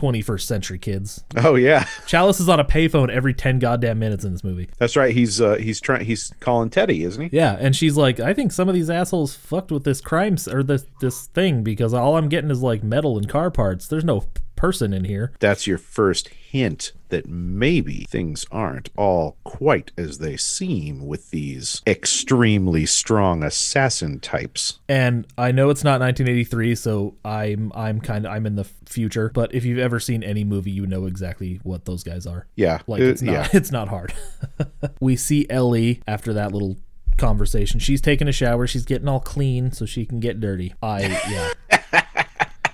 21st 0.00 0.40
century 0.42 0.78
kids. 0.78 1.22
Oh 1.36 1.54
yeah, 1.56 1.84
Challis 2.06 2.40
is 2.40 2.48
on 2.48 2.58
a 2.60 2.64
payphone 2.64 3.10
every 3.10 3.34
10 3.34 3.58
goddamn 3.58 3.98
minutes 3.98 4.24
in 4.24 4.32
this 4.32 4.42
movie. 4.44 4.68
that's 4.78 4.96
right. 4.96 5.14
He's 5.14 5.40
uh, 5.40 5.56
he's 5.56 5.80
trying. 5.80 6.04
He's 6.06 6.32
calling 6.40 6.70
Teddy, 6.70 7.04
isn't 7.04 7.30
he? 7.30 7.36
Yeah, 7.36 7.56
and 7.60 7.74
she's 7.76 7.96
like, 7.96 8.18
I 8.20 8.32
think 8.34 8.52
some 8.52 8.68
of 8.68 8.74
these 8.74 8.88
assholes 8.90 9.34
fucked 9.34 9.70
with 9.70 9.84
this 9.84 10.00
crime 10.00 10.34
s- 10.34 10.48
or 10.48 10.62
this 10.62 10.86
this 11.00 11.26
thing 11.26 11.62
because 11.62 11.92
all 11.92 12.16
I'm 12.16 12.28
getting 12.28 12.50
is 12.50 12.62
like 12.62 12.82
metal 12.82 13.18
and 13.18 13.28
car 13.28 13.50
parts. 13.50 13.86
There's 13.86 14.04
no 14.04 14.24
person 14.56 14.92
in 14.92 15.04
here. 15.04 15.32
That's 15.40 15.66
your 15.66 15.78
first 15.78 16.28
hint 16.28 16.92
that 17.10 17.28
maybe 17.28 18.06
things 18.08 18.46
aren't 18.50 18.90
all 18.96 19.36
quite 19.44 19.92
as 19.96 20.18
they 20.18 20.36
seem 20.36 21.06
with 21.06 21.30
these 21.30 21.82
extremely 21.86 22.86
strong 22.86 23.42
assassin 23.42 24.20
types. 24.20 24.78
And 24.88 25.26
I 25.36 25.52
know 25.52 25.70
it's 25.70 25.84
not 25.84 26.00
1983, 26.00 26.74
so 26.74 27.14
I'm 27.24 27.72
I'm 27.74 28.00
kind 28.00 28.26
of 28.26 28.32
I'm 28.32 28.46
in 28.46 28.56
the 28.56 28.64
future. 28.86 29.30
But 29.32 29.54
if 29.54 29.64
you've 29.64 29.78
ever 29.78 30.00
seen 30.00 30.22
any 30.22 30.44
movie, 30.44 30.70
you 30.70 30.86
know 30.86 31.06
exactly 31.06 31.60
what 31.62 31.84
those 31.84 32.02
guys 32.02 32.26
are. 32.26 32.46
Yeah, 32.56 32.80
Like 32.86 33.02
uh, 33.02 33.04
it's 33.04 33.22
not 33.22 33.32
yeah. 33.32 33.48
it's 33.52 33.70
not 33.70 33.88
hard. 33.88 34.12
we 35.00 35.16
see 35.16 35.46
Ellie 35.50 36.02
after 36.06 36.32
that 36.32 36.52
little 36.52 36.76
conversation. 37.16 37.78
She's 37.78 38.00
taking 38.00 38.26
a 38.26 38.32
shower. 38.32 38.66
She's 38.66 38.84
getting 38.84 39.08
all 39.08 39.20
clean 39.20 39.72
so 39.72 39.86
she 39.86 40.06
can 40.06 40.20
get 40.20 40.40
dirty. 40.40 40.74
I 40.82 41.02
yeah. 41.30 41.52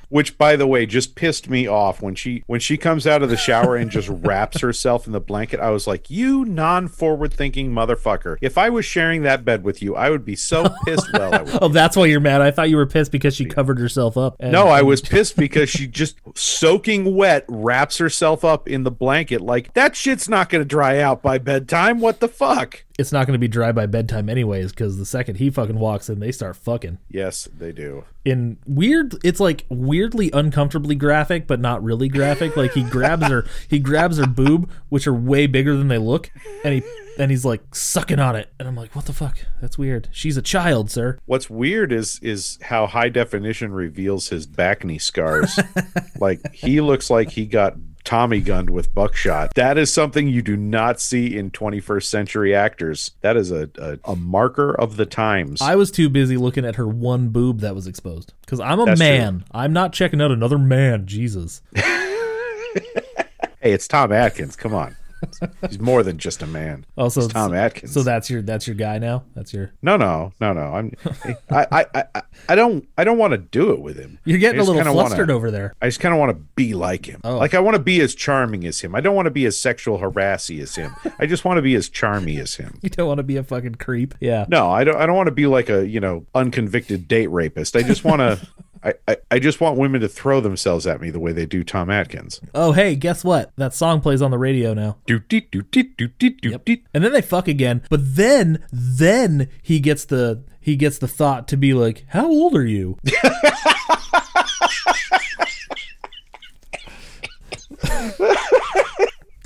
Which, 0.09 0.39
by 0.39 0.57
the 0.57 0.67
way, 0.67 0.87
just 0.87 1.15
pissed 1.17 1.51
me 1.51 1.67
off 1.67 2.01
when 2.01 2.15
she 2.15 2.43
when 2.47 2.61
she 2.61 2.77
comes 2.77 3.07
out 3.07 3.23
of 3.23 3.29
the 3.31 3.37
shower 3.37 3.75
and 3.77 3.91
just 3.91 4.09
wraps 4.13 4.61
herself 4.61 5.07
in 5.07 5.13
the 5.13 5.21
blanket. 5.21 5.59
I 5.61 5.71
was 5.71 5.87
like, 5.87 6.09
"You 6.11 6.45
non-forward-thinking 6.45 7.71
motherfucker! 7.73 8.37
If 8.41 8.57
I 8.59 8.71
was 8.71 8.85
sharing 8.85 9.23
that 9.23 9.45
bed 9.45 9.65
with 9.65 9.83
you, 9.83 9.97
I 9.97 10.11
would 10.11 10.25
be 10.25 10.37
so 10.37 10.69
pissed." 10.85 11.13
well, 11.13 11.35
I. 11.35 11.59
Oh, 11.63 11.69
that's 11.69 11.97
why 11.97 12.07
you're 12.07 12.21
mad. 12.21 12.41
I 12.43 12.51
thought 12.51 12.71
you 12.71 12.77
were 12.77 12.87
pissed 12.87 13.11
because 13.13 13.35
she 13.35 13.47
covered 13.47 13.79
herself 13.79 14.17
up. 14.17 14.37
And- 14.41 14.53
No, 14.53 14.69
I 14.69 14.83
was 14.83 15.01
pissed 15.03 15.37
because 15.37 15.69
she 15.71 15.87
just 15.87 16.19
soaking 16.35 17.15
wet 17.17 17.45
wraps 17.49 17.99
herself 17.99 18.45
up 18.45 18.69
in 18.69 18.83
the 18.85 18.91
blanket 18.91 19.41
like 19.41 19.73
that 19.75 19.97
shit's 19.97 20.29
not 20.29 20.49
going 20.51 20.61
to 20.63 20.69
dry 20.69 20.99
out 21.01 21.23
by 21.23 21.39
bedtime. 21.39 22.01
What 22.01 22.21
the 22.21 22.29
fuck? 22.29 22.85
It's 22.99 23.13
not 23.13 23.27
going 23.27 23.35
to 23.35 23.39
be 23.39 23.49
dry 23.49 23.73
by 23.73 23.87
bedtime 23.87 24.29
anyways 24.31 24.71
because 24.73 24.97
the 24.97 25.05
second 25.05 25.37
he 25.37 25.51
fucking 25.51 25.79
walks 25.79 26.09
in, 26.09 26.19
they 26.21 26.33
start 26.33 26.57
fucking. 26.57 26.99
Yes, 27.11 27.47
they 27.59 27.73
do. 27.73 28.05
in 28.25 28.57
weird 28.67 29.15
it's 29.23 29.39
like 29.41 29.65
weirdly 29.69 30.31
uncomfortably 30.33 30.95
graphic 30.95 31.47
but 31.47 31.61
not 31.61 31.83
really 31.83 32.09
graphic 32.09 32.57
like 32.57 32.73
he 32.73 32.83
grabs 32.83 33.27
her 33.29 33.47
he 33.69 33.79
grabs 33.79 34.19
her 34.19 34.27
boob 34.27 34.69
which 34.89 35.07
are 35.07 35.15
way 35.15 35.47
bigger 35.47 35.77
than 35.77 35.87
they 35.89 35.99
look 35.99 36.31
and 36.65 36.75
he 36.75 36.83
and 37.19 37.31
he's 37.31 37.45
like 37.45 37.63
sucking 37.75 38.19
on 38.19 38.35
it 38.35 38.49
and 38.59 38.67
i'm 38.67 38.75
like 38.75 38.97
what 38.97 39.07
the 39.07 39.13
fuck 39.13 39.39
that's 39.61 39.79
weird 39.79 40.09
she's 40.11 40.37
a 40.37 40.43
child 40.43 40.91
sir 40.91 41.19
What's 41.27 41.49
weird 41.49 41.93
is 41.93 42.19
is 42.21 42.59
how 42.63 42.87
high 42.89 43.09
definition 43.11 43.73
reveals 43.73 44.29
his 44.29 44.47
back 44.47 44.85
knee 44.85 44.99
scars. 44.99 45.59
like 46.19 46.53
he 46.53 46.81
looks 46.81 47.11
like 47.11 47.31
he 47.31 47.47
got 47.47 47.75
Tommy 48.07 48.41
gunned 48.41 48.71
with 48.71 48.95
buckshot. 48.95 49.55
That 49.55 49.77
is 49.77 49.93
something 49.93 50.29
you 50.29 50.41
do 50.41 50.57
not 50.57 51.01
see 51.01 51.37
in 51.37 51.51
21st 51.51 52.05
century 52.05 52.55
actors. 52.55 53.11
That 53.21 53.37
is 53.37 53.51
a, 53.51 53.69
a, 53.79 53.99
a 54.05 54.17
marker 54.17 54.73
of 54.75 54.97
the 54.97 55.05
times. 55.07 55.61
i 55.61 55.75
was 55.77 55.91
too 55.91 56.09
busy 56.09 56.37
looking 56.37 56.65
at 56.65 56.77
her 56.77 56.87
one 56.87 57.29
boob 57.29 57.61
that 57.61 57.75
was 57.75 57.87
exposed 57.87 58.33
because 58.43 58.61
i'm 58.61 58.79
a 58.81 58.85
That's 58.87 59.01
true. 59.01 59.07
man 59.09 59.45
i'm 59.53 59.73
not 59.73 59.93
checking 59.93 60.21
out 60.23 60.31
another 60.31 60.59
man 60.59 61.07
jesus 61.07 61.61
hey, 61.75 63.73
it's 63.73 63.89
Tom 63.89 64.13
Atkins. 64.13 64.55
Come 64.57 64.75
on. 64.75 64.97
He's 65.69 65.79
more 65.79 66.03
than 66.03 66.19
just 66.19 66.43
a 66.43 66.47
man. 66.47 66.85
Oh, 66.97 67.05
also, 67.05 67.23
He's 67.23 67.31
Tom 67.31 67.55
Atkins. 67.55 67.93
So 67.93 68.03
that's 68.03 68.31
your 68.31 68.43
that's 68.43 68.67
your 68.67 68.77
guy 68.77 68.99
now. 68.99 69.25
That's 69.35 69.53
your. 69.53 69.73
no, 69.83 69.97
no, 69.97 70.33
no, 70.41 70.53
no. 70.53 70.61
I'm. 70.61 70.93
I, 71.51 71.67
I, 71.73 72.05
I, 72.15 72.23
I 72.49 72.55
don't. 72.55 72.89
I 72.97 73.05
don't 73.05 73.19
want 73.19 73.33
to 73.33 73.39
do 73.39 73.73
it 73.73 73.81
with 73.81 73.99
him. 73.99 74.19
You're 74.25 74.39
getting 74.39 74.61
a 74.61 74.65
little 74.65 74.83
flustered 74.83 75.29
wanna, 75.29 75.35
over 75.35 75.51
there. 75.51 75.75
I 75.81 75.87
just 75.87 76.01
kind 76.01 76.15
of 76.15 76.19
want 76.19 76.31
to 76.31 76.43
be 76.55 76.75
like 76.75 77.07
him. 77.07 77.21
Oh. 77.25 77.37
Like 77.37 77.55
I 77.55 77.61
want 77.61 77.77
to 77.77 77.83
be 77.83 78.01
as 78.01 78.15
charming 78.15 78.67
as 78.67 78.81
him. 78.81 78.95
I 78.95 79.01
don't 79.01 79.15
want 79.15 79.27
to 79.27 79.31
be 79.31 79.47
as 79.47 79.59
sexual 79.59 79.99
harassy 79.99 80.61
as 80.61 80.75
him. 80.75 80.95
I 81.19 81.27
just 81.27 81.45
want 81.45 81.59
to 81.59 81.63
be 81.63 81.75
as 81.75 81.89
charmy 81.89 82.39
as 82.41 82.55
him. 82.55 82.79
You 82.87 82.91
don't 82.91 83.09
want 83.09 83.19
to 83.19 83.25
be 83.25 83.37
a 83.37 83.43
fucking 83.43 83.75
creep. 83.77 84.15
Yeah. 84.21 84.47
No, 84.49 84.71
I 84.71 84.85
don't. 84.85 84.97
I 84.97 85.07
don't 85.07 85.17
want 85.17 85.27
to 85.27 85.33
be 85.33 85.47
like 85.47 85.69
a 85.69 85.87
you 85.87 85.99
know 85.99 86.25
unconvicted 86.37 87.09
date 87.09 87.27
rapist. 87.29 87.75
I 87.75 87.83
just 87.83 88.05
want 88.05 88.21
to. 88.21 88.47
I, 88.87 88.95
I, 89.09 89.17
I 89.33 89.39
just 89.41 89.61
want 89.61 89.77
women 89.77 90.01
to 90.03 90.09
throw 90.09 90.41
themselves 90.41 90.87
at 90.87 91.01
me 91.01 91.11
the 91.11 91.19
way 91.19 91.33
they 91.33 91.45
do 91.45 91.65
Tom 91.65 91.91
Atkins. 91.91 92.41
Oh, 92.55 92.71
hey, 92.71 92.95
guess 92.95 93.25
what? 93.25 93.51
That 93.57 93.75
song 93.75 94.01
plays 94.01 94.23
on 94.23 94.31
the 94.31 94.39
radio 94.39 94.75
now. 94.75 94.99
Deet. 96.65 96.87
And 96.95 97.03
then 97.03 97.13
they 97.13 97.21
fuck 97.21 97.49
again. 97.49 97.83
But 97.91 98.15
then, 98.15 98.65
then 98.71 99.49
he 99.61 99.81
gets 99.81 100.05
the 100.05 100.45
he 100.61 100.77
gets 100.77 100.99
the 100.99 101.09
thought 101.09 101.49
to 101.49 101.57
be 101.57 101.75
like, 101.75 102.05
"How 102.09 102.27
old 102.27 102.57
are 102.57 102.67
you?" 102.67 102.99
it's 103.05 103.17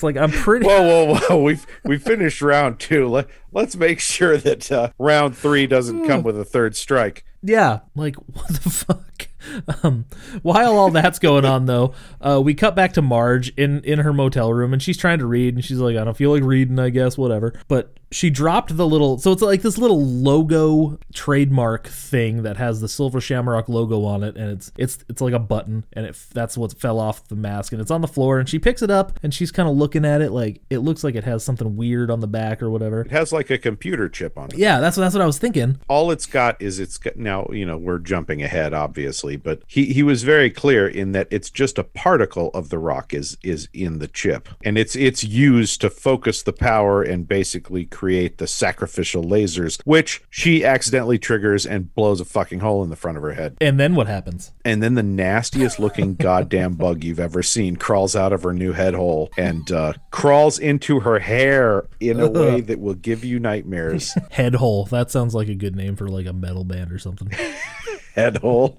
like 0.03 0.16
I'm 0.16 0.30
pretty. 0.30 0.66
Whoa, 0.66 0.82
whoa, 0.82 1.16
whoa! 1.16 1.43
We've 1.43 1.66
we 1.84 1.99
finished 1.99 2.41
round 2.41 2.78
two. 2.78 3.09
Let 3.09 3.28
let's 3.53 3.76
make 3.76 4.01
sure 4.01 4.38
that 4.38 4.72
uh, 4.72 4.91
round 4.99 5.36
three 5.36 5.66
doesn't 5.66 6.07
come 6.07 6.22
with 6.22 6.38
a 6.38 6.45
third 6.45 6.76
strike. 6.76 7.24
Yeah, 7.43 7.80
like 7.95 8.16
what 8.32 8.49
the 8.49 8.70
fuck? 8.70 9.28
Um, 9.82 10.05
while 10.43 10.76
all 10.76 10.91
that's 10.91 11.18
going 11.18 11.45
on, 11.45 11.66
though, 11.66 11.95
uh, 12.20 12.41
we 12.43 12.55
cut 12.55 12.74
back 12.76 12.93
to 12.95 13.03
Marge 13.03 13.51
in 13.57 13.82
in 13.84 14.01
her 14.01 14.12
motel 14.12 14.53
room, 14.53 14.72
and 14.72 14.82
she's 14.82 14.99
trying 14.99 15.18
to 15.20 15.26
read, 15.26 15.55
and 15.55 15.64
she's 15.64 15.78
like, 15.78 15.97
"I 15.97 16.05
don't 16.05 16.16
feel 16.16 16.30
like 16.32 16.43
reading, 16.43 16.78
I 16.78 16.91
guess, 16.91 17.16
whatever." 17.16 17.55
But 17.68 17.97
she 18.12 18.28
dropped 18.28 18.76
the 18.76 18.86
little, 18.86 19.18
so 19.18 19.30
it's 19.32 19.41
like 19.43 19.62
this 19.62 19.78
little 19.78 20.05
logo 20.05 20.99
trademark 21.14 21.86
thing 21.86 22.43
that 22.43 22.57
has 22.57 22.80
the 22.80 22.88
Silver 22.88 23.20
Shamrock 23.20 23.68
logo 23.68 24.05
on 24.05 24.22
it, 24.22 24.36
and 24.36 24.51
it's 24.51 24.72
it's 24.76 24.99
it's 25.09 25.20
like 25.22 25.32
a 25.32 25.38
button, 25.38 25.84
and 25.93 26.07
it 26.07 26.18
that's 26.34 26.59
what 26.59 26.78
fell 26.78 26.99
off 26.99 27.26
the 27.28 27.36
mask, 27.36 27.72
and 27.72 27.80
it's 27.80 27.91
on 27.91 28.01
the 28.01 28.09
floor, 28.09 28.38
and 28.38 28.49
she 28.49 28.59
picks 28.59 28.82
it 28.82 28.91
up, 28.91 29.18
and 29.22 29.32
she's 29.32 29.53
kind 29.53 29.68
of 29.68 29.76
looking 29.76 30.05
at 30.05 30.20
it, 30.20 30.32
like 30.32 30.61
it 30.68 30.78
looks 30.78 31.05
like 31.05 31.14
it 31.14 31.24
has 31.24 31.45
something 31.45 31.76
weird 31.76 32.11
on 32.11 32.20
the 32.20 32.28
back 32.28 32.62
or 32.62 32.70
whatever. 32.70 33.03
It 33.03 33.12
has 33.12 33.32
like 33.32 33.51
a 33.51 33.59
computer 33.59 34.09
chip 34.09 34.36
on 34.36 34.47
it. 34.51 34.59
Yeah, 34.59 34.80
that's 34.80 34.97
that's 34.97 35.14
what 35.14 35.22
I 35.22 35.26
was 35.26 35.38
thinking. 35.38 35.78
all 35.88 36.11
it's 36.11 36.26
got 36.26 36.61
is 36.61 36.80
it's 36.80 36.99
got 36.99 37.16
now 37.16 37.47
you 37.53 37.64
know 37.64 37.78
we're 37.78 37.99
jumping 37.99 38.43
ahead 38.43 38.74
obviously 38.74 39.29
but 39.36 39.62
he 39.66 39.86
he 39.86 40.02
was 40.02 40.22
very 40.22 40.50
clear 40.50 40.86
in 40.86 41.12
that 41.12 41.28
it's 41.30 41.50
just 41.50 41.78
a 41.78 41.84
particle 41.84 42.50
of 42.54 42.68
the 42.68 42.78
rock 42.78 43.12
is 43.14 43.36
is 43.42 43.68
in 43.72 43.98
the 43.98 44.08
chip 44.08 44.48
and 44.64 44.76
it's 44.78 44.94
it's 44.96 45.24
used 45.24 45.80
to 45.80 45.90
focus 45.90 46.42
the 46.42 46.52
power 46.52 47.02
and 47.02 47.28
basically 47.28 47.84
create 47.84 48.38
the 48.38 48.46
sacrificial 48.46 49.22
lasers 49.24 49.80
which 49.84 50.22
she 50.30 50.64
accidentally 50.64 51.18
triggers 51.18 51.66
and 51.66 51.94
blows 51.94 52.20
a 52.20 52.24
fucking 52.24 52.60
hole 52.60 52.82
in 52.82 52.90
the 52.90 52.96
front 52.96 53.16
of 53.16 53.22
her 53.22 53.32
head 53.34 53.56
And 53.60 53.78
then 53.78 53.94
what 53.94 54.06
happens? 54.06 54.52
and 54.64 54.82
then 54.82 54.94
the 54.94 55.02
nastiest 55.02 55.78
looking 55.78 56.14
goddamn 56.16 56.74
bug 56.74 57.04
you've 57.04 57.20
ever 57.20 57.42
seen 57.42 57.76
crawls 57.76 58.14
out 58.16 58.32
of 58.32 58.42
her 58.42 58.52
new 58.52 58.72
head 58.72 58.94
hole 58.94 59.30
and 59.36 59.70
uh, 59.72 59.92
crawls 60.10 60.58
into 60.58 61.00
her 61.00 61.18
hair 61.18 61.86
in 62.00 62.20
a 62.20 62.28
way 62.28 62.60
that 62.68 62.80
will 62.80 62.94
give 62.94 63.24
you 63.24 63.38
nightmares 63.38 64.12
Head 64.30 64.54
hole. 64.54 64.84
That 64.86 65.10
sounds 65.10 65.34
like 65.34 65.48
a 65.48 65.54
good 65.54 65.74
name 65.76 65.96
for 65.96 66.08
like 66.08 66.26
a 66.26 66.32
metal 66.32 66.64
band 66.64 66.92
or 66.92 66.98
something. 66.98 67.30
head 68.14 68.36
hole 68.38 68.76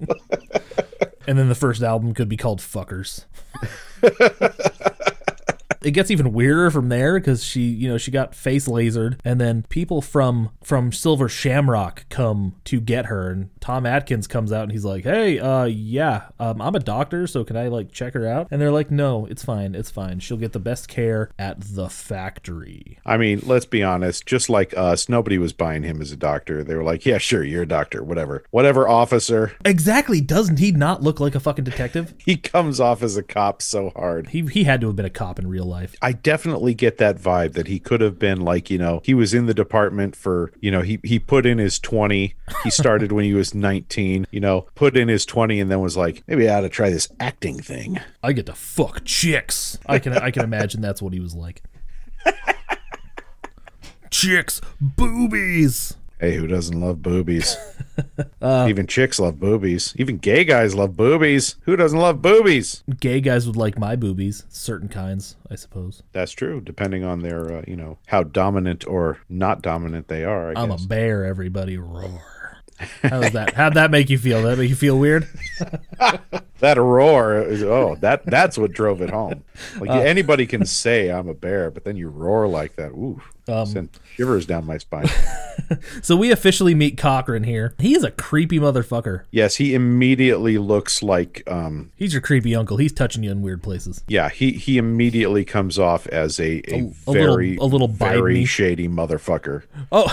And 1.26 1.38
then 1.38 1.48
the 1.48 1.54
first 1.54 1.82
album 1.82 2.14
could 2.14 2.28
be 2.28 2.36
called 2.36 2.60
Fuckers. 2.60 3.24
it 5.82 5.92
gets 5.92 6.10
even 6.10 6.32
weirder 6.32 6.70
from 6.70 6.88
there 6.88 7.18
because 7.18 7.44
she, 7.44 7.62
you 7.62 7.88
know, 7.88 7.98
she 7.98 8.10
got 8.10 8.34
face 8.34 8.66
lasered, 8.66 9.18
and 9.24 9.40
then 9.40 9.64
people 9.68 10.02
from 10.02 10.50
from 10.62 10.92
Silver 10.92 11.28
Shamrock 11.28 12.06
come 12.08 12.56
to 12.64 12.80
get 12.80 13.06
her, 13.06 13.30
and 13.30 13.50
Tom 13.62 13.86
Atkins 13.86 14.26
comes 14.26 14.52
out 14.52 14.64
and 14.64 14.72
he's 14.72 14.84
like, 14.84 15.04
"Hey, 15.04 15.38
uh, 15.38 15.64
yeah, 15.64 16.24
um, 16.38 16.60
I'm 16.60 16.74
a 16.74 16.80
doctor, 16.80 17.26
so 17.26 17.44
can 17.44 17.56
I 17.56 17.68
like 17.68 17.92
check 17.92 18.12
her 18.12 18.26
out?" 18.26 18.48
And 18.50 18.60
they're 18.60 18.70
like, 18.70 18.90
"No, 18.90 19.24
it's 19.26 19.42
fine, 19.42 19.74
it's 19.74 19.90
fine. 19.90 20.20
She'll 20.20 20.36
get 20.36 20.52
the 20.52 20.60
best 20.60 20.88
care 20.88 21.30
at 21.38 21.60
the 21.60 21.88
factory." 21.88 22.98
I 23.06 23.16
mean, 23.16 23.40
let's 23.44 23.66
be 23.66 23.82
honest, 23.82 24.26
just 24.26 24.50
like 24.50 24.76
us, 24.76 25.08
nobody 25.08 25.38
was 25.38 25.52
buying 25.52 25.82
him 25.82 26.00
as 26.00 26.12
a 26.12 26.16
doctor. 26.16 26.64
They 26.64 26.74
were 26.74 26.82
like, 26.82 27.06
yeah, 27.06 27.18
sure, 27.18 27.44
you're 27.44 27.62
a 27.62 27.68
doctor, 27.68 28.02
whatever. 28.02 28.44
Whatever, 28.50 28.88
officer. 28.88 29.52
Exactly. 29.64 30.20
Doesn't 30.20 30.58
he 30.58 30.72
not 30.72 31.02
look 31.02 31.20
like 31.20 31.34
a 31.34 31.40
fucking 31.40 31.64
detective? 31.64 32.14
He 32.22 32.36
comes 32.36 32.78
off 32.78 33.02
as 33.02 33.16
a 33.16 33.22
cop 33.22 33.60
so 33.60 33.90
hard. 33.90 34.28
He 34.28 34.42
he 34.42 34.64
had 34.64 34.80
to 34.80 34.86
have 34.86 34.96
been 34.96 35.04
a 35.04 35.10
cop 35.10 35.38
in 35.38 35.48
real 35.48 35.64
life. 35.64 35.96
I 36.00 36.12
definitely 36.12 36.72
get 36.72 36.98
that 36.98 37.18
vibe 37.18 37.54
that 37.54 37.66
he 37.66 37.78
could 37.80 38.00
have 38.00 38.18
been 38.18 38.40
like, 38.40 38.70
you 38.70 38.78
know, 38.78 39.00
he 39.04 39.12
was 39.12 39.34
in 39.34 39.46
the 39.46 39.54
department 39.54 40.14
for, 40.14 40.52
you 40.60 40.70
know, 40.70 40.82
he, 40.82 41.00
he 41.02 41.18
put 41.18 41.44
in 41.44 41.58
his 41.58 41.78
20. 41.80 42.34
He 42.62 42.70
started 42.70 43.12
when 43.12 43.24
he 43.24 43.34
was 43.34 43.51
19, 43.54 44.26
you 44.30 44.40
know, 44.40 44.66
put 44.74 44.96
in 44.96 45.08
his 45.08 45.24
20 45.26 45.60
and 45.60 45.70
then 45.70 45.80
was 45.80 45.96
like, 45.96 46.22
maybe 46.26 46.48
I 46.48 46.58
ought 46.58 46.60
to 46.62 46.68
try 46.68 46.90
this 46.90 47.08
acting 47.20 47.60
thing. 47.60 47.98
I 48.22 48.32
get 48.32 48.46
to 48.46 48.54
fuck 48.54 49.04
chicks. 49.04 49.78
I 49.86 49.98
can 49.98 50.12
I 50.14 50.30
can 50.30 50.42
imagine 50.44 50.80
that's 50.80 51.02
what 51.02 51.12
he 51.12 51.20
was 51.20 51.34
like. 51.34 51.62
chicks, 54.10 54.60
boobies. 54.80 55.96
Hey, 56.20 56.36
who 56.36 56.46
doesn't 56.46 56.80
love 56.80 57.02
boobies? 57.02 57.56
Uh, 58.40 58.66
Even 58.68 58.86
chicks 58.86 59.20
love 59.20 59.38
boobies. 59.38 59.94
Even 59.98 60.16
gay 60.16 60.44
guys 60.44 60.74
love 60.74 60.96
boobies. 60.96 61.56
Who 61.64 61.76
doesn't 61.76 61.98
love 61.98 62.22
boobies? 62.22 62.82
Gay 62.98 63.20
guys 63.20 63.46
would 63.46 63.54
like 63.56 63.78
my 63.78 63.94
boobies, 63.96 64.44
certain 64.48 64.88
kinds, 64.88 65.36
I 65.50 65.54
suppose. 65.56 66.02
That's 66.12 66.32
true, 66.32 66.60
depending 66.60 67.04
on 67.04 67.20
their, 67.20 67.58
uh, 67.58 67.62
you 67.68 67.76
know, 67.76 67.98
how 68.06 68.22
dominant 68.24 68.86
or 68.88 69.18
not 69.28 69.60
dominant 69.62 70.08
they 70.08 70.24
are. 70.24 70.56
I 70.56 70.62
I'm 70.62 70.70
a 70.70 70.78
bear, 70.78 71.24
everybody 71.24 71.76
roar. 71.76 72.41
How 73.02 73.20
does 73.20 73.32
that? 73.32 73.54
How'd 73.54 73.74
that 73.74 73.90
make 73.90 74.10
you 74.10 74.18
feel? 74.18 74.42
That 74.42 74.58
make 74.58 74.68
you 74.68 74.76
feel 74.76 74.98
weird? 74.98 75.28
that 76.58 76.76
roar 76.78 77.42
is 77.42 77.62
oh 77.62 77.96
that 78.00 78.24
that's 78.26 78.56
what 78.56 78.72
drove 78.72 79.02
it 79.02 79.10
home 79.10 79.42
like 79.80 79.90
Uh, 79.90 79.94
anybody 79.98 80.46
can 80.46 80.64
say 80.64 81.10
i'm 81.10 81.28
a 81.28 81.34
bear 81.34 81.70
but 81.72 81.82
then 81.84 81.96
you 81.96 82.08
roar 82.08 82.46
like 82.46 82.76
that 82.76 82.90
ooh 82.90 83.20
Um, 83.48 83.66
sent 83.66 83.98
shivers 84.14 84.46
down 84.46 84.66
my 84.66 84.78
spine 84.78 85.06
So 86.02 86.16
we 86.16 86.30
officially 86.30 86.74
meet 86.74 86.96
Cochran 86.96 87.42
here. 87.44 87.74
He 87.78 87.94
is 87.94 88.04
a 88.04 88.10
creepy 88.10 88.58
motherfucker. 88.60 89.22
yes 89.32 89.56
he 89.56 89.74
immediately 89.74 90.58
looks 90.58 91.02
like 91.02 91.42
um 91.46 91.90
He's 91.96 92.12
your 92.12 92.22
creepy 92.22 92.54
uncle. 92.54 92.76
He's 92.76 92.92
touching 92.92 93.22
you 93.24 93.30
in 93.32 93.42
weird 93.42 93.62
places. 93.62 94.04
yeah 94.06 94.28
he 94.28 94.52
he 94.52 94.78
immediately 94.78 95.44
comes 95.44 95.78
off 95.78 96.06
as 96.06 96.38
a, 96.38 96.62
a, 96.72 96.74
A- 96.74 96.78
a 96.78 97.10
little- 97.10 97.12
very 97.12 97.56
a 97.56 97.64
little 97.64 97.88
very 97.88 98.36
Biden-y. 98.36 98.44
shady 98.46 98.88
motherfucker 98.88 99.62
Oh, 99.90 100.06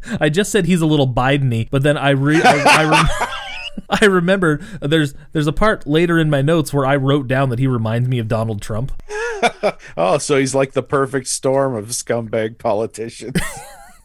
I 0.20 0.28
just 0.28 0.50
said 0.50 0.66
he's 0.66 0.80
a 0.80 0.86
little 0.86 1.08
Biden-y, 1.08 1.68
but 1.70 1.82
then 1.84 1.96
I 1.96 2.10
re- 2.10 2.42
I, 2.42 2.62
I, 2.64 2.90
rem- 2.90 3.28
I 3.90 4.04
remembered 4.06 4.64
uh, 4.80 4.86
there's 4.86 5.14
there's 5.32 5.46
a 5.46 5.52
part 5.52 5.86
later 5.86 6.18
in 6.18 6.30
my 6.30 6.42
notes 6.42 6.72
where 6.72 6.86
I 6.86 6.96
wrote 6.96 7.28
down 7.28 7.50
that 7.50 7.58
he 7.58 7.66
reminds 7.66 8.08
me 8.08 8.18
of 8.18 8.28
Donald 8.28 8.62
Trump. 8.62 8.92
oh 9.96 10.18
so 10.18 10.38
he's 10.38 10.54
like 10.54 10.72
the 10.72 10.82
perfect 10.82 11.26
storm 11.26 11.74
of 11.74 11.88
scumbag 11.88 12.58
politicians 12.58 13.36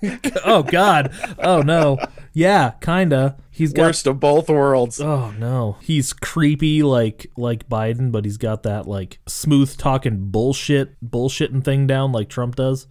Oh 0.43 0.63
God. 0.63 1.13
Oh 1.37 1.61
no. 1.61 1.97
Yeah, 2.33 2.71
kinda. 2.81 3.37
He's 3.51 3.73
got. 3.73 3.83
worst 3.83 4.07
of 4.07 4.19
both 4.19 4.49
worlds 4.49 4.99
Oh 4.99 5.31
no. 5.37 5.77
He's 5.81 6.13
creepy 6.13 6.81
like 6.81 7.27
like 7.37 7.69
Biden, 7.69 8.11
but 8.11 8.25
he's 8.25 8.37
got 8.37 8.63
that 8.63 8.87
like 8.87 9.19
smooth 9.27 9.77
talking 9.77 10.31
bullshit 10.31 10.99
bullshitting 11.07 11.63
thing 11.63 11.87
down 11.87 12.11
like 12.11 12.29
Trump 12.29 12.55
does. 12.55 12.87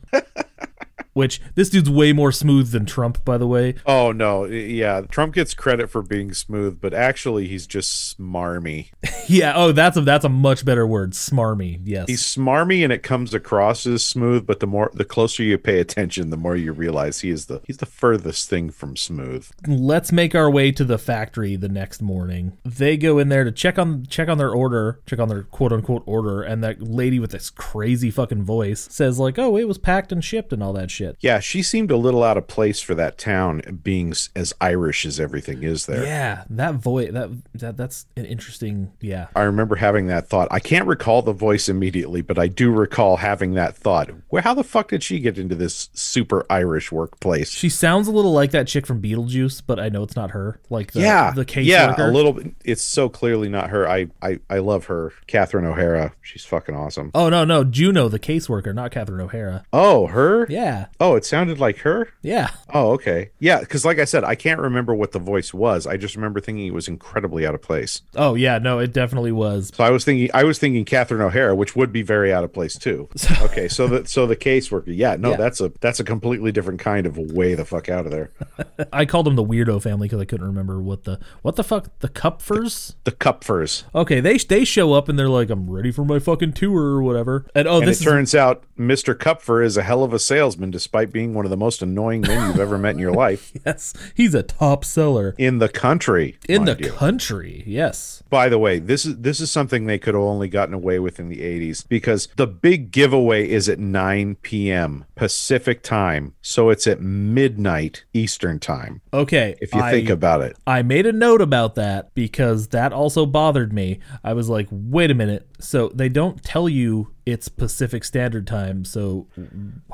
Which 1.13 1.41
this 1.55 1.71
dude's 1.71 1.91
way 1.91 2.13
more 2.13 2.33
smooth 2.33 2.71
than 2.71 2.87
Trump, 2.87 3.25
by 3.25 3.37
the 3.39 3.47
way. 3.47 3.75
Oh 3.87 4.13
no, 4.13 4.45
yeah. 4.45 5.03
Trump 5.03 5.35
gets 5.35 5.55
credit 5.55 5.91
for 5.91 6.03
being 6.03 6.33
smooth, 6.33 6.81
but 6.81 6.95
actually 6.95 7.49
he's 7.49 7.67
just 7.67 8.19
smarmy. 8.19 8.91
Yeah. 9.29 9.53
Oh, 9.55 9.71
that's 9.71 9.97
a 9.97 10.01
that's 10.01 10.25
a 10.25 10.29
much 10.29 10.65
better 10.65 10.85
word. 10.85 11.13
Smarmy. 11.13 11.81
Yes. 11.85 12.09
He's 12.09 12.23
smarmy 12.23 12.83
and 12.83 12.93
it 12.93 13.05
comes 13.05 13.33
across 13.33 13.87
as 13.87 14.05
smooth, 14.05 14.45
but 14.45 14.59
the 14.59 14.67
more 14.67 14.91
the 14.93 15.05
closer 15.05 15.45
you 15.45 15.57
pay 15.57 15.79
attention, 15.79 16.31
the 16.31 16.37
more 16.37 16.57
you 16.57 16.73
realize 16.73 17.21
he 17.21 17.31
is 17.31 17.47
the 17.47 17.61
he's 17.65 17.77
the 17.77 17.87
furthest 17.87 18.49
thing 18.51 18.71
from 18.71 18.97
smooth. 18.97 19.49
let's 19.69 20.11
make 20.11 20.35
our 20.35 20.51
way 20.51 20.73
to 20.73 20.83
the 20.85 20.99
factory 20.99 21.55
the 21.55 21.69
next 21.69 22.03
morning. 22.03 22.57
They 22.65 22.97
go 22.97 23.19
in 23.21 23.29
there 23.29 23.45
to 23.45 23.53
check 23.53 23.79
on 23.79 24.05
check 24.07 24.29
on 24.29 24.39
their 24.39 24.51
order, 24.51 25.01
check 25.07 25.21
on 25.21 25.29
their 25.29 25.45
quote 25.45 25.73
unquote 25.73 26.03
order, 26.07 26.43
and 26.43 26.65
that 26.65 26.83
lady 26.83 27.21
with 27.21 27.31
this 27.31 27.51
crazy 27.51 28.11
fucking 28.11 28.43
voice 28.43 28.89
says 28.91 29.21
like, 29.21 29.39
"Oh, 29.39 29.57
it 29.57 29.69
was 29.69 29.79
packed 29.79 30.11
and 30.11 30.25
shipped 30.25 30.53
and 30.53 30.61
all 30.63 30.73
that 30.73 30.91
shit." 30.91 31.00
Shit. 31.01 31.17
Yeah, 31.21 31.41
she 31.41 31.63
seemed 31.63 31.91
a 31.91 31.97
little 31.97 32.23
out 32.23 32.37
of 32.37 32.47
place 32.47 32.81
for 32.81 32.95
that 32.95 33.19
town, 33.19 33.81
being 33.83 34.13
as 34.37 34.55
Irish 34.61 35.07
as 35.07 35.19
everything 35.19 35.63
is 35.63 35.87
there. 35.87 36.05
Yeah, 36.05 36.45
that 36.51 36.75
voice 36.75 37.13
that 37.13 37.31
that 37.55 37.77
that's 37.77 38.07
an 38.17 38.27
interesting. 38.27 38.93
Yeah, 39.01 39.29
I 39.35 39.43
remember 39.43 39.77
having 39.77 40.07
that 40.07 40.29
thought. 40.29 40.49
I 40.51 40.61
can't 40.61 40.87
recall 40.87 41.23
the 41.23 41.33
voice 41.33 41.69
immediately, 41.69 42.23
but 42.23 42.39
I 42.39 42.49
do 42.49 42.71
recall 42.71 43.17
having 43.17 43.55
that 43.55 43.77
thought. 43.77 44.11
Where, 44.29 44.43
how 44.43 44.55
the 44.55 44.65
fuck 44.65 44.89
did 44.89 45.03
she 45.03 45.19
get 45.21 45.39
into 45.39 45.55
this 45.55 45.89
super 45.95 46.47
Irish 46.51 46.93
workplace? 46.93 47.51
she 47.51 47.69
sounds 47.69 48.09
a 48.09 48.13
little 48.13 48.33
like 48.33 48.51
that 48.53 48.67
chick 48.67 48.87
from 48.87 49.01
Beetlejuice, 49.01 49.63
but 49.67 49.81
I 49.81 49.89
know 49.89 50.03
it's 50.03 50.17
not 50.17 50.31
her. 50.31 50.61
Like 50.71 50.93
the, 50.93 51.01
yeah, 51.01 51.33
the 51.33 51.45
case 51.45 51.67
yeah, 51.67 51.91
worker. 51.91 52.09
a 52.09 52.13
little. 52.13 52.33
bit. 52.35 52.55
It's 52.65 52.83
so 52.83 53.09
clearly 53.09 53.49
not 53.49 53.71
her. 53.71 53.89
I, 53.89 54.09
I, 54.23 54.41
I 54.49 54.59
love 54.59 54.87
her, 54.87 55.13
Catherine 55.27 55.65
O'Hara. 55.65 56.15
She's 56.21 56.45
fucking 56.45 56.75
awesome. 56.75 57.11
Oh 57.15 57.29
no, 57.29 57.45
no, 57.45 57.65
Juno, 57.65 58.09
the 58.09 58.19
caseworker, 58.19 58.75
not 58.75 58.91
Catherine 58.91 59.21
O'Hara. 59.21 59.65
Oh, 59.73 60.07
her? 60.09 60.47
Yeah, 60.49 60.87
Oh, 60.99 61.15
it 61.15 61.25
sounded 61.25 61.59
like 61.59 61.79
her. 61.79 62.09
yeah. 62.23 62.51
Oh, 62.73 62.93
okay. 62.93 63.31
Yeah, 63.39 63.61
because 63.61 63.85
like 63.85 63.99
I 63.99 64.05
said, 64.05 64.23
I 64.25 64.35
can't 64.35 64.61
remember 64.61 64.95
what 64.95 65.13
the 65.13 65.19
voice 65.19 65.53
was. 65.53 65.87
I 65.87 65.97
just 65.97 66.15
remember 66.15 66.41
thinking 66.41 66.67
it 66.67 66.75
was 66.75 66.89
incredibly 66.89 67.47
out 67.47 67.55
of 67.55 67.63
place. 67.63 68.03
Oh 68.17 68.35
yeah, 68.35 68.59
no, 68.59 68.79
it 68.79 68.93
definitely 68.93 69.33
was. 69.33 69.73
So 69.75 69.83
I 69.83 69.91
was 69.91 70.05
thinking, 70.05 70.31
I 70.35 70.45
was 70.45 70.59
thinking 70.59 70.85
Catherine 70.85 71.21
O'Hara, 71.21 71.55
which 71.55 71.75
would 71.75 71.93
be 71.93 72.03
very 72.03 72.33
out 72.33 72.45
of 72.45 72.53
place 72.53 72.77
too. 72.77 73.09
Okay, 73.43 73.69
so 73.69 73.89
the 73.89 74.07
so 74.07 74.27
the 74.27 74.37
caseworker, 74.37 74.85
yeah, 74.97 75.17
no, 75.17 75.31
Yeah. 75.31 75.37
that's 75.37 75.61
a 75.61 75.73
that's 75.81 75.99
a 75.99 76.05
completely 76.05 76.53
different 76.53 76.79
kind 76.81 77.07
of 77.07 77.17
way 77.17 77.55
the 77.55 77.65
fuck 77.65 77.89
out 77.89 78.05
of 78.07 78.13
there. 78.13 78.31
I 78.93 79.05
called 79.07 79.27
them 79.27 79.35
the 79.37 79.45
weirdo 79.45 79.83
family 79.83 80.07
because 80.07 80.21
I 80.21 80.25
couldn't 80.25 80.47
remember 80.47 80.81
what 80.81 81.05
the 81.05 81.19
what 81.43 81.57
the 81.57 81.65
fuck 81.65 81.89
the 82.01 82.09
Kupfers. 82.09 82.95
The 83.05 83.13
Kupfers, 83.13 83.85
Okay, 83.95 84.21
they 84.21 84.37
they 84.39 84.65
show 84.65 84.93
up 84.93 85.09
and 85.09 85.19
they're 85.19 85.29
like, 85.29 85.51
"I'm 85.51 85.69
ready 85.71 85.91
for 85.91 86.05
my 86.05 86.19
fucking 86.19 86.53
tour 86.53 86.81
or 86.83 87.03
whatever." 87.03 87.47
And 87.55 87.67
oh, 87.67 87.79
and 87.79 87.89
this 87.89 88.01
it 88.01 88.05
turns 88.05 88.35
out 88.35 88.63
Mr. 88.79 89.15
Kupfer 89.15 89.63
is 89.65 89.77
a 89.77 89.83
hell 89.83 90.05
of 90.05 90.13
a 90.13 90.19
salesman, 90.19 90.71
despite 90.81 91.13
being 91.13 91.35
one 91.35 91.45
of 91.45 91.51
the 91.51 91.59
most 91.59 91.83
annoying 91.83 92.23
men 92.23 92.49
you've 92.49 92.59
ever 92.59 92.79
met 92.79 92.95
in 92.95 92.99
your 92.99 93.13
life 93.13 93.53
yes, 93.67 93.93
he's 94.15 94.35
a 94.35 94.43
top 94.43 94.83
seller 94.83 95.35
in 95.37 95.59
the 95.59 95.69
country. 95.69 96.39
in 96.49 96.65
the 96.65 96.75
you. 96.79 96.91
country. 96.91 97.63
Yes. 97.67 98.23
By 98.31 98.49
the 98.49 98.59
way, 98.59 98.79
this 98.79 99.05
is 99.05 99.19
this 99.19 99.41
is 99.41 99.51
something 99.51 99.85
they 99.85 99.99
could 99.99 100.15
have 100.15 100.23
only 100.23 100.49
gotten 100.49 100.73
away 100.73 100.99
with 100.99 101.21
in 101.21 101.29
the 101.29 101.41
80s 101.41 101.87
because 101.87 102.29
the 102.37 102.47
big 102.47 102.93
giveaway 102.93 103.47
is 103.47 103.69
at 103.69 103.79
9 103.79 104.37
p.m. 104.37 105.05
Pacific 105.17 105.83
time, 105.83 106.35
so 106.41 106.71
it's 106.71 106.87
at 106.87 107.03
midnight 107.03 108.05
Eastern 108.15 108.59
time. 108.59 109.03
Okay. 109.13 109.57
If 109.61 109.75
you 109.75 109.83
I, 109.83 109.91
think 109.91 110.09
about 110.09 110.41
it, 110.41 110.57
I 110.67 110.81
made 110.81 111.05
a 111.05 111.13
note 111.13 111.43
about 111.43 111.75
that 111.75 112.15
because 112.15 112.69
that 112.69 112.95
also 112.95 113.27
bothered 113.27 113.73
me. 113.73 113.99
I 114.25 114.33
was 114.33 114.49
like, 114.49 114.69
wait 114.71 115.11
a 115.11 115.15
minute. 115.15 115.47
So 115.61 115.89
they 115.89 116.09
don't 116.09 116.43
tell 116.43 116.69
you 116.69 117.09
it's 117.27 117.49
Pacific 117.49 118.03
Standard 118.05 118.47
Time. 118.47 118.85
So 118.85 119.27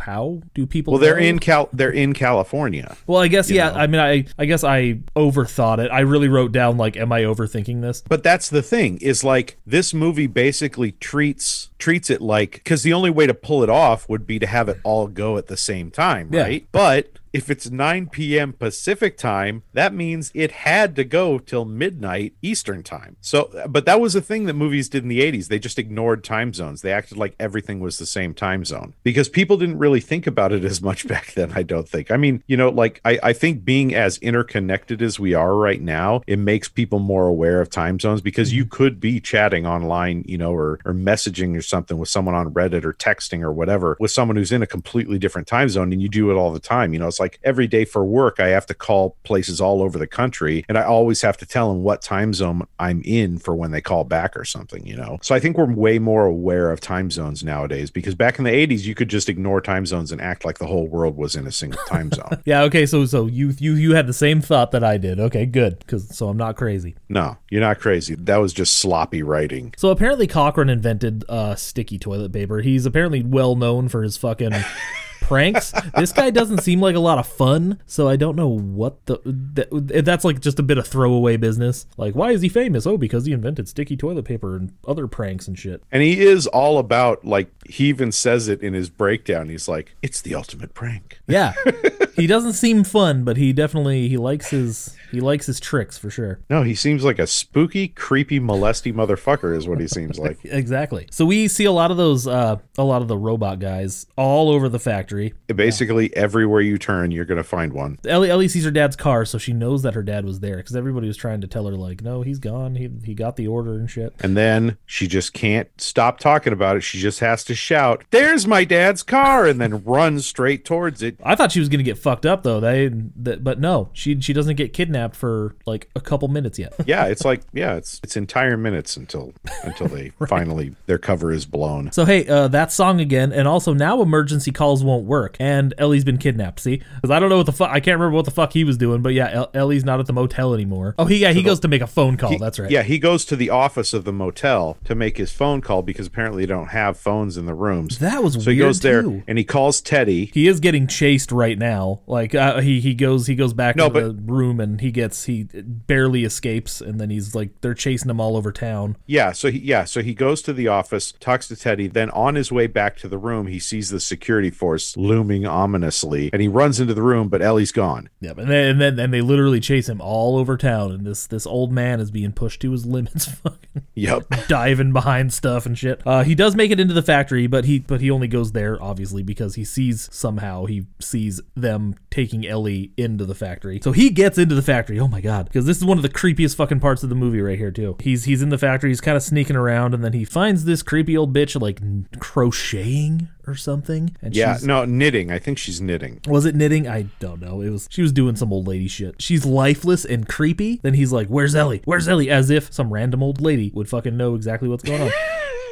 how 0.01 0.41
do 0.55 0.67
people? 0.67 0.93
well, 0.95 1.01
they're 1.01 1.21
know? 1.21 1.27
in 1.27 1.39
Cal, 1.39 1.69
they're 1.73 1.91
in 1.91 2.13
California. 2.13 2.97
Well, 3.07 3.21
I 3.21 3.29
guess 3.29 3.51
yeah. 3.51 3.71
know. 3.71 3.77
I 3.77 3.87
mean, 3.87 4.01
I 4.01 4.25
I 4.39 4.47
guess 4.47 4.65
I 4.65 5.01
overthought 5.15 5.79
it. 5.79 5.91
I 5.91 6.01
really 6.01 6.29
wrote 6.29 6.53
down 6.53 6.77
like, 6.77 6.97
am 6.97 7.13
I 7.13 7.23
overthinking 7.23 7.83
this? 7.83 8.03
But 8.09 8.23
that's 8.23 8.49
the 8.49 8.63
thing 8.63 8.99
is 8.99 9.23
like 9.25 9.59
this 9.67 9.93
movie 9.93 10.27
basically 10.27 10.93
treats 10.93 11.71
treats 11.79 12.09
it 12.11 12.23
like 12.23 12.53
because 12.53 12.83
the 12.83 12.93
only 12.93 13.11
way 13.11 13.27
to 13.27 13.35
pull 13.35 13.63
it 13.63 13.69
off 13.71 14.09
would 14.09 14.27
be 14.27 14.39
to 14.39 14.47
have 14.47 14.69
it 14.69 14.79
all 14.83 15.07
go 15.09 15.37
at 15.37 15.47
the 15.49 15.57
same 15.57 15.91
time, 15.91 16.31
Yeah. 16.33 16.43
right? 16.43 16.67
But 16.73 17.09
if 17.37 17.51
it's 17.51 17.71
9 17.71 18.09
p.m. 18.09 18.55
Pacific 18.55 19.19
time, 19.19 19.63
that 19.75 19.93
means 19.93 20.33
it 20.33 20.51
had 20.51 20.97
to 20.97 21.05
go 21.05 21.39
till 21.39 21.67
midnight 21.67 22.33
Eastern 22.41 22.83
time. 22.83 23.19
So, 23.21 23.51
but 23.69 23.85
that 23.85 24.01
was 24.01 24.15
a 24.15 24.23
thing 24.23 24.47
that 24.47 24.55
movies 24.55 24.89
did 24.89 25.03
in 25.03 25.11
the 25.11 25.21
80s. 25.21 25.49
They 25.49 25.59
just 25.59 25.79
ignored 25.79 26.25
time 26.25 26.55
zones. 26.55 26.81
They 26.81 26.93
acted 26.93 27.19
like 27.19 27.37
everything 27.39 27.81
was 27.81 27.99
the 27.99 28.07
same 28.07 28.33
time 28.33 28.65
zone 28.65 28.95
because 29.03 29.29
people 29.29 29.59
didn't 29.59 29.77
really 29.77 30.01
think 30.01 30.27
about 30.27 30.51
it 30.51 30.65
as 30.65 30.81
much 30.81 31.07
back 31.15 31.35
then, 31.35 31.53
I 31.55 31.63
don't 31.63 31.87
think. 31.87 32.11
I 32.11 32.17
mean, 32.17 32.43
you 32.47 32.57
know, 32.57 32.71
like 32.71 33.03
I, 33.05 33.19
I 33.23 33.33
think 33.35 33.67
being 33.67 33.95
as 33.95 34.17
interconnected 34.19 35.03
as 35.03 35.21
we 35.21 35.35
are 35.35 35.55
right 35.55 35.83
now, 35.83 36.23
it 36.27 36.39
makes 36.39 36.71
people 36.71 37.01
more 37.01 37.27
aware 37.27 37.61
of 37.61 37.69
time 37.69 38.01
zones 38.01 38.23
because 38.23 38.55
you 38.55 38.65
mm-hmm. 38.65 38.77
could 38.77 38.99
be 38.99 39.21
chatting 39.21 39.67
online, 39.67 40.25
you 40.27 40.39
know, 40.39 40.55
or, 40.55 40.81
or 40.87 40.95
messaging 40.95 41.55
or 41.55 41.61
something 41.61 41.99
with 41.99 42.09
someone 42.09 42.35
on 42.35 42.55
Reddit 42.55 42.85
or 42.85 42.95
texting 42.95 43.43
or 43.43 43.53
whatever 43.53 43.99
with 44.01 44.11
someone 44.11 44.39
who's 44.39 44.53
in 44.53 44.63
a 44.63 44.67
completely 44.67 45.19
different 45.19 45.47
time 45.47 45.69
zone 45.69 45.93
and 45.93 46.01
you 46.01 46.09
do 46.09 46.31
it 46.31 46.35
all 46.35 46.51
the 46.51 46.61
time. 46.61 46.95
You 46.95 46.99
know, 46.99 47.09
it's 47.09 47.21
like 47.21 47.26
every 47.43 47.67
day 47.67 47.85
for 47.85 48.05
work, 48.05 48.41
I 48.41 48.49
have 48.49 48.67
to 48.67 48.75
call 48.75 49.17
places 49.25 49.61
all 49.61 49.83
over 49.83 49.99
the 49.99 50.07
country 50.07 50.65
and 50.69 50.79
I 50.79 50.85
always 50.85 51.23
have 51.23 51.37
to 51.39 51.47
tell 51.47 51.73
them 51.73 51.83
what 51.83 52.03
time 52.03 52.35
zone 52.35 52.67
I'm 52.79 53.03
in 53.05 53.39
for 53.39 53.55
when 53.55 53.71
they 53.71 53.81
call 53.81 54.05
back 54.05 54.37
or 54.37 54.45
something, 54.45 54.87
you 54.87 54.97
know? 54.97 55.19
So 55.23 55.35
I 55.35 55.41
think 55.41 55.57
we're 55.57 55.73
way 55.73 55.99
more 55.99 56.27
aware 56.27 56.71
of 56.71 56.81
time 56.81 57.11
zones 57.11 57.43
nowadays 57.43 57.91
because 57.91 58.15
back 58.15 58.39
in 58.39 58.45
the 58.45 58.51
80s, 58.51 58.85
you 58.85 58.95
could 58.95 59.09
just 59.09 59.29
ignore 59.29 59.61
time 59.61 59.87
zones 59.87 60.13
and 60.13 60.21
act 60.21 60.45
like 60.45 60.59
the 60.59 60.67
whole 60.67 60.87
world 60.87 61.17
was 61.17 61.37
in 61.37 61.47
a 61.47 61.53
single 61.53 61.83
time 61.87 62.11
zone. 62.15 62.43
Yeah. 62.45 62.63
Okay. 62.63 62.87
So 62.87 63.07
so 63.07 63.27
you 63.27 63.55
you 63.59 63.75
you 63.75 63.95
had 63.95 64.07
the 64.07 64.13
same 64.13 64.41
thought 64.41 64.71
that 64.73 64.85
I 64.85 64.99
did. 64.99 65.21
Okay. 65.21 65.47
Good. 65.47 65.79
Because 65.81 66.15
so 66.17 66.29
I'm 66.29 66.37
not 66.37 66.57
crazy. 66.57 66.97
No, 67.09 67.37
you're 67.51 67.61
not 67.61 67.81
crazy. 67.81 68.15
That 68.15 68.39
was 68.39 68.53
just 68.53 68.77
sloppy 68.77 69.23
writing. 69.23 69.75
So 69.77 69.91
apparently 69.91 70.27
Cochran 70.27 70.69
invented 70.69 71.25
uh, 71.29 71.55
sticky 71.55 71.99
toilet 71.99 72.33
paper. 72.33 72.61
He's 72.61 72.87
apparently 72.87 73.23
well 73.23 73.57
known 73.57 73.89
for 73.89 74.03
his 74.03 74.17
fucking 74.17 74.53
pranks. 75.27 75.73
This 75.97 76.13
guy 76.13 76.31
doesn't 76.31 76.63
seem 76.63 76.81
like 76.81 76.97
a 76.97 77.01
lot 77.01 77.19
of 77.19 77.27
fun, 77.27 77.81
so 77.87 78.09
I 78.09 78.17
don't 78.17 78.37
know 78.37 78.49
what 78.49 79.05
the 79.07 79.21
that, 79.25 80.05
that's 80.05 80.25
like 80.25 80.41
just 80.41 80.59
a 80.59 80.63
bit 80.63 80.79
of 80.79 80.87
throwaway 80.87 81.37
business. 81.37 81.87
Like 81.97 82.15
why 82.15 82.31
is 82.31 82.43
he 82.43 82.49
famous? 82.49 82.87
Oh, 82.87 82.97
because 82.97 83.27
he 83.27 83.33
invented 83.33 83.69
sticky 83.69 83.97
toilet 83.97 84.25
paper 84.25 84.57
and 84.57 84.73
other 84.87 85.07
pranks 85.07 85.49
and 85.49 85.59
shit. 85.59 85.83
And 85.91 86.03
he 86.03 86.21
is 86.21 86.47
all 86.47 86.79
about, 86.79 87.25
like, 87.25 87.51
he 87.67 87.87
even 87.87 88.13
says 88.13 88.49
it 88.49 88.63
in 88.63 88.75
his 88.75 88.91
breakdown. 88.91 89.49
He's 89.49 89.69
like, 89.69 89.97
it's 90.03 90.21
the 90.21 90.35
ultimate 90.35 90.75
prank. 90.75 91.21
Yeah. 91.27 91.53
he 92.15 92.27
doesn't 92.27 92.55
seem 92.55 92.85
fun, 92.85 93.25
but 93.25 93.37
he 93.37 93.53
definitely 93.53 94.09
he 94.09 94.17
likes 94.17 94.51
his 94.51 94.97
he 95.11 95.21
likes 95.21 95.47
his 95.47 95.61
tricks 95.61 95.99
for 95.99 96.11
sure. 96.11 96.41
No, 96.49 96.63
he 96.63 96.75
seems 96.75 97.05
like 97.05 97.19
a 97.19 97.27
spooky, 97.27 97.89
creepy, 97.89 98.41
molesty 98.41 98.93
motherfucker, 98.93 99.57
is 99.57 99.69
what 99.69 99.81
he 99.81 99.89
seems 99.89 100.19
like. 100.19 100.39
Exactly. 100.57 101.07
So 101.11 101.27
we 101.27 101.49
see 101.49 101.65
a 101.65 101.73
lot 101.73 101.91
of 101.91 101.97
those 101.97 102.27
uh 102.27 102.57
a 102.79 102.85
lot 102.85 103.03
of 103.03 103.09
the 103.09 103.17
robot 103.17 103.59
guys 103.59 104.07
all 104.17 104.49
over 104.51 104.69
the 104.69 104.79
factory. 104.79 105.16
Basically, 105.55 106.15
everywhere 106.17 106.61
you 106.61 106.79
turn, 106.79 107.11
you're 107.11 107.25
going 107.25 107.37
to 107.37 107.45
find 107.45 107.73
one. 107.73 107.99
Ellie, 108.07 108.31
Ellie 108.31 108.49
sees 108.49 108.65
her 108.65 108.71
dad's 108.71 108.97
car, 108.97 109.25
so 109.25 109.39
she 109.39 109.53
knows 109.53 109.83
that 109.83 109.95
her 109.95 110.03
dad 110.03 110.25
was 110.25 110.41
there 110.41 110.57
because 110.57 110.77
everybody 110.77 111.07
was 111.07 111.17
trying 111.17 111.41
to 111.41 111.47
tell 111.47 111.67
her 111.67 111.77
like, 111.77 112.03
no, 112.03 112.23
he's 112.23 112.39
gone. 112.39 112.75
He 112.75 112.91
he 113.05 113.15
got 113.15 113.37
the 113.37 113.47
order 113.47 113.75
and 113.75 113.91
shit. 113.91 114.15
And 114.21 114.37
then 114.37 114.79
she 114.87 115.07
just 115.07 115.33
can't 115.33 115.69
stop 115.81 116.19
talking 116.19 116.53
about 116.53 116.77
it. 116.77 116.83
She 116.83 116.99
just 116.99 117.21
has 117.21 117.45
to 117.45 117.55
shout, 117.55 118.05
There's 118.11 118.47
my 118.47 118.65
dad's 118.65 119.03
car, 119.03 119.47
and 119.47 119.61
then 119.61 119.83
run 119.85 120.21
straight 120.21 120.65
towards 120.65 121.03
it. 121.03 121.19
I 121.23 121.35
thought 121.35 121.53
she 121.53 121.61
was 121.61 121.69
gonna 121.69 121.83
get 121.83 121.99
fucked 121.99 122.27
up 122.27 122.43
though. 122.43 122.61
They, 122.61 122.89
that, 123.17 123.43
but 123.45 123.61
no, 123.61 123.91
she 123.93 124.21
she 124.21 124.33
doesn't 124.33 124.57
get 124.57 124.73
kidnapped 124.73 125.17
for 125.17 125.55
like 125.67 125.91
a 125.95 126.01
couple 126.01 126.29
minutes 126.29 126.59
yet. 126.59 126.75
Yeah, 126.87 127.07
it's 127.07 127.25
like, 127.25 127.43
yeah, 127.53 127.75
it's 127.75 128.01
it's 128.03 128.17
entire 128.17 128.57
minutes 128.57 128.97
until 128.97 129.33
until 129.63 129.89
they 129.89 130.11
finally 130.29 130.75
their 130.87 130.99
cover 130.99 131.33
is 131.33 131.47
blown. 131.47 131.93
So 131.93 132.05
hey, 132.05 132.27
uh, 132.27 132.49
that 132.49 132.73
song 132.73 133.01
again, 133.01 133.33
and 133.33 133.49
also 133.49 133.73
now 133.73 134.03
emergency 134.03 134.53
calls 134.53 134.85
won't 134.85 135.06
work, 135.07 135.37
and 135.41 135.73
Ellie's 135.79 136.05
been 136.05 136.19
kidnapped. 136.19 136.61
See, 136.61 136.83
because 136.97 137.11
I 137.11 137.19
don't 137.21 137.29
know 137.31 137.39
what 137.39 137.47
the 137.47 137.53
fuck. 137.53 137.71
I 137.71 137.81
can't 137.81 137.99
remember 137.99 138.15
what 138.17 138.25
the 138.25 138.31
fuck 138.31 138.53
he 138.53 138.65
was 138.65 138.77
doing, 138.77 139.03
but 139.03 139.15
yeah, 139.15 139.31
El- 139.31 139.51
Ellie's 139.55 139.85
not 139.85 140.01
at 140.01 140.07
the 140.07 140.13
motel 140.13 140.53
anymore. 140.55 140.95
Oh, 140.99 141.05
he 141.07 141.19
yeah, 141.19 141.33
he 141.33 141.43
goes 141.43 141.61
to 141.61 141.69
make 141.69 141.83
a 141.83 141.87
phone 141.87 142.17
call. 142.17 142.31
He- 142.31 142.39
That's 142.39 142.59
right. 142.59 142.71
Yeah, 142.71 142.83
he 142.83 142.99
goes 142.99 143.25
to 143.27 143.37
the 143.37 143.51
office 143.51 143.93
of 143.95 144.05
the 144.05 144.13
motel 144.13 144.77
to 144.85 144.95
make 144.95 145.17
his 145.17 145.33
phone 145.33 145.61
call 145.61 145.83
because 145.83 146.07
apparently 146.07 146.43
they 146.45 146.53
don't 146.53 146.69
have 146.69 146.97
phones 146.99 147.37
in 147.37 147.47
the 147.47 147.55
rooms. 147.55 147.99
That 147.99 148.23
was 148.23 148.35
so 148.43 148.51
he 148.51 148.57
goes 148.59 148.81
there 148.81 149.01
and 149.27 149.39
he 149.39 149.45
calls 149.45 149.81
Teddy. 149.81 150.31
he 150.35 150.49
is 150.49 150.61
getting 150.61 150.87
chased 150.87 151.33
right 151.33 151.59
now. 151.59 152.01
Like 152.07 152.35
uh, 152.35 152.61
he 152.61 152.81
he 152.81 152.95
goes 152.95 153.27
he 153.27 153.35
goes 153.35 153.53
back 153.55 153.77
No, 153.77 153.89
to 153.89 154.13
the 154.13 154.23
room 154.33 154.61
and 154.61 154.81
he 154.81 154.91
gets 154.91 155.25
he 155.25 155.45
barely 155.53 156.25
escapes, 156.25 156.81
and 156.81 157.01
then 157.01 157.11
he's 157.11 157.35
like 157.35 157.61
they're 157.61 157.75
chasing 157.75 158.11
him 158.11 158.21
all 158.21 158.37
over 158.37 158.53
town. 158.53 158.97
Yeah, 159.07 159.33
so 159.33 159.51
he 159.51 159.59
yeah, 159.59 159.85
so 159.85 160.03
he 160.03 160.15
goes 160.15 160.43
to 160.43 160.53
the 160.53 160.69
office, 160.69 161.13
talks 161.21 161.49
to 161.49 161.57
Teddy, 161.57 161.87
then 161.87 162.11
on 162.11 162.35
his 162.35 162.51
way 162.53 162.67
back 162.67 162.97
to 162.99 163.09
the 163.09 163.19
room, 163.19 163.47
he 163.47 163.59
sees 163.59 163.91
the 163.91 164.01
security 164.01 164.51
force 164.51 164.96
looming 164.97 165.47
ominously, 165.47 166.31
and 166.33 166.41
he 166.43 166.49
runs 166.49 166.81
into 166.81 166.95
the 166.95 167.03
room, 167.03 167.29
but 167.29 167.43
Ellie's 167.43 167.73
gone. 167.73 168.09
Yep, 168.21 168.39
and 168.39 168.49
then 168.51 168.69
and 168.71 168.81
then 168.81 168.99
and 168.99 169.13
they 169.15 169.21
literally 169.21 169.61
chase 169.61 169.89
him 169.89 170.01
all 170.01 170.37
over 170.37 170.57
town, 170.57 170.93
and 170.93 171.07
this 171.07 171.27
this 171.27 171.47
old 171.47 171.71
man 171.73 172.01
is 172.01 172.11
being 172.11 172.33
pushed 172.33 172.61
to 172.63 172.73
his 172.73 172.87
limits, 172.87 173.27
fucking 173.43 173.85
Yep. 173.95 174.49
diving 174.49 174.93
behind 174.93 175.33
stuff 175.33 175.67
and 175.67 175.77
shit. 175.79 176.03
Uh, 176.07 176.23
he 176.25 176.35
does 176.35 176.57
make 176.57 176.71
it 176.71 176.81
into 176.81 176.95
the 176.95 177.03
factory, 177.03 177.47
but 177.47 177.65
he 177.65 177.79
but 177.79 178.01
he 178.01 178.11
only 178.11 178.29
goes 178.29 178.53
there 178.53 178.83
obviously 178.83 179.23
because 179.23 179.55
he 179.55 179.65
sees 179.65 180.09
somehow 180.13 180.65
he 180.67 180.87
sees 181.01 181.41
them 181.55 181.95
taking 182.11 182.47
Ellie 182.47 182.93
into 182.97 183.25
the 183.25 183.35
factory. 183.35 183.81
So 183.83 183.93
he 183.93 184.11
gets 184.11 184.39
into 184.39 184.55
the 184.55 184.63
factory. 184.63 184.99
Oh 184.99 185.09
my 185.09 185.21
god, 185.21 185.47
because 185.47 185.67
this 185.67 185.77
is 185.77 185.85
one 185.85 185.99
of 185.99 186.03
the 186.03 186.09
creepiest 186.09 186.57
fucking 186.57 186.81
parts 186.81 187.03
of 187.03 187.09
the 187.09 187.15
movie 187.15 187.41
right 187.41 187.59
here 187.59 187.71
too. 187.71 187.97
He's 188.01 188.25
he's 188.25 188.43
in 188.43 188.49
the 188.49 188.59
factory, 188.59 188.91
he's 188.91 189.01
kind 189.01 189.17
of 189.17 189.23
sneaking 189.23 189.57
around, 189.57 189.95
and 189.95 190.03
then 190.05 190.13
he 190.15 190.25
finds 190.25 190.65
this 190.65 190.83
creepy 190.83 191.17
old 191.17 191.35
bitch 191.35 191.61
like 191.61 191.81
crocheting 192.19 193.29
or 193.47 193.55
something. 193.55 194.17
And 194.23 194.35
Yeah, 194.35 194.55
she's, 194.55 194.67
no, 194.67 194.85
knitting. 194.85 195.31
I 195.31 195.39
think 195.39 195.59
she's 195.59 195.81
knitting. 195.81 196.21
was 196.27 196.47
it 196.47 196.55
knitting? 196.55 196.89
I 196.89 197.07
don't 197.21 197.41
know. 197.41 197.61
It 197.61 197.71
was 197.71 197.89
she 197.91 198.03
was 198.03 198.13
doing 198.13 198.37
some 198.37 198.53
old 198.53 198.67
lady 198.67 198.89
shit. 198.89 199.21
She's 199.21 199.45
lifeless 199.45 200.05
and 200.05 200.29
creepy. 200.29 200.81
Then 200.83 200.95
he's 200.95 201.13
like, 201.13 201.29
"Where's 201.29 201.55
Ellie? 201.55 201.83
Where's 201.85 202.09
Ellie?" 202.09 202.31
As 202.31 202.51
if 202.51 202.73
some 202.73 202.93
random 202.93 203.23
old 203.23 203.41
lady 203.41 203.71
would 203.75 203.89
fucking 203.89 204.17
know 204.17 204.35
exactly 204.35 204.69
what's 204.69 204.85
going 204.85 205.03
on. 205.03 205.11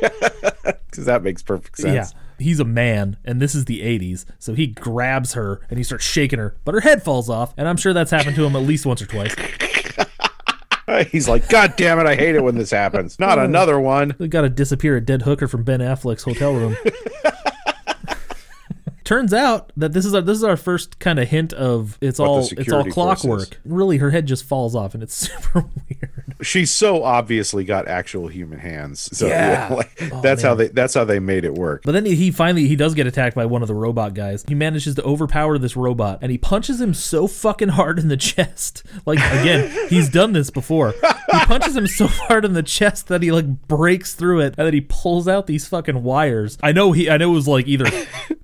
because 0.95 1.07
that 1.07 1.23
makes 1.23 1.43
perfect 1.43 1.79
sense. 1.79 2.13
Yeah. 2.13 2.21
He's 2.39 2.61
a 2.61 2.65
man, 2.65 3.17
and 3.25 3.41
this 3.41 3.55
is 3.55 3.65
the 3.65 3.81
80s. 3.81 4.25
So 4.39 4.55
he 4.55 4.67
grabs 4.69 5.35
her 5.35 5.61
and 5.69 5.79
he 5.79 5.85
starts 5.85 6.05
shaking 6.05 6.39
her, 6.39 6.57
but 6.65 6.75
her 6.75 6.81
head 6.81 7.03
falls 7.03 7.29
off. 7.29 7.55
And 7.57 7.69
I'm 7.69 7.77
sure 7.77 7.93
that's 7.93 8.11
happened 8.11 8.37
to 8.37 8.45
him 8.45 8.57
at 8.57 8.63
least 8.63 8.87
once 8.87 9.03
or 9.03 9.07
twice. 9.07 9.35
He's 11.11 11.29
like, 11.29 11.49
God 11.49 11.75
damn 11.77 11.99
it, 11.99 12.07
I 12.07 12.15
hate 12.15 12.35
it 12.35 12.43
when 12.43 12.57
this 12.57 12.71
happens. 12.71 13.19
Not 13.19 13.39
oh. 13.41 13.45
another 13.45 13.81
one. 13.81 14.15
They 14.19 14.29
got 14.29 14.43
to 14.43 14.49
disappear 14.49 14.97
a 14.97 15.01
dead 15.01 15.23
hooker 15.23 15.49
from 15.49 15.65
Ben 15.65 15.81
Affleck's 15.81 16.23
hotel 16.25 16.55
room. 16.55 16.77
Turns 19.05 19.35
out 19.35 19.71
that 19.77 19.93
this 19.93 20.07
is 20.07 20.15
our 20.15 20.23
this 20.23 20.39
is 20.39 20.45
our 20.45 20.57
first 20.57 20.99
kind 20.99 21.19
of 21.19 21.29
hint 21.29 21.53
of 21.53 21.99
it's 22.01 22.19
What 22.19 22.29
all 22.29 22.49
it's 22.51 22.73
all 22.73 22.85
clockwork. 22.85 23.61
Really, 23.65 23.99
her 23.99 24.11
head 24.11 24.27
just 24.27 24.45
falls 24.45 24.75
off, 24.75 24.95
and 24.95 25.03
it's 25.03 25.15
super 25.15 25.61
weird. 25.61 26.14
She's 26.43 26.71
so 26.71 27.03
obviously 27.05 27.65
got 27.65 27.87
actual 27.89 28.29
human 28.29 28.59
hands. 28.59 29.09
So 29.17 29.27
Yeah. 29.27 29.69
yeah, 29.71 29.75
like, 29.77 30.03
Oh, 30.13 30.21
that's 30.21 30.43
how 30.43 30.55
they 30.55 30.69
that's 30.69 30.95
how 30.95 31.05
they 31.05 31.19
made 31.19 31.45
it 31.45 31.55
work. 31.55 31.83
But 31.85 31.93
then 31.93 32.05
he 32.07 32.31
finally 32.31 32.67
he 32.69 32.77
does 32.77 32.95
get 32.95 33.07
attacked 33.07 33.37
by 33.37 33.47
one 33.47 33.63
of 33.63 33.69
the 33.69 33.75
robot 33.75 34.15
guys. 34.15 34.45
He 34.49 34.55
manages 34.55 34.95
to 34.97 35.03
overpower 35.05 35.59
this 35.59 35.77
robot, 35.77 36.19
and 36.23 36.31
he 36.31 36.39
punches 36.39 36.81
him 36.81 36.95
so 36.95 37.27
fucking 37.27 37.71
hard 37.71 37.99
in 37.99 38.09
the 38.09 38.17
chest. 38.35 38.83
Like 39.07 39.19
again, 39.19 39.89
he's 39.89 40.09
done 40.09 40.33
this 40.33 40.51
before. 40.51 40.93
He 40.93 41.39
punches 41.47 41.77
him 41.77 41.87
so 41.87 42.07
hard 42.11 42.45
in 42.45 42.53
the 42.53 42.63
chest 42.63 43.09
that 43.09 43.23
he 43.23 43.33
like 43.33 43.67
breaks 43.69 44.15
through 44.15 44.41
it, 44.41 44.55
and 44.59 44.67
then 44.67 44.75
he 44.75 44.81
pulls 44.81 45.27
out 45.29 45.47
these 45.47 45.67
fucking 45.69 46.03
wires. 46.03 46.59
I 46.63 46.73
know 46.73 46.93
he 46.93 47.09
I 47.11 47.17
know 47.17 47.31
it 47.31 47.35
was 47.35 47.49
like 47.49 47.67
either 47.67 47.87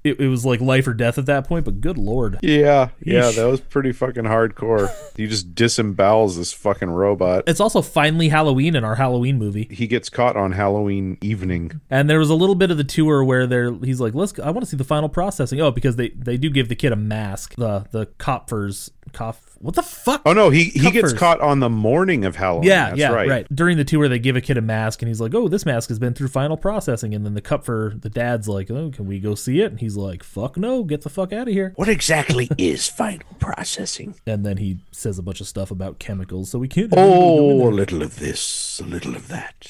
it, 0.05 0.18
it 0.20 0.28
was 0.28 0.45
like 0.47 0.61
life 0.61 0.86
or 0.86 0.95
death 0.95 1.18
at 1.18 1.26
that 1.26 1.47
point, 1.47 1.64
but 1.64 1.80
good 1.80 1.99
lord. 1.99 2.38
Yeah, 2.43 2.91
yeah, 3.03 3.22
Yeesh. 3.22 3.36
that 3.36 3.47
was 3.47 3.61
pretty 3.61 3.93
fucking 3.93 4.24
hardcore. 4.24 4.91
He 5.16 5.26
just 5.26 5.55
disembowels 5.55 6.36
this 6.36 6.53
fucking 6.53 6.91
robot. 6.91 7.45
It's 7.47 7.61
also 7.61 7.82
finally 7.93 8.28
Halloween 8.28 8.76
in 8.76 8.84
our 8.84 8.97
Halloween 8.97 9.38
movie. 9.38 9.68
He 9.70 9.86
gets 9.86 10.09
caught 10.09 10.36
on 10.36 10.53
Halloween 10.53 11.18
evening. 11.20 11.80
And 11.91 12.09
there 12.09 12.18
was 12.18 12.30
a 12.30 12.34
little 12.34 12.55
bit 12.55 12.70
of 12.70 12.76
the 12.76 12.84
tour 12.84 13.22
where 13.24 13.47
they're 13.47 13.72
he's 13.72 14.01
like, 14.01 14.14
"Let's. 14.14 14.38
I 14.38 14.51
want 14.51 14.64
to 14.64 14.70
see 14.70 14.76
the 14.76 14.84
final 14.84 15.09
processing." 15.09 15.61
Oh, 15.61 15.70
because 15.70 15.97
they 15.97 16.11
they 16.11 16.36
do 16.36 16.51
give 16.51 16.68
the 16.68 16.74
kid 16.74 16.93
a 16.93 16.97
mask. 16.97 17.55
The 17.57 17.86
the 17.91 18.07
Kopfers 18.07 18.91
cough. 19.12 19.49
What 19.62 19.74
the 19.74 19.82
fuck? 19.82 20.22
Oh 20.24 20.32
no, 20.32 20.48
he 20.48 20.64
he 20.64 20.90
gets 20.90 21.12
caught 21.12 21.38
on 21.42 21.61
the 21.61 21.68
morning 21.68 22.24
of 22.24 22.34
Halloween. 22.36 22.66
yeah, 22.68 22.88
That's 22.88 22.98
yeah, 22.98 23.12
right. 23.12 23.28
right. 23.28 23.46
During 23.54 23.76
the 23.76 23.84
tour, 23.84 24.08
they 24.08 24.18
give 24.18 24.34
a 24.34 24.40
kid 24.40 24.56
a 24.56 24.62
mask, 24.62 25.02
and 25.02 25.08
he's 25.08 25.20
like, 25.20 25.34
"Oh, 25.34 25.48
this 25.48 25.66
mask 25.66 25.90
has 25.90 25.98
been 25.98 26.14
through 26.14 26.28
final 26.28 26.56
processing." 26.56 27.14
And 27.14 27.26
then 27.26 27.34
the 27.34 27.42
Kupfer, 27.42 28.00
the 28.00 28.08
dad's 28.08 28.48
like, 28.48 28.70
"Oh, 28.70 28.90
can 28.90 29.06
we 29.06 29.20
go 29.20 29.34
see 29.34 29.61
it?" 29.61 29.70
And 29.70 29.78
he's 29.78 29.98
like, 29.98 30.22
"Fuck 30.22 30.56
no, 30.56 30.82
get 30.82 31.02
the 31.02 31.11
fuck 31.11 31.34
out 31.34 31.46
of 31.46 31.52
here." 31.52 31.74
What 31.76 31.90
exactly 31.90 32.48
is 32.58 32.88
final 32.88 33.26
processing? 33.38 34.14
And 34.26 34.46
then 34.46 34.56
he 34.56 34.78
says 34.92 35.18
a 35.18 35.22
bunch 35.22 35.42
of 35.42 35.46
stuff 35.46 35.70
about 35.70 35.98
chemicals, 35.98 36.50
so 36.50 36.58
we 36.58 36.66
can't. 36.66 36.92
Oh, 36.96 37.68
a 37.68 37.70
little 37.70 38.02
of 38.02 38.18
this, 38.18 38.80
a 38.82 38.86
little 38.86 39.14
of 39.14 39.28
that. 39.28 39.68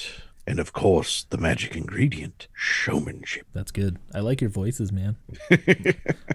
And 0.51 0.59
of 0.59 0.73
course, 0.73 1.27
the 1.31 1.39
magic 1.39 1.77
ingredient 1.77 2.49
showmanship. 2.53 3.47
That's 3.53 3.71
good. 3.71 3.99
I 4.13 4.19
like 4.19 4.41
your 4.41 4.51
voices, 4.51 4.91
man. 4.91 5.17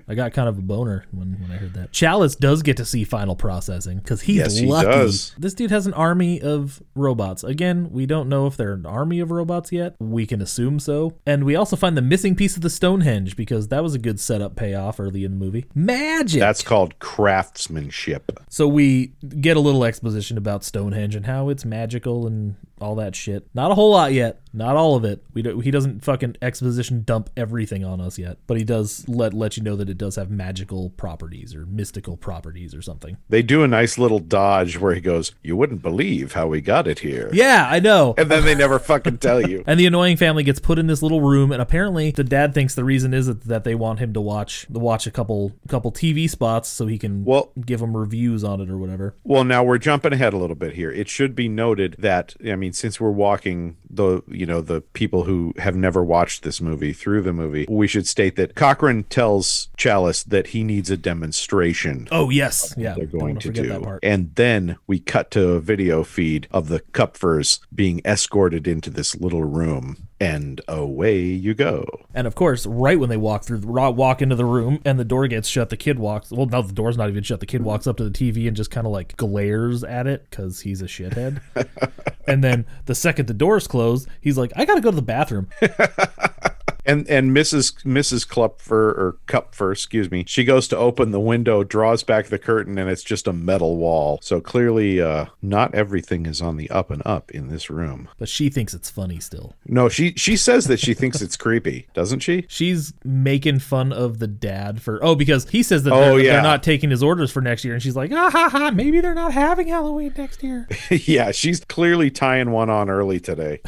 I 0.07 0.15
got 0.15 0.31
kind 0.33 0.47
of 0.47 0.57
a 0.57 0.61
boner 0.61 1.05
when, 1.11 1.33
when 1.41 1.51
I 1.51 1.57
heard 1.57 1.73
that. 1.73 1.91
Challis 1.91 2.37
does 2.37 2.61
get 2.63 2.77
to 2.77 2.85
see 2.85 3.03
final 3.03 3.35
processing 3.35 3.97
because 3.97 4.21
he's 4.21 4.37
Yes, 4.37 4.57
he 4.57 4.67
lucky. 4.67 4.87
does. 4.87 5.35
This 5.37 5.53
dude 5.53 5.71
has 5.71 5.85
an 5.85 5.93
army 5.93 6.41
of 6.41 6.81
robots. 6.95 7.43
Again, 7.43 7.89
we 7.91 8.05
don't 8.05 8.29
know 8.29 8.47
if 8.47 8.55
they're 8.55 8.73
an 8.73 8.85
army 8.85 9.19
of 9.19 9.31
robots 9.31 9.71
yet. 9.73 9.95
We 9.99 10.25
can 10.25 10.41
assume 10.41 10.79
so. 10.79 11.15
And 11.25 11.43
we 11.43 11.55
also 11.57 11.75
find 11.75 11.97
the 11.97 12.01
missing 12.01 12.35
piece 12.35 12.55
of 12.55 12.61
the 12.61 12.69
Stonehenge 12.69 13.35
because 13.35 13.67
that 13.67 13.83
was 13.83 13.93
a 13.95 13.99
good 13.99 14.19
setup 14.19 14.55
payoff 14.55 14.99
early 14.99 15.25
in 15.25 15.31
the 15.31 15.37
movie. 15.45 15.65
Magic. 15.75 16.39
That's 16.39 16.63
called 16.63 16.99
craftsmanship. 16.99 18.31
So 18.49 18.67
we 18.67 19.07
get 19.39 19.57
a 19.57 19.59
little 19.59 19.83
exposition 19.83 20.37
about 20.37 20.63
Stonehenge 20.63 21.15
and 21.15 21.25
how 21.25 21.49
it's 21.49 21.65
magical 21.65 22.27
and 22.27 22.55
all 22.79 22.95
that 22.95 23.15
shit. 23.15 23.47
Not 23.53 23.71
a 23.71 23.75
whole 23.75 23.91
lot 23.91 24.04
yet. 24.13 24.41
Not 24.53 24.77
all 24.77 24.95
of 24.95 25.03
it. 25.03 25.21
We 25.33 25.41
do, 25.41 25.59
he 25.59 25.69
doesn't 25.69 26.01
fucking 26.05 26.37
exposition 26.41 27.03
dump 27.03 27.29
everything 27.35 27.83
on 27.83 27.99
us 27.99 28.17
yet, 28.17 28.37
but 28.47 28.55
he 28.57 28.63
does 28.63 29.05
let 29.09 29.33
let 29.33 29.57
you 29.57 29.63
know 29.63 29.75
that 29.75 29.89
it 29.89 29.97
does 29.97 30.15
have 30.15 30.29
magical 30.31 30.91
properties 30.91 31.53
or 31.53 31.65
mystical 31.65 32.15
properties 32.15 32.73
or 32.73 32.81
something. 32.81 33.17
They 33.27 33.41
do 33.41 33.63
a 33.63 33.67
nice 33.67 33.97
little 33.97 34.19
dodge 34.19 34.77
where 34.77 34.93
he 34.95 35.01
goes, 35.01 35.33
"You 35.43 35.57
wouldn't 35.57 35.81
believe 35.81 36.33
how 36.33 36.47
we 36.47 36.61
got 36.61 36.87
it 36.87 36.99
here," 36.99 37.29
Yeah, 37.33 37.67
I 37.69 37.81
know. 37.81 38.13
and 38.17 38.31
then 38.31 38.45
they 38.45 38.55
never 38.55 38.79
fucking 38.79 39.17
tell 39.17 39.41
you. 39.45 39.63
And 39.67 39.77
the 39.77 39.87
annoying 39.87 40.15
family 40.15 40.43
gets 40.43 40.59
put 40.61 40.79
in 40.79 40.87
this 40.87 41.01
little 41.01 41.19
room, 41.21 41.51
and 41.51 41.61
apparently 41.61 42.11
the 42.11 42.23
dad 42.23 42.53
thinks 42.53 42.75
the 42.75 42.83
reason 42.85 43.13
is 43.13 43.25
that, 43.27 43.41
that 43.41 43.63
they 43.65 43.75
want 43.75 43.99
him 43.99 44.13
to 44.13 44.21
watch 44.21 44.67
to 44.71 44.79
watch 44.79 45.05
a 45.05 45.11
couple 45.11 45.51
couple 45.67 45.91
TV 45.91 46.29
spots 46.29 46.69
so 46.69 46.87
he 46.87 46.97
can 46.97 47.25
Well- 47.25 47.51
give 47.65 47.81
them 47.81 47.97
reviews 47.97 48.43
on 48.45 48.61
it 48.61 48.69
or 48.69 48.77
whatever. 48.77 49.15
Well, 49.25 49.43
now 49.43 49.65
we're 49.65 49.79
jumping 49.79 50.13
ahead 50.13 50.31
a 50.33 50.37
little 50.37 50.55
bit 50.55 50.75
here. 50.75 50.91
It 50.91 51.09
should 51.09 51.35
be 51.35 51.49
noted 51.49 51.97
that 51.99 52.35
I 52.49 52.55
mean, 52.55 52.71
since 52.71 53.01
we're 53.01 53.11
walking 53.11 53.75
the 53.89 54.21
you 54.27 54.45
know 54.45 54.61
the 54.61 54.81
people 54.81 55.23
who 55.23 55.53
have 55.57 55.75
never 55.75 56.03
watched 56.03 56.43
this 56.43 56.61
movie 56.61 56.93
through 56.93 57.21
the 57.21 57.33
movie, 57.33 57.65
we 57.69 57.87
should 57.87 58.07
state 58.07 58.35
that 58.35 58.55
Cochran 58.55 59.03
tells 59.03 59.69
Challis 59.77 60.23
that 60.25 60.47
he 60.47 60.63
needs 60.63 60.89
a 60.89 60.97
demonstration. 60.97 62.07
Oh 62.11 62.29
yes, 62.29 62.73
yeah. 62.77 62.95
They're 62.95 63.05
going 63.05 63.35
wanna 63.35 63.39
do, 63.39 63.67
that 63.67 63.99
and 64.03 64.33
then 64.35 64.77
we 64.87 64.99
cut 64.99 65.31
to 65.31 65.49
a 65.49 65.59
video 65.59 66.03
feed 66.03 66.47
of 66.51 66.67
the 66.67 66.81
Kupfers 66.81 67.59
being 67.73 68.01
escorted 68.05 68.67
into 68.67 68.89
this 68.89 69.15
little 69.15 69.43
room, 69.43 70.07
and 70.19 70.61
away 70.67 71.21
you 71.21 71.53
go. 71.53 71.85
And 72.13 72.25
of 72.27 72.35
course, 72.35 72.65
right 72.65 72.99
when 72.99 73.09
they 73.09 73.17
walk 73.17 73.43
through, 73.43 73.59
ro- 73.59 73.91
walk 73.91 74.21
into 74.21 74.35
the 74.35 74.45
room, 74.45 74.81
and 74.85 74.99
the 74.99 75.05
door 75.05 75.27
gets 75.27 75.47
shut, 75.47 75.69
the 75.69 75.77
kid 75.77 75.99
walks. 75.99 76.31
Well, 76.31 76.45
no, 76.45 76.61
the 76.61 76.73
door's 76.73 76.97
not 76.97 77.09
even 77.09 77.23
shut. 77.23 77.39
The 77.39 77.45
kid 77.45 77.57
mm-hmm. 77.57 77.67
walks 77.67 77.87
up 77.87 77.97
to 77.97 78.07
the 78.07 78.11
TV 78.11 78.47
and 78.47 78.55
just 78.55 78.71
kind 78.71 78.87
of 78.87 78.93
like 78.93 79.17
glares 79.17 79.83
at 79.83 80.07
it 80.07 80.27
because 80.29 80.61
he's 80.61 80.81
a 80.81 80.85
shithead. 80.85 81.41
and 82.27 82.43
then 82.43 82.65
the 82.85 82.95
second 82.95 83.27
the 83.27 83.33
door's 83.33 83.67
closed, 83.67 83.74
he's 84.21 84.37
like, 84.37 84.51
"I 84.55 84.65
gotta 84.65 84.81
go 84.81 84.89
to 84.89 84.95
the 84.95 85.01
bathroom." 85.01 85.47
And 86.85 87.07
and 87.09 87.31
Mrs. 87.35 87.83
Mrs. 87.83 88.27
Klupfer 88.27 88.71
or 88.71 89.17
Kupfer, 89.27 89.71
excuse 89.71 90.11
me, 90.11 90.23
she 90.27 90.43
goes 90.43 90.67
to 90.69 90.77
open 90.77 91.11
the 91.11 91.19
window, 91.19 91.63
draws 91.63 92.03
back 92.03 92.27
the 92.27 92.37
curtain, 92.39 92.77
and 92.77 92.89
it's 92.89 93.03
just 93.03 93.27
a 93.27 93.33
metal 93.33 93.77
wall. 93.77 94.19
So 94.21 94.39
clearly, 94.41 95.01
uh, 95.01 95.25
not 95.41 95.73
everything 95.73 96.25
is 96.25 96.41
on 96.41 96.57
the 96.57 96.69
up 96.69 96.91
and 96.91 97.01
up 97.05 97.31
in 97.31 97.47
this 97.47 97.69
room. 97.69 98.07
But 98.17 98.29
she 98.29 98.49
thinks 98.49 98.73
it's 98.73 98.89
funny 98.89 99.19
still. 99.19 99.55
No, 99.65 99.89
she 99.89 100.13
she 100.15 100.37
says 100.37 100.65
that 100.67 100.79
she 100.79 100.93
thinks 100.93 101.21
it's 101.21 101.37
creepy, 101.37 101.87
doesn't 101.93 102.19
she? 102.19 102.45
She's 102.47 102.93
making 103.03 103.59
fun 103.59 103.91
of 103.91 104.19
the 104.19 104.27
dad 104.27 104.81
for 104.81 104.99
oh 105.03 105.15
because 105.15 105.49
he 105.49 105.63
says 105.63 105.83
that 105.83 105.93
Oh, 105.93 105.99
they're, 105.99 106.19
yeah. 106.19 106.33
they're 106.33 106.41
not 106.43 106.63
taking 106.63 106.89
his 106.91 107.01
orders 107.01 107.31
for 107.31 107.41
next 107.41 107.63
year, 107.65 107.73
and 107.73 107.81
she's 107.81 107.95
like, 107.95 108.11
ah 108.11 108.29
ha 108.29 108.49
ha, 108.49 108.71
maybe 108.71 109.01
they're 109.01 109.15
not 109.15 109.31
having 109.33 109.67
Halloween 109.67 110.13
next 110.17 110.43
year. 110.43 110.67
yeah, 110.91 111.31
she's 111.31 111.61
clearly 111.65 112.11
tying 112.11 112.51
one 112.51 112.69
on 112.69 112.89
early 112.89 113.19
today. 113.19 113.61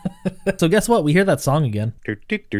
so 0.58 0.68
guess 0.68 0.88
what? 0.88 1.04
We 1.04 1.12
hear 1.12 1.24
that 1.24 1.40
song 1.40 1.64
again. 1.64 1.92
That's 2.06 2.57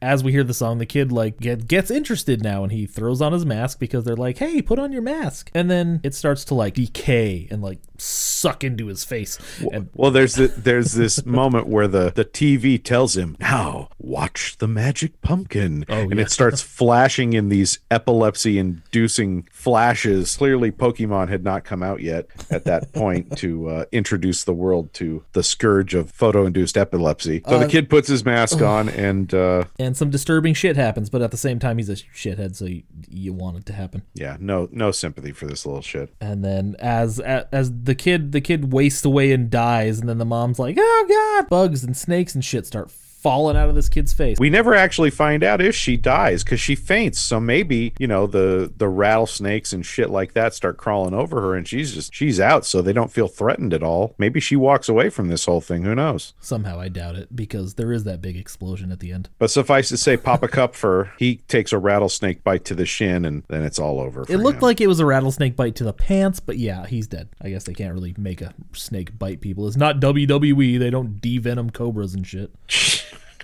as 0.00 0.22
we 0.22 0.32
hear 0.32 0.44
the 0.44 0.54
song, 0.54 0.78
the 0.78 0.86
kid 0.86 1.12
like 1.12 1.38
get, 1.38 1.66
gets 1.66 1.90
interested 1.90 2.42
now, 2.42 2.62
and 2.62 2.72
he 2.72 2.86
throws 2.86 3.20
on 3.20 3.32
his 3.32 3.44
mask 3.46 3.78
because 3.78 4.04
they're 4.04 4.16
like, 4.16 4.38
"Hey, 4.38 4.62
put 4.62 4.78
on 4.78 4.92
your 4.92 5.02
mask," 5.02 5.50
and 5.54 5.70
then 5.70 6.00
it 6.02 6.14
starts 6.14 6.44
to 6.46 6.54
like 6.54 6.74
decay 6.74 7.48
and 7.50 7.62
like 7.62 7.78
suck 8.02 8.64
into 8.64 8.86
his 8.86 9.04
face. 9.04 9.38
And 9.72 9.88
Well, 9.94 10.10
there's 10.10 10.34
the, 10.34 10.48
there's 10.48 10.92
this 10.92 11.24
moment 11.40 11.66
where 11.68 11.88
the, 11.88 12.12
the 12.14 12.24
TV 12.24 12.82
tells 12.82 13.16
him, 13.16 13.36
"Now 13.40 13.88
watch 13.98 14.56
the 14.58 14.68
magic 14.68 15.20
pumpkin," 15.22 15.84
Oh, 15.88 16.00
and 16.02 16.16
yeah. 16.16 16.22
it 16.22 16.30
starts 16.30 16.60
flashing 16.78 17.32
in 17.32 17.48
these 17.48 17.78
epilepsy-inducing 17.90 19.48
flashes. 19.52 20.36
Clearly, 20.36 20.70
Pokemon 20.70 21.28
had 21.28 21.44
not 21.44 21.64
come 21.64 21.82
out 21.82 22.00
yet 22.00 22.26
at 22.50 22.64
that 22.64 22.92
point 22.94 23.36
to 23.38 23.68
uh, 23.68 23.84
introduce 23.92 24.44
the 24.44 24.52
world 24.52 24.92
to 24.94 25.24
the 25.32 25.42
scourge 25.42 25.94
of 25.94 26.10
photo-induced 26.10 26.76
epilepsy. 26.76 27.42
So 27.48 27.58
the 27.58 27.68
kid 27.68 27.88
puts 27.88 28.08
his 28.08 28.24
mask 28.24 28.60
on, 28.60 28.88
and 28.88 29.32
uh, 29.32 29.64
and 29.78 29.96
some 29.96 30.10
disturbing 30.10 30.54
shit 30.54 30.76
happens, 30.76 31.10
but 31.10 31.22
at 31.22 31.30
the 31.30 31.36
same 31.36 31.58
time, 31.58 31.78
he's 31.78 31.88
a 31.88 31.96
shithead, 31.96 32.56
so 32.56 32.64
you, 32.66 32.82
you 33.08 33.32
want 33.32 33.56
it 33.58 33.66
to 33.66 33.72
happen. 33.72 34.02
yeah, 34.14 34.36
no 34.40 34.68
no 34.72 34.90
sympathy 34.90 35.32
for 35.32 35.46
this 35.46 35.64
little 35.66 35.82
shit. 35.82 36.12
And 36.20 36.44
then 36.44 36.76
as 36.78 37.20
as 37.20 37.72
the 37.84 37.91
kid 37.94 38.32
the 38.32 38.40
kid 38.40 38.72
wastes 38.72 39.04
away 39.04 39.32
and 39.32 39.50
dies, 39.50 40.00
and 40.00 40.08
then 40.08 40.18
the 40.18 40.24
mom's 40.24 40.58
like, 40.58 40.76
"Oh 40.78 41.06
God!" 41.08 41.48
Bugs 41.48 41.84
and 41.84 41.96
snakes 41.96 42.34
and 42.34 42.44
shit 42.44 42.66
start 42.66 42.90
falling 43.22 43.56
out 43.56 43.68
of 43.68 43.74
this 43.74 43.88
kid's 43.88 44.12
face. 44.12 44.38
We 44.38 44.50
never 44.50 44.74
actually 44.74 45.10
find 45.10 45.44
out 45.44 45.60
if 45.60 45.74
she 45.74 45.96
dies 45.96 46.42
because 46.42 46.60
she 46.60 46.74
faints. 46.74 47.20
So 47.20 47.40
maybe 47.40 47.94
you 47.98 48.06
know 48.06 48.26
the 48.26 48.72
the 48.76 48.88
rattlesnakes 48.88 49.72
and 49.72 49.86
shit 49.86 50.10
like 50.10 50.32
that 50.32 50.54
start 50.54 50.76
crawling 50.76 51.14
over 51.14 51.40
her, 51.40 51.54
and 51.54 51.66
she's 51.66 51.94
just 51.94 52.14
she's 52.14 52.40
out, 52.40 52.66
so 52.66 52.82
they 52.82 52.92
don't 52.92 53.12
feel 53.12 53.28
threatened 53.28 53.72
at 53.72 53.82
all. 53.82 54.14
Maybe 54.18 54.40
she 54.40 54.56
walks 54.56 54.88
away 54.88 55.08
from 55.08 55.28
this 55.28 55.44
whole 55.44 55.60
thing. 55.60 55.84
Who 55.84 55.94
knows? 55.94 56.34
Somehow 56.40 56.80
I 56.80 56.88
doubt 56.88 57.16
it 57.16 57.34
because 57.34 57.74
there 57.74 57.92
is 57.92 58.04
that 58.04 58.20
big 58.20 58.36
explosion 58.36 58.90
at 58.90 59.00
the 59.00 59.12
end. 59.12 59.28
But 59.38 59.50
suffice 59.50 59.88
to 59.90 59.96
say, 59.96 60.16
Papa 60.16 60.48
Kupfer 60.48 61.10
he 61.18 61.36
takes 61.48 61.72
a 61.72 61.78
rattlesnake 61.78 62.42
bite 62.42 62.64
to 62.66 62.74
the 62.74 62.86
shin, 62.86 63.24
and 63.24 63.44
then 63.48 63.62
it's 63.62 63.78
all 63.78 64.00
over. 64.00 64.24
For 64.24 64.32
It 64.32 64.38
looked 64.38 64.56
him. 64.56 64.62
like 64.62 64.80
it 64.80 64.88
was 64.88 65.00
a 65.00 65.06
rattlesnake 65.06 65.56
bite 65.56 65.76
to 65.76 65.84
the 65.84 65.92
pants, 65.92 66.40
but 66.40 66.58
yeah, 66.58 66.86
he's 66.86 67.06
dead. 67.06 67.28
I 67.40 67.50
guess 67.50 67.64
they 67.64 67.74
can't 67.74 67.94
really 67.94 68.14
make 68.18 68.40
a 68.40 68.52
snake 68.72 69.18
bite 69.18 69.40
people. 69.40 69.68
It's 69.68 69.76
not 69.76 70.00
WWE. 70.00 70.78
They 70.78 70.90
don't 70.90 71.20
devenom 71.20 71.72
cobras 71.72 72.14
and 72.14 72.26
shit. 72.26 72.50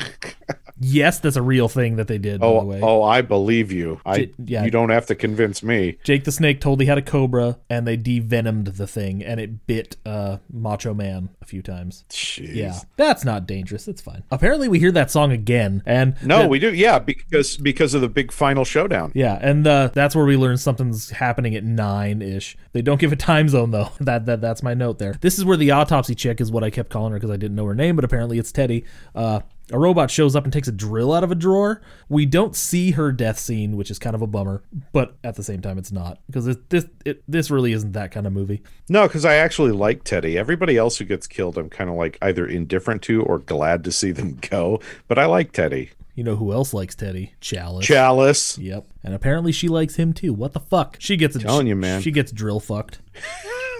Yes, 0.80 1.18
that's 1.18 1.34
a 1.34 1.42
real 1.42 1.68
thing 1.68 1.96
that 1.96 2.06
they 2.06 2.18
did. 2.18 2.38
by 2.40 2.46
the 2.46 2.52
Oh, 2.52 2.64
way. 2.64 2.80
oh, 2.80 3.02
I 3.02 3.20
believe 3.20 3.72
you. 3.72 4.00
I 4.06 4.16
J- 4.26 4.32
yeah. 4.44 4.64
you 4.64 4.70
don't 4.70 4.90
have 4.90 5.06
to 5.06 5.16
convince 5.16 5.60
me. 5.60 5.98
Jake 6.04 6.22
the 6.22 6.30
Snake 6.30 6.60
totally 6.60 6.86
had 6.86 6.96
a 6.96 7.02
cobra, 7.02 7.58
and 7.68 7.84
they 7.84 7.96
devenomed 7.96 8.66
the 8.76 8.86
thing, 8.86 9.24
and 9.24 9.40
it 9.40 9.66
bit 9.66 9.96
uh, 10.06 10.36
Macho 10.52 10.94
Man 10.94 11.30
a 11.42 11.46
few 11.46 11.62
times. 11.62 12.04
Jeez. 12.10 12.54
Yeah, 12.54 12.78
that's 12.96 13.24
not 13.24 13.44
dangerous. 13.44 13.88
It's 13.88 14.00
fine. 14.00 14.22
Apparently, 14.30 14.68
we 14.68 14.78
hear 14.78 14.92
that 14.92 15.10
song 15.10 15.32
again, 15.32 15.82
and 15.84 16.14
No, 16.24 16.42
that- 16.42 16.48
we 16.50 16.60
do. 16.60 16.72
Yeah, 16.72 17.00
because 17.00 17.56
because 17.56 17.92
of 17.94 18.00
the 18.00 18.08
big 18.08 18.30
final 18.30 18.64
showdown. 18.64 19.10
yeah, 19.16 19.36
and 19.42 19.66
uh, 19.66 19.88
that's 19.92 20.14
where 20.14 20.26
we 20.26 20.36
learn 20.36 20.58
something's 20.58 21.10
happening 21.10 21.56
at 21.56 21.64
nine 21.64 22.22
ish. 22.22 22.56
They 22.72 22.82
don't 22.82 23.00
give 23.00 23.10
a 23.10 23.16
time 23.16 23.48
zone 23.48 23.72
though. 23.72 23.90
That 23.98 24.26
that 24.26 24.40
that's 24.40 24.62
my 24.62 24.74
note 24.74 25.00
there. 25.00 25.14
This 25.20 25.38
is 25.38 25.44
where 25.44 25.56
the 25.56 25.72
autopsy 25.72 26.14
chick 26.14 26.40
is 26.40 26.52
what 26.52 26.62
I 26.62 26.70
kept 26.70 26.88
calling 26.88 27.10
her 27.10 27.18
because 27.18 27.30
I 27.32 27.36
didn't 27.36 27.56
know 27.56 27.66
her 27.66 27.74
name, 27.74 27.96
but 27.96 28.04
apparently 28.04 28.38
it's 28.38 28.52
Teddy. 28.52 28.84
Uh, 29.12 29.40
a 29.72 29.78
robot 29.78 30.10
shows 30.10 30.34
up 30.34 30.44
and 30.44 30.52
takes 30.52 30.68
a 30.68 30.72
drill 30.72 31.12
out 31.12 31.24
of 31.24 31.30
a 31.30 31.34
drawer. 31.34 31.82
We 32.08 32.26
don't 32.26 32.56
see 32.56 32.92
her 32.92 33.12
death 33.12 33.38
scene, 33.38 33.76
which 33.76 33.90
is 33.90 33.98
kind 33.98 34.14
of 34.14 34.22
a 34.22 34.26
bummer, 34.26 34.62
but 34.92 35.16
at 35.24 35.36
the 35.36 35.42
same 35.42 35.60
time, 35.60 35.78
it's 35.78 35.92
not 35.92 36.18
because 36.26 36.46
it, 36.46 36.70
this 36.70 36.86
it, 37.04 37.22
this 37.28 37.50
really 37.50 37.72
isn't 37.72 37.92
that 37.92 38.10
kind 38.10 38.26
of 38.26 38.32
movie. 38.32 38.62
No, 38.88 39.06
because 39.06 39.24
I 39.24 39.34
actually 39.34 39.72
like 39.72 40.04
Teddy. 40.04 40.38
Everybody 40.38 40.76
else 40.76 40.98
who 40.98 41.04
gets 41.04 41.26
killed, 41.26 41.58
I'm 41.58 41.70
kind 41.70 41.90
of 41.90 41.96
like 41.96 42.18
either 42.22 42.46
indifferent 42.46 43.02
to 43.02 43.22
or 43.22 43.38
glad 43.38 43.84
to 43.84 43.92
see 43.92 44.10
them 44.12 44.38
go. 44.50 44.80
But 45.06 45.18
I 45.18 45.26
like 45.26 45.52
Teddy. 45.52 45.90
You 46.14 46.24
know 46.24 46.36
who 46.36 46.52
else 46.52 46.74
likes 46.74 46.96
Teddy? 46.96 47.34
Challis. 47.40 47.84
Challis. 47.84 48.58
Yep. 48.60 48.86
And 49.04 49.14
apparently 49.14 49.52
she 49.52 49.68
likes 49.68 49.94
him 49.94 50.12
too. 50.12 50.32
What 50.32 50.52
the 50.52 50.60
fuck? 50.60 50.96
She 50.98 51.16
gets 51.16 51.36
a, 51.36 51.38
Telling 51.38 51.68
you, 51.68 51.76
man. 51.76 52.02
She 52.02 52.10
gets 52.10 52.32
drill 52.32 52.58
fucked. 52.58 53.00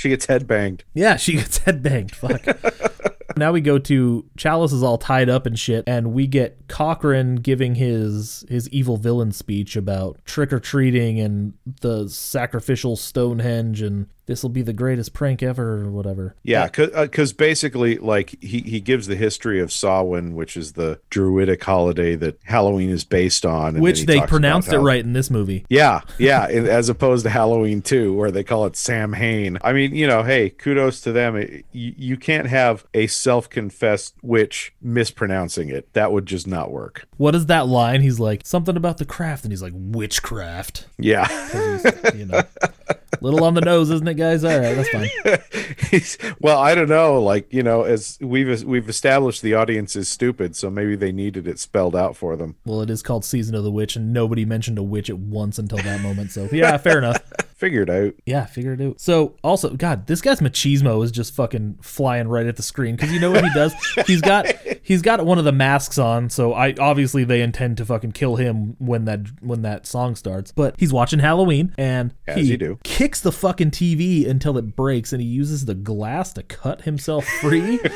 She 0.00 0.08
gets 0.08 0.24
head 0.24 0.46
banged. 0.46 0.84
Yeah, 0.94 1.16
she 1.16 1.34
gets 1.34 1.58
head 1.58 1.82
banged. 1.82 2.16
Fuck. 2.16 2.42
now 3.36 3.52
we 3.52 3.60
go 3.60 3.78
to 3.78 4.24
Challis 4.36 4.72
is 4.72 4.82
all 4.82 4.98
tied 4.98 5.28
up 5.28 5.46
and 5.46 5.58
shit, 5.58 5.84
and 5.86 6.12
we 6.12 6.26
get 6.26 6.68
Cochran 6.68 7.36
giving 7.36 7.74
his 7.74 8.44
his 8.48 8.68
evil 8.70 8.96
villain 8.96 9.32
speech 9.32 9.76
about 9.76 10.18
trick 10.24 10.52
or 10.52 10.60
treating 10.60 11.20
and 11.20 11.54
the 11.80 12.08
sacrificial 12.08 12.96
Stonehenge 12.96 13.82
and 13.82 14.06
this 14.30 14.44
will 14.44 14.50
be 14.50 14.62
the 14.62 14.72
greatest 14.72 15.12
prank 15.12 15.42
ever 15.42 15.82
or 15.82 15.90
whatever. 15.90 16.36
Yeah, 16.44 16.66
because 16.66 17.32
uh, 17.32 17.34
basically, 17.36 17.98
like 17.98 18.36
he 18.40 18.60
he 18.60 18.78
gives 18.78 19.08
the 19.08 19.16
history 19.16 19.58
of 19.58 19.72
Samhain, 19.72 20.36
which 20.36 20.56
is 20.56 20.74
the 20.74 21.00
druidic 21.10 21.64
holiday 21.64 22.14
that 22.14 22.38
Halloween 22.44 22.90
is 22.90 23.02
based 23.02 23.44
on, 23.44 23.74
and 23.74 23.82
Which 23.82 24.06
they 24.06 24.18
talks 24.18 24.30
pronounced 24.30 24.68
it 24.68 24.76
how- 24.76 24.82
right 24.82 25.04
in 25.04 25.14
this 25.14 25.30
movie. 25.30 25.66
Yeah, 25.68 26.02
yeah, 26.16 26.44
as 26.48 26.88
opposed 26.88 27.24
to 27.24 27.30
Halloween 27.30 27.82
2, 27.82 28.14
where 28.14 28.30
they 28.30 28.44
call 28.44 28.66
it 28.66 28.76
Sam 28.76 29.14
Hain. 29.14 29.58
I 29.62 29.72
mean, 29.72 29.96
you 29.96 30.06
know, 30.06 30.22
hey, 30.22 30.50
kudos 30.50 31.00
to 31.00 31.10
them. 31.10 31.34
It- 31.34 31.64
you, 31.72 31.92
you 31.96 32.16
can't 32.16 32.46
have 32.46 32.86
a 32.94 33.08
self 33.08 33.50
confessed 33.50 34.14
witch 34.22 34.72
mispronouncing 34.80 35.70
it. 35.70 35.92
That 35.94 36.12
would 36.12 36.26
just 36.26 36.46
not 36.46 36.70
work. 36.70 37.08
What 37.16 37.34
is 37.34 37.46
that 37.46 37.66
line? 37.66 38.00
He's 38.00 38.20
like 38.20 38.46
something 38.46 38.76
about 38.76 38.98
the 38.98 39.04
craft, 39.04 39.42
and 39.44 39.50
he's 39.52 39.62
like 39.62 39.72
witchcraft. 39.74 40.86
Yeah. 40.98 41.26
You 42.14 42.26
know, 42.26 42.42
little 43.20 43.44
on 43.44 43.54
the 43.54 43.60
nose, 43.60 43.90
isn't 43.90 44.06
it, 44.06 44.14
guys? 44.14 44.44
All 44.44 44.58
right, 44.58 44.74
that's 44.74 44.88
fine. 44.88 45.10
Well, 46.40 46.58
I 46.58 46.74
don't 46.74 46.88
know. 46.88 47.20
Like, 47.20 47.52
you 47.52 47.62
know, 47.62 47.82
as 47.82 48.16
we've 48.20 48.62
we've 48.64 48.88
established 48.88 49.42
the 49.42 49.54
audience 49.54 49.96
is 49.96 50.08
stupid, 50.08 50.54
so 50.54 50.70
maybe 50.70 50.94
they 50.94 51.10
needed 51.10 51.48
it 51.48 51.58
spelled 51.58 51.96
out 51.96 52.16
for 52.16 52.36
them. 52.36 52.56
Well, 52.64 52.80
it 52.80 52.90
is 52.90 53.02
called 53.02 53.24
Season 53.24 53.54
of 53.54 53.64
the 53.64 53.72
Witch, 53.72 53.96
and 53.96 54.12
nobody 54.12 54.44
mentioned 54.44 54.78
a 54.78 54.82
witch 54.82 55.10
at 55.10 55.18
once 55.18 55.58
until 55.58 55.78
that 55.78 56.00
moment. 56.00 56.30
So 56.30 56.48
yeah, 56.52 56.76
fair 56.76 56.98
enough. 56.98 57.20
Figured 57.60 57.90
out. 57.90 58.14
Yeah, 58.24 58.46
figure 58.46 58.72
it 58.72 58.80
out. 58.80 58.98
So 58.98 59.36
also, 59.44 59.68
God, 59.74 60.06
this 60.06 60.22
guy's 60.22 60.40
machismo 60.40 61.04
is 61.04 61.10
just 61.12 61.34
fucking 61.34 61.76
flying 61.82 62.26
right 62.26 62.46
at 62.46 62.56
the 62.56 62.62
screen 62.62 62.96
because 62.96 63.12
you 63.12 63.20
know 63.20 63.30
what 63.30 63.44
he 63.44 63.50
does? 63.52 63.74
he's 64.06 64.22
got 64.22 64.46
he's 64.82 65.02
got 65.02 65.22
one 65.26 65.36
of 65.38 65.44
the 65.44 65.52
masks 65.52 65.98
on, 65.98 66.30
so 66.30 66.54
I 66.54 66.74
obviously 66.78 67.22
they 67.24 67.42
intend 67.42 67.76
to 67.76 67.84
fucking 67.84 68.12
kill 68.12 68.36
him 68.36 68.76
when 68.78 69.04
that 69.04 69.26
when 69.42 69.60
that 69.60 69.86
song 69.86 70.16
starts. 70.16 70.52
But 70.52 70.74
he's 70.78 70.90
watching 70.90 71.18
Halloween 71.18 71.74
and 71.76 72.14
As 72.26 72.36
he 72.36 72.44
you 72.44 72.56
do. 72.56 72.78
kicks 72.82 73.20
the 73.20 73.30
fucking 73.30 73.72
TV 73.72 74.26
until 74.26 74.56
it 74.56 74.74
breaks, 74.74 75.12
and 75.12 75.20
he 75.20 75.28
uses 75.28 75.66
the 75.66 75.74
glass 75.74 76.32
to 76.32 76.42
cut 76.42 76.80
himself 76.82 77.26
free. 77.26 77.78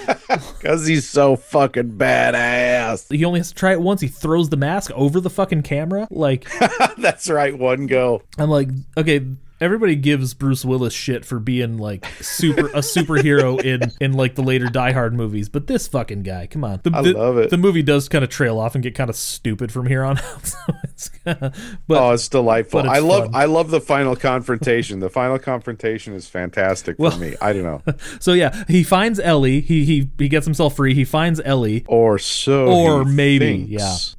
Because 0.58 0.86
he's 0.86 1.08
so 1.08 1.36
fucking 1.36 1.92
badass. 1.92 3.14
he 3.14 3.24
only 3.24 3.38
has 3.40 3.48
to 3.50 3.54
try 3.54 3.72
it 3.72 3.80
once. 3.80 4.00
He 4.00 4.08
throws 4.08 4.48
the 4.48 4.56
mask 4.56 4.90
over 4.92 5.20
the 5.20 5.30
fucking 5.30 5.62
camera, 5.62 6.08
like. 6.10 6.46
That's 6.98 7.28
right, 7.28 7.56
one 7.56 7.86
go. 7.86 8.22
I'm 8.38 8.48
like, 8.50 8.68
okay, 8.96 9.24
everybody 9.64 9.96
gives 9.96 10.34
Bruce 10.34 10.64
Willis 10.64 10.92
shit 10.92 11.24
for 11.24 11.38
being 11.40 11.78
like 11.78 12.04
super 12.20 12.66
a 12.68 12.80
superhero 12.80 13.60
in 13.64 13.80
in 14.00 14.12
like 14.12 14.34
the 14.34 14.42
later 14.42 14.66
Die 14.66 14.92
Hard 14.92 15.14
movies, 15.14 15.48
but 15.48 15.66
this 15.66 15.88
fucking 15.88 16.22
guy, 16.22 16.46
come 16.46 16.62
on. 16.64 16.80
The, 16.82 16.90
I 16.94 17.02
the- 17.02 17.12
love 17.14 17.38
it. 17.38 17.50
The 17.50 17.56
movie 17.58 17.82
does 17.82 18.08
kind 18.08 18.22
of 18.22 18.30
trail 18.30 18.58
off 18.58 18.74
and 18.74 18.82
get 18.84 18.94
kind 18.94 19.08
of 19.10 19.16
stupid 19.16 19.72
from 19.72 19.86
here 19.86 20.04
on 20.04 20.18
out. 20.24 20.46
So 20.46 20.58
it's 20.84 21.08
kinda, 21.08 21.52
but 21.88 22.02
oh, 22.02 22.12
it's 22.12 22.28
delightful. 22.28 22.80
it's 22.80 22.88
I 22.88 22.98
love 22.98 23.24
fun. 23.24 23.34
I 23.34 23.46
love 23.46 23.70
the 23.70 23.80
final 23.80 24.14
confrontation. 24.14 25.00
the 25.00 25.10
final 25.10 25.38
confrontation 25.38 26.12
is 26.14 26.28
fantastic 26.28 26.96
for 26.96 27.02
Well- 27.04 27.18
me. 27.18 27.34
I 27.40 27.52
don't 27.52 27.62
know. 27.62 27.82
so 28.20 28.32
yeah, 28.34 28.64
he 28.68 28.82
finds 28.82 29.18
Ellie. 29.18 29.60
He 29.60 29.84
he 29.84 30.10
he 30.18 30.28
gets 30.28 30.44
himself 30.46 30.76
free. 30.76 30.94
He 30.94 31.04
finds 31.04 31.40
Ellie. 31.44 31.84
Or 31.88 32.18
so 32.18 32.66
Or 32.68 33.04
maybe, 33.04 33.66
thinks. 33.66 33.70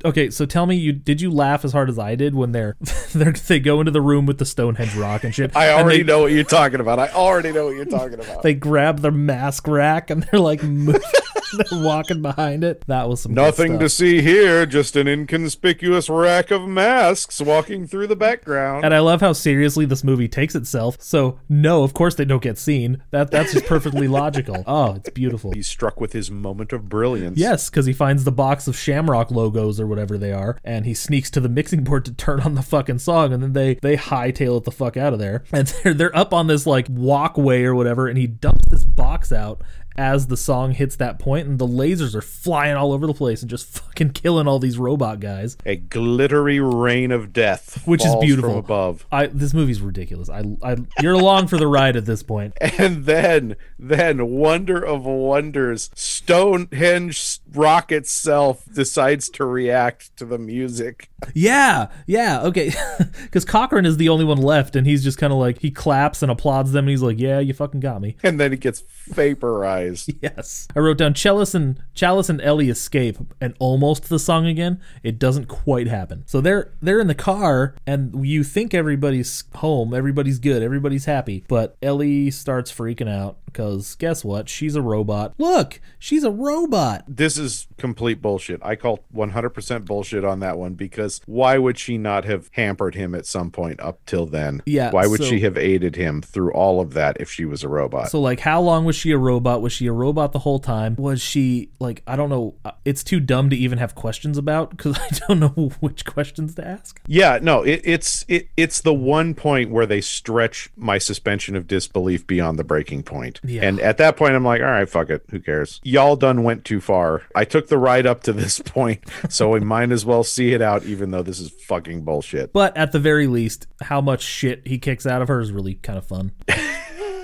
yeah. 0.03 0.09
Okay, 0.09 0.29
so 0.29 0.45
tell 0.45 0.65
me, 0.65 0.75
you 0.75 0.91
did 0.93 1.21
you 1.21 1.29
laugh 1.31 1.63
as 1.63 1.71
hard 1.71 1.89
as 1.89 1.99
I 1.99 2.15
did 2.15 2.33
when 2.33 2.51
they're, 2.51 2.75
they're 3.13 3.33
they 3.33 3.59
go 3.59 3.79
into 3.81 3.91
the 3.91 4.01
room 4.01 4.25
with 4.25 4.37
the 4.37 4.45
Stonehenge 4.45 4.95
rock 4.95 5.23
and 5.23 5.33
I 5.55 5.71
already 5.71 5.97
they, 5.99 6.03
know 6.03 6.21
what 6.21 6.31
you're 6.31 6.43
talking 6.43 6.79
about. 6.79 6.99
I 6.99 7.07
already 7.09 7.51
know 7.51 7.65
what 7.65 7.75
you're 7.75 7.85
talking 7.85 8.19
about. 8.19 8.43
they 8.43 8.53
grab 8.53 8.99
their 8.99 9.11
mask 9.11 9.67
rack 9.67 10.09
and 10.09 10.23
they're 10.23 10.39
like 10.39 10.63
moving, 10.63 11.01
they're 11.57 11.83
walking 11.83 12.21
behind 12.21 12.63
it. 12.63 12.83
That 12.87 13.09
was 13.09 13.21
some 13.21 13.33
good 13.33 13.41
Nothing 13.41 13.79
to 13.79 13.89
see 13.89 14.21
here, 14.21 14.65
just 14.65 14.95
an 14.95 15.07
inconspicuous 15.07 16.09
rack 16.09 16.51
of 16.51 16.67
masks 16.67 17.41
walking 17.41 17.87
through 17.87 18.07
the 18.07 18.15
background. 18.15 18.85
And 18.85 18.93
I 18.93 18.99
love 18.99 19.21
how 19.21 19.33
seriously 19.33 19.85
this 19.85 20.03
movie 20.03 20.27
takes 20.27 20.55
itself. 20.55 20.97
So 20.99 21.39
no, 21.49 21.83
of 21.83 21.93
course 21.93 22.15
they 22.15 22.25
don't 22.25 22.43
get 22.43 22.57
seen. 22.57 23.01
That 23.11 23.31
that's 23.31 23.53
just 23.53 23.65
perfectly 23.65 24.07
logical. 24.07 24.63
Oh, 24.75 24.95
it's 24.95 25.09
beautiful. 25.09 25.51
He's 25.51 25.67
struck 25.67 26.01
with 26.01 26.13
his 26.13 26.29
moment 26.31 26.73
of 26.73 26.89
brilliance. 26.89 27.37
Yes, 27.37 27.69
because 27.69 27.85
he 27.85 27.93
finds 27.93 28.23
the 28.23 28.31
box 28.31 28.67
of 28.67 28.75
Shamrock 28.75 29.31
logos 29.31 29.79
or 29.79 29.87
whatever 29.87 30.17
they 30.17 30.33
are, 30.33 30.57
and 30.63 30.85
he 30.85 30.93
sneaks 30.93 31.29
to 31.31 31.39
the 31.39 31.47
mixing 31.47 31.83
board 31.83 32.03
to 32.05 32.11
turn 32.13 32.41
on 32.41 32.55
the 32.55 32.61
fucking 32.61 32.99
song, 32.99 33.31
and 33.31 33.41
then 33.41 33.53
they 33.53 33.75
they 33.75 33.95
hightail 33.95 34.57
it 34.57 34.63
the 34.63 34.71
fuck 34.71 34.97
out 34.97 35.13
of 35.13 35.19
there, 35.19 35.24
and 35.51 35.67
they're 35.67 35.93
they're 35.93 36.15
up 36.15 36.33
on 36.33 36.47
this 36.47 36.65
like 36.65 36.87
walkway 36.89 37.63
or 37.63 37.75
whatever, 37.75 38.07
and 38.07 38.17
he 38.17 38.27
dumps 38.27 38.65
this 38.69 38.83
box 38.83 39.31
out 39.31 39.61
as 39.97 40.27
the 40.27 40.37
song 40.37 40.71
hits 40.71 40.95
that 40.97 41.19
point, 41.19 41.47
and 41.47 41.59
the 41.59 41.67
lasers 41.67 42.15
are 42.15 42.21
flying 42.21 42.75
all 42.75 42.91
over 42.91 43.07
the 43.07 43.13
place 43.13 43.41
and 43.41 43.49
just 43.49 43.67
fucking 43.79 44.11
killing 44.11 44.47
all 44.47 44.59
these 44.59 44.77
robot 44.77 45.19
guys. 45.19 45.57
A 45.65 45.75
glittery 45.75 46.59
rain 46.59 47.11
of 47.11 47.33
death, 47.33 47.81
Which 47.85 48.05
is 48.05 48.15
beautiful. 48.17 48.51
from 48.51 48.59
above. 48.59 49.05
I 49.11 49.27
this 49.27 49.53
movie's 49.53 49.81
ridiculous. 49.81 50.29
I, 50.29 50.43
I 50.63 50.77
you're 51.01 51.13
along 51.13 51.47
for 51.47 51.57
the 51.57 51.67
ride 51.67 51.95
at 51.95 52.05
this 52.05 52.23
point. 52.23 52.53
And 52.77 53.05
then, 53.05 53.55
then, 53.79 54.27
wonder 54.31 54.83
of 54.83 55.05
wonders, 55.05 55.89
Stonehenge 55.95 57.39
rock 57.53 57.91
itself 57.91 58.63
decides 58.71 59.29
to 59.29 59.45
react 59.45 60.15
to 60.17 60.25
the 60.25 60.37
music. 60.37 61.09
Yeah, 61.33 61.87
yeah, 62.05 62.41
okay. 62.43 62.71
Because 63.23 63.45
Cochran 63.45 63.85
is 63.85 63.97
the 63.97 64.09
only 64.09 64.23
one 64.25 64.37
left, 64.37 64.75
and 64.75 64.85
he's 64.85 65.03
just 65.03 65.17
kind 65.17 65.33
of 65.33 65.39
like 65.39 65.59
he 65.59 65.71
claps 65.71 66.21
and 66.21 66.31
applauds 66.31 66.71
them, 66.71 66.85
and 66.85 66.89
he's 66.89 67.01
like, 67.01 67.19
"Yeah, 67.19 67.39
you 67.39 67.53
fucking 67.53 67.79
got 67.79 68.01
me." 68.01 68.15
And 68.23 68.39
then 68.39 68.53
it 68.53 68.59
gets 68.59 68.83
vaporized. 69.07 69.84
Yes, 70.21 70.67
I 70.75 70.79
wrote 70.79 70.97
down 70.97 71.13
Challis 71.13 71.53
and 71.53 71.79
Challis 71.95 72.29
and 72.29 72.41
Ellie 72.41 72.69
escape, 72.69 73.17
and 73.39 73.53
almost 73.59 74.09
the 74.09 74.17
song 74.19 74.47
again. 74.47 74.79
It 75.03 75.19
doesn't 75.19 75.47
quite 75.47 75.87
happen. 75.87 76.23
So 76.25 76.41
they're 76.41 76.73
they're 76.81 76.99
in 76.99 77.07
the 77.07 77.15
car, 77.15 77.75
and 77.85 78.25
you 78.25 78.43
think 78.43 78.73
everybody's 78.73 79.43
home, 79.55 79.93
everybody's 79.93 80.39
good, 80.39 80.63
everybody's 80.63 81.05
happy, 81.05 81.43
but 81.47 81.75
Ellie 81.81 82.31
starts 82.31 82.71
freaking 82.71 83.09
out 83.09 83.37
because 83.55 83.95
guess 83.95 84.25
what? 84.25 84.49
She's 84.49 84.75
a 84.75 84.81
robot. 84.81 85.33
Look, 85.37 85.79
she's 85.97 86.25
a 86.25 86.31
robot. 86.31 87.05
This 87.07 87.37
is 87.37 87.67
complete 87.77 88.21
bullshit. 88.21 88.59
I 88.61 88.75
call 88.75 88.99
100% 89.15 89.85
bullshit 89.85 90.25
on 90.25 90.41
that 90.41 90.57
one 90.57 90.73
because 90.73 91.21
why 91.25 91.57
would 91.57 91.77
she 91.77 91.97
not 91.97 92.25
have 92.25 92.49
hampered 92.51 92.95
him 92.95 93.15
at 93.15 93.25
some 93.25 93.51
point 93.51 93.79
up 93.79 93.99
till 94.05 94.25
then? 94.25 94.61
Yeah, 94.65 94.91
Why 94.91 95.07
would 95.07 95.21
so- 95.21 95.29
she 95.29 95.39
have 95.41 95.57
aided 95.57 95.95
him 95.95 96.21
through 96.21 96.51
all 96.51 96.81
of 96.81 96.93
that 96.95 97.15
if 97.21 97.31
she 97.31 97.45
was 97.45 97.63
a 97.63 97.69
robot? 97.69 98.11
So 98.11 98.19
like 98.19 98.41
how 98.41 98.59
long 98.59 98.83
was 98.83 98.97
she 98.97 99.11
a 99.11 99.17
robot? 99.17 99.61
Was 99.61 99.71
she 99.75 99.87
a 99.87 99.91
robot 99.91 100.31
the 100.31 100.39
whole 100.39 100.59
time? 100.59 100.95
Was 100.97 101.21
she 101.21 101.69
like 101.79 102.01
I 102.07 102.15
don't 102.15 102.29
know, 102.29 102.55
uh, 102.63 102.71
it's 102.83 103.03
too 103.03 103.19
dumb 103.19 103.49
to 103.49 103.55
even 103.55 103.77
have 103.77 103.95
questions 103.95 104.37
about 104.37 104.77
cuz 104.77 104.97
I 104.99 105.09
don't 105.27 105.39
know 105.39 105.71
which 105.79 106.05
questions 106.05 106.55
to 106.55 106.67
ask. 106.67 107.01
Yeah, 107.07 107.39
no, 107.41 107.63
it, 107.63 107.81
it's 107.83 108.25
it, 108.27 108.49
it's 108.57 108.81
the 108.81 108.93
one 108.93 109.33
point 109.33 109.69
where 109.69 109.85
they 109.85 110.01
stretch 110.01 110.69
my 110.75 110.97
suspension 110.97 111.55
of 111.55 111.67
disbelief 111.67 112.25
beyond 112.25 112.57
the 112.57 112.63
breaking 112.63 113.03
point. 113.03 113.39
Yeah. 113.43 113.63
And 113.63 113.79
at 113.79 113.97
that 113.97 114.17
point, 114.17 114.35
I'm 114.35 114.45
like, 114.45 114.61
all 114.61 114.67
right, 114.67 114.89
fuck 114.89 115.09
it, 115.09 115.23
who 115.29 115.39
cares? 115.39 115.81
Y'all 115.83 116.15
done 116.15 116.43
went 116.43 116.65
too 116.65 116.81
far. 116.81 117.23
I 117.35 117.45
took 117.45 117.67
the 117.67 117.77
ride 117.77 118.05
up 118.05 118.23
to 118.23 118.33
this 118.33 118.59
point, 118.65 119.03
so 119.29 119.49
we 119.49 119.59
might 119.59 119.91
as 119.91 120.05
well 120.05 120.23
see 120.23 120.53
it 120.53 120.61
out, 120.61 120.83
even 120.85 121.11
though 121.11 121.23
this 121.23 121.39
is 121.39 121.49
fucking 121.49 122.03
bullshit. 122.03 122.53
But 122.53 122.75
at 122.77 122.91
the 122.91 122.99
very 122.99 123.27
least, 123.27 123.67
how 123.81 124.01
much 124.01 124.21
shit 124.21 124.67
he 124.67 124.77
kicks 124.77 125.05
out 125.05 125.21
of 125.21 125.27
her 125.27 125.39
is 125.39 125.51
really 125.51 125.75
kind 125.75 125.97
of 125.97 126.05
fun. 126.05 126.31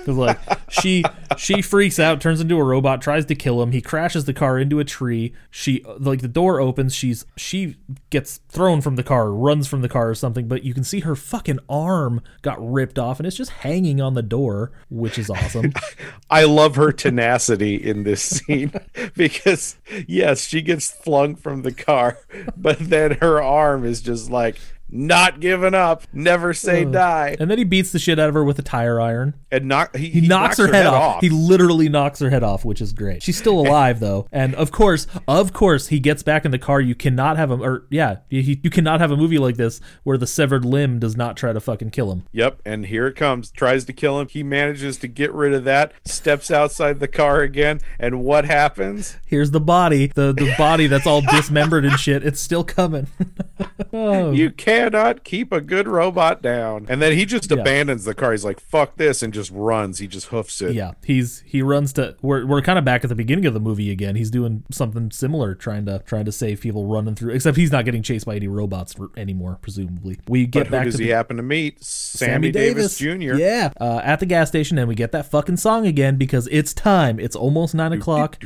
'Cause, 0.04 0.16
like 0.16 0.38
she 0.70 1.04
she 1.36 1.62
freaks 1.62 1.98
out, 1.98 2.20
turns 2.20 2.40
into 2.40 2.58
a 2.58 2.64
robot, 2.64 3.00
tries 3.02 3.24
to 3.26 3.34
kill 3.34 3.62
him. 3.62 3.72
He 3.72 3.80
crashes 3.80 4.24
the 4.24 4.32
car 4.32 4.58
into 4.58 4.80
a 4.80 4.84
tree. 4.84 5.32
She 5.50 5.84
like 5.98 6.20
the 6.20 6.28
door 6.28 6.60
opens. 6.60 6.94
She's 6.94 7.24
she 7.36 7.76
gets 8.10 8.38
thrown 8.48 8.80
from 8.80 8.96
the 8.96 9.02
car, 9.02 9.30
runs 9.30 9.66
from 9.68 9.82
the 9.82 9.88
car 9.88 10.10
or 10.10 10.14
something. 10.14 10.48
But 10.48 10.64
you 10.64 10.74
can 10.74 10.84
see 10.84 11.00
her 11.00 11.14
fucking 11.14 11.60
arm 11.68 12.20
got 12.42 12.56
ripped 12.60 12.98
off, 12.98 13.20
and 13.20 13.26
it's 13.26 13.36
just 13.36 13.50
hanging 13.50 14.00
on 14.00 14.14
the 14.14 14.22
door, 14.22 14.72
which 14.90 15.18
is 15.18 15.30
awesome. 15.30 15.72
I 16.30 16.44
love 16.44 16.76
her 16.76 16.92
tenacity 16.92 17.76
in 17.76 18.02
this 18.02 18.22
scene 18.22 18.72
because 19.16 19.76
yes, 20.06 20.46
she 20.46 20.62
gets 20.62 20.90
flung 20.90 21.36
from 21.36 21.62
the 21.62 21.72
car, 21.72 22.18
but 22.56 22.78
then 22.78 23.12
her 23.20 23.42
arm 23.42 23.84
is 23.84 24.00
just 24.02 24.30
like 24.30 24.58
not 24.92 25.40
giving 25.40 25.74
up, 25.74 26.02
never 26.12 26.52
say 26.52 26.84
die, 26.84 27.34
and 27.40 27.50
then 27.50 27.58
he 27.58 27.64
beats 27.64 27.92
the 27.92 27.98
shit 27.98 28.18
out 28.18 28.28
of 28.28 28.34
her 28.34 28.44
with 28.44 28.58
a 28.58 28.62
tire 28.62 29.00
iron. 29.00 29.34
and 29.50 29.66
knock 29.66 29.96
he, 29.96 30.08
He, 30.10 30.20
knocks, 30.28 30.58
her, 30.58 30.68
head, 30.70 30.86
off. 30.86 31.20
He 31.22 31.30
literally 31.30 31.88
knocks 31.88 32.20
her 32.20 32.30
head 32.30 32.42
off, 32.42 32.64
which 32.64 32.80
is 32.80 32.92
great. 32.92 33.22
She's 33.22 33.38
still 33.38 33.58
alive 33.58 34.00
though, 34.00 34.26
and 34.30 34.54
of 34.54 34.70
course, 34.70 35.06
of 35.26 35.52
course, 35.52 35.88
he 35.88 35.98
gets 35.98 36.22
back 36.22 36.44
in 36.44 36.50
the 36.50 36.58
car. 36.58 36.80
You 36.80 36.94
cannot 36.94 37.36
have 37.38 37.50
him, 37.50 37.62
or 37.62 37.86
yeah, 37.90 38.16
you, 38.28 38.58
you 38.62 38.70
cannot 38.70 39.00
have 39.00 39.10
a 39.10 39.16
movie 39.16 39.38
like 39.38 39.56
this 39.56 39.80
where 40.04 40.18
the 40.18 40.26
severed 40.26 40.64
limb 40.64 40.98
does 40.98 41.16
not 41.16 41.36
try 41.36 41.52
to 41.52 41.60
fucking 41.60 41.90
kill 41.90 42.12
him. 42.12 42.24
Yep, 42.32 42.60
and 42.66 42.86
here 42.86 43.06
it 43.06 43.16
comes. 43.16 43.50
Tries 43.50 43.84
to 43.86 43.92
kill 43.92 44.20
him. 44.20 44.28
He 44.28 44.42
manages 44.42 44.98
to 44.98 45.08
get 45.08 45.32
rid 45.32 45.54
of 45.54 45.64
that. 45.64 45.92
Steps 46.04 46.50
outside 46.50 47.00
the 47.00 47.08
car 47.08 47.40
again, 47.40 47.80
and 47.98 48.22
what 48.22 48.44
happens? 48.44 49.16
Here's 49.26 49.52
the 49.52 49.60
body, 49.60 50.08
the 50.08 50.32
the 50.32 50.54
body 50.58 50.86
that's 50.86 51.06
all 51.06 51.20
dismembered 51.30 51.84
and 51.84 51.98
shit. 51.98 52.22
It's 52.24 52.40
still 52.40 52.64
coming. 52.64 53.06
oh, 53.92 54.32
You 54.32 54.50
cannot 54.84 55.24
keep 55.24 55.52
a 55.52 55.60
good 55.60 55.86
robot 55.88 56.42
down. 56.42 56.86
And 56.88 57.00
then 57.00 57.12
he 57.16 57.24
just 57.24 57.50
abandons 57.50 58.04
the 58.04 58.14
car. 58.14 58.32
He's 58.32 58.44
like, 58.44 58.60
"Fuck 58.60 58.96
this," 58.96 59.22
and 59.22 59.32
just 59.32 59.50
runs. 59.52 59.98
He 59.98 60.06
just 60.06 60.26
hoofs 60.28 60.60
it. 60.60 60.74
yeah, 60.74 60.92
he's 61.04 61.42
he 61.46 61.62
runs 61.62 61.92
to. 61.94 62.16
We're 62.22 62.46
we're 62.46 62.62
kind 62.62 62.78
of 62.78 62.84
back 62.84 63.04
at 63.04 63.08
the 63.08 63.14
beginning 63.14 63.46
of 63.46 63.54
the 63.54 63.60
movie 63.60 63.90
again. 63.90 64.16
He's 64.16 64.30
doing 64.30 64.64
something 64.70 65.10
similar, 65.10 65.54
trying 65.54 65.86
to 65.86 66.00
trying 66.06 66.24
to 66.24 66.32
save 66.32 66.60
people 66.60 66.86
running 66.86 67.14
through. 67.14 67.32
Except 67.34 67.56
he's 67.56 67.72
not 67.72 67.84
getting 67.84 68.02
chased 68.02 68.26
by 68.26 68.36
any 68.36 68.48
robots 68.48 68.92
for, 68.94 69.10
anymore, 69.16 69.58
presumably. 69.62 70.18
We 70.28 70.46
get 70.46 70.60
But 70.60 70.66
who 70.66 70.70
back 70.72 70.84
does 70.86 70.96
to 70.96 71.02
he 71.02 71.08
the, 71.08 71.14
happen 71.14 71.36
to 71.36 71.42
meet? 71.42 71.82
Sammy, 71.82 72.50
Davis, 72.50 72.98
Jr. 72.98 73.34
Yeah, 73.34 73.72
uh, 73.80 74.00
at 74.04 74.20
the 74.20 74.26
gas 74.26 74.48
station, 74.48 74.78
and 74.78 74.88
we 74.88 74.94
get 74.94 75.12
that 75.12 75.30
fucking 75.30 75.56
song 75.58 75.86
again 75.86 76.16
because 76.16 76.48
it's 76.50 76.72
time. 76.74 77.18
It's 77.20 77.36
almost 77.36 77.74
nine 77.74 77.92
o'clock, 77.92 78.42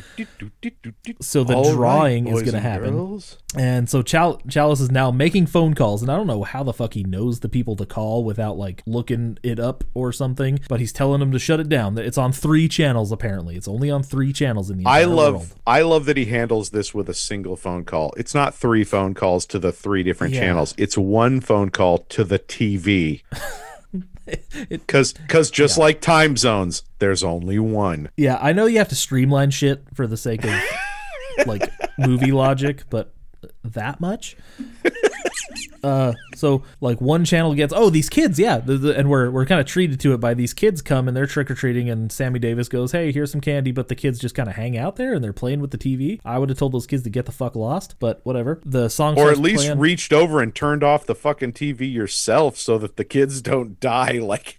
so 1.21 1.45
the 1.45 1.55
All 1.55 1.65
right, 1.65 1.75
drawing 1.75 2.27
is 2.29 2.43
gonna 2.43 2.59
and 2.59 2.67
happen. 2.67 2.91
girls. 2.95 3.39
And 3.57 3.89
so 3.89 4.03
Chal- 4.03 4.41
Challis 4.49 4.81
is 4.81 4.91
now 4.91 5.11
making 5.11 5.47
phone 5.47 5.75
calls, 5.75 6.03
and 6.03 6.11
I 6.11 6.17
don't 6.17 6.26
know 6.27 6.43
how 6.43 6.63
the 6.63 6.73
fuck 6.73 6.95
he 6.95 7.03
knows 7.05 7.41
the 7.41 7.49
people 7.49 7.77
to 7.77 7.87
call 7.87 8.25
without 8.25 8.57
like 8.59 8.83
looking 8.87 9.39
it 9.43 9.59
up 9.59 9.85
or 9.95 10.13
something. 10.13 10.59
But 10.69 10.81
he's 10.81 10.93
telling 10.93 11.21
them 11.21 11.33
to 11.33 11.39
shut 11.39 11.61
it 11.61 11.69
down. 11.69 11.95
That 11.95 12.05
It's 12.05 12.19
on 12.19 12.33
three 12.33 12.69
channels 12.69 13.13
apparently. 13.13 13.57
It's 13.57 13.69
only 13.69 13.91
on 13.91 14.03
three 14.03 14.33
channels 14.33 14.71
in 14.71 14.79
the 14.79 14.87
I 14.87 15.05
love 15.05 15.35
world. 15.35 15.47
I 15.67 15.83
love 15.83 16.05
that 16.07 16.17
he 16.17 16.27
handles 16.27 16.71
this 16.71 16.95
with 16.95 17.09
a 17.09 17.15
single 17.15 17.57
phone 17.57 17.85
call. 17.85 18.13
It's 18.17 18.35
not 18.35 18.55
three 18.55 18.85
phone 18.85 19.15
calls 19.15 19.47
to 19.47 19.59
the 19.59 19.73
three 19.73 20.03
different 20.03 20.35
Yeah. 20.35 20.41
channels. 20.41 20.75
It's 20.79 20.97
one 20.99 21.41
phone 21.41 21.71
call 21.71 21.99
to 21.99 22.25
the 22.25 22.39
TV. 22.39 23.23
Cuz 24.89 25.15
cuz 25.29 25.51
just 25.53 25.79
like 25.79 26.01
time 26.01 26.37
zones, 26.37 26.83
there's 26.99 27.23
only 27.23 27.59
one. 27.61 28.09
Yeah, 28.17 28.39
I 28.41 28.53
know 28.53 28.67
you 28.67 28.79
have 28.79 28.89
to 28.89 28.97
streamline 28.97 29.51
shit 29.53 29.85
for 29.95 30.07
the 30.09 30.17
sake 30.17 30.45
of 30.45 30.53
like 31.47 31.71
movie 31.97 32.33
logic, 32.33 32.83
but 32.91 33.13
that 33.65 34.01
much. 34.01 34.37
Uh, 35.83 36.13
so 36.35 36.63
like 36.81 37.01
one 37.01 37.25
channel 37.25 37.55
gets 37.55 37.73
oh 37.75 37.89
these 37.91 38.09
kids 38.09 38.39
yeah 38.39 38.59
the, 38.59 38.77
the, 38.77 38.99
and 38.99 39.09
we're 39.09 39.31
we're 39.31 39.47
kind 39.47 39.61
of 39.61 39.67
treated 39.67 40.01
to 40.01 40.13
it 40.13 40.19
by 40.19 40.35
these 40.35 40.53
kids 40.53 40.83
come 40.83 41.07
and 41.07 41.17
they're 41.17 41.27
trick 41.27 41.51
or 41.51 41.55
treating 41.55 41.89
and 41.89 42.11
Sammy 42.11 42.39
Davis 42.39 42.69
goes 42.69 42.93
hey 42.93 43.13
here's 43.13 43.31
some 43.31 43.41
candy 43.41 43.71
but 43.73 43.89
the 43.89 43.95
kids 43.95 44.19
just 44.19 44.35
kind 44.35 44.49
of 44.49 44.57
hang 44.57 44.77
out 44.77 44.97
there 44.97 45.15
and 45.15 45.23
they're 45.23 45.33
playing 45.33 45.61
with 45.61 45.71
the 45.71 45.79
TV 45.79 46.21
I 46.25 46.39
would 46.39 46.49
have 46.49 46.59
told 46.59 46.73
those 46.73 46.87
kids 46.87 47.05
to 47.05 47.11
get 47.11 47.27
the 47.27 47.33
fuck 47.33 47.55
lost 47.55 47.97
but 48.01 48.21
whatever 48.25 48.61
the 48.65 48.89
song 48.89 49.17
Or 49.19 49.31
at 49.31 49.39
least 49.39 49.65
playing. 49.65 49.79
reached 49.79 50.13
over 50.13 50.41
and 50.43 50.55
turned 50.55 50.83
off 50.83 51.07
the 51.07 51.15
fucking 51.15 51.53
TV 51.53 51.91
yourself 51.93 52.57
so 52.57 52.79
that 52.79 52.97
the 52.97 53.05
kids 53.05 53.41
don't 53.41 53.79
die 53.79 54.13
like 54.19 54.59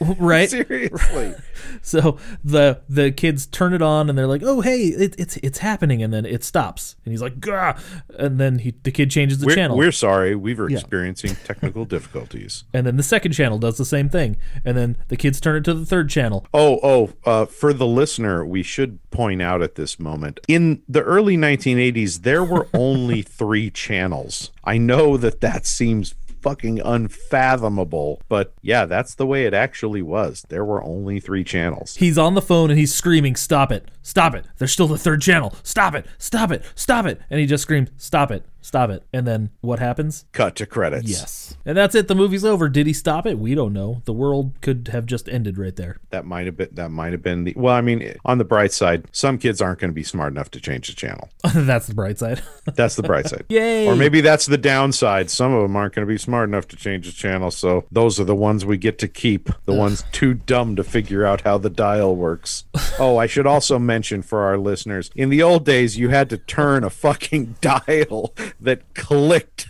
right 0.18 0.48
seriously. 0.48 1.34
So 1.82 2.18
the 2.42 2.80
the 2.88 3.10
kids 3.12 3.46
turn 3.46 3.72
it 3.72 3.82
on 3.82 4.08
and 4.08 4.18
they're 4.18 4.26
like, 4.26 4.42
"Oh, 4.44 4.60
hey, 4.60 4.86
it, 4.86 5.14
it's 5.18 5.36
it's 5.38 5.58
happening," 5.58 6.02
and 6.02 6.12
then 6.12 6.26
it 6.26 6.42
stops, 6.42 6.96
and 7.04 7.12
he's 7.12 7.22
like, 7.22 7.38
"Gah!" 7.38 7.74
and 8.18 8.40
then 8.40 8.58
he 8.58 8.74
the 8.82 8.90
kid 8.90 9.10
changes 9.10 9.38
the 9.38 9.46
We're, 9.46 9.54
channel, 9.54 9.76
we're 9.76 9.92
sorry. 9.92 10.34
We 10.34 10.54
were 10.54 10.68
experiencing 10.68 11.36
technical 11.44 11.84
difficulties. 11.96 12.64
and 12.74 12.86
then 12.86 12.96
the 12.96 13.02
second 13.02 13.32
channel 13.32 13.58
does 13.58 13.78
the 13.78 13.84
same 13.84 14.08
thing, 14.08 14.36
and 14.64 14.76
then 14.76 14.96
the 15.08 15.16
kids 15.16 15.40
turn 15.40 15.56
it 15.56 15.64
to 15.64 15.74
the 15.74 15.86
third 15.86 16.10
channel. 16.10 16.46
Oh, 16.52 16.80
oh, 16.82 17.10
uh, 17.24 17.44
for 17.46 17.72
the 17.72 17.86
listener, 17.86 18.44
we 18.44 18.62
should 18.62 18.98
point 19.10 19.40
out 19.40 19.62
at 19.62 19.74
this 19.74 19.98
moment 19.98 20.40
in 20.48 20.82
the 20.88 21.02
early 21.02 21.36
1980s, 21.36 22.22
there 22.22 22.44
were 22.44 22.68
only 22.74 23.22
three 23.22 23.70
channels. 23.70 24.50
I 24.64 24.78
know 24.78 25.16
that 25.16 25.40
that 25.40 25.66
seems 25.66 26.14
fucking 26.40 26.80
unfathomable, 26.80 28.20
but 28.28 28.52
yeah, 28.62 28.86
that's 28.86 29.14
the 29.14 29.26
way 29.26 29.44
it 29.44 29.54
actually 29.54 30.02
was. 30.02 30.44
There 30.48 30.64
were 30.64 30.82
only 30.82 31.20
three 31.20 31.44
channels. 31.44 31.96
He's 31.96 32.18
on 32.18 32.34
the 32.34 32.42
phone 32.42 32.70
and 32.70 32.78
he's 32.78 32.94
screaming, 32.94 33.36
"Stop 33.36 33.70
it! 33.72 33.88
Stop 34.10 34.34
it! 34.34 34.44
There's 34.58 34.72
still 34.72 34.88
the 34.88 34.98
third 34.98 35.22
channel! 35.22 35.54
Stop 35.62 35.94
it! 35.94 36.04
Stop 36.18 36.50
it! 36.50 36.64
Stop 36.74 37.06
it!" 37.06 37.20
And 37.30 37.38
he 37.38 37.46
just 37.46 37.62
screams, 37.62 37.90
"Stop 37.96 38.32
it! 38.32 38.44
Stop 38.60 38.90
it!" 38.90 39.04
And 39.12 39.24
then 39.24 39.50
what 39.60 39.78
happens? 39.78 40.24
Cut 40.32 40.56
to 40.56 40.66
credits. 40.66 41.08
Yes, 41.08 41.56
and 41.64 41.76
that's 41.76 41.94
it. 41.94 42.08
The 42.08 42.16
movie's 42.16 42.44
over. 42.44 42.68
Did 42.68 42.88
he 42.88 42.92
stop 42.92 43.24
it? 43.24 43.38
We 43.38 43.54
don't 43.54 43.72
know. 43.72 44.02
The 44.06 44.12
world 44.12 44.54
could 44.62 44.88
have 44.90 45.06
just 45.06 45.28
ended 45.28 45.58
right 45.58 45.76
there. 45.76 45.98
That 46.10 46.26
might 46.26 46.46
have 46.46 46.56
been 46.56 46.70
that 46.72 46.88
might 46.90 47.12
have 47.12 47.22
been 47.22 47.44
the 47.44 47.54
well, 47.56 47.72
I 47.72 47.82
mean, 47.82 48.16
on 48.24 48.38
the 48.38 48.44
bright 48.44 48.72
side, 48.72 49.06
some 49.12 49.38
kids 49.38 49.62
aren't 49.62 49.78
going 49.78 49.92
to 49.92 49.94
be 49.94 50.02
smart 50.02 50.32
enough 50.32 50.50
to 50.50 50.60
change 50.60 50.88
the 50.88 50.94
channel. 50.94 51.28
that's 51.54 51.86
the 51.86 51.94
bright 51.94 52.18
side. 52.18 52.42
That's 52.74 52.96
the 52.96 53.02
bright 53.02 53.26
side. 53.26 53.44
Yay! 53.48 53.88
Or 53.88 53.96
maybe 53.96 54.20
that's 54.20 54.46
the 54.46 54.58
downside. 54.58 55.28
Some 55.28 55.52
of 55.52 55.62
them 55.62 55.74
aren't 55.74 55.94
going 55.94 56.06
to 56.06 56.12
be 56.12 56.18
smart 56.18 56.48
enough 56.48 56.68
to 56.68 56.76
change 56.76 57.06
the 57.06 57.12
channel, 57.12 57.50
so 57.50 57.84
those 57.90 58.20
are 58.20 58.24
the 58.24 58.34
ones 58.34 58.64
we 58.64 58.76
get 58.76 58.98
to 59.00 59.08
keep. 59.08 59.50
The 59.64 59.74
ones 59.84 60.04
too 60.12 60.34
dumb 60.34 60.76
to 60.76 60.84
figure 60.84 61.24
out 61.24 61.40
how 61.40 61.58
the 61.58 61.70
dial 61.70 62.14
works. 62.14 62.64
Oh, 62.98 63.16
I 63.16 63.26
should 63.26 63.46
also 63.46 63.78
mention 63.78 63.99
for 64.22 64.40
our 64.40 64.58
listeners, 64.58 65.10
in 65.14 65.28
the 65.28 65.42
old 65.42 65.64
days 65.64 65.98
you 65.98 66.08
had 66.08 66.30
to 66.30 66.38
turn 66.38 66.84
a 66.84 66.90
fucking 66.90 67.56
dial 67.60 68.34
that 68.60 68.94
clicked 68.94 69.68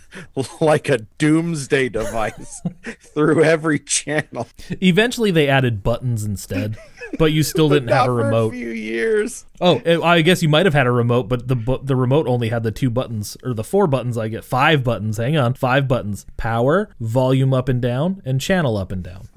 like 0.59 0.89
a 0.89 0.99
doomsday 1.17 1.89
device 1.89 2.61
through 2.99 3.43
every 3.43 3.79
channel. 3.79 4.47
Eventually, 4.81 5.31
they 5.31 5.47
added 5.47 5.83
buttons 5.83 6.23
instead, 6.23 6.77
but 7.17 7.31
you 7.31 7.43
still 7.43 7.69
didn't 7.69 7.89
have 7.93 8.03
a 8.03 8.07
for 8.07 8.29
A 8.31 8.49
few 8.49 8.69
years. 8.69 9.45
Oh, 9.59 9.81
eh, 9.85 9.99
I 10.01 10.21
guess 10.21 10.41
you 10.41 10.49
might 10.49 10.65
have 10.65 10.73
had 10.73 10.87
a 10.87 10.91
remote, 10.91 11.27
but 11.29 11.47
the 11.47 11.79
the 11.83 11.95
remote 11.95 12.27
only 12.27 12.49
had 12.49 12.63
the 12.63 12.71
two 12.71 12.89
buttons 12.89 13.37
or 13.43 13.53
the 13.53 13.63
four 13.63 13.87
buttons. 13.87 14.17
I 14.17 14.27
get 14.27 14.43
five 14.43 14.83
buttons. 14.83 15.17
Hang 15.17 15.37
on, 15.37 15.53
five 15.53 15.87
buttons: 15.87 16.25
power, 16.37 16.89
volume 16.99 17.53
up 17.53 17.69
and 17.69 17.81
down, 17.81 18.21
and 18.25 18.41
channel 18.41 18.77
up 18.77 18.91
and 18.91 19.03
down. 19.03 19.29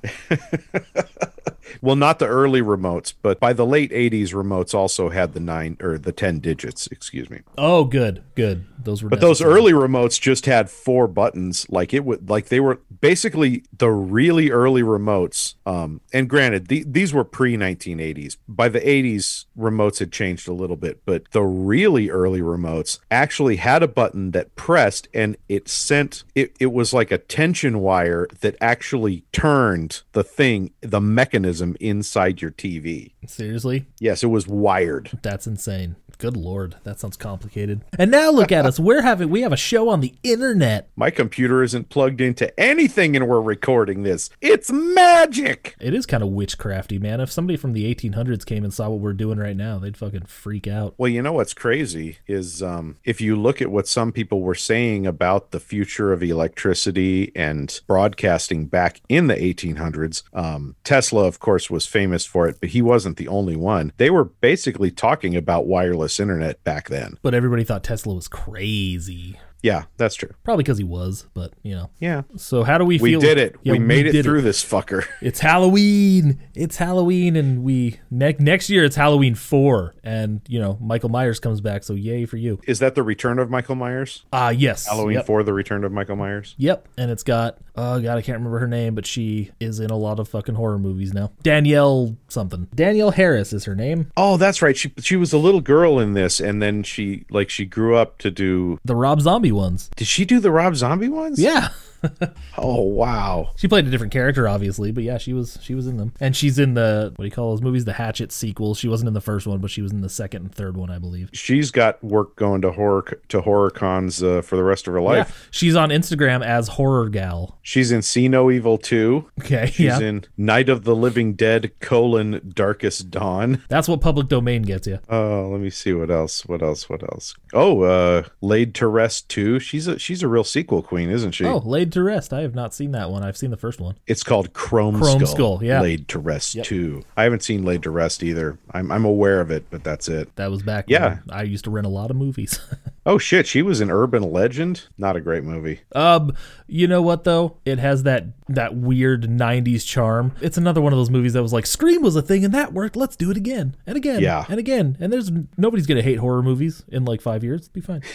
Well, 1.81 1.97
not 1.97 2.18
the 2.18 2.27
early 2.27 2.62
remotes, 2.62 3.12
but 3.20 3.41
by 3.41 3.53
the 3.53 3.66
late 3.66 3.91
80s, 3.91 4.31
remotes 4.31 4.75
also 4.75 5.11
had 5.11 5.33
the 5.33 5.41
nine 5.41 5.77
or 5.81 5.99
the 5.99 6.12
10 6.12 6.41
digits, 6.41 6.87
excuse 6.89 7.31
me. 7.31 7.41
Oh, 7.57 7.85
good, 7.85 8.22
good. 8.35 8.64
Those 8.85 9.03
were. 9.03 9.09
But 9.09 9.20
those 9.20 9.41
early 9.43 9.72
remotes 9.72 10.20
just 10.20 10.47
had 10.47 10.70
four 10.70 11.09
buttons. 11.09 11.66
Like 11.70 11.95
it 11.95 12.05
would, 12.05 12.29
like 12.29 12.49
they 12.49 12.61
were 12.61 12.81
basically 13.01 13.64
the 13.77 13.91
really 13.91 14.51
early 14.51 14.83
remotes. 14.83 15.55
Um, 15.66 16.01
and 16.12 16.29
granted, 16.29 16.68
the, 16.68 16.85
these 16.87 17.14
were 17.14 17.25
pre 17.25 17.57
1980s. 17.57 18.37
By 18.47 18.68
the 18.68 18.81
80s, 18.81 19.47
remotes 19.59 19.99
had 19.99 20.12
changed 20.12 20.49
a 20.49 20.53
little 20.53 20.77
bit, 20.77 21.01
but 21.05 21.31
the 21.31 21.43
really 21.43 22.11
early 22.11 22.41
remotes 22.41 22.99
actually 23.11 23.57
had 23.57 23.83
a 23.83 23.89
button 23.89 24.33
that 24.33 24.55
pressed 24.55 25.09
and 25.14 25.37
it 25.49 25.68
sent. 25.68 26.25
It, 26.35 26.55
it 26.61 26.72
was 26.72 26.93
like 26.93 27.11
a 27.11 27.18
tension 27.18 27.81
wire 27.81 28.29
that 28.41 28.57
actually 28.61 29.25
turned 29.33 30.03
the 30.12 30.25
thing, 30.25 30.72
the 30.81 31.01
mechanism 31.01 31.63
inside 31.80 32.40
your 32.42 32.50
TV. 32.50 33.12
seriously. 33.26 33.86
Yes, 34.00 34.22
it 34.22 34.28
was 34.28 34.46
wired. 34.46 35.18
That's 35.22 35.46
insane. 35.46 35.96
Good 36.18 36.36
lord, 36.36 36.76
that 36.84 37.00
sounds 37.00 37.16
complicated. 37.16 37.82
And 37.98 38.10
now 38.10 38.30
look 38.30 38.52
at 38.52 38.66
us. 38.66 38.80
We're 38.80 39.02
having 39.02 39.30
we 39.30 39.42
have 39.42 39.52
a 39.52 39.56
show 39.56 39.88
on 39.88 40.00
the 40.00 40.14
internet. 40.22 40.90
My 40.96 41.10
computer 41.10 41.62
isn't 41.62 41.88
plugged 41.88 42.20
into 42.20 42.58
anything 42.58 43.16
and 43.16 43.28
we're 43.28 43.40
recording 43.40 44.02
this. 44.02 44.30
It's 44.40 44.70
magic. 44.70 45.76
It 45.80 45.94
is 45.94 46.06
kind 46.06 46.22
of 46.22 46.30
witchcrafty, 46.30 47.00
man. 47.00 47.20
If 47.20 47.30
somebody 47.30 47.56
from 47.56 47.72
the 47.72 47.92
1800s 47.92 48.46
came 48.46 48.64
and 48.64 48.72
saw 48.72 48.88
what 48.88 49.00
we're 49.00 49.12
doing 49.12 49.38
right 49.38 49.56
now, 49.56 49.78
they'd 49.78 49.96
fucking 49.96 50.26
freak 50.26 50.66
out. 50.66 50.94
Well, 50.96 51.10
you 51.10 51.22
know 51.22 51.32
what's 51.32 51.54
crazy 51.54 52.18
is 52.26 52.62
um, 52.62 52.96
if 53.04 53.20
you 53.20 53.36
look 53.36 53.60
at 53.60 53.70
what 53.70 53.88
some 53.88 54.12
people 54.12 54.40
were 54.40 54.54
saying 54.54 55.06
about 55.06 55.50
the 55.50 55.60
future 55.60 56.12
of 56.12 56.22
electricity 56.22 57.32
and 57.34 57.80
broadcasting 57.86 58.66
back 58.66 59.00
in 59.08 59.26
the 59.26 59.36
1800s, 59.36 60.22
um, 60.32 60.76
Tesla, 60.84 61.26
of 61.26 61.40
course, 61.40 61.70
was 61.70 61.86
famous 61.86 62.24
for 62.24 62.48
it, 62.48 62.58
but 62.60 62.70
he 62.70 62.82
wasn't 62.82 63.16
the 63.16 63.28
only 63.28 63.56
one. 63.56 63.92
They 63.96 64.10
were 64.10 64.24
basically 64.24 64.90
talking 64.90 65.36
about 65.36 65.66
wireless 65.66 66.13
internet 66.20 66.62
back 66.64 66.88
then. 66.88 67.18
But 67.22 67.34
everybody 67.34 67.64
thought 67.64 67.84
Tesla 67.84 68.14
was 68.14 68.28
crazy. 68.28 69.38
Yeah, 69.64 69.84
that's 69.96 70.14
true. 70.14 70.28
Probably 70.44 70.62
because 70.62 70.76
he 70.76 70.84
was, 70.84 71.26
but 71.32 71.54
you 71.62 71.74
know. 71.74 71.88
Yeah. 71.98 72.22
So 72.36 72.64
how 72.64 72.76
do 72.76 72.84
we 72.84 72.98
feel? 72.98 73.18
We 73.18 73.26
did 73.26 73.38
it. 73.38 73.56
Yeah, 73.62 73.72
we 73.72 73.78
made 73.78 74.06
it 74.06 74.12
did 74.12 74.22
through 74.24 74.42
this 74.42 74.62
fucker. 74.62 75.06
It's 75.22 75.40
Halloween. 75.40 76.38
It's 76.54 76.76
Halloween, 76.76 77.34
and 77.34 77.64
we 77.64 77.98
next 78.10 78.40
next 78.40 78.68
year 78.68 78.84
it's 78.84 78.94
Halloween 78.96 79.34
four, 79.34 79.94
and 80.04 80.42
you 80.46 80.60
know 80.60 80.76
Michael 80.82 81.08
Myers 81.08 81.40
comes 81.40 81.62
back, 81.62 81.82
so 81.82 81.94
yay 81.94 82.26
for 82.26 82.36
you. 82.36 82.60
Is 82.66 82.80
that 82.80 82.94
the 82.94 83.02
return 83.02 83.38
of 83.38 83.48
Michael 83.48 83.74
Myers? 83.74 84.26
Ah, 84.34 84.50
yes, 84.50 84.86
Halloween 84.86 85.14
Yep. 85.14 85.26
4, 85.26 85.42
the 85.44 85.54
return 85.54 85.82
of 85.84 85.92
Michael 85.92 86.16
Myers? 86.16 86.54
Yep, 86.58 86.88
and 86.98 87.10
it's 87.10 87.22
got 87.22 87.56
oh 87.76 88.00
god, 88.00 88.18
I 88.18 88.22
can't 88.22 88.38
remember 88.38 88.58
her 88.58 88.68
name, 88.68 88.94
but 88.94 89.06
she 89.06 89.50
is 89.60 89.80
in 89.80 89.90
a 89.90 89.96
lot 89.96 90.20
of 90.20 90.28
fucking 90.28 90.56
horror 90.56 90.78
movies 90.78 91.14
now. 91.14 91.32
Danielle 91.42 92.16
something. 92.28 92.68
Danielle 92.74 93.12
Harris 93.12 93.52
is 93.54 93.64
her 93.64 93.74
name. 93.74 94.10
Oh, 94.16 94.36
that's 94.36 94.60
right. 94.60 94.76
She 94.76 94.92
she 95.00 95.16
was 95.16 95.32
a 95.32 95.38
little 95.38 95.62
girl 95.62 95.98
in 95.98 96.12
this, 96.12 96.38
and 96.38 96.60
then 96.60 96.82
she 96.82 97.24
like 97.30 97.48
she 97.48 97.64
grew 97.64 97.96
up 97.96 98.18
to 98.18 98.30
do. 98.30 98.78
The 98.84 98.96
Rob 98.96 99.20
Zombie 99.22 99.52
ones. 99.55 99.90
Did 99.96 100.07
she 100.09 100.24
do 100.24 100.40
the 100.40 100.50
Rob 100.50 100.76
Zombie 100.76 101.09
ones? 101.09 101.40
Yeah. 101.40 101.68
Oh 102.57 102.82
wow. 102.82 103.50
She 103.57 103.66
played 103.66 103.86
a 103.86 103.90
different 103.90 104.12
character, 104.12 104.46
obviously, 104.46 104.92
but 104.92 105.02
yeah, 105.02 105.18
she 105.18 105.32
was 105.32 105.59
she 105.61 105.74
was 105.74 105.86
in 105.86 105.96
them, 105.96 106.12
and 106.20 106.36
she's 106.36 106.59
in 106.59 106.74
the 106.74 107.12
what 107.16 107.24
do 107.24 107.26
you 107.26 107.30
call 107.32 107.50
those 107.50 107.62
movies? 107.62 107.84
The 107.84 107.94
Hatchet 107.94 108.30
sequels. 108.30 108.78
She 108.78 108.86
wasn't 108.88 109.09
in 109.09 109.14
the 109.14 109.20
first 109.20 109.46
one, 109.46 109.59
but 109.59 109.70
she 109.70 109.82
was 109.82 109.90
in 109.92 110.00
the 110.02 110.09
second 110.09 110.42
and 110.42 110.55
third 110.55 110.76
one, 110.76 110.90
I 110.90 110.98
believe. 110.98 111.30
She's 111.32 111.70
got 111.70 112.02
work 112.02 112.36
going 112.36 112.62
to 112.62 112.70
horror 112.70 113.20
to 113.28 113.40
horror 113.40 113.70
cons 113.70 114.22
uh, 114.22 114.40
for 114.42 114.57
the 114.57 114.62
rest 114.62 114.86
of 114.86 114.94
her 114.94 115.00
life. 115.00 115.28
Yeah, 115.28 115.48
she's 115.50 115.74
on 115.74 115.90
Instagram 115.90 116.44
as 116.44 116.68
Horror 116.68 117.09
Gal. 117.09 117.59
She's 117.62 117.90
in 117.90 118.02
See 118.02 118.28
No 118.28 118.50
Evil 118.50 118.78
2. 118.78 119.30
Okay, 119.40 119.66
She's 119.66 119.80
yeah, 119.80 119.98
in 119.98 120.24
Night 120.36 120.68
of 120.68 120.84
the 120.84 120.94
Living 120.94 121.34
Dead: 121.34 121.72
colon 121.80 122.52
Darkest 122.55 123.11
Dawn. 123.11 123.62
that's 123.68 123.88
what 123.88 124.00
public 124.00 124.28
domain 124.28 124.62
gets 124.62 124.86
you. 124.86 125.00
Oh, 125.09 125.48
let 125.50 125.61
me 125.61 125.70
see 125.70 125.92
what 125.92 126.11
else. 126.11 126.46
What 126.46 126.62
else? 126.62 126.88
What 126.88 127.02
else? 127.02 127.34
Oh, 127.52 127.82
uh 127.82 128.24
Laid 128.40 128.74
to 128.76 128.86
Rest 128.86 129.28
2. 129.30 129.59
She's 129.59 129.88
a 129.88 129.98
she's 129.98 130.22
a 130.22 130.28
real 130.28 130.44
sequel 130.44 130.82
queen, 130.82 131.11
isn't 131.11 131.32
she? 131.32 131.44
Oh, 131.44 131.59
Laid 131.59 131.92
to 131.95 132.03
Rest. 132.03 132.32
I 132.32 132.42
have 132.42 132.55
not 132.55 132.74
seen 132.74 132.92
that 132.92 133.11
one. 133.11 133.22
I've 133.24 133.36
seen 133.36 133.51
the 133.51 133.57
first 133.57 133.80
one. 133.80 133.97
It's 134.07 134.22
called 134.22 134.53
Chrome, 134.53 134.99
Chrome 135.01 135.18
Skull. 135.20 135.34
Skull, 135.59 135.64
yeah. 135.64 135.80
Laid 135.80 136.09
to 136.09 136.18
Rest 136.18 136.62
2. 136.62 137.03
I 137.16 137.24
haven't 137.24 137.42
seen 137.42 137.64
Laid 137.64 137.82
to 137.84 137.90
Rest 137.90 138.22
either. 138.22 138.59
I'm 138.72 138.92
I'm 138.92 139.05
aware 139.05 139.40
of 139.40 139.51
it, 139.51 139.66
but 139.70 139.82
that's 139.82 140.09
it. 140.09 140.34
That 140.36 140.51
was 140.51 140.62
back. 140.62 140.84
Yeah. 140.88 141.18
when 141.24 141.36
I 141.38 141.42
used 141.42 141.64
to 141.64 141.70
rent 141.70 141.86
a 141.86 141.90
lot 141.90 142.11
of 142.11 142.16
movies. 142.16 142.61
Oh 143.07 143.18
shit, 143.18 143.47
she 143.47 143.61
was 143.61 143.82
an 143.82 143.90
urban 143.90 144.22
legend. 144.32 144.86
Not 144.97 145.14
a 145.14 145.20
great 145.20 145.45
movie. 145.45 145.80
um, 145.95 146.32
you 146.66 146.86
know 146.88 147.03
what 147.03 147.24
though? 147.24 147.59
It 147.66 147.78
has 147.78 148.05
that 148.05 148.28
that 148.49 148.74
weird 148.76 149.24
'90s 149.24 149.86
charm. 149.86 150.32
It's 150.40 150.57
another 150.57 150.80
one 150.80 150.95
of 150.95 150.99
those 150.99 151.11
movies 151.11 151.34
that 151.34 151.42
was 151.42 151.53
like 151.53 151.66
Scream 151.66 152.01
was 152.01 152.16
a 152.16 152.22
thing 152.22 152.47
and 152.47 152.55
that 152.55 152.72
worked. 152.72 152.97
Let's 152.97 153.14
do 153.16 153.30
it 153.30 153.36
again 153.36 153.76
and 153.86 153.99
again. 153.99 154.22
Yeah. 154.22 154.47
and 154.49 154.59
again. 154.59 154.97
And 155.01 155.12
there's 155.12 155.30
nobody's 155.59 155.86
gonna 155.86 156.01
hate 156.01 156.18
horror 156.18 156.42
movies 156.42 156.82
in 156.88 157.05
like 157.05 157.20
five 157.20 157.45
years. 157.45 157.68
Be 157.68 157.82
fine. 157.82 158.03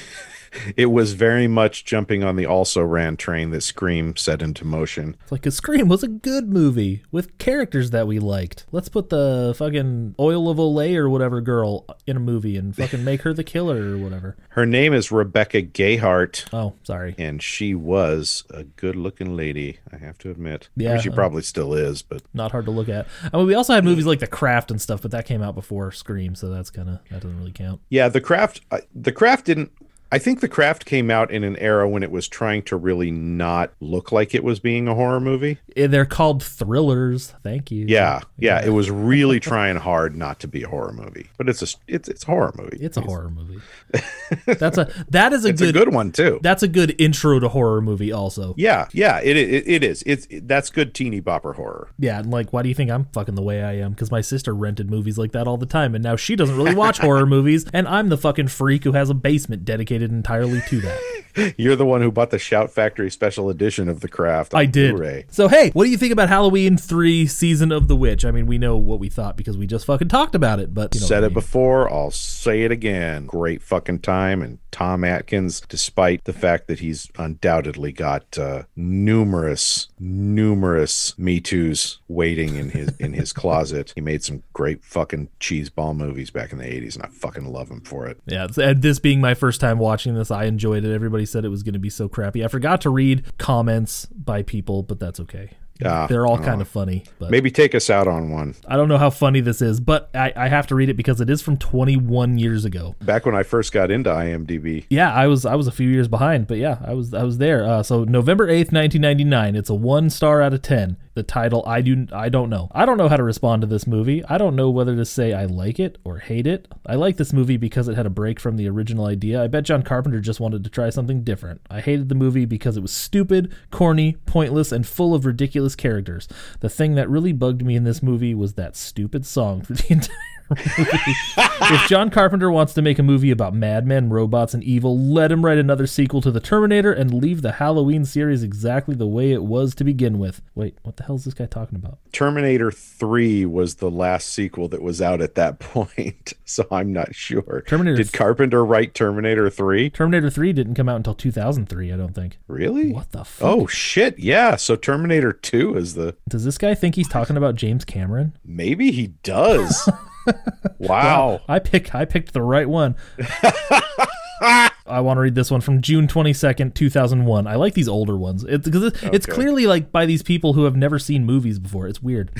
It 0.77 0.87
was 0.87 1.13
very 1.13 1.47
much 1.47 1.83
jumping 1.85 2.23
on 2.23 2.35
the 2.35 2.45
also 2.45 2.81
ran 2.81 3.17
train 3.17 3.51
that 3.51 3.61
Scream 3.61 4.15
set 4.15 4.41
into 4.41 4.65
motion. 4.65 5.15
It's 5.23 5.31
like, 5.31 5.41
'cause 5.43 5.55
Scream 5.55 5.87
was 5.87 6.03
a 6.03 6.07
good 6.07 6.49
movie 6.49 7.03
with 7.11 7.37
characters 7.37 7.91
that 7.91 8.07
we 8.07 8.19
liked. 8.19 8.65
Let's 8.71 8.89
put 8.89 9.09
the 9.09 9.53
fucking 9.57 10.15
Oil 10.19 10.49
of 10.49 10.57
Olay 10.57 10.95
or 10.95 11.09
whatever 11.09 11.41
girl 11.41 11.85
in 12.07 12.17
a 12.17 12.19
movie 12.19 12.55
and 12.57 12.75
fucking 12.75 13.03
make 13.03 13.21
her 13.23 13.33
the 13.33 13.43
killer 13.43 13.95
or 13.95 13.97
whatever. 13.97 14.37
Her 14.49 14.65
name 14.65 14.93
is 14.93 15.11
Rebecca 15.11 15.61
Gayheart. 15.61 16.45
Oh, 16.53 16.73
sorry. 16.83 17.15
And 17.17 17.41
she 17.41 17.73
was 17.75 18.43
a 18.49 18.63
good 18.63 18.95
looking 18.95 19.35
lady, 19.35 19.79
I 19.91 19.97
have 19.97 20.17
to 20.19 20.31
admit. 20.31 20.69
I 20.75 20.79
mean, 20.79 20.89
Yeah. 20.89 20.97
she 20.99 21.09
probably 21.09 21.41
still 21.43 21.73
is, 21.73 22.01
but 22.01 22.21
Not 22.33 22.51
hard 22.51 22.65
to 22.65 22.71
look 22.71 22.89
at. 22.89 23.07
I 23.31 23.37
mean, 23.37 23.47
we 23.47 23.53
also 23.53 23.73
had 23.73 23.83
movies 23.83 24.05
like 24.05 24.19
The 24.19 24.27
Craft 24.27 24.71
and 24.71 24.81
stuff, 24.81 25.01
but 25.01 25.11
that 25.11 25.25
came 25.25 25.41
out 25.41 25.55
before 25.55 25.91
Scream, 25.91 26.35
so 26.35 26.49
that's 26.49 26.69
kind 26.69 26.89
of 26.89 26.99
that 27.09 27.21
doesn't 27.21 27.37
really 27.37 27.51
count. 27.51 27.81
yeah, 27.89 28.09
the 28.09 28.21
craft 28.21 28.61
I- 28.71 28.81
the 28.93 29.11
craft 29.11 29.45
didn't 29.45 29.71
I 30.11 30.17
think 30.17 30.39
the 30.39 30.47
craft 30.47 30.85
came 30.85 31.11
out 31.11 31.29
in 31.29 31.43
an 31.43 31.55
era 31.57 31.87
when 31.87 32.01
it 32.01 32.11
was 32.11 32.27
trying 32.27 32.63
to 32.63 32.75
really 32.75 33.11
not 33.11 33.71
look 33.79 34.11
like 34.11 34.33
it 34.33 34.43
was 34.43 34.59
being 34.59 34.87
a 34.87 34.95
horror 34.95 35.19
movie. 35.19 35.59
They're 35.75 36.05
called 36.05 36.43
thrillers. 36.43 37.33
Thank 37.43 37.69
you. 37.69 37.85
Yeah, 37.87 38.21
yeah, 38.37 38.63
it 38.65 38.71
was 38.71 38.89
really 38.89 39.39
trying 39.39 39.75
hard 39.77 40.15
not 40.15 40.39
to 40.39 40.47
be 40.47 40.63
a 40.63 40.67
horror 40.67 40.93
movie, 40.93 41.29
but 41.37 41.47
it's 41.47 41.61
a 41.61 41.77
it's 41.87 42.09
it's 42.09 42.23
a 42.23 42.25
horror 42.25 42.53
movie. 42.57 42.77
It's 42.79 42.97
a 42.97 43.01
horror 43.01 43.29
movie. 43.29 43.59
That's 44.45 44.77
a 44.77 44.91
that 45.09 45.33
is 45.33 45.45
a 45.45 45.53
good, 45.53 45.69
a 45.75 45.79
good 45.79 45.93
one 45.93 46.11
too. 46.11 46.39
that's 46.43 46.61
a 46.61 46.67
good 46.67 46.95
intro 47.01 47.39
to 47.39 47.49
horror 47.49 47.81
movie 47.81 48.11
also. 48.11 48.53
Yeah, 48.57 48.87
yeah, 48.91 49.19
it 49.19 49.35
it, 49.35 49.67
it 49.67 49.83
is. 49.83 50.03
It's 50.05 50.27
it, 50.29 50.47
that's 50.47 50.69
good 50.69 50.93
teeny 50.93 51.21
bopper 51.21 51.55
horror. 51.55 51.89
Yeah, 51.97 52.19
and 52.19 52.29
like, 52.29 52.53
why 52.53 52.61
do 52.61 52.69
you 52.69 52.75
think 52.75 52.91
I'm 52.91 53.05
fucking 53.13 53.33
the 53.35 53.41
way 53.41 53.63
I 53.63 53.73
am? 53.77 53.91
Because 53.91 54.11
my 54.11 54.21
sister 54.21 54.53
rented 54.53 54.89
movies 54.89 55.17
like 55.17 55.31
that 55.31 55.47
all 55.47 55.57
the 55.57 55.65
time, 55.65 55.95
and 55.95 56.03
now 56.03 56.15
she 56.15 56.35
doesn't 56.35 56.55
really 56.55 56.75
watch 56.75 56.99
horror 56.99 57.25
movies, 57.27 57.65
and 57.73 57.87
I'm 57.87 58.09
the 58.09 58.17
fucking 58.17 58.49
freak 58.49 58.83
who 58.83 58.91
has 58.91 59.09
a 59.09 59.15
basement 59.15 59.65
dedicated 59.65 59.98
entirely 60.01 60.61
to 60.69 60.81
that. 60.81 61.53
You're 61.57 61.75
the 61.75 61.85
one 61.85 62.01
who 62.01 62.11
bought 62.11 62.31
the 62.31 62.39
Shout 62.39 62.71
Factory 62.71 63.09
special 63.11 63.49
edition 63.49 63.87
of 63.87 63.99
The 64.01 64.07
Craft. 64.09 64.55
I 64.55 64.65
did. 64.65 64.95
Blu-ray. 64.95 65.25
So 65.29 65.47
hey, 65.47 65.69
what 65.71 65.85
do 65.85 65.89
you 65.91 65.97
think 65.97 66.11
about 66.11 66.27
Halloween 66.27 66.75
three 66.75 67.27
season 67.27 67.71
of 67.71 67.87
the 67.87 67.95
witch? 67.95 68.25
I 68.25 68.31
mean, 68.31 68.45
we 68.47 68.57
know 68.57 68.77
what 68.77 68.99
we 68.99 69.09
thought 69.09 69.37
because 69.37 69.55
we 69.57 69.67
just 69.67 69.85
fucking 69.85 70.07
talked 70.09 70.33
about 70.35 70.59
it, 70.59 70.73
but 70.73 70.93
you 70.95 71.01
know 71.01 71.07
Said 71.07 71.17
what 71.17 71.23
I 71.23 71.27
it 71.27 71.29
mean. 71.29 71.33
before, 71.35 71.93
I'll 71.93 72.11
say 72.11 72.63
it 72.63 72.71
again. 72.71 73.25
Great 73.27 73.61
fucking 73.61 73.99
time, 73.99 74.41
and 74.41 74.57
Tom 74.71 75.03
Atkins, 75.03 75.61
despite 75.61 76.23
the 76.25 76.33
fact 76.33 76.67
that 76.67 76.79
he's 76.79 77.09
undoubtedly 77.17 77.91
got 77.91 78.37
uh, 78.37 78.63
numerous, 78.75 79.87
numerous 79.99 81.17
Me 81.17 81.39
Too's 81.39 81.99
waiting 82.07 82.55
in 82.55 82.69
his 82.71 82.89
in 82.97 83.13
his 83.13 83.33
closet, 83.39 83.93
he 83.95 84.01
made 84.01 84.23
some 84.23 84.43
great 84.53 84.83
fucking 84.83 85.29
cheese 85.39 85.69
ball 85.69 85.93
movies 85.93 86.31
back 86.31 86.51
in 86.51 86.57
the 86.57 86.65
'80s, 86.65 86.95
and 86.95 87.03
I 87.03 87.07
fucking 87.07 87.45
love 87.45 87.69
him 87.69 87.81
for 87.81 88.07
it. 88.07 88.19
Yeah, 88.25 88.47
and 88.57 88.81
this 88.81 88.99
being 88.99 89.21
my 89.21 89.33
first 89.35 89.61
time 89.61 89.77
watching 89.77 89.88
this, 89.97 90.31
I 90.31 90.45
enjoyed 90.45 90.83
it. 90.85 90.93
Everybody 90.93 91.25
said 91.25 91.45
it 91.45 91.49
was 91.49 91.63
going 91.63 91.73
to 91.73 91.79
be 91.79 91.89
so 91.89 92.07
crappy. 92.09 92.43
I 92.43 92.47
forgot 92.47 92.81
to 92.81 92.89
read 92.89 93.23
comments 93.37 94.05
by 94.07 94.43
people, 94.43 94.83
but 94.83 94.99
that's 94.99 95.19
okay. 95.21 95.51
Ah, 95.85 96.07
They're 96.07 96.27
all 96.27 96.37
kind 96.37 96.59
of 96.59 96.67
funny, 96.67 97.05
but 97.19 97.31
Maybe 97.31 97.49
take 97.49 97.73
us 97.73 97.89
out 97.89 98.05
on 98.05 98.29
one. 98.31 98.53
I 98.67 98.75
don't 98.75 98.89
know 98.89 98.97
how 98.97 99.09
funny 99.09 99.39
this 99.39 99.61
is, 99.61 99.79
but 99.79 100.09
I, 100.13 100.33
I 100.35 100.49
have 100.49 100.67
to 100.67 100.75
read 100.75 100.89
it 100.89 100.95
because 100.95 101.21
it 101.21 101.29
is 101.29 101.41
from 101.41 101.55
21 101.55 102.37
years 102.37 102.65
ago. 102.65 102.97
Back 103.01 103.25
when 103.25 103.33
I 103.33 103.43
first 103.43 103.71
got 103.71 103.89
into 103.89 104.09
IMDb, 104.09 104.85
Yeah, 104.89 105.13
I 105.13 105.27
was 105.27 105.45
I 105.45 105.55
was 105.55 105.67
a 105.67 105.71
few 105.71 105.87
years 105.87 106.09
behind, 106.09 106.47
but 106.47 106.57
yeah, 106.57 106.79
I 106.85 106.93
was 106.95 107.13
I 107.13 107.23
was 107.23 107.37
there. 107.37 107.63
Uh, 107.65 107.81
so 107.81 108.03
November 108.03 108.47
8th, 108.47 108.73
1999. 108.73 109.55
It's 109.55 109.69
a 109.69 109.73
1 109.73 110.09
star 110.09 110.41
out 110.41 110.53
of 110.53 110.61
10. 110.61 110.97
The 111.19 111.23
title 111.23 111.65
I 111.67 111.81
do 111.81 112.07
I 112.13 112.29
don't 112.29 112.49
know. 112.49 112.69
I 112.71 112.85
don't 112.85 112.97
know 112.97 113.09
how 113.09 113.17
to 113.17 113.23
respond 113.23 113.61
to 113.61 113.67
this 113.67 113.85
movie. 113.85 114.23
I 114.29 114.37
don't 114.37 114.55
know 114.55 114.69
whether 114.69 114.95
to 114.95 115.03
say 115.03 115.33
I 115.33 115.43
like 115.47 115.77
it 115.77 115.97
or 116.05 116.19
hate 116.19 116.47
it. 116.47 116.65
I 116.85 116.95
like 116.95 117.17
this 117.17 117.33
movie 117.33 117.57
because 117.57 117.89
it 117.89 117.97
had 117.97 118.05
a 118.05 118.09
break 118.09 118.39
from 118.39 118.55
the 118.55 118.69
original 118.69 119.05
idea. 119.05 119.43
I 119.43 119.47
bet 119.47 119.65
John 119.65 119.83
Carpenter 119.83 120.21
just 120.21 120.39
wanted 120.39 120.63
to 120.63 120.69
try 120.69 120.89
something 120.89 121.25
different. 121.25 121.59
I 121.69 121.81
hated 121.81 122.07
the 122.07 122.15
movie 122.15 122.45
because 122.45 122.77
it 122.77 122.81
was 122.81 122.93
stupid, 122.93 123.53
corny, 123.69 124.15
pointless 124.25 124.71
and 124.71 124.87
full 124.87 125.13
of 125.13 125.25
ridiculous 125.25 125.75
characters. 125.75 126.29
The 126.61 126.69
thing 126.69 126.95
that 126.95 127.09
really 127.09 127.33
bugged 127.33 127.65
me 127.65 127.75
in 127.75 127.83
this 127.83 128.01
movie 128.01 128.33
was 128.33 128.53
that 128.53 128.77
stupid 128.77 129.25
song 129.25 129.61
for 129.63 129.73
the 129.73 129.91
entire 129.91 130.15
if 130.51 131.87
John 131.87 132.09
Carpenter 132.09 132.49
wants 132.51 132.73
to 132.73 132.81
make 132.81 132.99
a 132.99 133.03
movie 133.03 133.31
about 133.31 133.53
madmen, 133.53 134.09
robots, 134.09 134.53
and 134.53 134.63
evil, 134.63 134.97
let 134.97 135.31
him 135.31 135.45
write 135.45 135.57
another 135.57 135.87
sequel 135.87 136.21
to 136.21 136.31
The 136.31 136.39
Terminator 136.39 136.91
and 136.91 137.13
leave 137.13 137.41
the 137.41 137.53
Halloween 137.53 138.05
series 138.05 138.43
exactly 138.43 138.95
the 138.95 139.07
way 139.07 139.31
it 139.31 139.43
was 139.43 139.75
to 139.75 139.83
begin 139.83 140.19
with. 140.19 140.41
Wait, 140.55 140.77
what 140.83 140.97
the 140.97 141.03
hell 141.03 141.15
is 141.15 141.25
this 141.25 141.33
guy 141.33 141.45
talking 141.45 141.75
about? 141.75 141.99
Terminator 142.11 142.71
3 142.71 143.45
was 143.45 143.75
the 143.75 143.91
last 143.91 144.29
sequel 144.29 144.67
that 144.69 144.81
was 144.81 145.01
out 145.01 145.21
at 145.21 145.35
that 145.35 145.59
point, 145.59 146.33
so 146.45 146.65
I'm 146.71 146.91
not 146.93 147.13
sure. 147.15 147.63
Terminator 147.67 147.97
Did 147.97 148.13
Carpenter 148.13 148.65
write 148.65 148.93
Terminator 148.93 149.49
3? 149.49 149.89
Terminator 149.91 150.29
3 150.29 150.53
didn't 150.53 150.75
come 150.75 150.89
out 150.89 150.97
until 150.97 151.13
2003, 151.15 151.91
I 151.93 151.97
don't 151.97 152.15
think. 152.15 152.37
Really? 152.47 152.91
What 152.91 153.11
the 153.11 153.23
fuck? 153.23 153.47
Oh 153.47 153.67
shit, 153.67 154.17
yeah. 154.19 154.55
So 154.55 154.75
Terminator 154.75 155.33
2 155.33 155.75
is 155.75 155.93
the 155.95 156.15
Does 156.27 156.45
this 156.45 156.57
guy 156.57 156.73
think 156.73 156.95
he's 156.95 157.07
talking 157.07 157.37
about 157.37 157.55
James 157.55 157.85
Cameron? 157.85 158.37
maybe 158.43 158.91
he 158.91 159.07
does. 159.23 159.89
wow. 160.79 161.41
I 161.47 161.59
pick 161.59 161.93
I 161.93 162.05
picked 162.05 162.33
the 162.33 162.41
right 162.41 162.67
one. 162.67 162.95
I 164.41 165.01
want 165.01 165.17
to 165.17 165.21
read 165.21 165.35
this 165.35 165.51
one 165.51 165.61
from 165.61 165.81
June 165.81 166.07
22nd, 166.07 166.73
2001. 166.73 167.45
I 167.45 167.55
like 167.55 167.73
these 167.73 167.87
older 167.87 168.17
ones. 168.17 168.43
It's 168.43 168.65
because 168.65 168.83
it's, 168.83 169.03
it's 169.03 169.25
clearly 169.25 169.67
like 169.67 169.91
by 169.91 170.05
these 170.05 170.23
people 170.23 170.53
who 170.53 170.63
have 170.63 170.75
never 170.75 170.97
seen 170.97 171.25
movies 171.25 171.59
before. 171.59 171.87
It's 171.87 172.01
weird. 172.01 172.31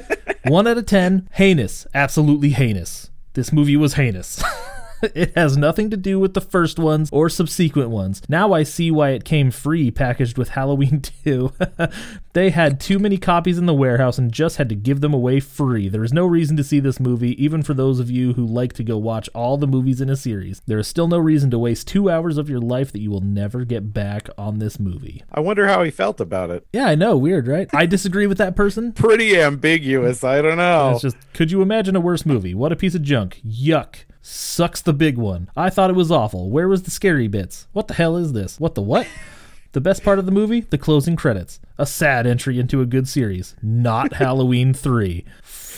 1 0.44 0.66
out 0.66 0.78
of 0.78 0.86
10, 0.86 1.28
heinous, 1.32 1.86
absolutely 1.94 2.50
heinous. 2.50 3.10
This 3.34 3.52
movie 3.52 3.76
was 3.76 3.94
heinous. 3.94 4.42
it 5.14 5.36
has 5.36 5.56
nothing 5.56 5.90
to 5.90 5.96
do 5.96 6.18
with 6.18 6.34
the 6.34 6.40
first 6.40 6.78
ones 6.78 7.08
or 7.12 7.28
subsequent 7.28 7.90
ones. 7.90 8.22
Now 8.28 8.52
I 8.52 8.62
see 8.62 8.90
why 8.90 9.10
it 9.10 9.24
came 9.24 9.50
free 9.50 9.90
packaged 9.90 10.38
with 10.38 10.50
Halloween 10.50 11.00
2. 11.24 11.52
they 12.32 12.50
had 12.50 12.80
too 12.80 12.98
many 12.98 13.16
copies 13.18 13.58
in 13.58 13.66
the 13.66 13.74
warehouse 13.74 14.18
and 14.18 14.32
just 14.32 14.56
had 14.56 14.68
to 14.68 14.74
give 14.74 15.00
them 15.00 15.14
away 15.14 15.40
free. 15.40 15.88
There 15.88 16.04
is 16.04 16.12
no 16.12 16.26
reason 16.26 16.56
to 16.56 16.64
see 16.64 16.80
this 16.80 17.00
movie, 17.00 17.42
even 17.42 17.62
for 17.62 17.74
those 17.74 18.00
of 18.00 18.10
you 18.10 18.34
who 18.34 18.46
like 18.46 18.72
to 18.74 18.84
go 18.84 18.96
watch 18.96 19.28
all 19.34 19.56
the 19.56 19.66
movies 19.66 20.00
in 20.00 20.10
a 20.10 20.16
series. 20.16 20.60
There 20.66 20.78
is 20.78 20.88
still 20.88 21.08
no 21.08 21.18
reason 21.18 21.50
to 21.50 21.58
waste 21.58 21.88
two 21.88 22.10
hours 22.10 22.38
of 22.38 22.48
your 22.48 22.60
life 22.60 22.92
that 22.92 23.00
you 23.00 23.10
will 23.10 23.20
never 23.20 23.64
get 23.64 23.92
back 23.92 24.28
on 24.36 24.58
this 24.58 24.78
movie. 24.78 25.22
I 25.32 25.40
wonder 25.40 25.66
how 25.66 25.82
he 25.82 25.90
felt 25.90 26.20
about 26.20 26.50
it. 26.50 26.66
Yeah, 26.72 26.86
I 26.86 26.94
know, 26.94 27.16
weird, 27.16 27.46
right? 27.46 27.68
I 27.72 27.86
disagree 27.86 28.26
with 28.26 28.38
that 28.38 28.56
person. 28.56 28.92
Pretty 28.92 29.38
ambiguous. 29.40 30.24
I 30.24 30.42
don't 30.42 30.56
know. 30.58 30.92
It's 30.92 31.02
just, 31.02 31.16
could 31.32 31.50
you 31.50 31.62
imagine 31.62 31.96
a 31.96 32.00
worse 32.00 32.24
movie? 32.26 32.54
What 32.54 32.72
a 32.72 32.76
piece 32.76 32.94
of 32.94 33.02
junk. 33.02 33.40
Yuck. 33.46 33.96
Sucks 34.30 34.82
the 34.82 34.92
big 34.92 35.16
one. 35.16 35.48
I 35.56 35.70
thought 35.70 35.88
it 35.88 35.96
was 35.96 36.10
awful. 36.10 36.50
Where 36.50 36.68
was 36.68 36.82
the 36.82 36.90
scary 36.90 37.28
bits? 37.28 37.66
What 37.72 37.88
the 37.88 37.94
hell 37.94 38.14
is 38.14 38.34
this? 38.34 38.60
What 38.60 38.74
the 38.74 38.82
what? 38.82 39.06
The 39.72 39.80
best 39.80 40.04
part 40.04 40.18
of 40.18 40.26
the 40.26 40.32
movie? 40.32 40.60
The 40.60 40.76
closing 40.76 41.16
credits. 41.16 41.60
A 41.78 41.86
sad 41.86 42.26
entry 42.26 42.60
into 42.60 42.82
a 42.82 42.86
good 42.86 43.08
series. 43.08 43.56
Not 43.62 44.12
Halloween 44.24 44.74
3. 44.74 45.24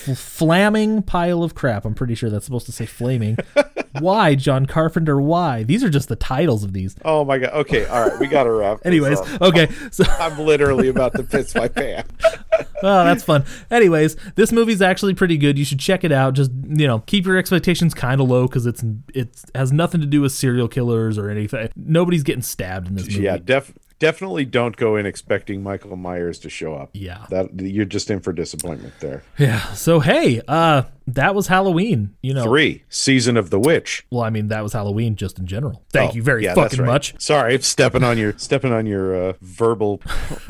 F- 0.07 0.19
flamming 0.19 1.03
pile 1.03 1.43
of 1.43 1.55
crap. 1.55 1.85
I'm 1.85 1.95
pretty 1.95 2.15
sure 2.15 2.31
that's 2.31 2.45
supposed 2.45 2.67
to 2.67 2.73
say 2.73 2.87
flaming. 2.87 3.37
why, 3.99 4.35
John 4.35 4.67
Carpenter? 4.67 5.21
Why? 5.21 5.63
These 5.63 5.83
are 5.85 5.91
just 5.91 6.09
the 6.09 6.17
titles 6.17 6.65
of 6.65 6.73
these. 6.73 6.97
Oh 7.05 7.25
my 7.25 7.39
god. 7.39 7.53
Okay, 7.53 7.87
all 7.87 8.09
right, 8.09 8.19
we 8.19 8.27
got 8.27 8.45
to 8.45 8.53
wrap. 8.53 8.81
Anyways, 8.85 9.21
up. 9.21 9.43
okay. 9.43 9.69
So 9.91 10.05
I'm 10.07 10.39
literally 10.39 10.89
about 10.89 11.15
to 11.15 11.23
piss 11.23 11.55
my 11.55 11.69
pants. 11.69 12.13
Oh, 12.83 13.05
that's 13.05 13.23
fun. 13.23 13.45
Anyways, 13.71 14.17
this 14.37 14.53
movie's 14.53 14.81
actually 14.81 15.13
pretty 15.13 15.37
good. 15.37 15.59
You 15.59 15.67
should 15.67 15.81
check 15.81 16.03
it 16.03 16.13
out. 16.13 16.33
Just 16.33 16.51
you 16.67 16.87
know, 16.87 17.01
keep 17.01 17.27
your 17.27 17.37
expectations 17.37 17.93
kind 17.93 18.23
of 18.23 18.29
low 18.29 18.47
because 18.47 18.65
it's 18.65 18.83
it 19.13 19.39
has 19.55 19.71
nothing 19.71 20.01
to 20.01 20.07
do 20.07 20.23
with 20.23 20.33
serial 20.33 20.67
killers 20.67 21.19
or 21.19 21.29
anything. 21.29 21.69
Nobody's 21.77 22.23
getting 22.23 22.41
stabbed 22.43 22.89
in 22.89 22.95
this 22.95 23.07
movie. 23.07 23.25
Yeah, 23.25 23.37
def 23.37 23.75
definitely 24.01 24.45
don't 24.45 24.77
go 24.77 24.97
in 24.97 25.07
expecting 25.07 25.63
Michael 25.63 25.95
Myers 25.95 26.41
to 26.41 26.51
show 26.51 26.75
up. 26.75 26.91
Yeah. 26.93 27.27
That 27.31 27.61
you're 27.61 27.85
just 27.85 28.11
in 28.11 28.19
for 28.19 28.33
disappointment 28.33 28.95
there. 28.99 29.23
Yeah. 29.39 29.61
So 29.75 30.01
hey, 30.01 30.41
uh, 30.49 30.83
that 31.15 31.35
was 31.35 31.47
Halloween. 31.49 32.15
You 32.23 32.35
know, 32.35 32.45
Three, 32.45 32.85
Season 32.89 33.37
of 33.37 33.51
the 33.51 33.59
Witch. 33.59 34.07
well, 34.11 34.23
I 34.23 34.31
mean, 34.31 34.49
that 34.49 34.63
was 34.63 34.73
Halloween 34.73 35.17
just 35.17 35.39
in 35.39 35.47
general. 35.47 35.83
Thank 35.93 36.13
Oh, 36.13 36.15
you 36.15 36.23
very 36.23 36.45
yeah, 36.45 36.55
fucking 36.55 36.81
right. 36.81 36.87
much. 36.87 37.15
Sorry, 37.21 37.61
stepping 37.63 38.03
on 38.05 38.19
your 38.19 38.35
stepping 38.39 38.73
on 38.73 38.87
your 38.87 39.15
uh, 39.15 39.33
verbal. 39.41 40.01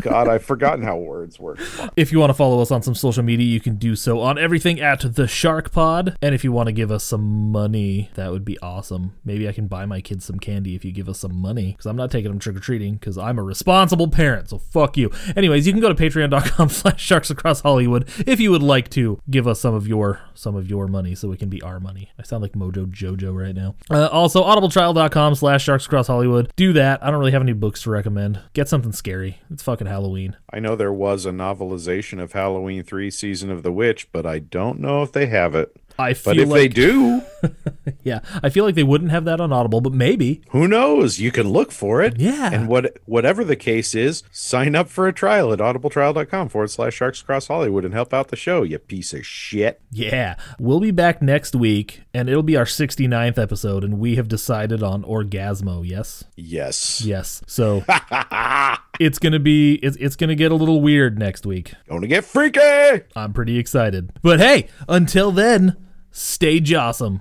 God, 0.01 0.29
I've 0.29 0.45
forgotten 0.45 0.85
how 0.85 0.97
words 0.97 1.39
work. 1.39 1.59
If 1.97 2.13
you 2.13 2.19
want 2.19 2.31
to 2.31 2.35
follow 2.35 2.61
us 2.61 2.71
on 2.71 2.83
some 2.83 2.95
social 2.95 3.23
media, 3.23 3.47
you 3.47 3.61
can 3.61 3.77
do 3.77 3.97
so 3.97 4.21
on 4.21 4.39
everything 4.39 4.81
at 4.81 5.01
the 5.15 5.27
Shark 5.27 5.73
Pod. 5.73 6.17
And 6.23 6.35
if 6.35 6.45
you 6.45 6.53
want 6.53 6.67
to 6.69 6.73
give 6.73 6.91
us 6.91 7.05
some 7.05 7.51
money, 7.53 8.11
that 8.15 8.31
would 8.31 8.45
be 8.45 8.59
awesome. 8.61 9.15
Maybe 9.25 9.49
I 9.49 9.53
can 9.53 9.67
buy 9.67 9.87
my 9.87 10.01
kids 10.01 10.25
some 10.25 10.39
candy 10.39 10.75
if 10.75 10.85
you 10.85 10.93
give 10.93 11.09
us 11.09 11.19
some 11.21 11.35
money. 11.35 11.73
Because 11.73 11.87
I'm 11.87 11.97
not 11.97 12.11
taking 12.11 12.31
them 12.31 12.39
trick 12.39 12.57
or 12.57 12.61
treating 12.61 12.95
because 12.95 13.19
I'm 13.19 13.39
a 13.39 13.43
responsible 13.43 14.09
parent. 14.09 14.49
So 14.51 14.59
fuck 14.59 14.97
you. 14.97 15.11
Anyways, 15.37 15.67
you 15.67 15.73
can 15.73 15.81
go 15.81 15.93
to 15.93 15.95
patreon.com 15.95 16.69
slash 16.71 17.03
sharks 17.03 17.31
across 17.31 17.61
Hollywood 17.61 18.09
if 18.27 18.41
you 18.41 18.51
would 18.51 18.63
like 18.63 18.89
to 18.91 19.21
give 19.31 19.47
us 19.47 19.61
some 19.61 19.75
of 19.75 19.87
your 19.87 20.21
some 20.35 20.50
of 20.57 20.69
your 20.69 20.87
money 20.87 21.15
so 21.15 21.33
it 21.33 21.39
can 21.39 21.49
be 21.49 21.63
our 21.63 21.81
money. 21.81 22.11
I 22.19 22.23
sound 22.23 22.43
like 22.43 22.53
Mojo 22.53 22.87
Jojo 22.87 23.35
right 23.35 23.55
now. 23.55 23.75
Uh, 23.91 24.09
also, 24.09 24.43
audibletrial.com 24.43 25.35
slash 25.35 25.65
sharks 25.65 25.87
across 25.87 26.07
Hollywood. 26.07 26.53
Do 26.57 26.73
that. 26.75 27.03
I 27.03 27.11
don't 27.11 27.21
really 27.21 27.33
have 27.33 27.43
any 27.43 27.53
books 27.53 27.83
to 27.83 27.91
recommend. 27.91 28.41
Get 28.53 28.69
something 28.69 28.93
scary. 28.93 29.41
It's 29.51 29.63
fucking 29.63 29.87
Halloween. 29.87 30.37
I 30.53 30.61
know 30.61 30.77
there 30.77 30.93
was 30.93 31.27
a 31.27 31.31
novelization 31.31 32.21
of 32.21 32.33
Halloween 32.33 32.83
Three: 32.83 33.11
Season 33.11 33.51
of 33.51 33.63
the 33.63 33.73
Witch, 33.73 34.11
but 34.13 34.27
I 34.27 34.39
don't 34.39 34.81
know 34.81 35.03
if 35.03 35.13
they 35.13 35.27
have 35.27 35.55
it. 35.55 35.77
I 36.01 36.15
feel 36.15 36.35
But 36.35 36.39
if 36.39 36.49
they 36.49 36.69
do, 36.69 37.23
Yeah, 38.03 38.21
I 38.43 38.49
feel 38.49 38.65
like 38.65 38.75
they 38.75 38.83
wouldn't 38.83 39.11
have 39.11 39.25
that 39.27 39.41
on 39.41 39.53
Audible, 39.53 39.81
but 39.81 39.93
maybe. 39.93 40.43
who 40.51 40.67
knows? 40.67 41.19
You 41.19 41.31
can 41.31 41.49
look 41.49 41.71
for 41.73 42.03
it. 42.03 42.19
Yeah. 42.19 42.51
And 42.53 42.69
what 42.69 42.99
whatever 43.05 43.45
the 43.45 43.57
case 43.57 43.95
is, 43.95 44.23
sign 44.31 44.75
up 44.75 44.89
for 44.89 45.07
a 45.07 45.13
trial 45.13 45.53
at 45.53 45.59
audibletrial.com 45.59 46.49
forward 46.49 46.71
slash 46.71 46.95
sharks 46.95 47.21
across 47.21 47.49
Hollywood 47.49 47.85
and 47.85 47.95
help 47.95 48.15
out 48.15 48.29
the 48.29 48.37
show, 48.37 48.63
you 48.63 48.79
piece 48.79 49.13
of 49.13 49.27
shit. 49.27 49.81
Yeah. 49.91 50.37
We'll 50.59 50.81
be 50.81 50.91
back 50.91 51.21
next 51.21 51.55
week, 51.55 52.03
and 52.15 52.29
it'll 52.29 52.43
be 52.43 52.57
our 52.57 52.65
69th 52.65 53.39
episode, 53.39 53.85
and 53.85 53.99
we 53.99 54.17
have 54.17 54.29
decided 54.29 54.83
on 54.83 55.03
Orgasmo, 55.03 55.87
yes? 55.87 56.25
Yes. 56.37 57.03
Yes. 57.03 57.43
So 57.47 57.85
it's 59.01 59.19
going 59.19 59.33
to 59.33 59.41
be, 59.41 59.75
it's, 59.75 59.97
it's 59.99 60.17
going 60.17 60.29
to 60.29 60.37
get 60.37 60.53
a 60.53 60.57
little 60.57 60.81
weird 60.81 61.19
next 61.19 61.45
week. 61.47 61.75
Gonna 61.89 62.07
get 62.07 62.25
freaky. 62.25 63.05
I'm 63.15 63.33
pretty 63.33 63.59
excited. 63.59 64.13
But 64.23 64.41
hey, 64.41 64.69
until 64.89 65.33
then, 65.33 65.77
stay 66.13 66.61
jawsome. 66.61 67.21